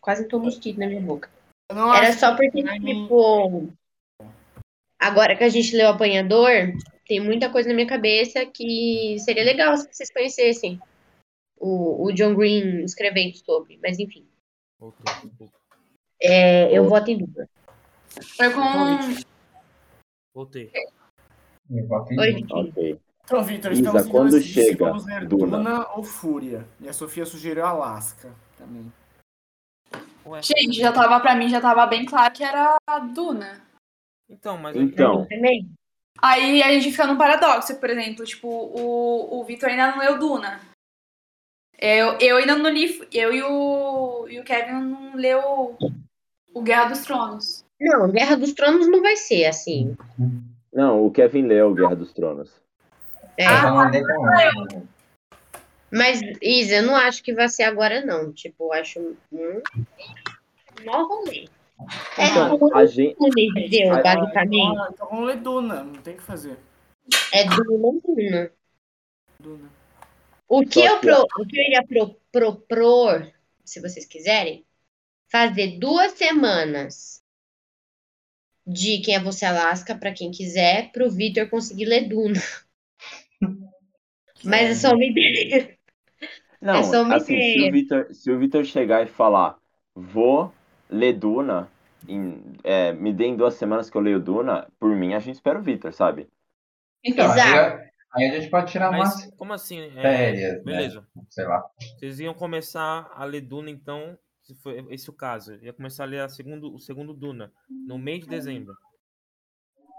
Quase 0.01 0.27
um 0.35 0.39
mosquito 0.41 0.81
na 0.81 0.89
minha 0.89 1.01
boca. 1.01 1.31
Era 1.71 2.13
só 2.13 2.35
porque, 2.35 2.61
mim- 2.61 3.07
tipo. 3.07 3.73
Agora 4.99 5.37
que 5.37 5.45
a 5.45 5.49
gente 5.49 5.77
leu 5.77 5.87
o 5.87 5.91
Apanhador, 5.91 6.73
tem 7.07 7.21
muita 7.21 7.49
coisa 7.49 7.69
na 7.69 7.75
minha 7.77 7.87
cabeça 7.87 8.45
que 8.45 9.17
seria 9.21 9.45
legal 9.45 9.77
se 9.77 9.87
vocês 9.93 10.11
conhecessem 10.11 10.81
o, 11.57 12.07
o 12.07 12.13
John 12.13 12.35
Green 12.35 12.83
escrevendo 12.83 13.37
sobre, 13.37 13.79
mas 13.81 14.01
enfim. 14.01 14.27
É, 16.21 16.77
eu 16.77 16.89
voto 16.89 17.13
em 17.13 17.19
Duna. 17.19 17.49
Foi 18.37 18.51
com. 18.53 19.34
Voltei. 20.35 20.71
Oi. 21.71 22.47
Ok. 22.51 23.01
Então, 23.25 23.43
Vitor, 23.43 23.73
Isa, 23.73 23.81
estamos 23.83 24.07
em 24.07 24.11
quando 24.11 24.31
dois- 24.31 24.45
chega 24.45 24.85
vamos 24.87 25.07
ler 25.07 25.27
Duna? 25.27 25.47
Duna 25.59 25.89
ou 25.93 26.03
Fúria. 26.05 26.67
E 26.81 26.89
a 26.89 26.93
Sofia 26.93 27.25
sugeriu 27.25 27.65
Alaska 27.65 28.31
também. 28.59 28.93
Ué, 30.27 30.43
Gente, 30.43 30.75
já 30.75 30.93
tava, 30.93 31.21
pra 31.21 31.35
mim, 31.35 31.49
já 31.49 31.61
tava 31.61 31.87
bem 31.87 32.05
claro 32.05 32.35
que 32.35 32.43
era 32.45 32.77
a 32.87 32.99
Duna. 32.99 33.63
Então, 34.29 34.59
mas 34.59 34.77
Então, 34.77 35.27
Também. 35.27 35.71
Aí 36.21 36.63
a 36.63 36.73
gente 36.73 36.91
fica 36.91 37.07
num 37.07 37.17
paradoxo, 37.17 37.79
por 37.79 37.91
exemplo, 37.91 38.25
tipo, 38.25 38.49
o, 38.49 39.41
o 39.41 39.45
Vitor 39.45 39.69
ainda 39.69 39.91
não 39.93 39.99
leu 39.99 40.19
Duna. 40.19 40.61
Eu, 41.79 42.19
eu 42.19 42.37
ainda 42.37 42.57
não 42.57 42.71
li, 42.71 43.07
eu 43.13 43.33
e 43.33 43.43
o, 43.43 44.29
e 44.29 44.39
o 44.41 44.45
Kevin 44.45 44.73
não 44.81 45.15
leu 45.17 45.77
o 46.53 46.63
Guerra 46.63 46.87
dos 46.91 47.03
Tronos. 47.03 47.64
Não, 47.81 48.11
Guerra 48.11 48.37
dos 48.37 48.53
Tronos 48.53 48.87
não 48.89 49.03
vai 49.03 49.17
ser 49.17 49.47
assim. 49.47 49.97
não, 50.73 51.05
o 51.05 51.11
Kevin 51.11 51.43
leu 51.47 51.75
Guerra 51.75 51.97
dos 51.97 52.13
Tronos. 52.13 52.51
É, 53.37 53.45
ele. 53.45 54.83
Mas, 55.91 56.21
Isa, 56.43 56.77
eu 56.77 56.83
não 56.85 56.97
acho 56.97 57.23
que 57.23 57.33
vai 57.35 57.49
ser 57.49 57.65
agora, 57.65 58.05
não. 58.05 58.33
Tipo, 58.33 58.65
eu 58.65 58.73
acho 58.73 59.17
um 59.33 59.61
mó 60.85 61.03
rolê. 61.07 61.49
É 62.17 62.27
Então, 62.29 62.57
Duna, 62.57 62.77
a 62.79 62.87
gente. 62.87 63.17
entendeu? 63.21 63.93
Ah, 63.93 64.03
Basicamente. 64.03 64.73
Então, 64.73 64.89
então 64.93 65.09
vamos 65.09 65.27
ler 65.27 65.37
Duna, 65.39 65.85
não 65.85 65.95
tem 65.95 66.15
o 66.15 66.17
que 66.17 66.23
fazer. 66.23 66.57
É 67.33 67.45
Duna, 67.45 68.01
Duna. 68.05 68.51
Duna. 69.39 69.69
O 70.49 70.65
que, 70.65 70.81
Só 70.81 70.87
eu 70.87 71.01
que- 71.01 71.07
pro, 71.07 71.23
o 71.43 71.47
que 71.47 71.59
eu 71.59 71.65
iria 71.65 71.83
pro, 71.87 72.17
propor, 72.31 73.33
se 73.65 73.81
vocês 73.81 74.07
quiserem, 74.07 74.65
fazer 75.29 75.79
duas 75.79 76.13
semanas 76.13 77.23
de 78.67 78.99
Quem 79.01 79.15
é 79.17 79.21
Você 79.21 79.45
Alaska, 79.47 79.95
pra 79.95 80.13
quem 80.13 80.31
quiser, 80.31 80.93
pro 80.93 81.11
Vitor 81.11 81.49
conseguir 81.49 81.87
ler 81.87 82.09
Duna. 82.09 82.41
Mas 84.45 84.71
é 84.71 84.75
só 84.75 84.95
uma 84.95 85.05
ideia. 85.05 85.77
Não, 86.61 86.79
É 86.79 86.83
só 86.83 87.03
uma 87.03 87.15
assim, 87.15 87.41
se 87.41 87.59
ideia. 87.59 87.69
o 87.69 87.71
Vitor, 87.71 88.15
se 88.15 88.31
o 88.31 88.39
Vitor 88.39 88.65
chegar 88.65 89.03
e 89.03 89.07
falar, 89.07 89.59
vou 89.95 90.53
ler 90.89 91.15
Duna, 91.15 91.69
em- 92.09 92.43
é, 92.63 92.93
me 92.93 93.13
dê 93.13 93.27
em 93.27 93.37
duas 93.37 93.55
semanas 93.55 93.91
que 93.91 93.97
eu 93.97 94.01
leio 94.01 94.21
Duna, 94.21 94.69
por 94.79 94.95
mim 94.95 95.15
a 95.15 95.21
gente 95.21 95.37
espera 95.37 95.59
o 95.59 95.63
Vitor, 95.63 95.93
sabe? 95.93 96.29
Então, 97.05 97.31
aí, 97.31 97.41
Exato. 97.41 97.83
aí 98.15 98.31
a 98.31 98.41
gente 98.41 98.51
pode 98.51 98.73
tirar 98.73 98.91
Mas 98.91 99.15
umas 99.15 99.35
como 99.37 99.53
assim? 99.53 99.81
É, 99.99 100.01
férias, 100.01 100.65
né? 100.65 100.67
beleza. 100.75 101.07
Sei 101.29 101.45
lá. 101.45 101.63
Vocês 101.79 102.21
iam 102.21 102.35
começar 102.35 103.11
a 103.15 103.25
ler 103.25 103.43
Duna, 103.43 103.71
então, 103.71 104.19
se 104.45 104.55
for 104.55 104.73
esse 104.93 105.09
o 105.11 105.13
caso. 105.13 105.55
Ia 105.63 105.73
começar 105.73 106.05
a 106.05 106.07
ler 106.07 106.21
a 106.21 106.29
segundo, 106.29 106.73
o 106.73 106.79
segundo 106.79 107.13
Duna, 107.15 107.51
no 107.69 107.99
mês 107.99 108.21
de 108.21 108.29
dezembro. 108.29 108.75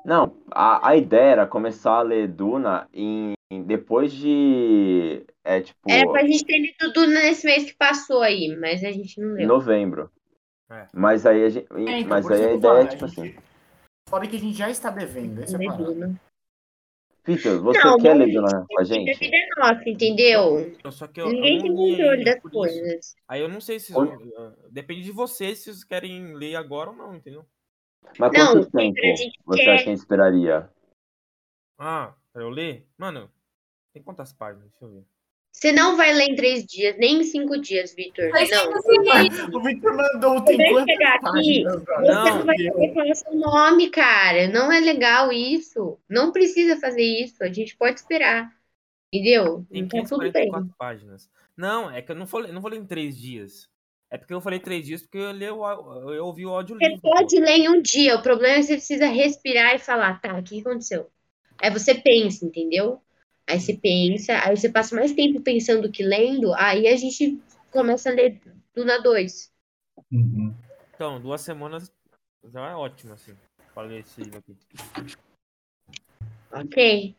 Não, 0.05 0.37
a, 0.51 0.89
a 0.89 0.95
ideia 0.95 1.31
era 1.31 1.47
começar 1.47 1.93
a 1.93 2.01
ler 2.03 2.27
Duna 2.27 2.87
em, 2.93 3.33
em- 3.51 3.63
depois 3.63 4.13
de, 4.13 5.25
é 5.43 5.61
tipo, 5.61 5.89
Era 5.89 6.07
pra 6.11 6.21
gente 6.23 6.45
ter 6.45 6.59
lido 6.59 6.93
Duna 6.93 7.21
nesse 7.21 7.45
mês 7.45 7.63
que 7.65 7.75
passou 7.75 8.21
aí, 8.21 8.55
mas 8.55 8.83
a 8.83 8.91
gente 8.91 9.19
não 9.19 9.33
leu. 9.33 9.47
novembro. 9.47 10.11
É. 10.69 10.87
Mas 10.93 11.25
aí 11.25 11.43
a 11.43 11.49
gente, 11.49 11.67
É, 11.73 11.99
então, 11.99 12.09
mas 12.09 12.29
aí 12.29 12.45
a 12.45 12.53
ideia 12.53 12.81
é 12.83 12.85
tipo 12.85 13.05
assim, 13.05 13.35
Fora 14.07 14.27
que 14.27 14.35
a 14.35 14.39
gente 14.39 14.55
já 14.55 14.69
está 14.69 14.91
devendo, 14.91 15.41
esse 15.41 15.55
é 15.55 15.57
o 15.57 16.15
Vitor, 17.25 17.59
você 17.61 17.79
Não, 17.83 17.97
quer 17.97 18.17
Duna 18.31 18.65
com 18.69 18.77
a 18.77 18.81
A 18.81 18.83
gente? 18.83 19.17
vida 19.19 19.35
é 19.35 19.59
nossa, 19.59 19.89
entendeu? 19.89 20.77
Eu- 20.83 20.91
Só 20.91 21.07
que 21.07 21.19
eu, 21.19 21.27
Ninguém 21.29 21.59
tem 21.61 21.75
controle 21.75 22.23
das 22.23 22.39
coisas. 22.41 23.15
Aí 23.27 23.41
eu 23.41 23.49
não 23.49 23.59
sei 23.59 23.79
se. 23.79 23.97
Onde- 23.97 24.13
uh, 24.29 24.53
Depende 24.69 25.01
de 25.03 25.11
vocês 25.11 25.57
se 25.59 25.65
vocês 25.65 25.83
querem 25.83 26.35
ler 26.35 26.55
agora 26.55 26.91
ou 26.91 26.95
não, 26.95 27.15
entendeu? 27.15 27.43
Mas 28.19 28.31
Não, 28.31 28.53
quanto 28.53 28.71
tempo 28.71 28.99
a 28.99 29.45
você 29.45 29.63
quer- 29.63 29.71
acha 29.73 29.83
que 29.83 29.89
a 29.89 29.91
gente 29.93 29.97
esperaria? 29.97 30.69
Ah, 31.79 32.13
pra 32.31 32.43
eu 32.43 32.49
ler? 32.49 32.87
Mano, 32.97 33.31
tem 33.91 34.03
quantas 34.03 34.31
páginas? 34.31 34.69
Deixa 34.69 34.85
eu 34.85 34.91
ver. 34.91 35.05
Você 35.55 35.71
não 35.71 35.95
vai 35.95 36.13
ler 36.13 36.25
em 36.25 36.35
três 36.35 36.65
dias, 36.65 36.97
nem 36.97 37.21
em 37.21 37.23
cinco 37.23 37.57
dias, 37.57 37.95
Vitor. 37.95 38.25
Não. 38.29 39.57
O 39.57 39.63
Victor 39.63 39.95
mandou 39.95 40.41
tem 40.43 40.57
quantas 40.69 40.93
chegar 40.93 41.15
aqui? 41.15 41.63
Você 41.63 42.11
Não. 42.11 42.25
não 42.39 42.45
vai 42.45 42.57
poder 42.57 42.93
falar 42.93 43.15
seu 43.15 43.33
nome, 43.35 43.89
cara. 43.89 44.49
Não 44.49 44.69
é 44.69 44.81
legal 44.81 45.31
isso. 45.31 45.97
Não 46.09 46.33
precisa 46.33 46.75
fazer 46.75 47.01
isso. 47.03 47.41
A 47.41 47.47
gente 47.47 47.77
pode 47.77 48.01
esperar. 48.01 48.53
Entendeu? 49.13 49.65
Tem 49.71 49.83
Então 49.83 50.03
tudo 50.03 50.29
bem. 50.29 50.51
544 50.51 50.75
páginas. 50.77 51.29
Não, 51.55 51.89
é 51.89 52.01
que 52.01 52.11
eu 52.11 52.15
não 52.17 52.27
falei, 52.27 52.51
não 52.51 52.59
vou 52.61 52.69
ler 52.69 52.79
em 52.79 52.85
três 52.85 53.17
dias. 53.17 53.69
É 54.11 54.17
porque 54.17 54.33
eu 54.33 54.41
falei 54.41 54.59
três 54.59 54.85
dias 54.85 55.01
porque 55.03 55.17
eu, 55.17 55.31
li 55.31 55.49
o, 55.49 56.11
eu 56.13 56.25
ouvi 56.25 56.45
o 56.45 56.49
áudio 56.49 56.77
Você 56.77 56.85
livro. 56.85 57.01
pode 57.01 57.39
ler 57.39 57.59
em 57.59 57.69
um 57.69 57.81
dia. 57.81 58.17
O 58.17 58.21
problema 58.21 58.55
é 58.55 58.57
que 58.57 58.63
você 58.63 58.73
precisa 58.73 59.07
respirar 59.07 59.73
e 59.73 59.79
falar, 59.79 60.19
tá, 60.19 60.37
o 60.37 60.43
que 60.43 60.59
aconteceu? 60.59 61.09
Aí 61.61 61.71
você 61.71 61.95
pensa, 61.95 62.45
entendeu? 62.45 63.01
Aí 63.47 63.59
você 63.59 63.75
pensa, 63.75 64.33
aí 64.43 64.57
você 64.57 64.69
passa 64.69 64.95
mais 64.95 65.13
tempo 65.13 65.39
pensando 65.39 65.91
que 65.91 66.03
lendo, 66.03 66.53
aí 66.55 66.87
a 66.87 66.97
gente 66.97 67.39
começa 67.71 68.09
a 68.09 68.13
ler 68.13 68.41
Duna 68.73 69.01
2. 69.01 69.51
Uhum. 70.11 70.53
Então, 70.93 71.21
duas 71.21 71.41
semanas 71.41 71.91
já 72.45 72.69
é 72.69 72.75
ótimo, 72.75 73.13
assim, 73.13 73.35
pra 73.73 73.83
ler 73.83 73.99
esse 73.99 74.21
livro 74.21 74.39
aqui. 74.39 74.57
Ok? 76.51 77.15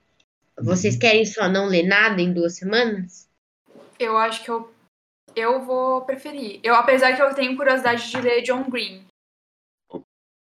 Vocês 0.59 0.97
querem 0.97 1.25
só 1.25 1.49
não 1.49 1.67
ler 1.67 1.85
nada 1.87 2.21
em 2.21 2.33
duas 2.33 2.57
semanas? 2.57 3.31
Eu 3.99 4.17
acho 4.17 4.43
que 4.43 4.51
eu, 4.51 4.75
eu 5.37 5.65
vou 5.65 6.03
preferir. 6.03 6.61
Eu, 6.63 6.75
apesar 6.75 7.15
que 7.15 7.23
eu 7.23 7.35
tenho 7.35 7.57
curiosidade 7.57 8.11
de 8.11 8.21
ler 8.21 8.43
John 8.43 8.69
Green. 8.69 9.07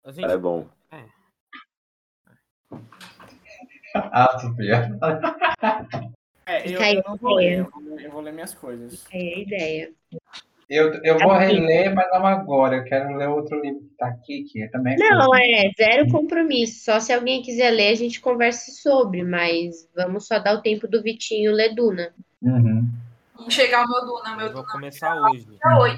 Gente, 0.07 0.31
É 0.31 0.38
bom. 0.38 0.69
Ah, 3.95 4.39
Sofia. 4.39 4.89
É, 6.45 6.70
eu, 6.70 6.82
eu 6.82 7.03
não 7.07 7.16
vou 7.16 7.36
ler, 7.36 7.59
eu 7.59 7.70
vou 7.72 7.99
eu 7.99 8.11
vou 8.11 8.22
ler 8.22 8.34
minhas 8.34 8.53
coisas. 8.53 9.05
É 9.11 9.18
a 9.18 9.39
ideia. 9.39 9.91
Eu, 10.70 10.93
eu 11.03 11.20
vou 11.20 11.32
Assim. 11.32 11.53
reler, 11.55 11.93
mas 11.93 12.09
não 12.11 12.26
agora. 12.26 12.78
Eu 12.78 12.84
quero 12.84 13.16
ler 13.16 13.28
outro 13.30 13.61
livro 13.61 13.82
que 13.82 13.95
tá 13.97 14.07
aqui, 14.07 14.43
que 14.43 14.68
também 14.70 14.93
é 14.93 14.97
Não, 14.97 15.28
curto. 15.28 15.36
é 15.43 15.72
zero 15.78 16.09
compromisso. 16.09 16.86
Só 16.86 16.99
se 16.99 17.14
alguém 17.14 17.41
quiser 17.41 17.70
ler, 17.72 17.89
a 17.89 17.95
gente 17.95 18.20
conversa 18.20 18.72
sobre, 18.72 19.24
mas 19.24 19.89
vamos 19.95 20.26
só 20.28 20.39
dar 20.39 20.55
o 20.55 20.61
tempo 20.61 20.88
do 20.88 21.01
Vitinho 21.03 21.51
ler 21.51 21.76
Duna. 21.76 22.14
Uhum. 22.41 22.89
Chegar 23.49 23.86
o 23.86 23.89
meu 23.89 24.05
Duna, 24.05 24.36
meu 24.36 24.47
eu 24.47 24.53
vou 24.53 24.61
Duna. 24.64 24.74
começar 24.74 25.16
hoje. 25.30 25.47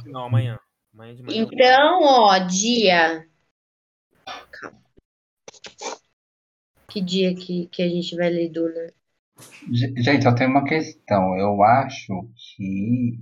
Não, 0.07 0.25
amanhã. 0.25 0.59
Amanhã. 0.93 1.15
Então, 1.29 2.03
ó, 2.03 2.37
dia. 2.39 3.25
Calma. 4.51 4.77
Que 6.89 7.01
dia 7.01 7.35
que, 7.35 7.67
que 7.67 7.81
a 7.83 7.87
gente 7.87 8.15
vai 8.15 8.29
ler 8.29 8.49
Duna? 8.49 8.91
Ge- 9.71 9.93
Gente, 9.97 10.25
eu 10.25 10.35
tenho 10.35 10.49
uma 10.49 10.63
questão. 10.63 11.35
Eu 11.37 11.61
acho 11.63 12.27
que 12.55 13.19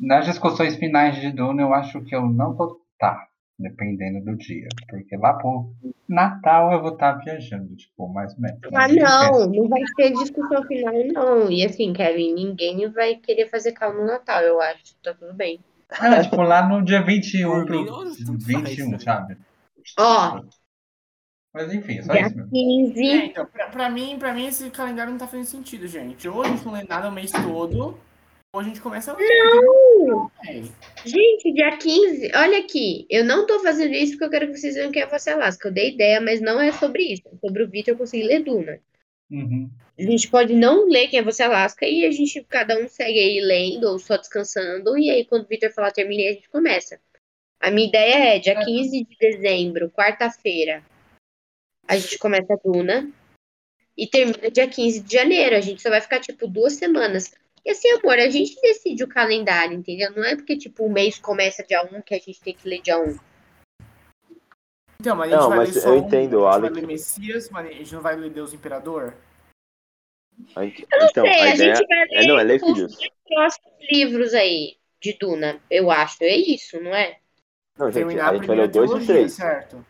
nas 0.00 0.26
discussões 0.26 0.76
finais 0.76 1.20
de 1.20 1.32
Duna, 1.32 1.62
eu 1.62 1.74
acho 1.74 2.00
que 2.02 2.14
eu 2.14 2.22
não 2.28 2.54
vou 2.54 2.80
estar, 2.92 3.28
dependendo 3.58 4.24
do 4.24 4.36
dia. 4.36 4.68
Porque 4.88 5.16
lá 5.16 5.34
pro 5.34 5.72
Natal 6.08 6.72
eu 6.72 6.80
vou 6.82 6.92
estar 6.92 7.12
viajando, 7.14 7.74
tipo, 7.76 8.08
mais 8.12 8.34
ou 8.34 8.40
menos. 8.40 8.60
Ah, 8.74 8.88
não, 8.88 9.46
não 9.46 9.68
vai 9.68 9.82
ter 9.96 10.12
discussão 10.12 10.62
final, 10.64 10.94
não. 11.12 11.50
E 11.50 11.64
assim, 11.64 11.92
Kevin, 11.92 12.34
ninguém 12.34 12.88
vai 12.90 13.16
querer 13.16 13.48
fazer 13.48 13.72
calma 13.72 13.98
no 14.00 14.06
Natal, 14.06 14.42
eu 14.42 14.60
acho. 14.60 14.94
Tá 15.02 15.14
tudo 15.14 15.34
bem. 15.34 15.60
É, 15.90 16.22
tipo, 16.22 16.42
lá 16.42 16.68
no 16.68 16.84
dia 16.84 17.02
21 17.02 17.50
Por 17.60 17.66
pro 17.66 17.82
mim, 17.82 17.86
tanto 18.24 18.44
21, 18.44 18.90
faz. 18.90 19.02
sabe? 19.04 19.36
Ó, 19.98 20.40
Mas 21.52 21.72
enfim, 21.72 21.98
é 21.98 22.02
só 22.02 22.12
dia 22.12 22.26
isso 22.26 22.36
mesmo. 22.36 22.50
15. 22.50 23.06
É, 23.06 23.24
então, 23.26 23.46
pra, 23.46 23.68
pra 23.68 23.90
mim, 23.90 24.16
pra 24.18 24.34
mim, 24.34 24.46
esse 24.46 24.68
calendário 24.70 25.10
não 25.10 25.18
tá 25.18 25.26
fazendo 25.26 25.46
sentido, 25.46 25.86
gente. 25.86 26.28
Ou 26.28 26.42
a 26.42 26.48
gente 26.48 26.64
não 26.64 26.72
lê 26.72 26.84
nada 26.84 27.08
o 27.08 27.12
mês 27.12 27.32
todo, 27.32 27.98
ou 28.52 28.60
a 28.60 28.64
gente 28.64 28.80
começa. 28.80 29.14
Não! 29.14 30.30
É, 30.46 30.62
Gente, 31.04 31.52
dia 31.52 31.76
15, 31.76 32.32
olha 32.34 32.58
aqui, 32.58 33.06
eu 33.10 33.24
não 33.24 33.46
tô 33.46 33.60
fazendo 33.60 33.92
isso 33.94 34.12
porque 34.12 34.24
eu 34.24 34.30
quero 34.30 34.46
que 34.46 34.58
vocês 34.58 34.74
vejam 34.74 34.92
quem 34.92 35.02
é 35.02 35.06
você 35.06 35.30
Alaska. 35.30 35.68
Eu 35.68 35.72
dei 35.72 35.90
ideia, 35.90 36.20
mas 36.20 36.40
não 36.40 36.60
é 36.60 36.72
sobre 36.72 37.02
isso. 37.02 37.22
É 37.26 37.46
sobre 37.46 37.62
o 37.62 37.68
Vitor 37.68 37.96
conseguir 37.96 38.24
ler 38.24 38.42
Duna. 38.42 38.80
Uhum. 39.30 39.70
A 39.98 40.02
gente 40.02 40.28
pode 40.28 40.54
não 40.54 40.88
ler 40.88 41.08
quem 41.08 41.18
é 41.18 41.22
você 41.22 41.42
Alaska 41.42 41.86
e 41.86 42.04
a 42.06 42.10
gente, 42.10 42.42
cada 42.44 42.78
um 42.78 42.88
segue 42.88 43.18
aí 43.18 43.40
lendo 43.40 43.84
ou 43.84 43.98
só 43.98 44.16
descansando. 44.16 44.96
E 44.96 45.10
aí, 45.10 45.24
quando 45.24 45.44
o 45.44 45.48
Vitor 45.48 45.70
falar 45.70 45.90
terminei, 45.90 46.28
a 46.28 46.32
gente 46.32 46.48
começa. 46.48 46.98
A 47.60 47.70
minha 47.70 47.88
ideia 47.88 48.36
é 48.36 48.38
dia 48.38 48.64
15 48.64 49.04
de 49.04 49.16
dezembro, 49.18 49.90
quarta-feira, 49.90 50.82
a 51.88 51.96
gente 51.96 52.18
começa 52.18 52.52
a 52.52 52.56
Duna 52.62 53.10
e 53.96 54.06
termina 54.06 54.50
dia 54.50 54.68
15 54.68 55.00
de 55.00 55.12
janeiro. 55.12 55.56
A 55.56 55.60
gente 55.60 55.80
só 55.80 55.88
vai 55.88 56.00
ficar, 56.00 56.20
tipo, 56.20 56.46
duas 56.46 56.74
semanas. 56.74 57.32
E 57.64 57.70
assim, 57.70 57.90
amor, 57.92 58.18
a 58.18 58.28
gente 58.28 58.60
decide 58.60 59.02
o 59.02 59.08
calendário, 59.08 59.76
entendeu? 59.76 60.12
Não 60.14 60.24
é 60.24 60.36
porque, 60.36 60.56
tipo, 60.56 60.84
o 60.84 60.92
mês 60.92 61.18
começa 61.18 61.64
dia 61.64 61.82
1 61.82 62.02
que 62.02 62.14
a 62.14 62.18
gente 62.18 62.40
tem 62.40 62.54
que 62.54 62.68
ler 62.68 62.82
dia 62.82 62.98
1. 62.98 63.18
Então, 65.00 65.16
mas 65.16 65.32
a 65.32 65.36
gente 65.36 65.40
Não, 65.42 65.48
vai 65.48 65.58
mas 65.58 65.74
ler 65.74 65.80
só 65.80 65.88
eu 65.88 65.94
um, 65.94 66.06
entendo, 66.06 66.46
a 66.46 66.52
gente 66.52 66.60
vai 66.60 66.70
ler 66.70 66.86
Messias, 66.86 67.50
mas 67.50 67.66
a 67.66 67.72
gente 67.72 67.94
não 67.94 68.00
vai 68.02 68.16
ler 68.16 68.30
Deus 68.30 68.52
Imperador? 68.52 69.14
A 70.54 70.64
gente- 70.64 70.86
Eu 70.90 70.98
não 71.00 71.06
então, 71.06 71.24
sei, 71.24 71.34
a, 71.34 71.42
a, 71.44 71.54
ideia 71.54 71.74
gente 71.76 71.86
vai 71.88 71.98
ler 71.98 72.08
é, 72.12 72.26
não, 72.26 72.38
é 72.38 72.42
ler 72.44 72.62
os 72.62 72.74
dois 72.74 73.08
próximos 73.26 73.72
livros 73.90 74.34
aí 74.34 74.76
de 75.00 75.12
Duna, 75.14 75.60
eu 75.70 75.90
acho. 75.90 76.22
É 76.22 76.36
isso, 76.36 76.80
não 76.80 76.94
é? 76.94 77.18
Não, 77.76 77.86
gente, 77.86 77.94
Terminar 77.94 78.26
a 78.26 78.30
a 78.30 78.34
gente 78.36 78.46
vai 78.46 78.56
ler 78.56 78.68
2 78.68 78.90
e 79.02 79.06
3. 79.06 79.32
certo? 79.32 79.86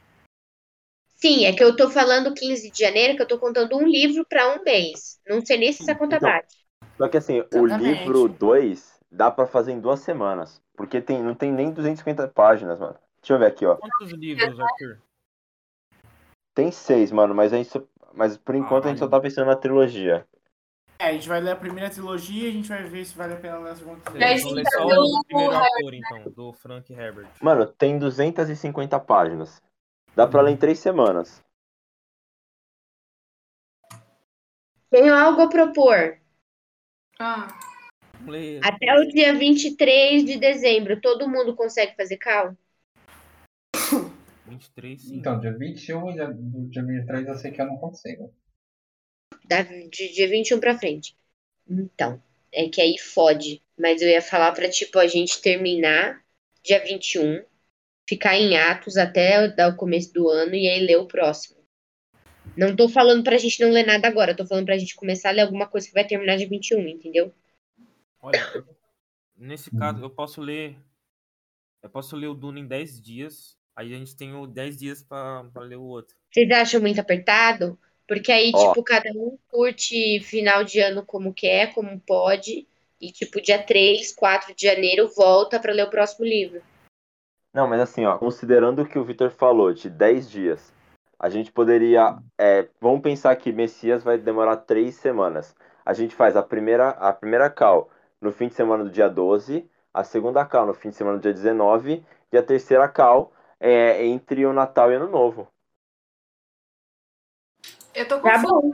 Sim, 1.21 1.45
é 1.47 1.53
que 1.53 1.63
eu 1.63 1.75
tô 1.77 1.91
falando 1.91 2.33
15 2.33 2.71
de 2.71 2.79
janeiro, 2.79 3.17
que 3.17 3.23
eu 3.23 3.27
tô 3.29 3.39
contando 3.39 3.77
um 3.77 3.87
livro 3.87 4.25
pra 4.27 4.55
um 4.55 4.63
mês. 4.63 5.19
Não 5.29 5.45
sei 5.45 5.59
nem 5.59 5.73
se 5.73 5.83
essa 5.83 5.95
conta 5.95 6.17
Então, 6.17 6.31
bate. 6.31 6.57
Só 6.97 7.09
que 7.09 7.17
assim, 7.17 7.41
o 7.41 7.67
Exatamente. 7.67 7.79
livro 7.79 8.29
2 8.29 8.99
dá 9.11 9.31
pra 9.31 9.47
fazer 9.47 9.73
em 9.73 9.81
duas 9.81 10.01
semanas. 10.01 10.63
Porque 10.77 11.01
tem, 11.01 11.23
não 11.23 11.35
tem 11.35 11.53
nem 11.53 11.73
250 11.73 12.29
páginas, 12.29 12.79
mano. 12.79 12.97
Deixa 13.21 13.35
eu 13.35 13.39
ver 13.39 13.47
aqui, 13.47 13.67
ó. 13.67 13.77
Quantos 13.77 14.13
livros, 14.13 14.61
Arthur? 14.61 14.99
Tem 16.55 16.71
seis, 16.71 17.13
mano, 17.13 17.35
mas 17.35 17.53
a 17.53 17.57
gente 17.57 17.69
só- 17.71 17.83
Mas 18.15 18.37
por 18.37 18.55
enquanto 18.55 18.87
a 18.87 18.89
gente 18.89 18.99
só 18.99 19.07
tá 19.09 19.21
pensando 19.21 19.47
na 19.47 19.57
trilogia. 19.57 20.27
É, 21.01 21.07
a 21.07 21.13
gente 21.13 21.29
vai 21.29 21.41
ler 21.41 21.53
a 21.53 21.57
primeira 21.57 21.89
trilogia 21.89 22.47
e 22.47 22.49
a 22.49 22.53
gente 22.53 22.69
vai 22.69 22.83
ver 22.83 23.05
se 23.05 23.17
vale 23.17 23.35
a 23.35 23.37
pena 23.37 23.59
ler 23.59 23.71
a 23.71 23.77
segunda 23.77 24.01
trilogia. 24.01 24.39
sim, 24.39 24.55
ler 24.55 24.65
tá 24.65 24.71
só 24.71 24.87
o 24.87 25.25
primeiro 25.25 25.53
o 25.53 25.57
autor, 25.57 25.95
então, 25.95 26.33
do 26.33 26.53
Frank 26.53 26.93
Herbert. 26.93 27.29
Mano, 27.41 27.67
tem 27.67 27.99
250 27.99 28.99
páginas. 28.99 29.63
Dá 30.19 30.27
pra 30.27 30.43
ler 30.43 30.51
em 30.51 30.57
três 30.57 30.81
semanas. 30.81 31.41
Tenho 34.91 35.15
algo 35.15 35.43
a 35.43 35.49
propor. 35.49 36.19
Ah. 37.21 37.47
Até 38.65 38.99
o 38.99 39.07
dia 39.07 39.33
23 39.33 40.25
de 40.25 40.37
dezembro, 40.37 41.01
todo 41.01 41.29
mundo 41.29 41.55
consegue 41.55 41.95
fazer 41.95 42.17
cal? 42.17 42.57
23, 44.45 45.01
sim. 45.01 45.19
Então, 45.19 45.39
dia 45.39 45.57
21 45.57 46.11
e 46.11 46.15
dia, 46.15 46.37
dia 46.69 46.85
23 46.85 47.29
eu 47.29 47.35
sei 47.37 47.53
que 47.53 47.63
eu 47.63 47.67
não 47.67 47.77
consigo. 47.77 48.35
Da, 49.45 49.63
de 49.63 50.13
dia 50.15 50.29
21 50.29 50.59
pra 50.59 50.77
frente. 50.77 51.17
Então, 51.71 52.21
é 52.53 52.69
que 52.69 52.81
aí 52.81 52.99
fode. 52.99 53.63
Mas 53.79 54.03
eu 54.03 54.09
ia 54.09 54.21
falar 54.21 54.51
pra, 54.51 54.69
tipo, 54.69 54.99
a 54.99 55.07
gente 55.07 55.41
terminar 55.41 56.21
dia 56.65 56.83
21, 56.83 57.45
ficar 58.09 58.39
em 58.39 58.57
Atos 58.57 58.97
até 58.97 59.67
o 59.69 59.77
começo 59.77 60.15
do 60.15 60.31
ano 60.31 60.55
e 60.55 60.67
aí 60.67 60.81
ler 60.81 60.97
o 60.97 61.07
próximo. 61.07 61.59
Não 62.57 62.75
tô 62.75 62.89
falando 62.89 63.23
pra 63.23 63.37
gente 63.37 63.61
não 63.61 63.71
ler 63.71 63.85
nada 63.85 64.09
agora, 64.09 64.35
tô 64.35 64.47
falando 64.47 64.65
pra 64.65 64.79
gente 64.79 64.97
começar 64.97 65.29
a 65.29 65.33
ler 65.33 65.43
alguma 65.43 65.67
coisa 65.67 65.87
que 65.87 65.93
vai 65.93 66.07
terminar 66.07 66.37
dia 66.39 66.49
21, 66.49 66.89
entendeu? 66.89 67.33
Olha, 68.21 68.41
nesse 69.37 69.71
caso, 69.77 70.03
eu 70.03 70.09
posso 70.09 70.41
ler. 70.41 70.75
Eu 71.83 71.91
posso 71.91 72.17
ler 72.17 72.29
o 72.29 72.35
Duna 72.35 72.59
em 72.59 72.67
10 72.67 73.01
dias. 73.01 73.59
Aí 73.77 73.95
a 73.95 73.99
gente 73.99 74.17
tem 74.17 74.35
o 74.35 74.47
10 74.47 74.79
dias 74.79 75.03
pra, 75.03 75.45
pra 75.53 75.63
ler 75.63 75.77
o 75.77 75.83
outro. 75.83 76.17
Vocês 76.33 76.51
acham 76.51 76.81
muito 76.81 77.01
apertado? 77.01 77.79
Porque 78.09 78.33
aí, 78.33 78.51
Ó. 78.55 78.69
tipo, 78.69 78.83
cada 78.83 79.11
um 79.11 79.39
curte 79.49 80.19
final 80.21 80.65
de 80.65 80.81
ano 80.81 81.05
como 81.05 81.33
quer, 81.33 81.75
como 81.75 82.01
pode. 82.01 82.67
E, 83.01 83.13
tipo, 83.13 83.41
dia 83.41 83.63
3, 83.63 84.13
4 84.15 84.55
de 84.55 84.67
janeiro 84.67 85.13
volta 85.15 85.61
pra 85.61 85.73
ler 85.73 85.85
o 85.85 85.91
próximo 85.91 86.25
livro. 86.25 86.61
Não, 87.59 87.67
mas 87.67 87.81
assim, 87.81 88.07
ó, 88.07 88.17
considerando 88.17 88.83
o 88.83 88.87
que 88.87 89.01
o 89.01 89.05
Victor 89.05 89.31
falou 89.31 89.73
de 89.73 89.91
10 89.91 90.31
dias, 90.31 90.73
a 91.19 91.29
gente 91.29 91.51
poderia. 91.51 92.17
é, 92.39 92.69
vamos 92.81 93.01
pensar 93.01 93.35
que 93.35 93.51
Messias 93.51 94.05
vai 94.05 94.17
demorar 94.17 94.59
três 94.59 94.95
semanas. 94.95 95.57
A 95.85 95.93
gente 95.93 96.15
faz 96.15 96.37
a 96.37 96.43
primeira, 96.43 96.91
a 96.91 97.13
primeira 97.13 97.51
call 97.51 97.91
no 98.21 98.31
fim 98.31 98.47
de 98.47 98.55
semana 98.55 98.85
do 98.85 98.91
dia 98.91 99.09
12, 99.09 99.69
a 99.93 100.05
segunda 100.05 100.45
call 100.45 100.67
no 100.67 100.73
fim 100.73 100.91
de 100.91 100.95
semana 100.95 101.19
do 101.19 101.23
dia 101.23 101.33
19 101.33 102.07
e 102.31 102.39
a 102.39 102.43
terceira 102.45 102.89
call 102.89 103.33
é 103.59 104.07
entre 104.07 104.47
o 104.47 104.53
Natal 104.53 104.93
e 104.93 104.95
Ano 104.95 105.09
Novo. 105.09 105.49
eu 107.93 108.07
tô 108.07 108.21
com 108.21 108.29
Tá 108.29 108.39
bom. 108.39 108.71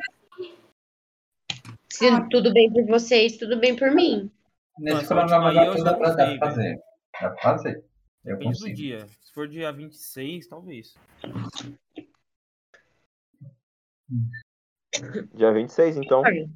Se 1.89 2.28
tudo 2.28 2.52
bem 2.52 2.70
por 2.70 2.85
vocês, 2.85 3.39
tudo 3.39 3.59
bem 3.59 3.74
por 3.74 3.90
mim. 3.93 4.31
Nesse 4.78 5.09
cronograma 5.09 5.55
tudo 5.55 5.78
já 5.78 5.85
dá 5.85 5.94
pra 5.94 6.12
fazer. 6.39 6.78
Dá 7.19 7.31
pra 7.31 7.36
fazer. 7.39 7.93
Eu 8.24 8.38
Depende 8.38 8.59
do 8.59 8.72
dia. 8.72 9.06
Se 9.06 9.32
for 9.32 9.46
dia 9.46 9.70
26, 9.70 10.46
talvez. 10.46 10.94
Dia 15.34 15.52
26, 15.52 15.98
então. 15.98 16.22
É. 16.26 16.46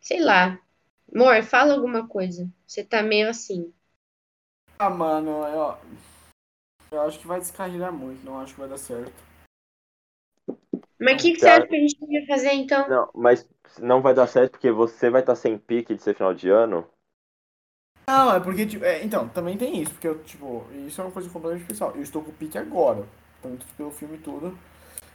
Sei 0.00 0.20
lá. 0.20 0.60
Amor, 1.12 1.42
fala 1.42 1.74
alguma 1.74 2.06
coisa. 2.06 2.48
Você 2.66 2.84
tá 2.84 3.02
meio 3.02 3.28
assim. 3.28 3.72
Ah, 4.78 4.90
mano, 4.90 5.42
eu, 5.48 5.76
eu 6.92 7.00
acho 7.02 7.18
que 7.18 7.26
vai 7.26 7.40
descarregar 7.40 7.92
muito, 7.92 8.24
não 8.24 8.38
acho 8.38 8.54
que 8.54 8.60
vai 8.60 8.68
dar 8.68 8.78
certo. 8.78 9.12
Mas 11.00 11.14
o 11.14 11.24
que, 11.24 11.32
que 11.32 11.40
você 11.40 11.46
Tá. 11.46 11.56
acha 11.56 11.66
que 11.66 11.76
a 11.76 11.80
gente 11.80 11.98
devia 11.98 12.26
fazer 12.26 12.52
então? 12.52 12.88
Não, 12.88 13.10
mas 13.14 13.48
não 13.80 14.00
vai 14.00 14.14
dar 14.14 14.28
certo 14.28 14.52
porque 14.52 14.70
você 14.70 15.10
vai 15.10 15.20
estar 15.20 15.34
sem 15.34 15.58
pique 15.58 15.94
de 15.94 16.02
ser 16.02 16.14
final 16.14 16.32
de 16.32 16.48
ano. 16.48 16.88
Não, 18.08 18.34
é 18.34 18.40
porque, 18.40 18.64
tipo, 18.64 18.86
é, 18.86 19.04
então, 19.04 19.28
também 19.28 19.58
tem 19.58 19.82
isso, 19.82 19.92
porque 19.92 20.08
eu, 20.08 20.18
tipo, 20.24 20.64
isso 20.86 20.98
é 20.98 21.04
uma 21.04 21.10
coisa 21.10 21.28
completamente 21.28 21.64
especial. 21.64 21.92
Eu 21.94 22.00
estou 22.00 22.22
com 22.22 22.30
o 22.30 22.32
pique 22.32 22.56
agora, 22.56 23.04
tanto 23.42 23.66
pelo 23.76 23.90
filme 23.90 24.16
e 24.16 24.20
tudo. 24.20 24.58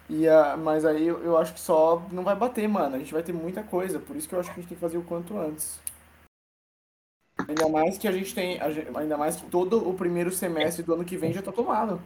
E, 0.08 0.30
ah, 0.30 0.56
mas 0.56 0.86
aí 0.86 1.08
eu, 1.08 1.18
eu 1.24 1.36
acho 1.36 1.56
que 1.56 1.60
só 1.60 2.08
não 2.12 2.24
vai 2.24 2.36
bater, 2.36 2.68
mano. 2.68 2.96
A 2.96 3.00
gente 3.00 3.12
vai 3.12 3.24
ter 3.24 3.34
muita 3.34 3.64
coisa, 3.64 3.98
por 3.98 4.16
isso 4.16 4.30
que 4.30 4.36
eu 4.36 4.40
acho 4.40 4.54
que 4.54 4.60
a 4.60 4.62
gente 4.62 4.70
tem 4.70 4.78
que 4.78 4.82
fazer 4.82 5.00
o 5.00 5.04
quanto 5.04 5.36
antes. 5.36 5.80
Ainda 7.48 7.68
mais 7.68 7.98
que 7.98 8.08
a 8.08 8.12
gente 8.12 8.36
tem, 8.36 8.62
a 8.62 8.70
gen- 8.70 8.86
ainda 8.96 9.18
mais 9.18 9.38
que 9.38 9.50
todo 9.50 9.90
o 9.90 9.96
primeiro 9.96 10.32
semestre 10.32 10.84
do 10.84 10.94
ano 10.94 11.04
que 11.04 11.18
vem 11.18 11.34
já 11.34 11.42
tá 11.42 11.52
tomado. 11.52 12.00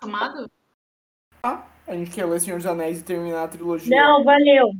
Tomado? 0.00 0.50
A 1.86 1.94
gente 1.94 2.10
quer 2.10 2.24
ler 2.24 2.40
Senhor 2.40 2.56
dos 2.56 2.66
Anéis 2.66 2.98
e 2.98 3.04
terminar 3.04 3.44
a 3.44 3.48
trilogia. 3.48 3.96
Não, 3.96 4.24
valeu. 4.24 4.72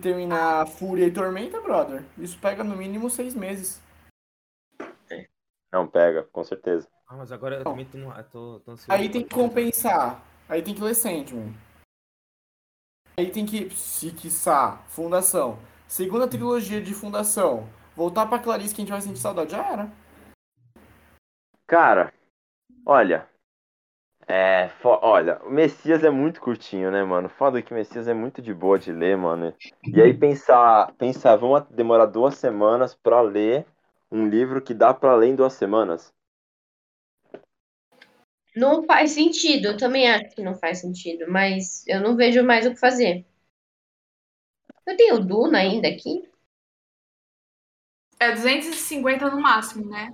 Terminar 0.00 0.66
Fúria 0.66 1.06
e 1.06 1.12
Tormenta, 1.12 1.60
brother. 1.60 2.04
Isso 2.18 2.38
pega 2.38 2.64
no 2.64 2.76
mínimo 2.76 3.10
seis 3.10 3.34
meses. 3.34 3.80
Não, 5.72 5.86
pega, 5.86 6.24
com 6.24 6.42
certeza. 6.42 6.88
Ah, 7.06 7.16
mas 7.16 7.30
agora 7.30 7.56
eu 7.56 7.64
Não. 7.64 7.72
também 7.72 7.84
tô, 7.86 7.98
tô, 8.24 8.60
tô 8.60 8.72
ansioso. 8.72 8.90
Aí 8.90 9.08
tem 9.08 9.22
que 9.22 9.32
compensar. 9.32 10.20
Aí 10.48 10.62
tem 10.62 10.74
que 10.74 10.82
ler 10.82 10.94
Sandman. 10.94 11.54
Aí 13.16 13.30
tem 13.30 13.46
que, 13.46 13.70
se 13.70 14.10
quiçá, 14.10 14.78
Fundação. 14.88 15.58
Segunda 15.86 16.26
trilogia 16.26 16.82
de 16.82 16.92
Fundação. 16.92 17.68
Voltar 17.94 18.26
pra 18.26 18.40
Clarice 18.40 18.74
que 18.74 18.80
a 18.80 18.84
gente 18.84 18.92
vai 18.92 19.00
sentir 19.00 19.20
saudade. 19.20 19.52
Já 19.52 19.64
era. 19.64 19.92
Cara, 21.68 22.12
olha. 22.84 23.29
É, 24.32 24.68
fo- 24.80 24.96
olha, 25.02 25.40
o 25.42 25.50
Messias 25.50 26.04
é 26.04 26.10
muito 26.10 26.40
curtinho, 26.40 26.88
né, 26.92 27.02
mano? 27.02 27.28
Foda 27.28 27.60
que 27.60 27.72
o 27.72 27.74
Messias 27.74 28.06
é 28.06 28.14
muito 28.14 28.40
de 28.40 28.54
boa 28.54 28.78
de 28.78 28.92
ler, 28.92 29.16
mano. 29.16 29.52
E 29.92 30.00
aí 30.00 30.14
pensar, 30.14 30.92
pensar, 30.92 31.34
vamos 31.34 31.64
demorar 31.70 32.06
duas 32.06 32.36
semanas 32.36 32.94
pra 32.94 33.20
ler 33.22 33.66
um 34.08 34.28
livro 34.28 34.62
que 34.62 34.72
dá 34.72 34.94
pra 34.94 35.16
ler 35.16 35.30
em 35.30 35.34
duas 35.34 35.54
semanas. 35.54 36.14
Não 38.54 38.84
faz 38.84 39.10
sentido. 39.10 39.66
Eu 39.66 39.76
também 39.76 40.08
acho 40.08 40.32
que 40.36 40.42
não 40.42 40.54
faz 40.54 40.78
sentido. 40.78 41.24
Mas 41.28 41.84
eu 41.88 42.00
não 42.00 42.14
vejo 42.14 42.44
mais 42.44 42.64
o 42.64 42.70
que 42.70 42.78
fazer. 42.78 43.26
Eu 44.86 44.96
tenho 44.96 45.16
o 45.16 45.24
Duna 45.24 45.58
ainda 45.58 45.88
aqui? 45.88 46.30
É 48.20 48.30
250 48.30 49.28
no 49.28 49.40
máximo, 49.40 49.90
né? 49.90 50.12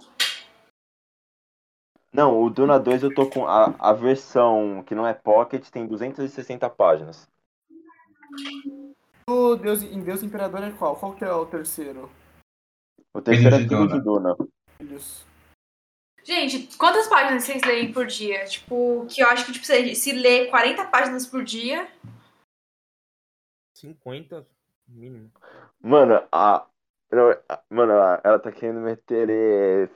Não, 2.16 2.42
o 2.42 2.48
Duna 2.48 2.80
2 2.80 3.02
eu 3.02 3.14
tô 3.14 3.28
com 3.28 3.46
a, 3.46 3.74
a 3.78 3.92
versão 3.92 4.82
que 4.86 4.94
não 4.94 5.06
é 5.06 5.12
Pocket, 5.12 5.68
tem 5.68 5.86
260 5.86 6.70
páginas. 6.70 7.28
O 9.28 9.54
Deus, 9.54 9.82
em 9.82 10.00
Deus 10.00 10.22
Imperador 10.22 10.62
é 10.62 10.72
qual? 10.72 10.96
Qual 10.96 11.14
que 11.14 11.22
é 11.22 11.30
o 11.30 11.44
terceiro? 11.44 12.10
O 13.12 13.20
terceiro 13.20 13.54
é 13.54 13.58
de 13.58 13.68
Filho 13.68 13.86
Duna. 13.86 13.98
de 13.98 14.00
Duna. 14.00 14.36
Filhos. 14.78 15.26
Gente, 16.24 16.74
quantas 16.78 17.06
páginas 17.06 17.44
vocês 17.44 17.62
leem 17.62 17.92
por 17.92 18.06
dia? 18.06 18.46
Tipo, 18.46 19.06
que 19.10 19.22
eu 19.22 19.28
acho 19.28 19.44
que 19.44 19.52
tipo, 19.52 19.66
se, 19.66 19.94
se 19.94 20.12
ler 20.12 20.48
40 20.48 20.86
páginas 20.86 21.26
por 21.26 21.44
dia. 21.44 21.86
50 23.74 24.46
mínimo. 24.88 25.30
Mano, 25.78 26.26
a. 26.32 26.66
não, 27.12 27.30
a- 27.46 27.62
Mano, 27.68 27.92
ela, 27.92 28.20
ela 28.24 28.38
tá 28.38 28.50
querendo 28.50 28.80
meter 28.80 29.90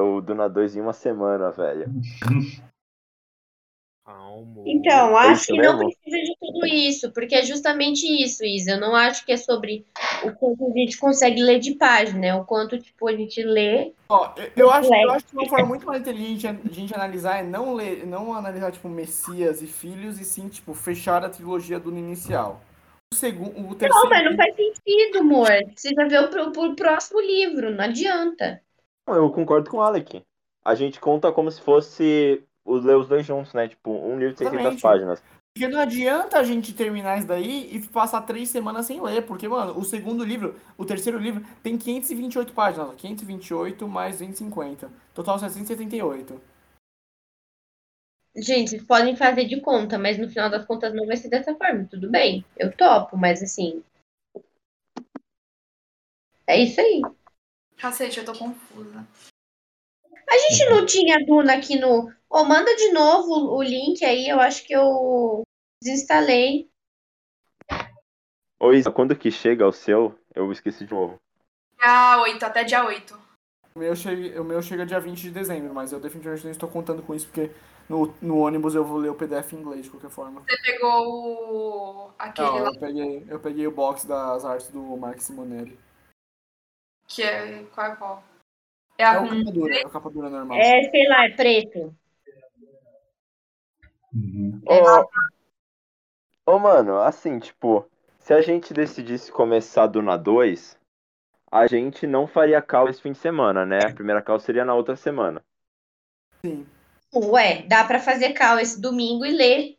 o 0.00 0.20
Duna 0.20 0.48
2 0.48 0.76
em 0.76 0.80
uma 0.80 0.92
semana, 0.92 1.50
velho. 1.50 1.86
Calma. 4.06 4.62
Então, 4.64 5.18
É 5.18 5.30
acho 5.30 5.46
que 5.46 5.58
não 5.60 5.78
precisa 5.78 6.16
de 6.16 6.36
tudo 6.38 6.64
isso, 6.66 7.10
porque 7.12 7.34
é 7.34 7.42
justamente 7.44 8.06
isso, 8.06 8.44
Isa. 8.44 8.72
Eu 8.72 8.80
não 8.80 8.94
acho 8.94 9.26
que 9.26 9.32
é 9.32 9.36
sobre 9.36 9.84
o 10.22 10.32
quanto 10.32 10.64
a 10.64 10.70
gente 10.70 10.96
consegue 10.96 11.42
ler 11.42 11.58
de 11.58 11.74
página, 11.74 12.26
é 12.26 12.34
o 12.34 12.44
quanto, 12.44 12.78
tipo, 12.78 13.08
a 13.08 13.16
gente 13.16 13.42
lê. 13.42 13.92
Ó, 14.08 14.32
eu, 14.56 14.70
acho, 14.70 14.94
eu 14.94 15.10
acho 15.10 15.24
que 15.26 15.36
uma 15.36 15.48
forma 15.48 15.66
muito 15.66 15.84
mais 15.84 16.00
inteligente 16.00 16.54
de 16.62 16.70
a 16.70 16.72
gente 16.72 16.94
analisar 16.94 17.40
é 17.40 17.42
não 17.42 17.74
ler, 17.74 18.06
não 18.06 18.32
analisar, 18.32 18.70
tipo, 18.70 18.88
Messias 18.88 19.60
e 19.60 19.66
Filhos, 19.66 20.20
e 20.20 20.24
sim, 20.24 20.48
tipo, 20.48 20.72
fechar 20.72 21.24
a 21.24 21.28
trilogia 21.28 21.80
do 21.80 21.90
inicial. 21.90 22.60
O 23.12 23.16
segundo, 23.16 23.58
o 23.68 23.74
terceiro. 23.74 24.04
Não, 24.04 24.10
mas 24.10 24.24
não 24.24 24.36
faz 24.36 24.54
sentido, 24.54 25.18
amor. 25.18 25.48
Precisa 25.72 26.08
ver 26.08 26.22
o, 26.22 26.28
pro- 26.30 26.52
pro 26.52 26.76
próximo 26.76 27.20
livro, 27.20 27.74
não 27.74 27.84
adianta. 27.84 28.62
Eu 29.06 29.30
concordo 29.30 29.70
com 29.70 29.78
o 29.78 29.82
Alec. 29.82 30.22
A 30.64 30.74
gente 30.74 30.98
conta 31.00 31.30
como 31.32 31.50
se 31.50 31.60
fosse 31.60 32.42
os 32.64 32.84
ler 32.84 32.96
os 32.96 33.08
dois 33.08 33.24
juntos, 33.24 33.54
né? 33.54 33.68
Tipo, 33.68 33.90
um 33.90 34.18
livro 34.18 34.32
de 34.32 34.38
600 34.38 34.52
Exatamente. 34.54 34.82
páginas. 34.82 35.22
Porque 35.54 35.68
não 35.68 35.80
adianta 35.80 36.38
a 36.38 36.42
gente 36.42 36.74
terminar 36.74 37.16
isso 37.16 37.26
daí 37.26 37.74
e 37.74 37.88
passar 37.88 38.20
três 38.22 38.50
semanas 38.50 38.84
sem 38.84 39.00
ler, 39.00 39.24
porque, 39.24 39.48
mano, 39.48 39.78
o 39.78 39.84
segundo 39.84 40.22
livro, 40.22 40.54
o 40.76 40.84
terceiro 40.84 41.18
livro, 41.18 41.42
tem 41.62 41.78
528 41.78 42.52
páginas. 42.52 42.94
528 42.96 43.88
mais 43.88 44.18
250. 44.18 44.90
Total 45.14 45.38
778. 45.38 46.38
Gente, 48.36 48.68
vocês 48.68 48.82
podem 48.82 49.16
fazer 49.16 49.46
de 49.46 49.58
conta, 49.62 49.98
mas 49.98 50.18
no 50.18 50.28
final 50.28 50.50
das 50.50 50.66
contas 50.66 50.92
não 50.92 51.06
vai 51.06 51.16
ser 51.16 51.30
dessa 51.30 51.54
forma. 51.54 51.86
Tudo 51.90 52.10
bem, 52.10 52.44
eu 52.58 52.70
topo, 52.76 53.16
mas 53.16 53.42
assim. 53.42 53.82
É 56.46 56.60
isso 56.60 56.78
aí. 56.78 57.00
Cacete, 57.76 58.18
eu 58.18 58.24
tô 58.24 58.32
confusa. 58.32 59.06
A 60.28 60.38
gente 60.38 60.70
não 60.70 60.84
tinha 60.84 61.24
Duna 61.24 61.54
aqui 61.54 61.78
no. 61.78 62.08
Ô, 62.28 62.40
oh, 62.40 62.44
manda 62.44 62.74
de 62.74 62.90
novo 62.92 63.54
o 63.54 63.62
link 63.62 64.04
aí, 64.04 64.28
eu 64.28 64.40
acho 64.40 64.66
que 64.66 64.74
eu 64.74 65.42
desinstalei. 65.82 66.68
Ô 68.58 68.72
Isa, 68.72 68.90
quando 68.90 69.14
que 69.14 69.30
chega 69.30 69.66
o 69.66 69.72
seu? 69.72 70.18
Eu 70.34 70.50
esqueci 70.50 70.86
de 70.86 70.92
novo. 70.92 71.20
Dia 71.78 72.20
8, 72.22 72.42
até 72.42 72.64
dia 72.64 72.84
8. 72.84 73.18
O 73.74 73.78
meu, 73.78 73.94
chega, 73.94 74.40
o 74.40 74.44
meu 74.44 74.62
chega 74.62 74.86
dia 74.86 74.98
20 74.98 75.20
de 75.20 75.30
dezembro, 75.30 75.74
mas 75.74 75.92
eu 75.92 76.00
definitivamente 76.00 76.44
não 76.44 76.50
estou 76.50 76.68
contando 76.68 77.02
com 77.02 77.14
isso, 77.14 77.26
porque 77.26 77.50
no, 77.88 78.12
no 78.20 78.38
ônibus 78.38 78.74
eu 78.74 78.84
vou 78.84 78.96
ler 78.96 79.10
o 79.10 79.14
PDF 79.14 79.52
em 79.52 79.56
inglês 79.58 79.84
de 79.84 79.90
qualquer 79.90 80.10
forma. 80.10 80.40
Você 80.40 80.56
pegou 80.62 81.06
o. 81.06 82.10
aquele 82.18 82.48
não, 82.48 82.58
lá? 82.58 82.70
Eu 82.70 82.80
peguei, 82.80 83.26
eu 83.28 83.38
peguei 83.38 83.66
o 83.66 83.70
box 83.70 84.06
das 84.06 84.44
artes 84.44 84.68
do 84.70 84.80
Mark 84.96 85.20
Simonelli. 85.20 85.78
Que 87.08 87.22
é. 87.22 87.64
Qual 87.74 87.86
é 87.86 87.96
qual? 87.96 88.24
É, 88.98 89.04
a 89.04 89.14
é 89.14 89.20
o 89.20 89.28
capa 89.28 89.52
dura, 89.52 89.76
é 89.76 89.86
o 89.86 89.90
capa 89.90 90.10
dura 90.10 90.30
normal. 90.30 90.58
É, 90.58 90.90
sei 90.90 91.08
lá, 91.08 91.26
é 91.26 91.30
preto. 91.30 91.94
Uhum. 94.14 94.62
Ô, 94.66 96.52
oh, 96.52 96.58
mano, 96.58 96.96
assim, 96.98 97.38
tipo, 97.38 97.86
se 98.18 98.32
a 98.32 98.40
gente 98.40 98.72
decidisse 98.72 99.30
começar 99.30 99.86
do 99.86 100.00
na 100.00 100.16
2, 100.16 100.78
a 101.50 101.66
gente 101.66 102.06
não 102.06 102.26
faria 102.26 102.62
cal 102.62 102.88
esse 102.88 103.02
fim 103.02 103.12
de 103.12 103.18
semana, 103.18 103.66
né? 103.66 103.78
A 103.84 103.92
primeira 103.92 104.22
cal 104.22 104.40
seria 104.40 104.64
na 104.64 104.74
outra 104.74 104.96
semana. 104.96 105.44
Sim. 106.44 106.66
Ué, 107.14 107.62
dá 107.62 107.84
para 107.84 107.98
fazer 107.98 108.32
cal 108.32 108.58
esse 108.58 108.80
domingo 108.80 109.24
e 109.24 109.30
ler 109.30 109.78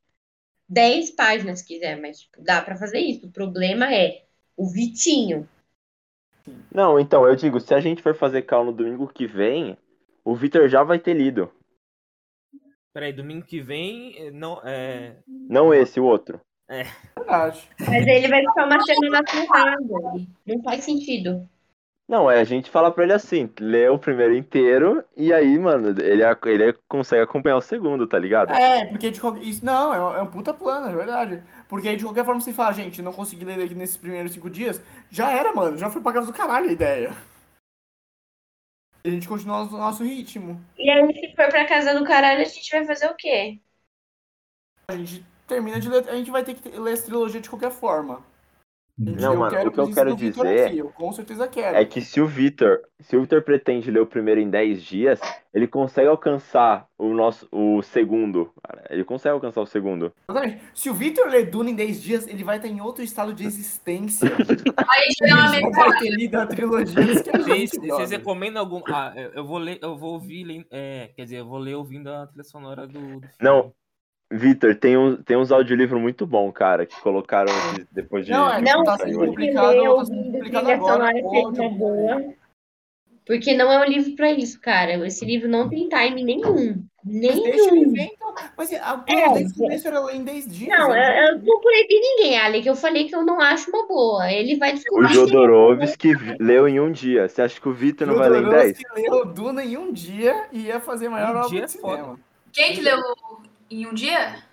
10 0.69 1.11
páginas 1.11 1.59
se 1.59 1.67
quiser, 1.67 1.99
mas 1.99 2.21
tipo, 2.21 2.41
dá 2.41 2.61
para 2.61 2.75
fazer 2.75 2.99
isso. 2.99 3.27
O 3.27 3.31
problema 3.31 3.93
é 3.93 4.23
o 4.55 4.67
Vitinho. 4.69 5.47
Não, 6.74 6.99
então, 6.99 7.26
eu 7.28 7.36
digo, 7.36 7.60
se 7.60 7.74
a 7.74 7.80
gente 7.80 8.02
for 8.02 8.15
fazer 8.15 8.44
cal 8.44 8.64
no 8.64 8.72
domingo 8.72 9.07
que 9.07 9.26
vem, 9.26 9.78
o 10.24 10.36
Vitor 10.36 10.68
já 10.68 10.84
vai 10.84 10.99
ter 10.99 11.14
lido. 11.14 11.52
Peraí, 12.94 13.14
domingo 13.14 13.45
que 13.45 13.61
vem, 13.61 14.15
eh, 14.18 14.32
não 14.32 14.60
é. 14.64 15.18
Não 15.28 15.74
esse, 15.74 15.99
o 15.99 16.06
outro. 16.06 16.41
É. 16.69 16.84
Mas 17.26 18.07
ele 18.07 18.28
vai 18.28 18.41
ficar 18.41 18.65
uma 18.65 18.82
semana 18.82 19.24
ferrada. 19.26 20.28
Não 20.45 20.64
faz 20.64 20.84
sentido. 20.84 21.48
Não, 22.07 22.31
é 22.31 22.39
a 22.39 22.43
gente 22.45 22.69
fala 22.69 22.89
pra 22.89 23.03
ele 23.03 23.11
assim, 23.11 23.51
lê 23.59 23.89
o 23.89 23.99
primeiro 23.99 24.34
inteiro 24.34 25.03
e 25.15 25.34
aí, 25.34 25.59
mano, 25.59 25.89
ele, 25.89 26.23
ele 26.23 26.73
consegue 26.88 27.21
acompanhar 27.21 27.57
o 27.57 27.61
segundo, 27.61 28.07
tá 28.07 28.17
ligado? 28.17 28.53
É, 28.53 28.85
porque 28.85 29.11
de 29.11 29.19
qualquer. 29.19 29.43
Isso, 29.43 29.65
não, 29.65 29.93
é 29.93 29.99
um, 29.99 30.15
é 30.15 30.21
um 30.21 30.27
puta 30.27 30.53
plano, 30.53 30.88
é 30.88 30.95
verdade. 30.95 31.43
Porque 31.67 31.89
aí 31.89 31.97
de 31.97 32.05
qualquer 32.05 32.23
forma 32.23 32.39
você 32.39 32.53
fala, 32.53 32.71
gente, 32.71 33.01
não 33.01 33.11
consegui 33.11 33.43
ler 33.43 33.61
aqui 33.61 33.75
nesses 33.75 33.97
primeiros 33.97 34.31
cinco 34.31 34.49
dias, 34.49 34.81
já 35.11 35.31
era, 35.31 35.51
mano, 35.53 35.77
já 35.77 35.89
foi 35.89 36.01
pra 36.01 36.13
casa 36.13 36.27
do 36.27 36.34
caralho 36.34 36.69
a 36.69 36.71
ideia. 36.71 37.11
E 39.03 39.09
a 39.09 39.11
gente 39.11 39.27
continua 39.27 39.65
no 39.65 39.71
nosso 39.71 40.01
ritmo. 40.01 40.63
E 40.77 40.89
aí, 40.89 41.13
se 41.13 41.35
for 41.35 41.49
pra 41.49 41.67
casa 41.67 41.93
do 41.93 42.05
caralho, 42.05 42.41
a 42.41 42.45
gente 42.45 42.71
vai 42.71 42.85
fazer 42.85 43.07
o 43.07 43.15
quê? 43.15 43.59
A 44.88 44.95
gente 44.95 45.25
termina 45.45 45.77
de 45.77 45.89
ler, 45.89 46.07
a 46.07 46.15
gente 46.15 46.31
vai 46.31 46.43
ter 46.43 46.53
que 46.55 46.69
ler 46.69 46.93
essa 46.93 47.05
trilogia 47.05 47.41
de 47.41 47.49
qualquer 47.49 47.71
forma. 47.71 48.23
Não, 48.98 49.34
eu 49.34 49.40
mano, 49.40 49.68
o 49.68 49.72
que 49.72 49.80
eu 49.80 49.94
quero 49.94 50.15
dizer 50.15 50.76
eu 50.76 50.90
com 50.90 51.11
certeza 51.11 51.48
quero. 51.48 51.78
é 51.78 51.86
que 51.86 52.02
se 52.02 52.19
o 52.19 52.26
Vitor, 52.26 52.80
se 52.99 53.15
o 53.15 53.22
Vitor 53.22 53.44
pretende 53.44 53.91
ler 53.91 53.99
o 53.99 54.07
primeiro 54.07 54.41
em 54.41 54.49
10 54.49 54.82
dias, 54.82 55.19
ele 55.53 55.68
consegue 55.68 56.07
alcançar 56.07 56.88
o 56.98 57.14
nosso 57.14 57.48
o 57.52 57.84
segundo. 57.84 58.52
Ele 58.90 59.03
consegue 59.03 59.34
alcançar 59.34 59.61
o 59.61 59.68
segundo. 59.68 60.11
Exatamente. 60.28 60.64
Se 60.74 60.90
o 60.90 60.95
Vitor 60.95 61.28
ler 61.28 61.48
Duna 61.48 61.69
em 61.69 61.76
10 61.76 62.02
dias, 62.02 62.28
ele 62.28 62.44
vai 62.44 62.57
estar 62.57 62.68
em 62.68 62.82
outro 62.82 63.03
estado 63.03 63.36
de 63.36 63.45
existência. 63.45 64.30
Aí 64.78 65.10
já 65.19 65.28
é 65.28 65.34
uma 65.34 65.52
metade. 65.52 65.76
vai 65.76 65.99
ter 65.99 66.10
lido 66.10 66.36
a 66.36 66.48
trilogia 66.48 67.24
que 67.24 67.30
a 67.30 67.40
gente, 67.40 67.78
Vocês 67.78 68.10
recomendam 68.10 68.64
algum. 68.64 68.82
Ah, 68.88 69.14
eu 69.15 69.45
vou 69.45 69.60
ler, 69.60 69.78
eu 69.80 69.95
vou 69.95 70.14
ouvir, 70.14 70.65
é, 70.72 71.11
quer 71.15 71.24
dizer, 71.24 71.38
eu 71.38 71.45
vou 71.45 71.60
ler 71.60 71.76
ouvindo 71.76 72.07
a 72.07 72.26
trilha 72.26 72.44
sonora 72.44 72.88
do, 72.88 73.19
do 73.19 73.28
Não, 73.40 73.72
Vitor, 74.29 74.75
tem, 74.75 74.97
um, 74.97 75.15
tem 75.15 75.37
uns 75.37 75.51
audiolivros 75.51 76.01
muito 76.01 76.27
bons, 76.27 76.51
cara, 76.51 76.85
que 76.85 76.99
colocaram 76.99 77.53
depois 77.91 78.25
de. 78.25 78.31
Não, 78.31 78.51
é, 78.51 78.61
não 78.61 78.83
tá 78.83 78.97
sendo 78.97 79.19
publicado, 79.19 79.95
tá 79.95 80.05
sendo 80.05 80.31
publicado 80.31 80.71
agora. 80.71 81.13
Boa, 81.71 82.35
porque 83.27 83.53
não 83.53 83.69
é 83.69 83.85
um 83.85 83.89
livro 83.89 84.15
pra 84.15 84.31
isso, 84.31 84.59
cara. 84.61 85.05
Esse 85.05 85.25
livro 85.25 85.49
não 85.49 85.67
tem 85.67 85.89
time 85.89 86.23
nenhum. 86.23 86.81
Nenhum. 87.03 87.43
Mas 87.43 87.43
deixa 87.43 87.75
ele 87.75 87.85
ver, 87.87 88.09
então. 88.13 88.33
Mas 88.57 88.73
a 88.73 89.03
é, 89.05 89.33
desde 89.33 89.53
o 89.53 89.63
começo 89.63 89.87
era 89.87 90.15
em 90.15 90.23
10 90.23 90.47
dias. 90.47 90.79
Não, 90.79 90.89
né? 90.89 91.23
eu, 91.23 91.35
eu 91.35 91.41
não 91.43 91.59
proibi 91.59 91.99
ninguém, 91.99 92.39
Ale, 92.39 92.61
que 92.61 92.69
eu 92.69 92.75
falei 92.75 93.07
que 93.07 93.13
eu 93.13 93.25
não 93.25 93.41
acho 93.41 93.69
uma 93.69 93.85
boa. 93.85 94.31
Ele 94.31 94.55
vai 94.55 94.73
descobrir. 94.73 95.05
O 95.05 95.09
Jodorowsky 95.09 96.13
leu 96.39 96.69
em 96.69 96.79
um 96.79 96.89
dia. 96.89 97.27
Você 97.27 97.41
acha 97.41 97.59
que 97.59 97.67
o 97.67 97.73
Vitor 97.73 98.07
não 98.07 98.15
vai 98.15 98.29
ler 98.29 98.43
em 98.43 98.49
10? 98.49 98.77
leu 98.95 99.25
Duna 99.25 99.63
em 99.63 99.77
um 99.77 99.91
dia 99.91 100.47
e 100.53 100.67
ia 100.67 100.79
fazer 100.79 101.09
maior 101.09 101.35
um 101.35 101.39
obra 101.39 101.49
de 101.49 101.61
é 101.61 101.67
cinema. 101.67 102.19
Quem 102.53 102.73
que 102.73 102.81
leu 102.81 102.97
em 103.69 103.88
um 103.88 103.94
dia? 103.94 104.44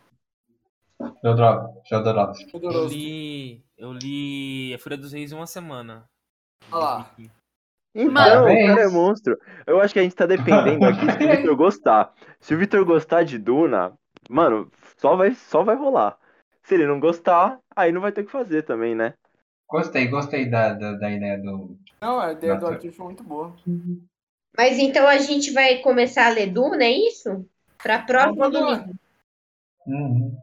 Jodorowsky. 1.22 2.50
Eu 2.62 2.86
li, 2.88 3.64
eu 3.76 3.92
li 3.92 4.74
A 4.74 4.78
Fúria 4.78 4.98
dos 4.98 5.12
Reis 5.12 5.32
em 5.32 5.34
uma 5.34 5.46
semana. 5.46 6.04
Olha 6.70 6.84
lá. 6.84 7.10
Então, 7.94 8.12
Mano, 8.12 8.42
o 8.42 8.66
cara 8.66 8.80
é 8.82 8.88
monstro. 8.88 9.38
Eu 9.66 9.80
acho 9.80 9.94
que 9.94 10.00
a 10.00 10.02
gente 10.02 10.16
tá 10.16 10.26
dependendo 10.26 10.84
aqui 10.84 11.10
se 11.12 11.24
o 11.24 11.28
Victor 11.30 11.56
gostar. 11.56 12.12
Se 12.40 12.54
o 12.54 12.58
Victor 12.58 12.84
gostar 12.84 13.22
de 13.22 13.38
Duna, 13.38 13.92
mano, 14.28 14.70
só 14.96 15.14
vai, 15.14 15.34
só 15.34 15.62
vai 15.62 15.76
rolar. 15.76 16.18
Se 16.64 16.74
ele 16.74 16.86
não 16.86 16.98
gostar, 16.98 17.58
aí 17.74 17.92
não 17.92 18.00
vai 18.00 18.10
ter 18.10 18.22
o 18.22 18.24
que 18.24 18.32
fazer 18.32 18.62
também, 18.62 18.94
né? 18.94 19.14
Gostei, 19.68 20.08
gostei 20.08 20.46
da, 20.46 20.72
da, 20.74 20.92
da 20.92 21.10
ideia 21.10 21.38
do. 21.38 21.78
Não, 22.00 22.18
a 22.18 22.32
ideia 22.32 22.56
do 22.56 22.66
artigo 22.66 22.94
foi 22.94 23.06
muito 23.06 23.22
boa. 23.22 23.54
Mas 24.56 24.78
então 24.78 25.06
a 25.06 25.18
gente 25.18 25.52
vai 25.52 25.78
começar 25.78 26.26
a 26.26 26.30
ler 26.30 26.52
Duna, 26.52 26.84
é 26.84 26.92
isso? 26.92 27.46
Pra 27.82 28.00
próximo 28.00 28.50
domingo. 28.50 28.94
Uhum. 29.86 30.36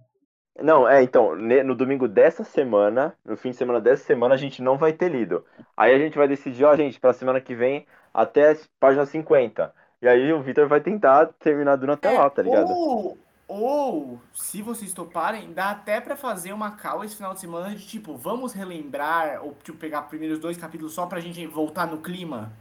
Não, 0.60 0.88
é, 0.88 1.02
então, 1.02 1.36
no 1.36 1.76
domingo 1.76 2.08
dessa 2.08 2.44
semana, 2.44 3.16
no 3.26 3.38
fim 3.38 3.52
de 3.52 3.58
semana 3.58 3.80
dessa 3.80 4.04
semana, 4.04 4.36
a 4.36 4.38
gente 4.38 4.62
não 4.62 4.78
vai 4.78 4.94
ter 4.94 5.10
lido. 5.10 5.46
Aí 5.76 5.94
a 5.94 5.98
gente 5.98 6.18
vai 6.18 6.28
decidir, 6.28 6.66
ó, 6.66 6.76
gente, 6.76 7.00
pra 7.00 7.14
semana 7.14 7.42
que 7.42 7.56
vem, 7.56 7.86
até 8.14 8.58
página 8.80 9.06
50. 9.06 9.74
E 10.02 10.08
aí 10.08 10.34
o 10.34 10.42
Victor 10.42 10.68
vai 10.68 10.82
tentar 10.82 11.28
terminar 11.40 11.78
Duna 11.78 11.94
até 11.94 12.14
é, 12.14 12.18
lá, 12.18 12.30
tá 12.30 12.42
ligado? 12.42 12.70
Ou, 12.70 13.18
ou, 13.48 14.22
se 14.34 14.62
vocês 14.62 14.94
toparem, 14.94 15.54
dá 15.54 15.72
até 15.72 16.02
pra 16.02 16.16
fazer 16.16 16.54
uma 16.54 16.72
call 16.72 17.04
esse 17.04 17.16
final 17.16 17.34
de 17.34 17.40
semana 17.40 17.74
de 17.74 17.86
tipo, 17.86 18.16
vamos 18.16 18.54
relembrar, 18.54 19.44
ou 19.44 19.56
tipo, 19.64 19.78
pegar 19.78 20.04
primeiros 20.04 20.40
dois 20.40 20.58
capítulos 20.58 20.94
só 20.94 21.06
pra 21.06 21.20
gente 21.20 21.46
voltar 21.48 21.88
no 21.88 22.00
clima. 22.00 22.52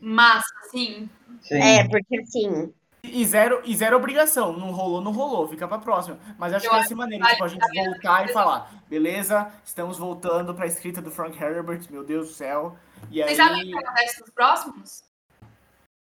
Massa, 0.00 0.54
sim. 0.70 1.08
sim. 1.40 1.54
É, 1.54 1.88
porque 1.88 2.20
assim, 2.20 2.72
e 3.02 3.24
zero, 3.24 3.60
e 3.64 3.74
zero 3.74 3.96
obrigação. 3.96 4.52
Não 4.52 4.70
rolou, 4.70 5.00
não 5.00 5.12
rolou. 5.12 5.48
Fica 5.48 5.66
pra 5.66 5.78
próxima. 5.78 6.18
Mas 6.38 6.52
acho 6.52 6.66
eu 6.66 6.70
que 6.70 6.76
vai 6.76 6.86
ser 6.86 6.94
maneiro, 6.94 7.24
tipo, 7.26 7.44
a 7.44 7.48
gente 7.48 7.66
voltar 7.66 8.24
e 8.24 8.32
falar, 8.32 8.70
beleza, 8.88 9.50
estamos 9.64 9.98
voltando 9.98 10.54
pra 10.54 10.66
escrita 10.66 11.00
do 11.00 11.10
Frank 11.10 11.42
Herbert, 11.42 11.86
meu 11.90 12.04
Deus 12.04 12.28
do 12.28 12.34
céu. 12.34 12.76
E 13.10 13.22
Vocês 13.22 13.28
aí... 13.28 13.36
sabem 13.36 13.62
o 13.62 13.66
que 13.66 13.84
acontece 13.84 14.20
nos 14.20 14.30
próximos 14.30 15.04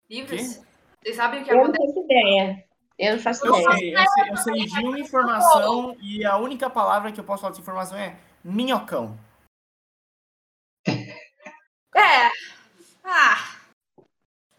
livros? 0.09 0.61
Vocês 1.01 1.15
sabem 1.15 1.41
o 1.41 1.45
que 1.45 1.51
eu 1.51 1.61
acontece? 1.61 1.83
Eu 1.83 1.87
não 1.87 1.93
faço 1.93 2.05
ideia. 2.05 2.65
Eu 2.99 3.13
não 3.13 3.21
faço 3.21 3.45
eu 3.47 3.55
ideia. 3.55 3.77
Sei, 3.77 3.93
eu, 3.93 4.07
sei, 4.07 4.29
eu 4.29 4.37
sei 4.37 4.65
de 4.65 4.85
uma 4.85 4.99
informação 4.99 5.95
e 5.99 6.25
a 6.25 6.37
única 6.37 6.69
palavra 6.69 7.11
que 7.11 7.19
eu 7.19 7.23
posso 7.23 7.41
falar 7.41 7.51
dessa 7.51 7.61
informação 7.61 7.97
é 7.97 8.15
minhocão. 8.43 9.17
É. 11.95 12.29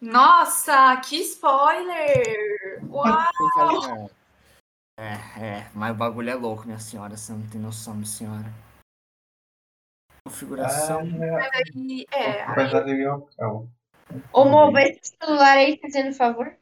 Ah. 0.03 0.07
Nossa, 0.07 1.01
que 1.01 1.17
spoiler! 1.21 2.85
Uau! 2.91 4.11
É, 4.99 5.15
é, 5.41 5.71
mas 5.75 5.93
o 5.93 5.99
bagulho 5.99 6.31
é 6.31 6.35
louco, 6.35 6.67
minha 6.67 6.79
senhora, 6.79 7.17
você 7.17 7.33
não 7.33 7.49
tem 7.49 7.61
noção, 7.61 7.95
minha 7.95 8.07
senhora. 8.07 8.53
Configuração. 10.27 11.05
Mas 11.07 11.51
aí, 11.55 12.07
é. 12.13 12.43
Aí... 12.43 12.53
Ô, 14.33 14.45
Mo, 14.45 14.71
vai 14.71 14.91
esse 14.91 15.17
celular 15.21 15.57
aí, 15.57 15.79
fazendo 15.81 16.15
favor. 16.15 16.55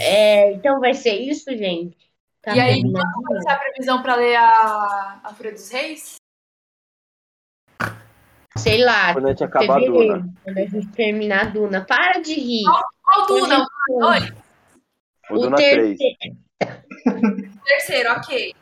É, 0.00 0.52
então 0.52 0.80
vai 0.80 0.94
ser 0.94 1.14
isso, 1.14 1.50
gente. 1.56 2.10
Tá 2.42 2.56
e 2.56 2.60
aí, 2.60 2.82
qual 2.82 3.22
vai 3.22 3.40
ser 3.40 3.50
a 3.50 3.58
previsão 3.58 4.02
para 4.02 4.16
ler 4.16 4.36
a, 4.36 5.20
a 5.24 5.34
Fúria 5.34 5.52
dos 5.52 5.70
Reis? 5.70 6.16
Sei 8.58 8.84
lá. 8.84 9.12
Quando 9.12 9.26
a 9.26 9.30
gente 9.30 9.44
acabar 9.44 9.76
a 9.76 9.84
Duna. 9.84 10.34
Quando 10.42 10.58
a 10.58 10.66
gente 10.66 10.86
terminar 10.88 11.46
a 11.46 11.50
Duna. 11.50 11.84
Para 11.84 12.20
de 12.20 12.34
rir. 12.34 12.64
Qual 13.02 13.26
Duna? 13.26 13.64
O 13.64 13.92
Duna 13.92 14.20
2? 14.20 14.32
O 15.30 15.38
Duna 15.38 15.56
3. 15.56 15.98
Terceiro, 17.64 18.12
ok. 18.12 18.54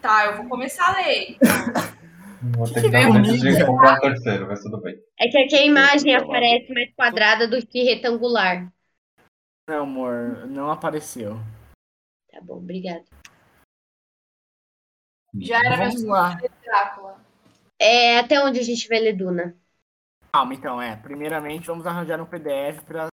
Tá, 0.00 0.26
eu 0.26 0.36
vou 0.38 0.48
começar 0.48 0.88
a 0.88 0.96
ler. 0.96 1.36
Vou 2.56 2.68
ter 2.68 2.82
que 2.82 2.90
dar 2.90 3.08
um 3.08 3.22
de 3.22 3.64
comprar 3.64 3.98
o 3.98 4.00
terceiro, 4.00 4.48
mas 4.48 4.60
tudo 4.60 4.80
bem. 4.80 5.00
É 5.16 5.28
que 5.28 5.38
aqui 5.38 5.54
a 5.54 5.64
imagem 5.64 6.16
aparece 6.16 6.72
mais 6.74 6.92
quadrada 6.94 7.46
do 7.46 7.64
que 7.64 7.84
retangular. 7.84 8.72
Não, 9.68 9.84
amor, 9.84 10.44
não 10.48 10.68
apareceu. 10.68 11.38
Tá 12.32 12.40
bom, 12.42 12.56
obrigada. 12.56 13.04
Já 15.38 15.58
era 15.58 15.76
Vamos 15.76 16.02
meu 16.02 16.10
lá. 16.10 16.36
Drácula. 16.64 17.21
É 17.82 18.18
até 18.18 18.42
onde 18.42 18.58
a 18.60 18.62
gente 18.62 18.88
vai 18.88 18.98
ler 19.00 19.14
Duna? 19.16 19.56
Calma, 20.32 20.54
então, 20.54 20.80
é. 20.80 20.96
Primeiramente, 20.96 21.66
vamos 21.66 21.86
arranjar 21.86 22.20
um 22.20 22.26
PDF 22.26 22.82
para 22.84 23.11